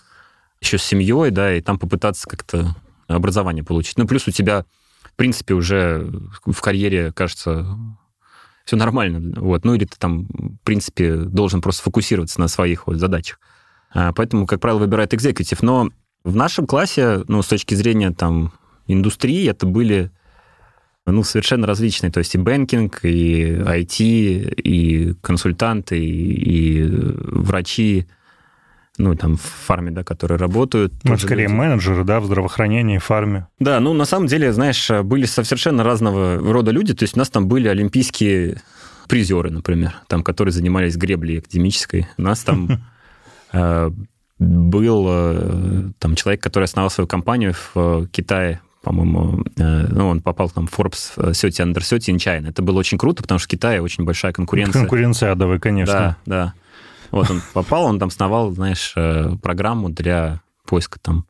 еще 0.62 0.78
с 0.78 0.84
семьей, 0.84 1.32
да, 1.32 1.54
и 1.54 1.62
там 1.62 1.80
попытаться 1.80 2.28
как-то 2.30 2.76
образование 3.08 3.64
получить. 3.64 3.98
Ну, 3.98 4.08
плюс 4.08 4.28
у 4.28 4.32
тебя, 4.32 4.66
в 5.14 5.16
принципе, 5.16 5.54
уже 5.54 6.12
в 6.46 6.62
карьере, 6.62 7.12
кажется, 7.12 7.78
все 8.66 8.76
нормально. 8.76 9.34
Вот. 9.40 9.66
Ну, 9.66 9.74
или 9.74 9.86
ты 9.86 9.98
там, 9.98 10.26
в 10.26 10.64
принципе, 10.64 11.16
должен 11.16 11.62
просто 11.62 11.84
фокусироваться 11.84 12.40
на 12.40 12.48
своих 12.48 12.88
вот 12.88 12.98
задачах. 12.98 13.40
А, 13.94 14.14
поэтому, 14.14 14.46
как 14.46 14.60
правило, 14.60 14.80
выбирает 14.80 15.14
executive. 15.14 15.62
Но 15.62 15.90
в 16.24 16.36
нашем 16.36 16.66
классе, 16.68 17.24
ну, 17.28 17.42
с 17.42 17.48
точки 17.48 17.76
зрения 17.76 18.12
там 18.12 18.54
индустрии, 18.88 19.50
это 19.50 19.66
были 19.66 20.12
ну, 21.06 21.24
совершенно 21.24 21.68
различные. 21.68 22.12
То 22.12 22.20
есть 22.20 22.36
и 22.36 22.38
banking, 22.38 23.04
и 23.04 23.44
IT, 23.44 24.54
и 24.56 25.14
консультанты, 25.22 26.00
и, 26.00 26.84
и 26.84 26.84
врачи, 26.86 28.08
ну, 29.02 29.16
там, 29.16 29.38
в 29.38 29.42
фарме, 29.42 29.92
да, 29.92 30.04
которые 30.04 30.38
работают. 30.38 30.94
Ну, 31.04 31.18
скорее 31.18 31.44
люди. 31.44 31.54
менеджеры, 31.54 32.04
да, 32.04 32.20
в 32.20 32.26
здравоохранении, 32.26 32.98
фарме. 32.98 33.48
Да, 33.60 33.80
ну, 33.80 33.94
на 33.94 34.06
самом 34.06 34.28
деле, 34.28 34.54
знаешь, 34.54 34.90
были 35.04 35.26
совершенно 35.26 35.84
разного 35.84 36.38
рода 36.38 36.72
люди. 36.72 36.94
То 36.94 37.04
есть 37.04 37.16
у 37.16 37.20
нас 37.20 37.30
там 37.30 37.48
были 37.48 37.68
олимпийские 37.68 38.62
призеры, 39.08 39.50
например, 39.50 39.94
там, 40.08 40.24
которые 40.24 40.54
занимались 40.54 40.96
греблей 40.96 41.40
академической. 41.40 42.08
У 42.18 42.22
нас 42.22 42.40
там 42.44 42.70
Э, 43.52 43.92
был 44.40 45.06
э, 45.08 45.92
там 46.00 46.16
человек, 46.16 46.42
который 46.42 46.64
основал 46.64 46.90
свою 46.90 47.08
компанию 47.08 47.54
в 47.54 47.72
э, 47.76 48.08
Китае, 48.12 48.62
по-моему, 48.82 49.44
ну, 49.58 50.08
он 50.08 50.22
попал 50.22 50.50
там 50.50 50.66
в 50.66 50.74
Forbes 50.74 51.14
30 51.16 51.60
Under 51.60 51.88
30 51.88 52.10
in 52.10 52.16
China. 52.16 52.50
Это 52.50 52.64
было 52.64 52.80
очень 52.80 52.98
круто, 52.98 53.22
потому 53.22 53.38
что 53.38 53.46
в 53.46 53.52
Китае 53.52 53.80
очень 53.80 54.06
большая 54.06 54.34
конкуренция. 54.34 54.82
Конкуренция 54.82 55.32
адовая, 55.34 55.60
конечно. 55.60 56.18
Да, 56.26 56.54
да. 56.54 56.54
Вот 57.12 57.30
он 57.30 57.42
попал, 57.54 57.86
он 57.86 58.00
там 58.00 58.10
основал, 58.10 58.52
знаешь, 58.52 58.96
программу 59.42 59.90
для 59.90 60.42
поиска 60.66 61.00
там 61.00 61.26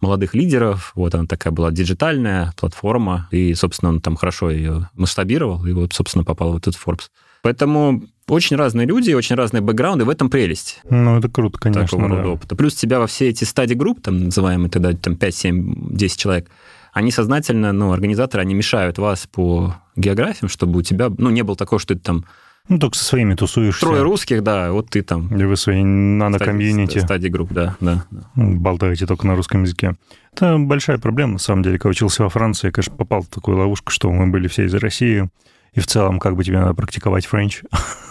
молодых 0.00 0.34
лидеров. 0.34 0.92
Вот 0.94 1.14
она 1.14 1.26
такая 1.26 1.52
была 1.52 1.70
диджитальная 1.70 2.52
платформа, 2.56 3.28
и, 3.30 3.54
собственно, 3.54 3.90
он 3.90 4.00
там 4.00 4.16
хорошо 4.16 4.50
ее 4.50 4.90
масштабировал, 4.94 5.64
и 5.66 5.72
вот, 5.72 5.92
собственно, 5.92 6.24
попал 6.24 6.52
в 6.52 6.56
этот 6.56 6.74
Forbes. 6.74 7.10
Поэтому 7.42 8.02
очень 8.26 8.56
разные 8.56 8.86
люди, 8.86 9.12
очень 9.12 9.36
разные 9.36 9.60
бэкграунды, 9.60 10.04
в 10.04 10.08
этом 10.08 10.30
прелесть. 10.30 10.80
Ну, 10.88 11.18
это 11.18 11.28
круто, 11.28 11.58
конечно. 11.58 11.86
Такого 11.86 12.08
да. 12.08 12.16
рода 12.16 12.28
опыта. 12.28 12.56
Плюс 12.56 12.74
тебя 12.74 12.98
во 12.98 13.06
все 13.06 13.28
эти 13.28 13.44
стадии 13.44 13.74
групп, 13.74 14.00
там, 14.00 14.24
называемые 14.24 14.70
тогда 14.70 14.92
там 14.92 15.16
5, 15.16 15.34
7, 15.34 15.96
10 15.96 16.18
человек, 16.18 16.48
они 16.92 17.10
сознательно, 17.10 17.72
ну, 17.72 17.92
организаторы, 17.92 18.42
они 18.42 18.54
мешают 18.54 18.98
вас 18.98 19.26
по 19.26 19.76
географиям, 19.96 20.48
чтобы 20.48 20.78
у 20.78 20.82
тебя, 20.82 21.10
ну, 21.18 21.30
не 21.30 21.42
было 21.42 21.56
такого, 21.56 21.78
что 21.78 21.94
ты 21.94 22.00
там 22.00 22.24
Ну, 22.68 22.78
только 22.78 22.96
со 22.96 23.04
своими 23.04 23.34
тусуешься. 23.34 23.80
трое 23.80 24.02
русских, 24.02 24.42
да, 24.42 24.72
вот 24.72 24.88
ты 24.88 25.02
там 25.02 25.28
Или 25.34 25.44
вы 25.44 25.56
своей 25.56 25.82
нано- 25.82 26.23
community 26.23 26.98
study 26.98 27.28
group, 27.28 27.52
да, 27.52 27.76
да. 27.80 28.06
да. 28.10 28.22
болтаете 28.34 29.06
только 29.06 29.26
на 29.26 29.36
русском 29.36 29.64
языке. 29.64 29.96
Это 30.32 30.56
большая 30.58 30.96
проблема, 30.96 31.34
на 31.34 31.38
самом 31.38 31.62
деле. 31.62 31.78
Когда 31.78 31.90
учился 31.90 32.22
во 32.22 32.30
Франции, 32.30 32.68
я, 32.68 32.72
конечно, 32.72 32.96
попал 32.96 33.20
в 33.20 33.28
такую 33.28 33.58
ловушку, 33.58 33.92
что 33.92 34.10
мы 34.10 34.28
были 34.28 34.48
все 34.48 34.64
из 34.64 34.74
России, 34.74 35.28
и 35.74 35.80
в 35.80 35.86
целом, 35.86 36.18
как 36.18 36.36
бы 36.36 36.44
тебе 36.44 36.58
надо 36.58 36.72
практиковать 36.72 37.26
French. 37.26 37.62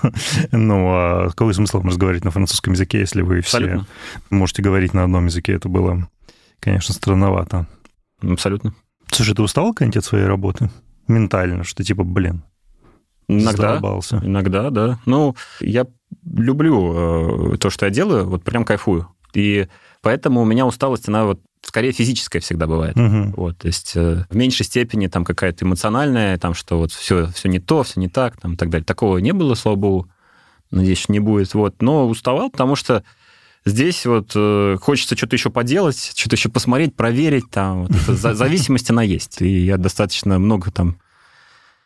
ну, 0.52 0.88
а 0.88 1.30
какой 1.30 1.54
смысл 1.56 1.78
вам 1.78 1.88
разговаривать 1.88 2.26
на 2.26 2.32
французском 2.32 2.74
языке, 2.74 3.00
если 3.00 3.24
вы 3.24 3.42
все 3.42 3.58
Абсолютно. 3.58 3.88
можете 4.30 4.62
говорить 4.62 4.94
на 4.94 5.04
одном 5.04 5.26
языке? 5.26 5.54
Это 5.54 5.68
было, 5.68 6.08
конечно, 6.60 6.94
странновато. 6.94 7.68
Абсолютно. 8.22 8.76
Слушай, 9.12 9.34
ты 9.34 9.42
устал 9.42 9.74
когда 9.74 10.00
от 10.00 10.06
своей 10.06 10.26
работы? 10.26 10.70
Ментально, 11.08 11.64
что 11.64 11.84
типа, 11.84 12.04
блин, 12.04 12.44
Иногда, 13.28 13.52
задолбался. 13.52 14.22
иногда, 14.24 14.70
да. 14.70 15.00
Ну, 15.06 15.36
я 15.60 15.86
люблю 16.26 17.54
э, 17.54 17.58
то, 17.58 17.70
что 17.70 17.86
я 17.86 17.92
делаю, 17.92 18.28
вот 18.28 18.44
прям 18.44 18.66
кайфую. 18.66 19.08
И 19.34 19.68
поэтому 20.02 20.42
у 20.42 20.46
меня 20.46 20.66
усталость, 20.66 21.08
она 21.08 21.26
вот 21.26 21.40
скорее 21.62 21.92
физическая 21.92 22.42
всегда 22.42 22.68
бывает. 22.68 22.96
Мгм. 22.96 23.34
Вот, 23.36 23.58
то 23.58 23.68
есть 23.68 23.94
э, 23.96 24.26
в 24.30 24.36
меньшей 24.36 24.66
степени 24.66 25.08
там 25.08 25.24
какая-то 25.26 25.66
эмоциональная, 25.66 26.38
там 26.38 26.54
что 26.54 26.78
вот 26.78 26.92
все, 26.92 27.28
все 27.28 27.50
не 27.50 27.60
то, 27.60 27.84
все 27.84 28.00
не 28.00 28.10
так, 28.10 28.40
там 28.40 28.54
и 28.54 28.58
так 28.58 28.70
далее. 28.70 28.86
Такого 28.86 29.18
не 29.18 29.32
было, 29.32 29.56
слава 29.56 29.76
богу. 29.76 30.10
Надеюсь, 30.72 31.08
не 31.08 31.20
будет. 31.20 31.54
Вот. 31.54 31.82
Но 31.82 32.08
уставал, 32.08 32.50
потому 32.50 32.76
что 32.76 33.04
здесь 33.66 34.06
вот 34.06 34.32
э, 34.36 34.78
хочется 34.82 35.16
что-то 35.16 35.36
еще 35.36 35.50
поделать, 35.50 36.14
что-то 36.16 36.36
еще 36.36 36.50
посмотреть, 36.50 36.96
проверить. 36.96 37.50
Там, 37.50 37.84
вот 37.86 37.92
зависимость, 38.18 38.90
она 38.90 39.04
есть. 39.04 39.42
И 39.42 39.66
я 39.66 39.78
достаточно 39.78 40.40
много 40.40 40.72
там 40.72 40.98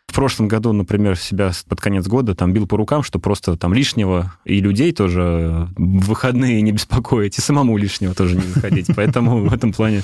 в 0.07 0.13
прошлом 0.13 0.47
году, 0.47 0.73
например, 0.73 1.17
себя 1.17 1.51
под 1.67 1.81
конец 1.81 2.07
года 2.07 2.33
там 2.33 2.53
бил 2.53 2.65
по 2.65 2.77
рукам, 2.77 3.03
что 3.03 3.19
просто 3.19 3.57
там 3.57 3.73
лишнего 3.73 4.33
и 4.45 4.59
людей 4.59 4.91
тоже 4.93 5.67
в 5.75 6.07
выходные 6.07 6.61
не 6.61 6.71
беспокоить, 6.71 7.37
и 7.37 7.41
самому 7.41 7.77
лишнего 7.77 8.15
тоже 8.15 8.35
не 8.35 8.43
заходить. 8.43 8.87
Поэтому 8.95 9.47
в 9.47 9.53
этом 9.53 9.73
плане 9.73 10.03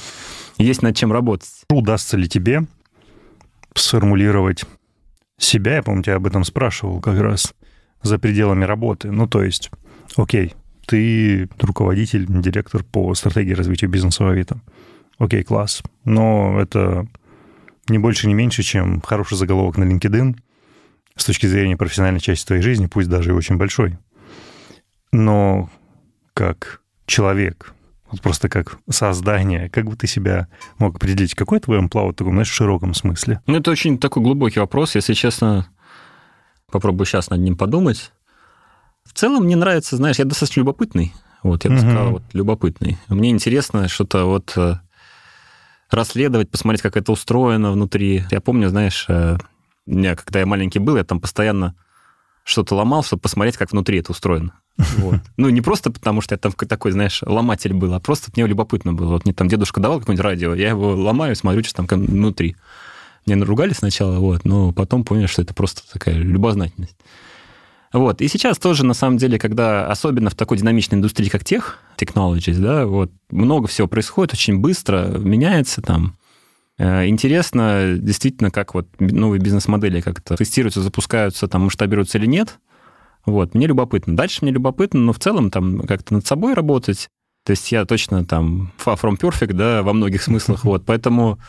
есть 0.57 0.81
над 0.81 0.95
чем 0.95 1.11
работать. 1.11 1.49
Удастся 1.69 2.17
ли 2.17 2.27
тебе 2.27 2.65
сформулировать 3.75 4.65
себя, 5.37 5.75
я, 5.75 5.83
помню, 5.83 6.03
тебя 6.03 6.15
об 6.15 6.27
этом 6.27 6.43
спрашивал 6.43 7.01
как 7.01 7.19
раз, 7.19 7.53
за 8.03 8.19
пределами 8.19 8.65
работы. 8.65 9.11
Ну, 9.11 9.27
то 9.27 9.43
есть, 9.43 9.71
окей, 10.15 10.53
ты 10.85 11.49
руководитель, 11.59 12.25
директор 12.27 12.83
по 12.83 13.15
стратегии 13.15 13.53
развития 13.53 13.87
бизнеса 13.87 14.25
в 14.25 14.27
Авито. 14.27 14.59
Окей, 15.17 15.43
класс. 15.43 15.81
Но 16.03 16.59
это 16.59 17.07
не 17.89 17.97
больше, 17.99 18.27
не 18.27 18.33
меньше, 18.33 18.63
чем 18.63 19.01
хороший 19.01 19.37
заголовок 19.37 19.77
на 19.77 19.83
LinkedIn 19.83 20.35
с 21.15 21.25
точки 21.25 21.45
зрения 21.45 21.77
профессиональной 21.77 22.19
части 22.19 22.45
твоей 22.45 22.61
жизни, 22.61 22.87
пусть 22.87 23.09
даже 23.09 23.31
и 23.31 23.33
очень 23.33 23.57
большой. 23.57 23.97
Но 25.11 25.69
как 26.33 26.81
человек, 27.05 27.73
вот 28.09 28.21
просто 28.21 28.49
как 28.49 28.77
создание, 28.89 29.69
как 29.69 29.85
бы 29.85 29.95
ты 29.95 30.07
себя 30.07 30.47
мог 30.79 30.95
определить, 30.95 31.35
какой 31.35 31.59
твой 31.59 31.79
амплау 31.79 32.11
в 32.11 32.15
таком, 32.15 32.33
знаешь, 32.33 32.49
в 32.49 32.53
широком 32.53 32.93
смысле? 32.93 33.41
Ну, 33.45 33.57
это 33.57 33.71
очень 33.71 33.97
такой 33.99 34.23
глубокий 34.23 34.59
вопрос. 34.59 34.95
Если 34.95 35.13
честно, 35.13 35.67
попробую 36.71 37.05
сейчас 37.05 37.29
над 37.29 37.41
ним 37.41 37.55
подумать. 37.55 38.11
В 39.05 39.13
целом 39.13 39.43
мне 39.43 39.55
нравится, 39.55 39.97
знаешь, 39.97 40.17
я 40.17 40.25
достаточно 40.25 40.61
любопытный. 40.61 41.13
Вот, 41.43 41.65
я 41.65 41.69
бы 41.69 41.75
Мгм. 41.75 41.89
сказал, 41.89 42.11
вот, 42.11 42.23
любопытный. 42.33 42.97
Мне 43.09 43.29
интересно 43.29 43.87
что-то 43.89 44.25
вот 44.25 44.53
э, 44.55 44.75
расследовать, 45.93 46.49
посмотреть, 46.49 46.81
как 46.81 46.97
это 46.97 47.11
устроено 47.11 47.71
внутри. 47.71 48.23
Я 48.31 48.41
помню, 48.41 48.69
знаешь, 48.69 49.05
э, 49.07 49.37
меня, 49.85 50.15
когда 50.15 50.39
я 50.39 50.45
маленький 50.45 50.79
был, 50.79 50.97
я 50.97 51.03
там 51.03 51.19
постоянно 51.19 51.75
что-то 52.43 52.75
ломал, 52.75 53.03
чтобы 53.03 53.21
посмотреть, 53.21 53.57
как 53.57 53.71
внутри 53.71 53.99
это 53.99 54.11
устроено. 54.11 54.53
Вот. 54.97 55.19
Ну, 55.37 55.49
не 55.49 55.61
просто 55.61 55.91
потому, 55.91 56.21
что 56.21 56.33
я 56.33 56.39
там 56.39 56.51
такой, 56.51 56.91
знаешь, 56.91 57.21
ломатель 57.23 57.73
был, 57.73 57.93
а 57.93 57.99
просто 57.99 58.31
мне 58.35 58.45
любопытно 58.47 58.93
было. 58.93 59.09
Вот 59.09 59.25
мне 59.25 59.33
там 59.33 59.47
дедушка 59.47 59.79
давал 59.79 59.99
какое-нибудь 59.99 60.23
радио, 60.23 60.55
я 60.55 60.69
его 60.69 60.95
ломаю, 60.95 61.35
смотрю, 61.35 61.63
что 61.63 61.83
там 61.83 61.87
внутри. 61.87 62.55
Мне 63.25 63.35
наругали 63.35 63.73
сначала, 63.73 64.17
вот, 64.19 64.43
но 64.43 64.73
потом 64.73 65.05
понял, 65.05 65.27
что 65.27 65.41
это 65.41 65.53
просто 65.53 65.81
такая 65.91 66.15
любознательность. 66.15 66.97
Вот. 67.93 68.21
И 68.21 68.27
сейчас 68.27 68.57
тоже, 68.57 68.85
на 68.85 68.95
самом 68.95 69.17
деле, 69.17 69.37
когда, 69.37 69.87
особенно 69.87 70.31
в 70.31 70.35
такой 70.35 70.57
динамичной 70.57 70.97
индустрии, 70.97 71.29
как 71.29 71.45
тех, 71.45 71.77
technologies, 71.95 72.59
да, 72.59 72.87
вот, 72.87 73.11
много 73.29 73.67
всего 73.67 73.87
происходит, 73.87 74.33
очень 74.33 74.57
быстро 74.57 75.05
меняется 75.19 75.81
там. 75.81 76.15
Э, 76.79 77.07
Интересно, 77.07 77.93
действительно, 77.97 78.49
как 78.49 78.73
вот 78.73 78.87
новые 78.99 79.39
бизнес-модели 79.39 80.01
как-то 80.01 80.35
тестируются, 80.35 80.81
запускаются, 80.81 81.47
там, 81.47 81.65
масштабируются 81.65 82.17
или 82.17 82.25
нет. 82.25 82.59
Вот, 83.25 83.53
мне 83.53 83.67
любопытно. 83.67 84.15
Дальше 84.15 84.39
мне 84.41 84.51
любопытно, 84.51 84.99
но 84.99 85.13
в 85.13 85.19
целом 85.19 85.51
там 85.51 85.81
как-то 85.81 86.15
над 86.15 86.25
собой 86.25 86.55
работать. 86.55 87.09
То 87.45 87.51
есть 87.51 87.71
я 87.71 87.85
точно 87.85 88.25
там 88.25 88.71
far 88.83 88.99
from 88.99 89.19
perfect, 89.19 89.53
да, 89.53 89.83
во 89.83 89.93
многих 89.93 90.23
смыслах, 90.23 90.63
вот. 90.65 90.83
Поэтому 90.85 91.39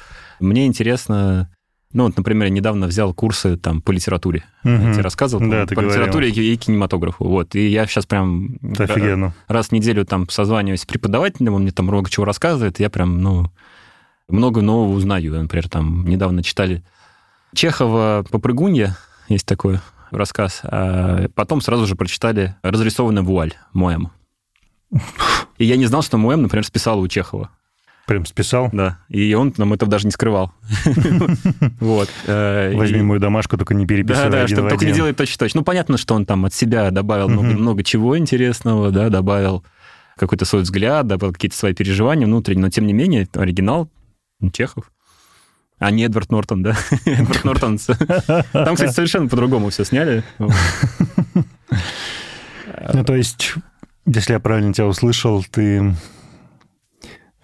мне 0.40 0.66
интересно... 0.66 1.50
Ну, 1.94 2.04
вот, 2.04 2.16
например, 2.16 2.44
я 2.48 2.50
недавно 2.50 2.86
взял 2.88 3.14
курсы 3.14 3.56
там 3.56 3.80
по 3.80 3.92
литературе. 3.92 4.44
Я 4.64 4.92
тебе 4.92 5.02
рассказывал 5.02 5.48
Да, 5.48 5.64
по 5.64 5.74
говорил. 5.76 5.90
литературе 5.92 6.28
и 6.30 6.52
и 6.52 6.56
кинематографу. 6.56 7.24
Вот. 7.24 7.54
И 7.54 7.68
я 7.68 7.86
сейчас 7.86 8.04
прям 8.04 8.56
Это 8.62 8.84
офигенно. 8.84 9.32
раз 9.48 9.68
в 9.68 9.72
неделю 9.72 10.04
там 10.04 10.28
созваниваюсь 10.28 10.82
с 10.82 10.86
преподавателем, 10.86 11.54
он 11.54 11.62
мне 11.62 11.70
там 11.70 11.86
много 11.86 12.10
чего 12.10 12.24
рассказывает, 12.26 12.80
я 12.80 12.90
прям, 12.90 13.22
ну, 13.22 13.50
много 14.28 14.60
нового 14.60 14.92
узнаю. 14.92 15.40
Например, 15.40 15.68
там 15.68 16.04
недавно 16.06 16.42
читали 16.42 16.82
Чехова 17.54 18.24
«Попрыгунья», 18.28 18.96
есть 19.28 19.46
такой 19.46 19.78
рассказ, 20.10 20.60
а 20.64 21.28
потом 21.34 21.60
сразу 21.60 21.86
же 21.86 21.94
прочитали 21.94 22.56
«Разрисованная 22.62 23.22
вуаль» 23.22 23.54
Моэм. 23.72 24.10
И 25.58 25.64
я 25.64 25.76
не 25.76 25.86
знал, 25.86 26.02
что 26.02 26.18
Моэм, 26.18 26.42
например, 26.42 26.64
списал 26.64 26.98
у 27.00 27.06
Чехова. 27.08 27.50
Прям 28.06 28.26
списал. 28.26 28.68
Да, 28.72 28.98
и 29.08 29.32
он 29.34 29.54
нам 29.56 29.72
этого 29.72 29.90
даже 29.90 30.06
не 30.06 30.10
скрывал. 30.10 30.52
Вот. 31.80 32.10
э, 32.26 32.76
Возьми 32.76 33.02
мою 33.02 33.20
домашку, 33.20 33.56
только 33.56 33.74
не 33.74 33.86
переписывай 33.86 34.30
да, 34.30 34.42
да, 34.42 34.48
чтобы 34.48 34.68
только 34.68 34.84
не 34.84 34.90
один. 34.90 35.04
делать 35.04 35.16
точно-точно. 35.16 35.60
Ну, 35.60 35.64
понятно, 35.64 35.96
что 35.96 36.14
он 36.14 36.26
там 36.26 36.44
от 36.44 36.52
себя 36.52 36.90
добавил 36.90 37.28
много, 37.28 37.82
чего 37.82 38.18
интересного, 38.18 38.90
да, 38.90 39.08
добавил 39.08 39.64
какой-то 40.16 40.44
свой 40.44 40.62
взгляд, 40.62 41.06
добавил 41.06 41.32
какие-то 41.32 41.56
свои 41.56 41.72
переживания 41.72 42.26
внутренние, 42.26 42.62
но 42.62 42.70
тем 42.70 42.86
не 42.86 42.92
менее, 42.92 43.26
оригинал 43.34 43.88
Чехов. 44.52 44.90
А 45.78 45.90
не 45.90 46.04
Эдвард 46.04 46.30
Нортон, 46.30 46.62
да? 46.62 46.76
Эдвард 47.06 47.44
Нортон. 47.44 47.78
Там, 48.52 48.74
кстати, 48.74 48.92
совершенно 48.92 49.28
по-другому 49.28 49.70
все 49.70 49.84
сняли. 49.84 50.22
Ну, 50.38 50.50
то 53.04 53.16
есть, 53.16 53.54
если 54.06 54.34
я 54.34 54.40
правильно 54.40 54.72
тебя 54.72 54.86
услышал, 54.86 55.44
ты 55.50 55.94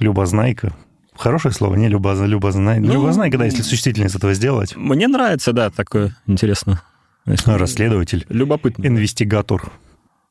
любознайка. 0.00 0.74
Хорошее 1.16 1.52
слово, 1.52 1.74
не 1.76 1.88
любозна, 1.88 2.24
любознай. 2.24 2.80
Ну, 2.80 2.92
любознайка, 2.92 3.36
да, 3.38 3.44
если 3.44 3.62
существительно 3.62 4.06
из 4.06 4.16
этого 4.16 4.32
сделать. 4.34 4.74
Мне 4.76 5.06
нравится, 5.06 5.52
да, 5.52 5.70
такое 5.70 6.16
интересно. 6.26 6.82
Ну, 7.26 7.36
Расследователь, 7.58 8.24
Любопытно. 8.28 8.86
инвестигатор. 8.86 9.70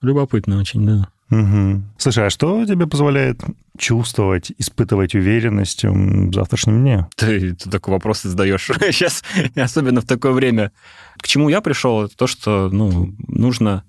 Любопытно 0.02 0.60
очень, 0.60 0.86
да. 0.86 1.10
Мгм. 1.30 1.92
Слушай, 1.98 2.26
а 2.26 2.30
что 2.32 2.66
тебе 2.66 2.88
позволяет 2.88 3.42
чувствовать, 3.78 4.52
испытывать 4.58 5.14
уверенность 5.14 5.84
в 5.84 6.34
завтрашнем 6.34 6.82
дне? 6.82 7.08
Ты, 7.16 7.54
ты 7.54 7.70
такой 7.70 7.94
вопрос 7.94 8.24
задаешь 8.24 8.66
сейчас, 8.92 9.24
особенно 9.56 10.02
в 10.02 10.06
такое 10.06 10.32
время. 10.32 10.72
К 11.18 11.28
чему 11.28 11.50
я 11.50 11.62
пришел, 11.62 12.04
это 12.04 12.18
то, 12.18 12.26
что 12.26 12.70
ну, 12.72 13.14
нужно 13.28 13.84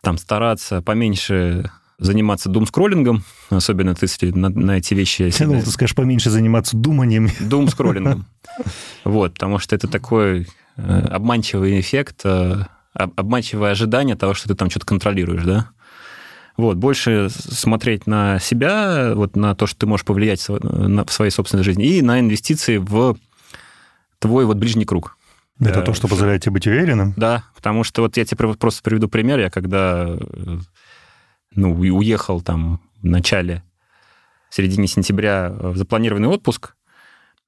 там 0.00 0.16
стараться 0.16 0.80
поменьше 0.80 1.70
заниматься 1.98 2.48
дум-скроллингом, 2.48 3.22
особенно 3.50 3.94
если 4.00 4.30
на, 4.30 4.48
на 4.48 4.78
эти 4.78 4.94
вещи... 4.94 5.30
Я 5.38 5.46
думал, 5.46 5.62
ты 5.62 5.70
скажешь, 5.70 5.94
поменьше 5.94 6.30
заниматься 6.30 6.76
думанием. 6.76 7.28
Дум-скроллингом. 7.40 8.26
Вот, 9.04 9.34
потому 9.34 9.58
что 9.58 9.76
это 9.76 9.86
такой 9.88 10.48
э, 10.76 11.00
обманчивый 11.10 11.78
эффект, 11.80 12.22
э, 12.24 12.64
об- 12.94 13.12
обманчивое 13.18 13.70
ожидание 13.70 14.16
того, 14.16 14.34
что 14.34 14.48
ты 14.48 14.54
там 14.54 14.68
что-то 14.70 14.86
контролируешь, 14.86 15.44
да? 15.44 15.68
Вот, 16.58 16.76
больше 16.76 17.28
смотреть 17.30 18.06
на 18.06 18.38
себя, 18.38 19.12
вот 19.14 19.36
на 19.36 19.54
то, 19.54 19.66
что 19.66 19.78
ты 19.80 19.86
можешь 19.86 20.04
повлиять 20.04 20.46
в 20.48 21.06
своей 21.08 21.30
собственной 21.30 21.64
жизни, 21.64 21.86
и 21.86 22.02
на 22.02 22.20
инвестиции 22.20 22.76
в 22.76 23.16
твой 24.18 24.44
вот 24.44 24.58
ближний 24.58 24.84
круг. 24.84 25.16
Это 25.60 25.74
Да, 25.74 25.80
то, 25.82 25.92
что 25.94 26.06
что- 26.06 26.08
позволяет 26.08 26.42
тебе 26.42 26.52
быть 26.52 26.66
уверенным? 26.66 27.14
Да, 27.16 27.44
потому 27.54 27.84
что 27.84 28.02
вот 28.02 28.16
я 28.16 28.24
тебе 28.24 28.36
про- 28.36 28.54
просто 28.54 28.82
приведу 28.82 29.08
пример. 29.08 29.38
Я 29.38 29.48
когда 29.48 30.06
э, 30.08 30.58
ну, 31.54 31.82
и 31.82 31.90
уехал 31.90 32.40
там 32.40 32.80
в 33.00 33.06
начале 33.06 33.62
в 34.50 34.54
середине 34.54 34.86
сентября 34.86 35.50
в 35.50 35.76
запланированный 35.76 36.28
отпуск, 36.28 36.74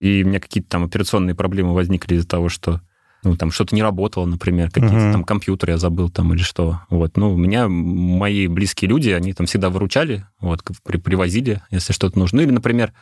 и 0.01 0.22
у 0.24 0.26
меня 0.26 0.40
какие-то 0.40 0.70
там 0.70 0.85
операционные 0.85 1.35
проблемы 1.35 1.74
возникли 1.74 2.14
из-за 2.14 2.26
того, 2.26 2.48
что 2.48 2.81
ну, 3.24 3.36
там 3.36 3.51
что-то 3.51 3.74
не 3.74 3.82
работало, 3.82 4.26
например, 4.26 4.70
какие-то 4.70 4.97
uh-huh. 4.97 5.12
там 5.12 5.24
компьютеры 5.24 5.72
я 5.72 5.78
забыл 5.78 6.10
там 6.10 6.35
или 6.35 6.43
что. 6.43 6.81
Вот, 6.90 7.16
ну, 7.16 7.32
у 7.32 7.36
меня 7.36 7.68
мои 7.68 8.47
близкие 8.47 8.89
люди, 8.89 9.10
они 9.10 9.32
там 9.32 9.47
всегда 9.47 9.70
выручали, 9.70 10.26
вот, 10.40 10.62
при, 10.82 10.98
привозили, 10.98 11.62
если 11.70 11.93
что-то 11.93 12.18
нужно. 12.18 12.39
Ну, 12.39 12.43
или, 12.43 12.51
например, 12.51 12.93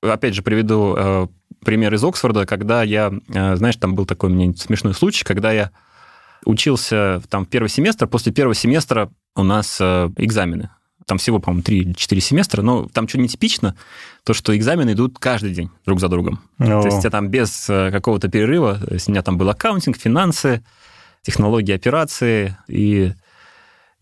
опять 0.00 0.34
же, 0.34 0.42
приведу 0.42 0.94
э, 0.96 1.26
пример 1.64 1.92
из 1.94 2.04
Оксфорда, 2.04 2.46
когда 2.46 2.82
я, 2.82 3.12
э, 3.28 3.56
знаешь, 3.56 3.76
там 3.76 3.94
был 3.94 4.06
такой 4.06 4.30
у 4.30 4.32
меня 4.32 4.54
смешной 4.54 4.94
случай, 4.94 5.24
когда 5.24 5.52
я 5.52 5.70
учился 6.46 7.22
там 7.28 7.44
первый 7.44 7.68
семестр, 7.68 8.06
после 8.06 8.32
первого 8.32 8.54
семестра 8.54 9.10
у 9.34 9.42
нас 9.42 9.78
э, 9.80 10.08
экзамены 10.16 10.70
там 11.06 11.18
всего, 11.18 11.38
по-моему, 11.38 11.62
3-4 11.62 12.20
семестра, 12.20 12.62
но 12.62 12.88
там 12.88 13.06
что 13.06 13.18
нетипично, 13.18 13.76
то, 14.24 14.34
что 14.34 14.56
экзамены 14.56 14.92
идут 14.92 15.18
каждый 15.18 15.52
день 15.52 15.70
друг 15.86 16.00
за 16.00 16.08
другом. 16.08 16.40
О. 16.58 16.82
То 16.82 16.88
есть 16.88 17.04
я 17.04 17.10
там 17.10 17.28
без 17.28 17.70
э, 17.70 17.90
какого-то 17.92 18.28
перерыва, 18.28 18.78
то 18.84 18.94
есть 18.94 19.08
у 19.08 19.12
меня 19.12 19.22
там 19.22 19.38
был 19.38 19.48
аккаунтинг, 19.48 19.96
финансы, 19.96 20.64
технологии 21.22 21.72
операции 21.72 22.56
и 22.66 23.12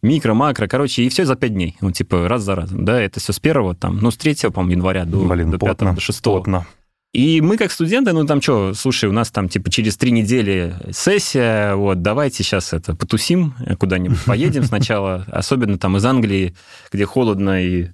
микро, 0.00 0.34
макро, 0.34 0.66
короче, 0.66 1.02
и 1.02 1.08
все 1.10 1.26
за 1.26 1.36
5 1.36 1.52
дней, 1.52 1.76
ну, 1.80 1.90
типа, 1.90 2.26
раз 2.26 2.42
за 2.42 2.54
разом, 2.54 2.84
да, 2.84 3.00
это 3.00 3.20
все 3.20 3.32
с 3.32 3.38
первого, 3.38 3.74
там, 3.74 3.98
ну, 3.98 4.10
с 4.10 4.16
третьего, 4.16 4.50
по-моему, 4.50 4.72
января 4.72 5.04
до, 5.04 5.18
Блин, 5.18 5.50
до 5.50 5.58
5 5.58 5.94
до 5.94 6.00
6 6.00 6.22
плотно. 6.22 6.66
И 7.14 7.40
мы 7.40 7.56
как 7.56 7.70
студенты, 7.70 8.12
ну 8.12 8.26
там 8.26 8.42
что, 8.42 8.74
слушай, 8.74 9.08
у 9.08 9.12
нас 9.12 9.30
там 9.30 9.48
типа 9.48 9.70
через 9.70 9.96
три 9.96 10.10
недели 10.10 10.74
сессия, 10.90 11.76
вот, 11.76 12.02
давайте 12.02 12.42
сейчас 12.42 12.72
это 12.72 12.96
потусим, 12.96 13.54
куда-нибудь 13.78 14.22
поедем 14.26 14.64
сначала, 14.64 15.24
особенно 15.30 15.78
там 15.78 15.96
из 15.96 16.04
Англии, 16.04 16.56
где 16.90 17.06
холодно 17.06 17.64
и, 17.64 17.90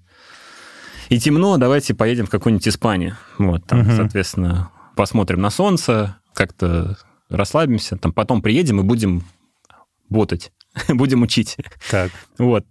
и 1.11 1.19
темно, 1.19 1.59
давайте 1.59 1.93
поедем 1.93 2.25
в 2.25 2.31
какую-нибудь 2.31 2.67
Испанию. 2.67 3.19
Вот, 3.37 3.63
там, 3.67 3.83
угу. 3.83 3.91
соответственно, 3.95 4.71
посмотрим 4.97 5.43
на 5.43 5.51
солнце, 5.51 6.17
как-то 6.33 6.97
расслабимся, 7.29 7.99
там 7.99 8.15
потом 8.15 8.41
приедем 8.41 8.81
и 8.81 8.85
будем 8.85 9.25
ботать, 10.09 10.51
будем 10.89 11.21
учить. 11.21 11.59
Так. 11.91 12.11
Вот. 12.39 12.65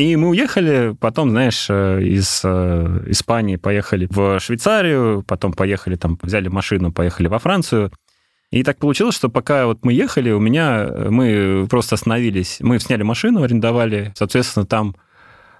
И 0.00 0.16
мы 0.16 0.28
уехали, 0.28 0.96
потом, 0.98 1.28
знаешь, 1.28 1.66
э, 1.68 2.02
из 2.02 2.40
э, 2.42 3.04
Испании 3.08 3.56
поехали 3.56 4.08
в 4.10 4.40
Швейцарию, 4.40 5.22
потом 5.28 5.52
поехали 5.52 5.96
там, 5.96 6.18
взяли 6.22 6.48
машину, 6.48 6.90
поехали 6.90 7.28
во 7.28 7.38
Францию. 7.38 7.92
И 8.50 8.62
так 8.62 8.78
получилось, 8.78 9.14
что 9.14 9.28
пока 9.28 9.66
вот 9.66 9.84
мы 9.84 9.92
ехали, 9.92 10.30
у 10.30 10.40
меня, 10.40 10.84
э, 10.84 11.10
мы 11.10 11.66
просто 11.68 11.96
остановились, 11.96 12.60
мы 12.60 12.78
сняли 12.78 13.02
машину, 13.02 13.42
арендовали, 13.42 14.14
соответственно, 14.16 14.64
там, 14.64 14.96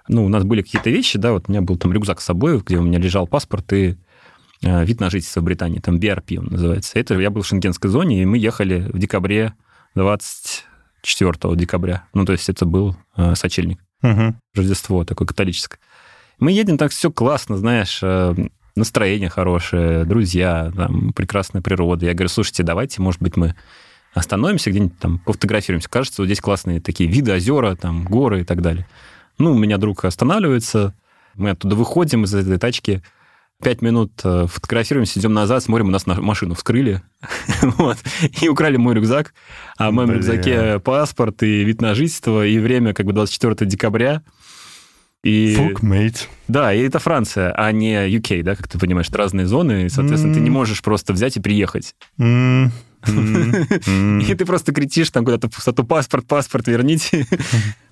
ну, 0.08 0.24
у 0.24 0.28
нас 0.30 0.44
были 0.44 0.62
какие-то 0.62 0.88
вещи, 0.88 1.18
да, 1.18 1.32
вот 1.32 1.44
у 1.48 1.52
меня 1.52 1.60
был 1.60 1.76
там 1.76 1.92
рюкзак 1.92 2.22
с 2.22 2.24
собой, 2.24 2.60
где 2.60 2.78
у 2.78 2.82
меня 2.82 2.98
лежал 2.98 3.26
паспорт 3.26 3.70
и 3.74 3.98
вид 4.62 5.00
на 5.00 5.10
жительство 5.10 5.40
в 5.40 5.44
Британии, 5.44 5.80
там 5.80 5.98
BRP 5.98 6.38
он 6.38 6.46
называется. 6.46 6.98
Это 6.98 7.12
я 7.18 7.28
был 7.28 7.42
в 7.42 7.46
шенгенской 7.46 7.90
зоне, 7.90 8.22
и 8.22 8.24
мы 8.24 8.38
ехали 8.38 8.90
в 8.90 8.98
декабре 8.98 9.52
24 9.96 11.56
декабря. 11.56 12.04
Ну, 12.14 12.24
то 12.24 12.32
есть 12.32 12.48
это 12.48 12.64
был 12.64 12.96
сочельник 13.34 13.80
угу. 14.02 14.34
Рождество 14.54 15.04
такое 15.04 15.26
католическое. 15.26 15.78
Мы 16.38 16.52
едем, 16.52 16.78
так 16.78 16.90
все 16.90 17.10
классно, 17.10 17.58
знаешь, 17.58 18.00
э, 18.02 18.34
настроение 18.74 19.28
хорошее, 19.28 20.04
друзья, 20.04 20.72
там, 20.74 21.12
прекрасная 21.12 21.62
природа. 21.62 22.06
Я 22.06 22.14
говорю, 22.14 22.28
слушайте, 22.28 22.62
давайте, 22.62 23.02
может 23.02 23.20
быть, 23.20 23.36
мы 23.36 23.54
остановимся 24.14 24.70
где-нибудь 24.70 24.98
там, 24.98 25.18
пофотографируемся. 25.18 25.88
Кажется, 25.88 26.22
вот 26.22 26.26
здесь 26.26 26.40
классные 26.40 26.80
такие 26.80 27.10
виды, 27.10 27.32
озера, 27.32 27.76
там, 27.76 28.04
горы 28.04 28.40
и 28.40 28.44
так 28.44 28.62
далее. 28.62 28.86
Ну, 29.38 29.52
у 29.52 29.58
меня 29.58 29.78
друг 29.78 30.04
останавливается, 30.04 30.94
мы 31.34 31.50
оттуда 31.50 31.76
выходим 31.76 32.24
из 32.24 32.34
этой 32.34 32.58
тачки, 32.58 33.02
пять 33.60 33.82
минут 33.82 34.12
э, 34.24 34.46
фотографируемся, 34.48 35.20
идем 35.20 35.32
назад, 35.32 35.62
смотрим, 35.62 35.88
у 35.88 35.90
нас 35.90 36.06
машину 36.06 36.54
вскрыли, 36.54 37.02
вот, 37.62 37.98
и 38.40 38.48
украли 38.48 38.76
мой 38.76 38.94
рюкзак, 38.94 39.34
а 39.76 39.90
в 39.90 39.94
моем 39.94 40.12
рюкзаке 40.12 40.78
паспорт 40.80 41.42
и 41.42 41.64
вид 41.64 41.80
на 41.80 41.94
жительство, 41.94 42.46
и 42.46 42.58
время 42.58 42.94
как 42.94 43.06
бы 43.06 43.12
24 43.12 43.70
декабря. 43.70 44.22
И... 45.22 45.54
Фук, 45.54 45.82
mate. 45.82 46.28
Да, 46.48 46.72
и 46.72 46.80
это 46.80 46.98
Франция, 46.98 47.52
а 47.52 47.70
не 47.72 47.94
UK, 48.08 48.42
да, 48.42 48.56
как 48.56 48.68
ты 48.68 48.78
понимаешь, 48.78 49.08
это 49.08 49.18
разные 49.18 49.46
зоны, 49.46 49.84
и, 49.84 49.88
соответственно, 49.90 50.32
mm. 50.32 50.34
ты 50.34 50.40
не 50.40 50.50
можешь 50.50 50.82
просто 50.82 51.12
взять 51.12 51.36
и 51.36 51.40
приехать. 51.40 51.94
Mm. 52.18 52.70
И 53.06 54.34
ты 54.34 54.44
просто 54.44 54.72
кричишь 54.72 55.10
там 55.10 55.24
куда-то 55.24 55.48
в 55.48 55.54
пустоту, 55.54 55.84
паспорт, 55.84 56.26
паспорт, 56.26 56.68
верните. 56.68 57.26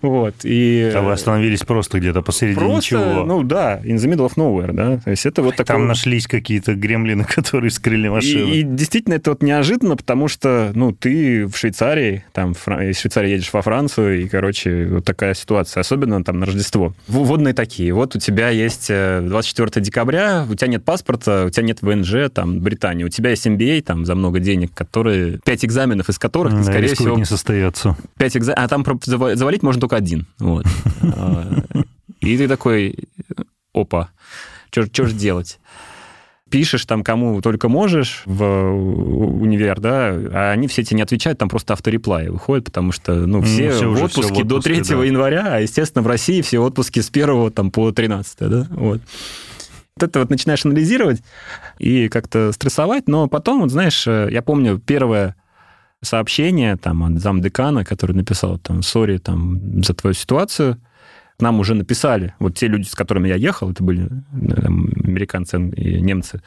Вот, 0.01 0.35
и... 0.45 0.93
А 0.95 1.03
вы 1.03 1.11
остановились 1.11 1.65
просто 1.65 1.99
где-то 1.99 2.23
посередине 2.23 2.65
просто, 2.65 2.89
чего? 2.89 3.25
ну 3.25 3.43
да, 3.43 3.81
in 3.83 3.97
the 3.97 4.09
middle 4.09 4.29
of 4.29 4.37
nowhere, 4.37 4.73
да. 4.73 4.99
То 4.99 5.11
есть 5.11 5.27
это 5.27 5.43
вот 5.43 5.57
такое... 5.57 5.77
Там 5.77 5.89
нашлись 5.89 6.29
какие-то 6.29 6.77
гремлины, 6.77 7.25
которые 7.29 7.73
скрыли 7.73 8.07
машину. 8.07 8.47
И, 8.47 8.61
и 8.61 8.63
действительно 8.63 9.15
это 9.15 9.31
вот 9.31 9.43
неожиданно, 9.43 9.97
потому 9.97 10.29
что, 10.29 10.71
ну, 10.75 10.93
ты 10.93 11.47
в 11.47 11.57
Швейцарии, 11.57 12.25
там, 12.33 12.53
из 12.53 13.01
Швейцарии 13.01 13.31
едешь 13.31 13.53
во 13.53 13.61
Францию, 13.61 14.23
и, 14.23 14.29
короче, 14.29 14.87
вот 14.87 15.05
такая 15.05 15.35
ситуация, 15.35 15.81
особенно 15.81 16.23
там 16.23 16.39
на 16.39 16.47
Рождество. 16.47 16.95
Водные 17.09 17.55
такие. 17.55 17.93
Вот 17.93 18.15
у 18.15 18.21
тебя 18.21 18.51
есть 18.51 18.89
24 18.89 19.71
э, 19.75 19.81
декабря, 19.81 20.47
у 20.49 20.55
тебя 20.55 20.69
нет 20.69 20.85
паспорта, 20.85 21.47
у 21.47 21.51
тебя 21.51 21.65
нет 21.65 21.83
ВНЖ, 21.83 22.31
там, 22.33 22.61
Британии, 22.61 23.03
у 23.03 23.09
тебя 23.09 23.31
есть 23.31 23.47
MBA, 23.47 23.83
там, 23.83 24.05
за 24.05 24.15
много 24.15 24.39
денег, 24.39 24.73
который 24.75 24.98
которые... 24.99 25.39
Пять 25.39 25.65
экзаменов, 25.65 26.09
из 26.09 26.19
которых 26.19 26.55
да, 26.55 26.62
скорее 26.62 26.95
всего... 26.95 27.16
не 27.16 27.25
состоятся. 27.25 27.97
Пять 28.16 28.37
экзаменов... 28.37 28.65
А 28.65 28.69
там 28.69 28.85
завалить 29.05 29.62
можно 29.62 29.81
только 29.81 29.97
один. 29.97 30.27
Вот. 30.39 30.66
А, 31.01 31.62
и 32.20 32.37
ты 32.37 32.49
такой, 32.49 33.09
опа, 33.73 34.11
что 34.70 35.07
же 35.07 35.15
делать? 35.15 35.59
пишешь 36.51 36.85
там 36.87 37.05
кому 37.05 37.41
только 37.43 37.69
можешь 37.69 38.23
в 38.25 38.45
универ, 38.45 39.81
да, 39.81 40.09
а 40.09 40.51
они 40.53 40.66
все 40.66 40.83
тебе 40.83 40.97
не 40.97 41.03
отвечают, 41.03 41.39
там 41.39 41.49
просто 41.49 41.75
автореплай 41.75 42.29
выходит, 42.29 42.65
потому 42.65 42.93
что, 42.93 43.15
ну, 43.15 43.43
все, 43.43 43.70
все 43.70 43.91
в 43.91 44.03
отпуске 44.03 44.33
все 44.35 44.45
в 44.45 44.47
до 44.47 44.61
3 44.61 44.83
да. 44.83 45.05
января, 45.05 45.47
а, 45.55 45.59
естественно, 45.61 46.03
в 46.03 46.07
России 46.07 46.41
все 46.43 46.61
отпуски 46.61 47.01
с 47.01 47.11
1 47.11 47.53
там, 47.53 47.70
по 47.70 47.93
13, 47.93 48.39
да, 48.41 48.66
вот. 48.70 49.01
Вот 49.99 50.09
это 50.09 50.20
вот 50.20 50.31
начинаешь 50.31 50.65
анализировать 50.65 51.25
и 51.81 52.09
как-то 52.09 52.53
стрессовать, 52.53 53.09
но 53.09 53.27
потом, 53.27 53.62
вот 53.62 53.73
знаешь, 53.73 54.07
э, 54.07 54.29
я 54.31 54.43
помню 54.43 54.79
первое 54.79 55.35
сообщение 56.03 56.77
там 56.77 57.03
от 57.03 57.20
замдекана, 57.20 57.85
который 57.85 58.15
написал 58.15 58.59
там, 58.59 58.83
сори 58.83 59.19
там 59.19 59.83
за 59.83 59.95
твою 59.95 60.15
ситуацию, 60.15 60.81
нам 61.41 61.59
уже 61.59 61.75
написали, 61.75 62.33
вот 62.39 62.57
те 62.57 62.69
люди, 62.69 62.87
с 62.87 62.95
которыми 62.95 63.27
я 63.27 63.35
ехал, 63.35 63.73
это 63.73 63.83
были 63.83 64.07
э, 64.07 64.62
там, 64.62 64.89
американцы 65.03 65.57
и 65.57 66.01
немцы, 66.01 66.43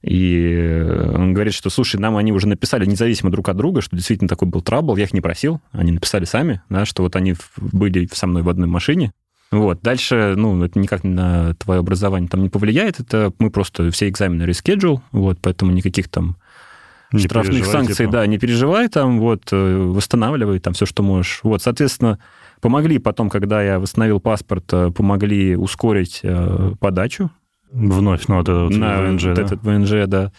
и 0.00 0.82
он 1.14 1.34
говорит, 1.34 1.52
что, 1.52 1.68
слушай, 1.68 2.00
нам 2.00 2.16
они 2.16 2.32
уже 2.32 2.48
написали 2.48 2.86
независимо 2.86 3.30
друг 3.30 3.50
от 3.50 3.58
друга, 3.58 3.82
что 3.82 3.96
действительно 3.96 4.28
такой 4.28 4.48
был 4.48 4.62
трабл, 4.62 4.96
я 4.96 5.04
их 5.04 5.12
не 5.12 5.20
просил, 5.20 5.60
они 5.72 5.92
написали 5.92 6.24
сами, 6.24 6.62
да, 6.70 6.86
что 6.86 7.02
вот 7.02 7.16
они 7.16 7.34
были 7.58 8.08
со 8.10 8.26
мной 8.26 8.42
в 8.42 8.48
одной 8.48 8.66
машине, 8.66 9.12
вот. 9.50 9.80
Дальше, 9.82 10.34
ну, 10.36 10.62
это 10.62 10.78
никак 10.78 11.02
на 11.02 11.54
твое 11.54 11.80
образование 11.80 12.28
там 12.28 12.42
не 12.42 12.48
повлияет. 12.48 13.00
Это 13.00 13.32
мы 13.38 13.50
просто 13.50 13.90
все 13.90 14.08
экзамены 14.08 14.44
рескеджул, 14.44 15.02
вот, 15.10 15.38
поэтому 15.40 15.72
никаких 15.72 16.08
там 16.08 16.36
не 17.12 17.20
штрафных 17.20 17.66
санкций, 17.66 18.06
типа. 18.06 18.12
да, 18.12 18.26
не 18.26 18.38
переживай 18.38 18.88
там, 18.88 19.18
вот, 19.18 19.48
э, 19.50 19.76
восстанавливай 19.76 20.60
там 20.60 20.74
все, 20.74 20.86
что 20.86 21.02
можешь. 21.02 21.40
Вот, 21.42 21.60
соответственно, 21.62 22.20
помогли 22.60 22.98
потом, 22.98 23.28
когда 23.28 23.60
я 23.62 23.80
восстановил 23.80 24.20
паспорт, 24.20 24.72
э, 24.72 24.92
помогли 24.92 25.56
ускорить 25.56 26.20
э, 26.22 26.72
подачу. 26.78 27.30
Вновь, 27.72 28.28
ну, 28.28 28.36
вот 28.36 28.48
этот 28.48 28.76
на 28.76 29.02
ВНЖ, 29.02 29.24
вот 29.24 29.34
да? 29.34 29.42
этот 29.42 29.62
ВНЖ, 29.62 29.90
да. 30.06 30.32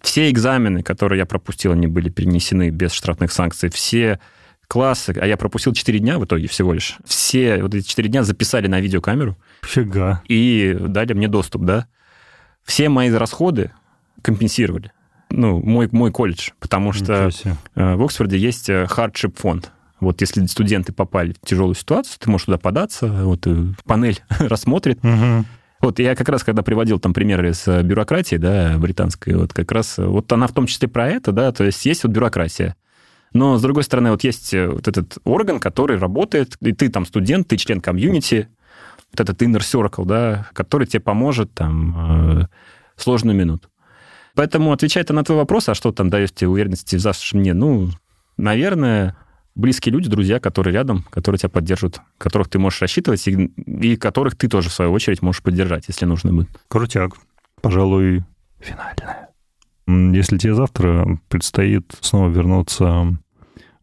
Все 0.00 0.30
экзамены, 0.30 0.82
которые 0.82 1.18
я 1.18 1.26
пропустил, 1.26 1.72
они 1.72 1.88
были 1.88 2.08
перенесены 2.08 2.70
без 2.70 2.92
штрафных 2.92 3.32
санкций. 3.32 3.68
Все 3.70 4.20
классы, 4.72 5.14
а 5.20 5.26
я 5.26 5.36
пропустил 5.36 5.74
4 5.74 5.98
дня 5.98 6.18
в 6.18 6.24
итоге 6.24 6.48
всего 6.48 6.72
лишь. 6.72 6.96
Все 7.04 7.62
вот 7.62 7.74
эти 7.74 7.86
4 7.86 8.08
дня 8.08 8.22
записали 8.22 8.68
на 8.68 8.80
видеокамеру. 8.80 9.36
Фига. 9.60 10.22
И 10.28 10.74
дали 10.80 11.12
мне 11.12 11.28
доступ, 11.28 11.64
да. 11.64 11.86
Все 12.64 12.88
мои 12.88 13.10
расходы 13.10 13.72
компенсировали. 14.22 14.90
Ну, 15.28 15.60
мой, 15.60 15.90
мой 15.92 16.10
колледж, 16.10 16.52
потому 16.58 16.94
что 16.94 17.28
э, 17.44 17.96
в 17.96 18.02
Оксфорде 18.02 18.38
есть 18.38 18.70
hardship 18.70 19.34
э, 19.36 19.40
фонд. 19.42 19.72
Вот 20.00 20.22
если 20.22 20.46
студенты 20.46 20.94
попали 20.94 21.34
в 21.34 21.46
тяжелую 21.46 21.74
ситуацию, 21.74 22.16
ты 22.18 22.30
можешь 22.30 22.46
туда 22.46 22.56
податься, 22.56 23.08
вот 23.08 23.46
э, 23.46 23.74
панель 23.84 24.22
рассмотрит. 24.38 25.04
Угу. 25.04 25.44
Вот 25.82 25.98
я 25.98 26.14
как 26.14 26.30
раз, 26.30 26.44
когда 26.44 26.62
приводил 26.62 26.98
там 26.98 27.12
примеры 27.12 27.52
с 27.52 27.82
бюрократией, 27.82 28.40
да, 28.40 28.78
британской, 28.78 29.34
вот 29.34 29.52
как 29.52 29.70
раз, 29.70 29.98
вот 29.98 30.32
она 30.32 30.46
в 30.46 30.52
том 30.52 30.66
числе 30.66 30.88
про 30.88 31.10
это, 31.10 31.30
да, 31.30 31.52
то 31.52 31.62
есть 31.62 31.84
есть 31.84 32.04
вот 32.04 32.12
бюрократия. 32.12 32.74
Но, 33.32 33.56
с 33.56 33.62
другой 33.62 33.84
стороны, 33.84 34.10
вот 34.10 34.24
есть 34.24 34.52
э, 34.52 34.68
вот 34.68 34.88
этот 34.88 35.18
орган, 35.24 35.58
который 35.58 35.98
работает, 35.98 36.56
и 36.60 36.72
ты 36.72 36.88
там 36.88 37.06
студент, 37.06 37.48
ты 37.48 37.56
член 37.56 37.80
комьюнити, 37.80 38.48
вот 39.10 39.20
этот 39.20 39.40
inner 39.42 39.60
circle, 39.60 40.04
да, 40.04 40.48
который 40.52 40.86
тебе 40.86 41.00
поможет 41.00 41.52
там 41.54 42.40
э, 42.40 42.46
сложную 42.96 43.36
минуту. 43.36 43.68
Поэтому, 44.34 44.72
отвечая 44.72 45.04
на 45.10 45.24
твой 45.24 45.38
вопрос, 45.38 45.68
а 45.68 45.74
что 45.74 45.92
там 45.92 46.08
дает 46.08 46.34
тебе 46.34 46.48
уверенности 46.48 46.96
в 46.96 47.00
завтрашнем 47.00 47.42
дне, 47.42 47.54
ну, 47.54 47.90
наверное, 48.36 49.16
близкие 49.54 49.92
люди, 49.92 50.08
друзья, 50.08 50.40
которые 50.40 50.72
рядом, 50.72 51.04
которые 51.10 51.38
тебя 51.38 51.50
поддержат, 51.50 52.00
которых 52.18 52.48
ты 52.48 52.58
можешь 52.58 52.80
рассчитывать, 52.80 53.26
и, 53.28 53.32
и 53.32 53.96
которых 53.96 54.36
ты 54.36 54.48
тоже, 54.48 54.70
в 54.70 54.72
свою 54.72 54.92
очередь, 54.92 55.22
можешь 55.22 55.42
поддержать, 55.42 55.84
если 55.88 56.06
нужно 56.06 56.32
будет. 56.32 56.48
Крутяк. 56.68 57.12
Пожалуй, 57.60 58.24
финальное. 58.58 59.28
Если 59.86 60.38
тебе 60.38 60.54
завтра 60.54 61.18
предстоит 61.28 61.92
снова 62.00 62.30
вернуться 62.30 63.18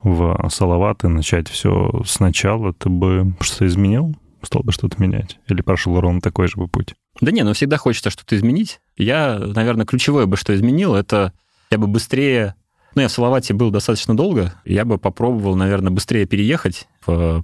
в 0.02 0.50
Салават 0.50 1.04
и 1.04 1.08
начать 1.08 1.50
все 1.50 2.04
сначала, 2.06 2.74
ты 2.74 2.90
бы 2.90 3.34
что-то 3.42 3.68
изменил? 3.68 4.16
Стал 4.42 4.64
бы 4.64 4.72
что-то 4.72 5.02
менять? 5.02 5.38
Или 5.48 5.62
прошел 5.62 6.00
ровно 6.00 6.22
такой 6.22 6.48
же 6.48 6.56
бы 6.58 6.68
путь? 6.68 6.96
Да 7.20 7.32
не, 7.32 7.44
ну 7.44 7.54
всегда 7.54 7.78
хочется 7.78 8.10
что-то 8.10 8.38
изменить. 8.38 8.80
Я, 8.96 9.38
наверное, 9.38 9.86
ключевое 9.86 10.26
бы, 10.26 10.38
что 10.38 10.56
изменил, 10.56 10.96
это 10.96 11.34
я 11.72 11.78
бы 11.78 11.88
быстрее... 11.88 12.56
Ну, 12.96 13.02
я 13.02 13.08
в 13.08 13.12
Салавате 13.12 13.54
был 13.54 13.70
достаточно 13.70 14.16
долго. 14.16 14.54
Я 14.66 14.86
бы 14.86 14.98
попробовал, 14.98 15.56
наверное, 15.56 15.92
быстрее 15.92 16.26
переехать 16.26 16.88
в 17.06 17.44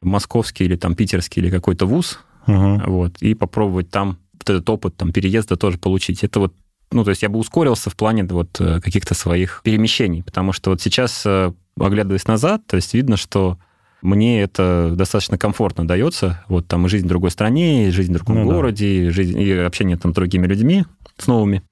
московский 0.00 0.64
или 0.64 0.76
там 0.76 0.94
питерский 0.94 1.42
или 1.42 1.50
какой-то 1.50 1.86
вуз, 1.86 2.20
Угу. 2.46 2.80
вот, 2.86 3.18
и 3.20 3.34
попробовать 3.34 3.90
там 3.90 4.18
вот 4.32 4.48
этот 4.48 4.68
опыт 4.70 4.96
там 4.96 5.12
переезда 5.12 5.56
тоже 5.56 5.78
получить. 5.78 6.24
Это 6.24 6.40
вот, 6.40 6.54
ну, 6.90 7.04
то 7.04 7.10
есть 7.10 7.22
я 7.22 7.28
бы 7.28 7.38
ускорился 7.38 7.90
в 7.90 7.96
плане 7.96 8.24
вот 8.24 8.60
э, 8.60 8.80
каких-то 8.80 9.14
своих 9.14 9.60
перемещений, 9.62 10.22
потому 10.22 10.52
что 10.52 10.70
вот 10.70 10.80
сейчас, 10.80 11.22
э, 11.26 11.52
оглядываясь 11.78 12.26
назад, 12.26 12.62
то 12.66 12.76
есть 12.76 12.94
видно, 12.94 13.16
что 13.16 13.58
мне 14.02 14.40
это 14.42 14.92
достаточно 14.94 15.36
комфортно 15.38 15.86
дается. 15.86 16.42
Вот 16.48 16.66
там 16.66 16.86
и 16.86 16.88
жизнь 16.88 17.04
в 17.06 17.08
другой 17.08 17.30
стране, 17.30 17.88
и 17.88 17.90
жизнь 17.90 18.12
в 18.12 18.16
другом 18.16 18.36
Ну 18.42 18.48
да. 18.48 18.54
городе, 18.54 18.86
и, 19.06 19.08
жизнь, 19.10 19.38
и 19.38 19.52
общение 19.52 19.96
там 19.98 20.12
с 20.12 20.14
другими 20.14 20.46
людьми, 20.46 20.84
с 21.18 21.26
новыми. 21.26 21.62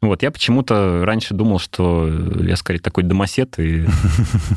Вот, 0.00 0.22
я 0.22 0.30
почему-то 0.30 1.02
раньше 1.04 1.32
думал, 1.34 1.58
что 1.58 2.08
я 2.42 2.56
скорее 2.56 2.80
такой 2.80 3.04
домосед, 3.04 3.58
и... 3.58 3.86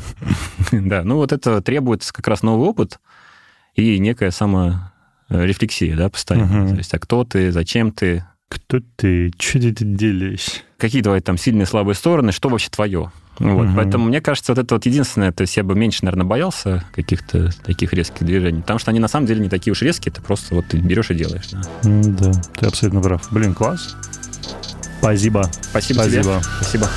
Да, 0.72 1.02
ну 1.04 1.16
вот 1.16 1.32
это 1.32 1.60
требует 1.62 2.04
как 2.12 2.28
раз 2.28 2.42
новый 2.42 2.68
опыт 2.68 2.98
и 3.74 3.98
некая 3.98 4.30
саморефлексия, 4.30 5.96
да, 5.96 6.08
постоянно. 6.08 6.68
То 6.70 6.76
есть, 6.76 6.92
а 6.94 6.98
кто 6.98 7.24
ты, 7.24 7.52
зачем 7.52 7.92
ты, 7.92 8.24
Кто 8.48 8.80
ты? 8.96 9.30
Что 9.38 9.58
ты 9.60 9.72
делаешь? 9.84 10.62
какие 10.78 11.02
твои 11.02 11.20
там 11.20 11.36
сильные, 11.36 11.66
слабые 11.66 11.94
стороны, 11.94 12.32
что 12.32 12.48
вообще 12.48 12.70
твое. 12.70 13.10
Вот, 13.38 13.66
Мгм. 13.66 13.76
Поэтому 13.76 14.06
мне 14.06 14.20
кажется, 14.20 14.52
вот 14.52 14.58
это 14.58 14.74
вот 14.74 14.86
единственное, 14.86 15.32
то 15.32 15.42
есть 15.42 15.56
я 15.56 15.62
бы 15.62 15.74
меньше, 15.74 16.04
наверное, 16.04 16.26
боялся 16.26 16.84
каких-то 16.92 17.50
таких 17.64 17.92
резких 17.92 18.26
движений, 18.26 18.60
потому 18.62 18.78
что 18.78 18.90
они 18.90 19.00
на 19.00 19.08
самом 19.08 19.26
деле 19.26 19.40
не 19.40 19.48
такие 19.48 19.72
уж 19.72 19.82
резкие, 19.82 20.12
ты 20.12 20.20
просто 20.20 20.54
вот 20.54 20.66
ты 20.68 20.78
берешь 20.78 21.10
и 21.10 21.14
делаешь. 21.14 21.48
да. 21.52 21.62
Да, 21.82 22.32
ты 22.58 22.66
абсолютно 22.66 23.00
прав. 23.00 23.28
Блин, 23.30 23.54
класс. 23.54 23.94
Спасибо. 24.98 25.48
Спасибо, 25.70 26.04
тебе. 26.04 26.22
Спасибо. 26.22 26.42
Спасибо. 26.60 26.88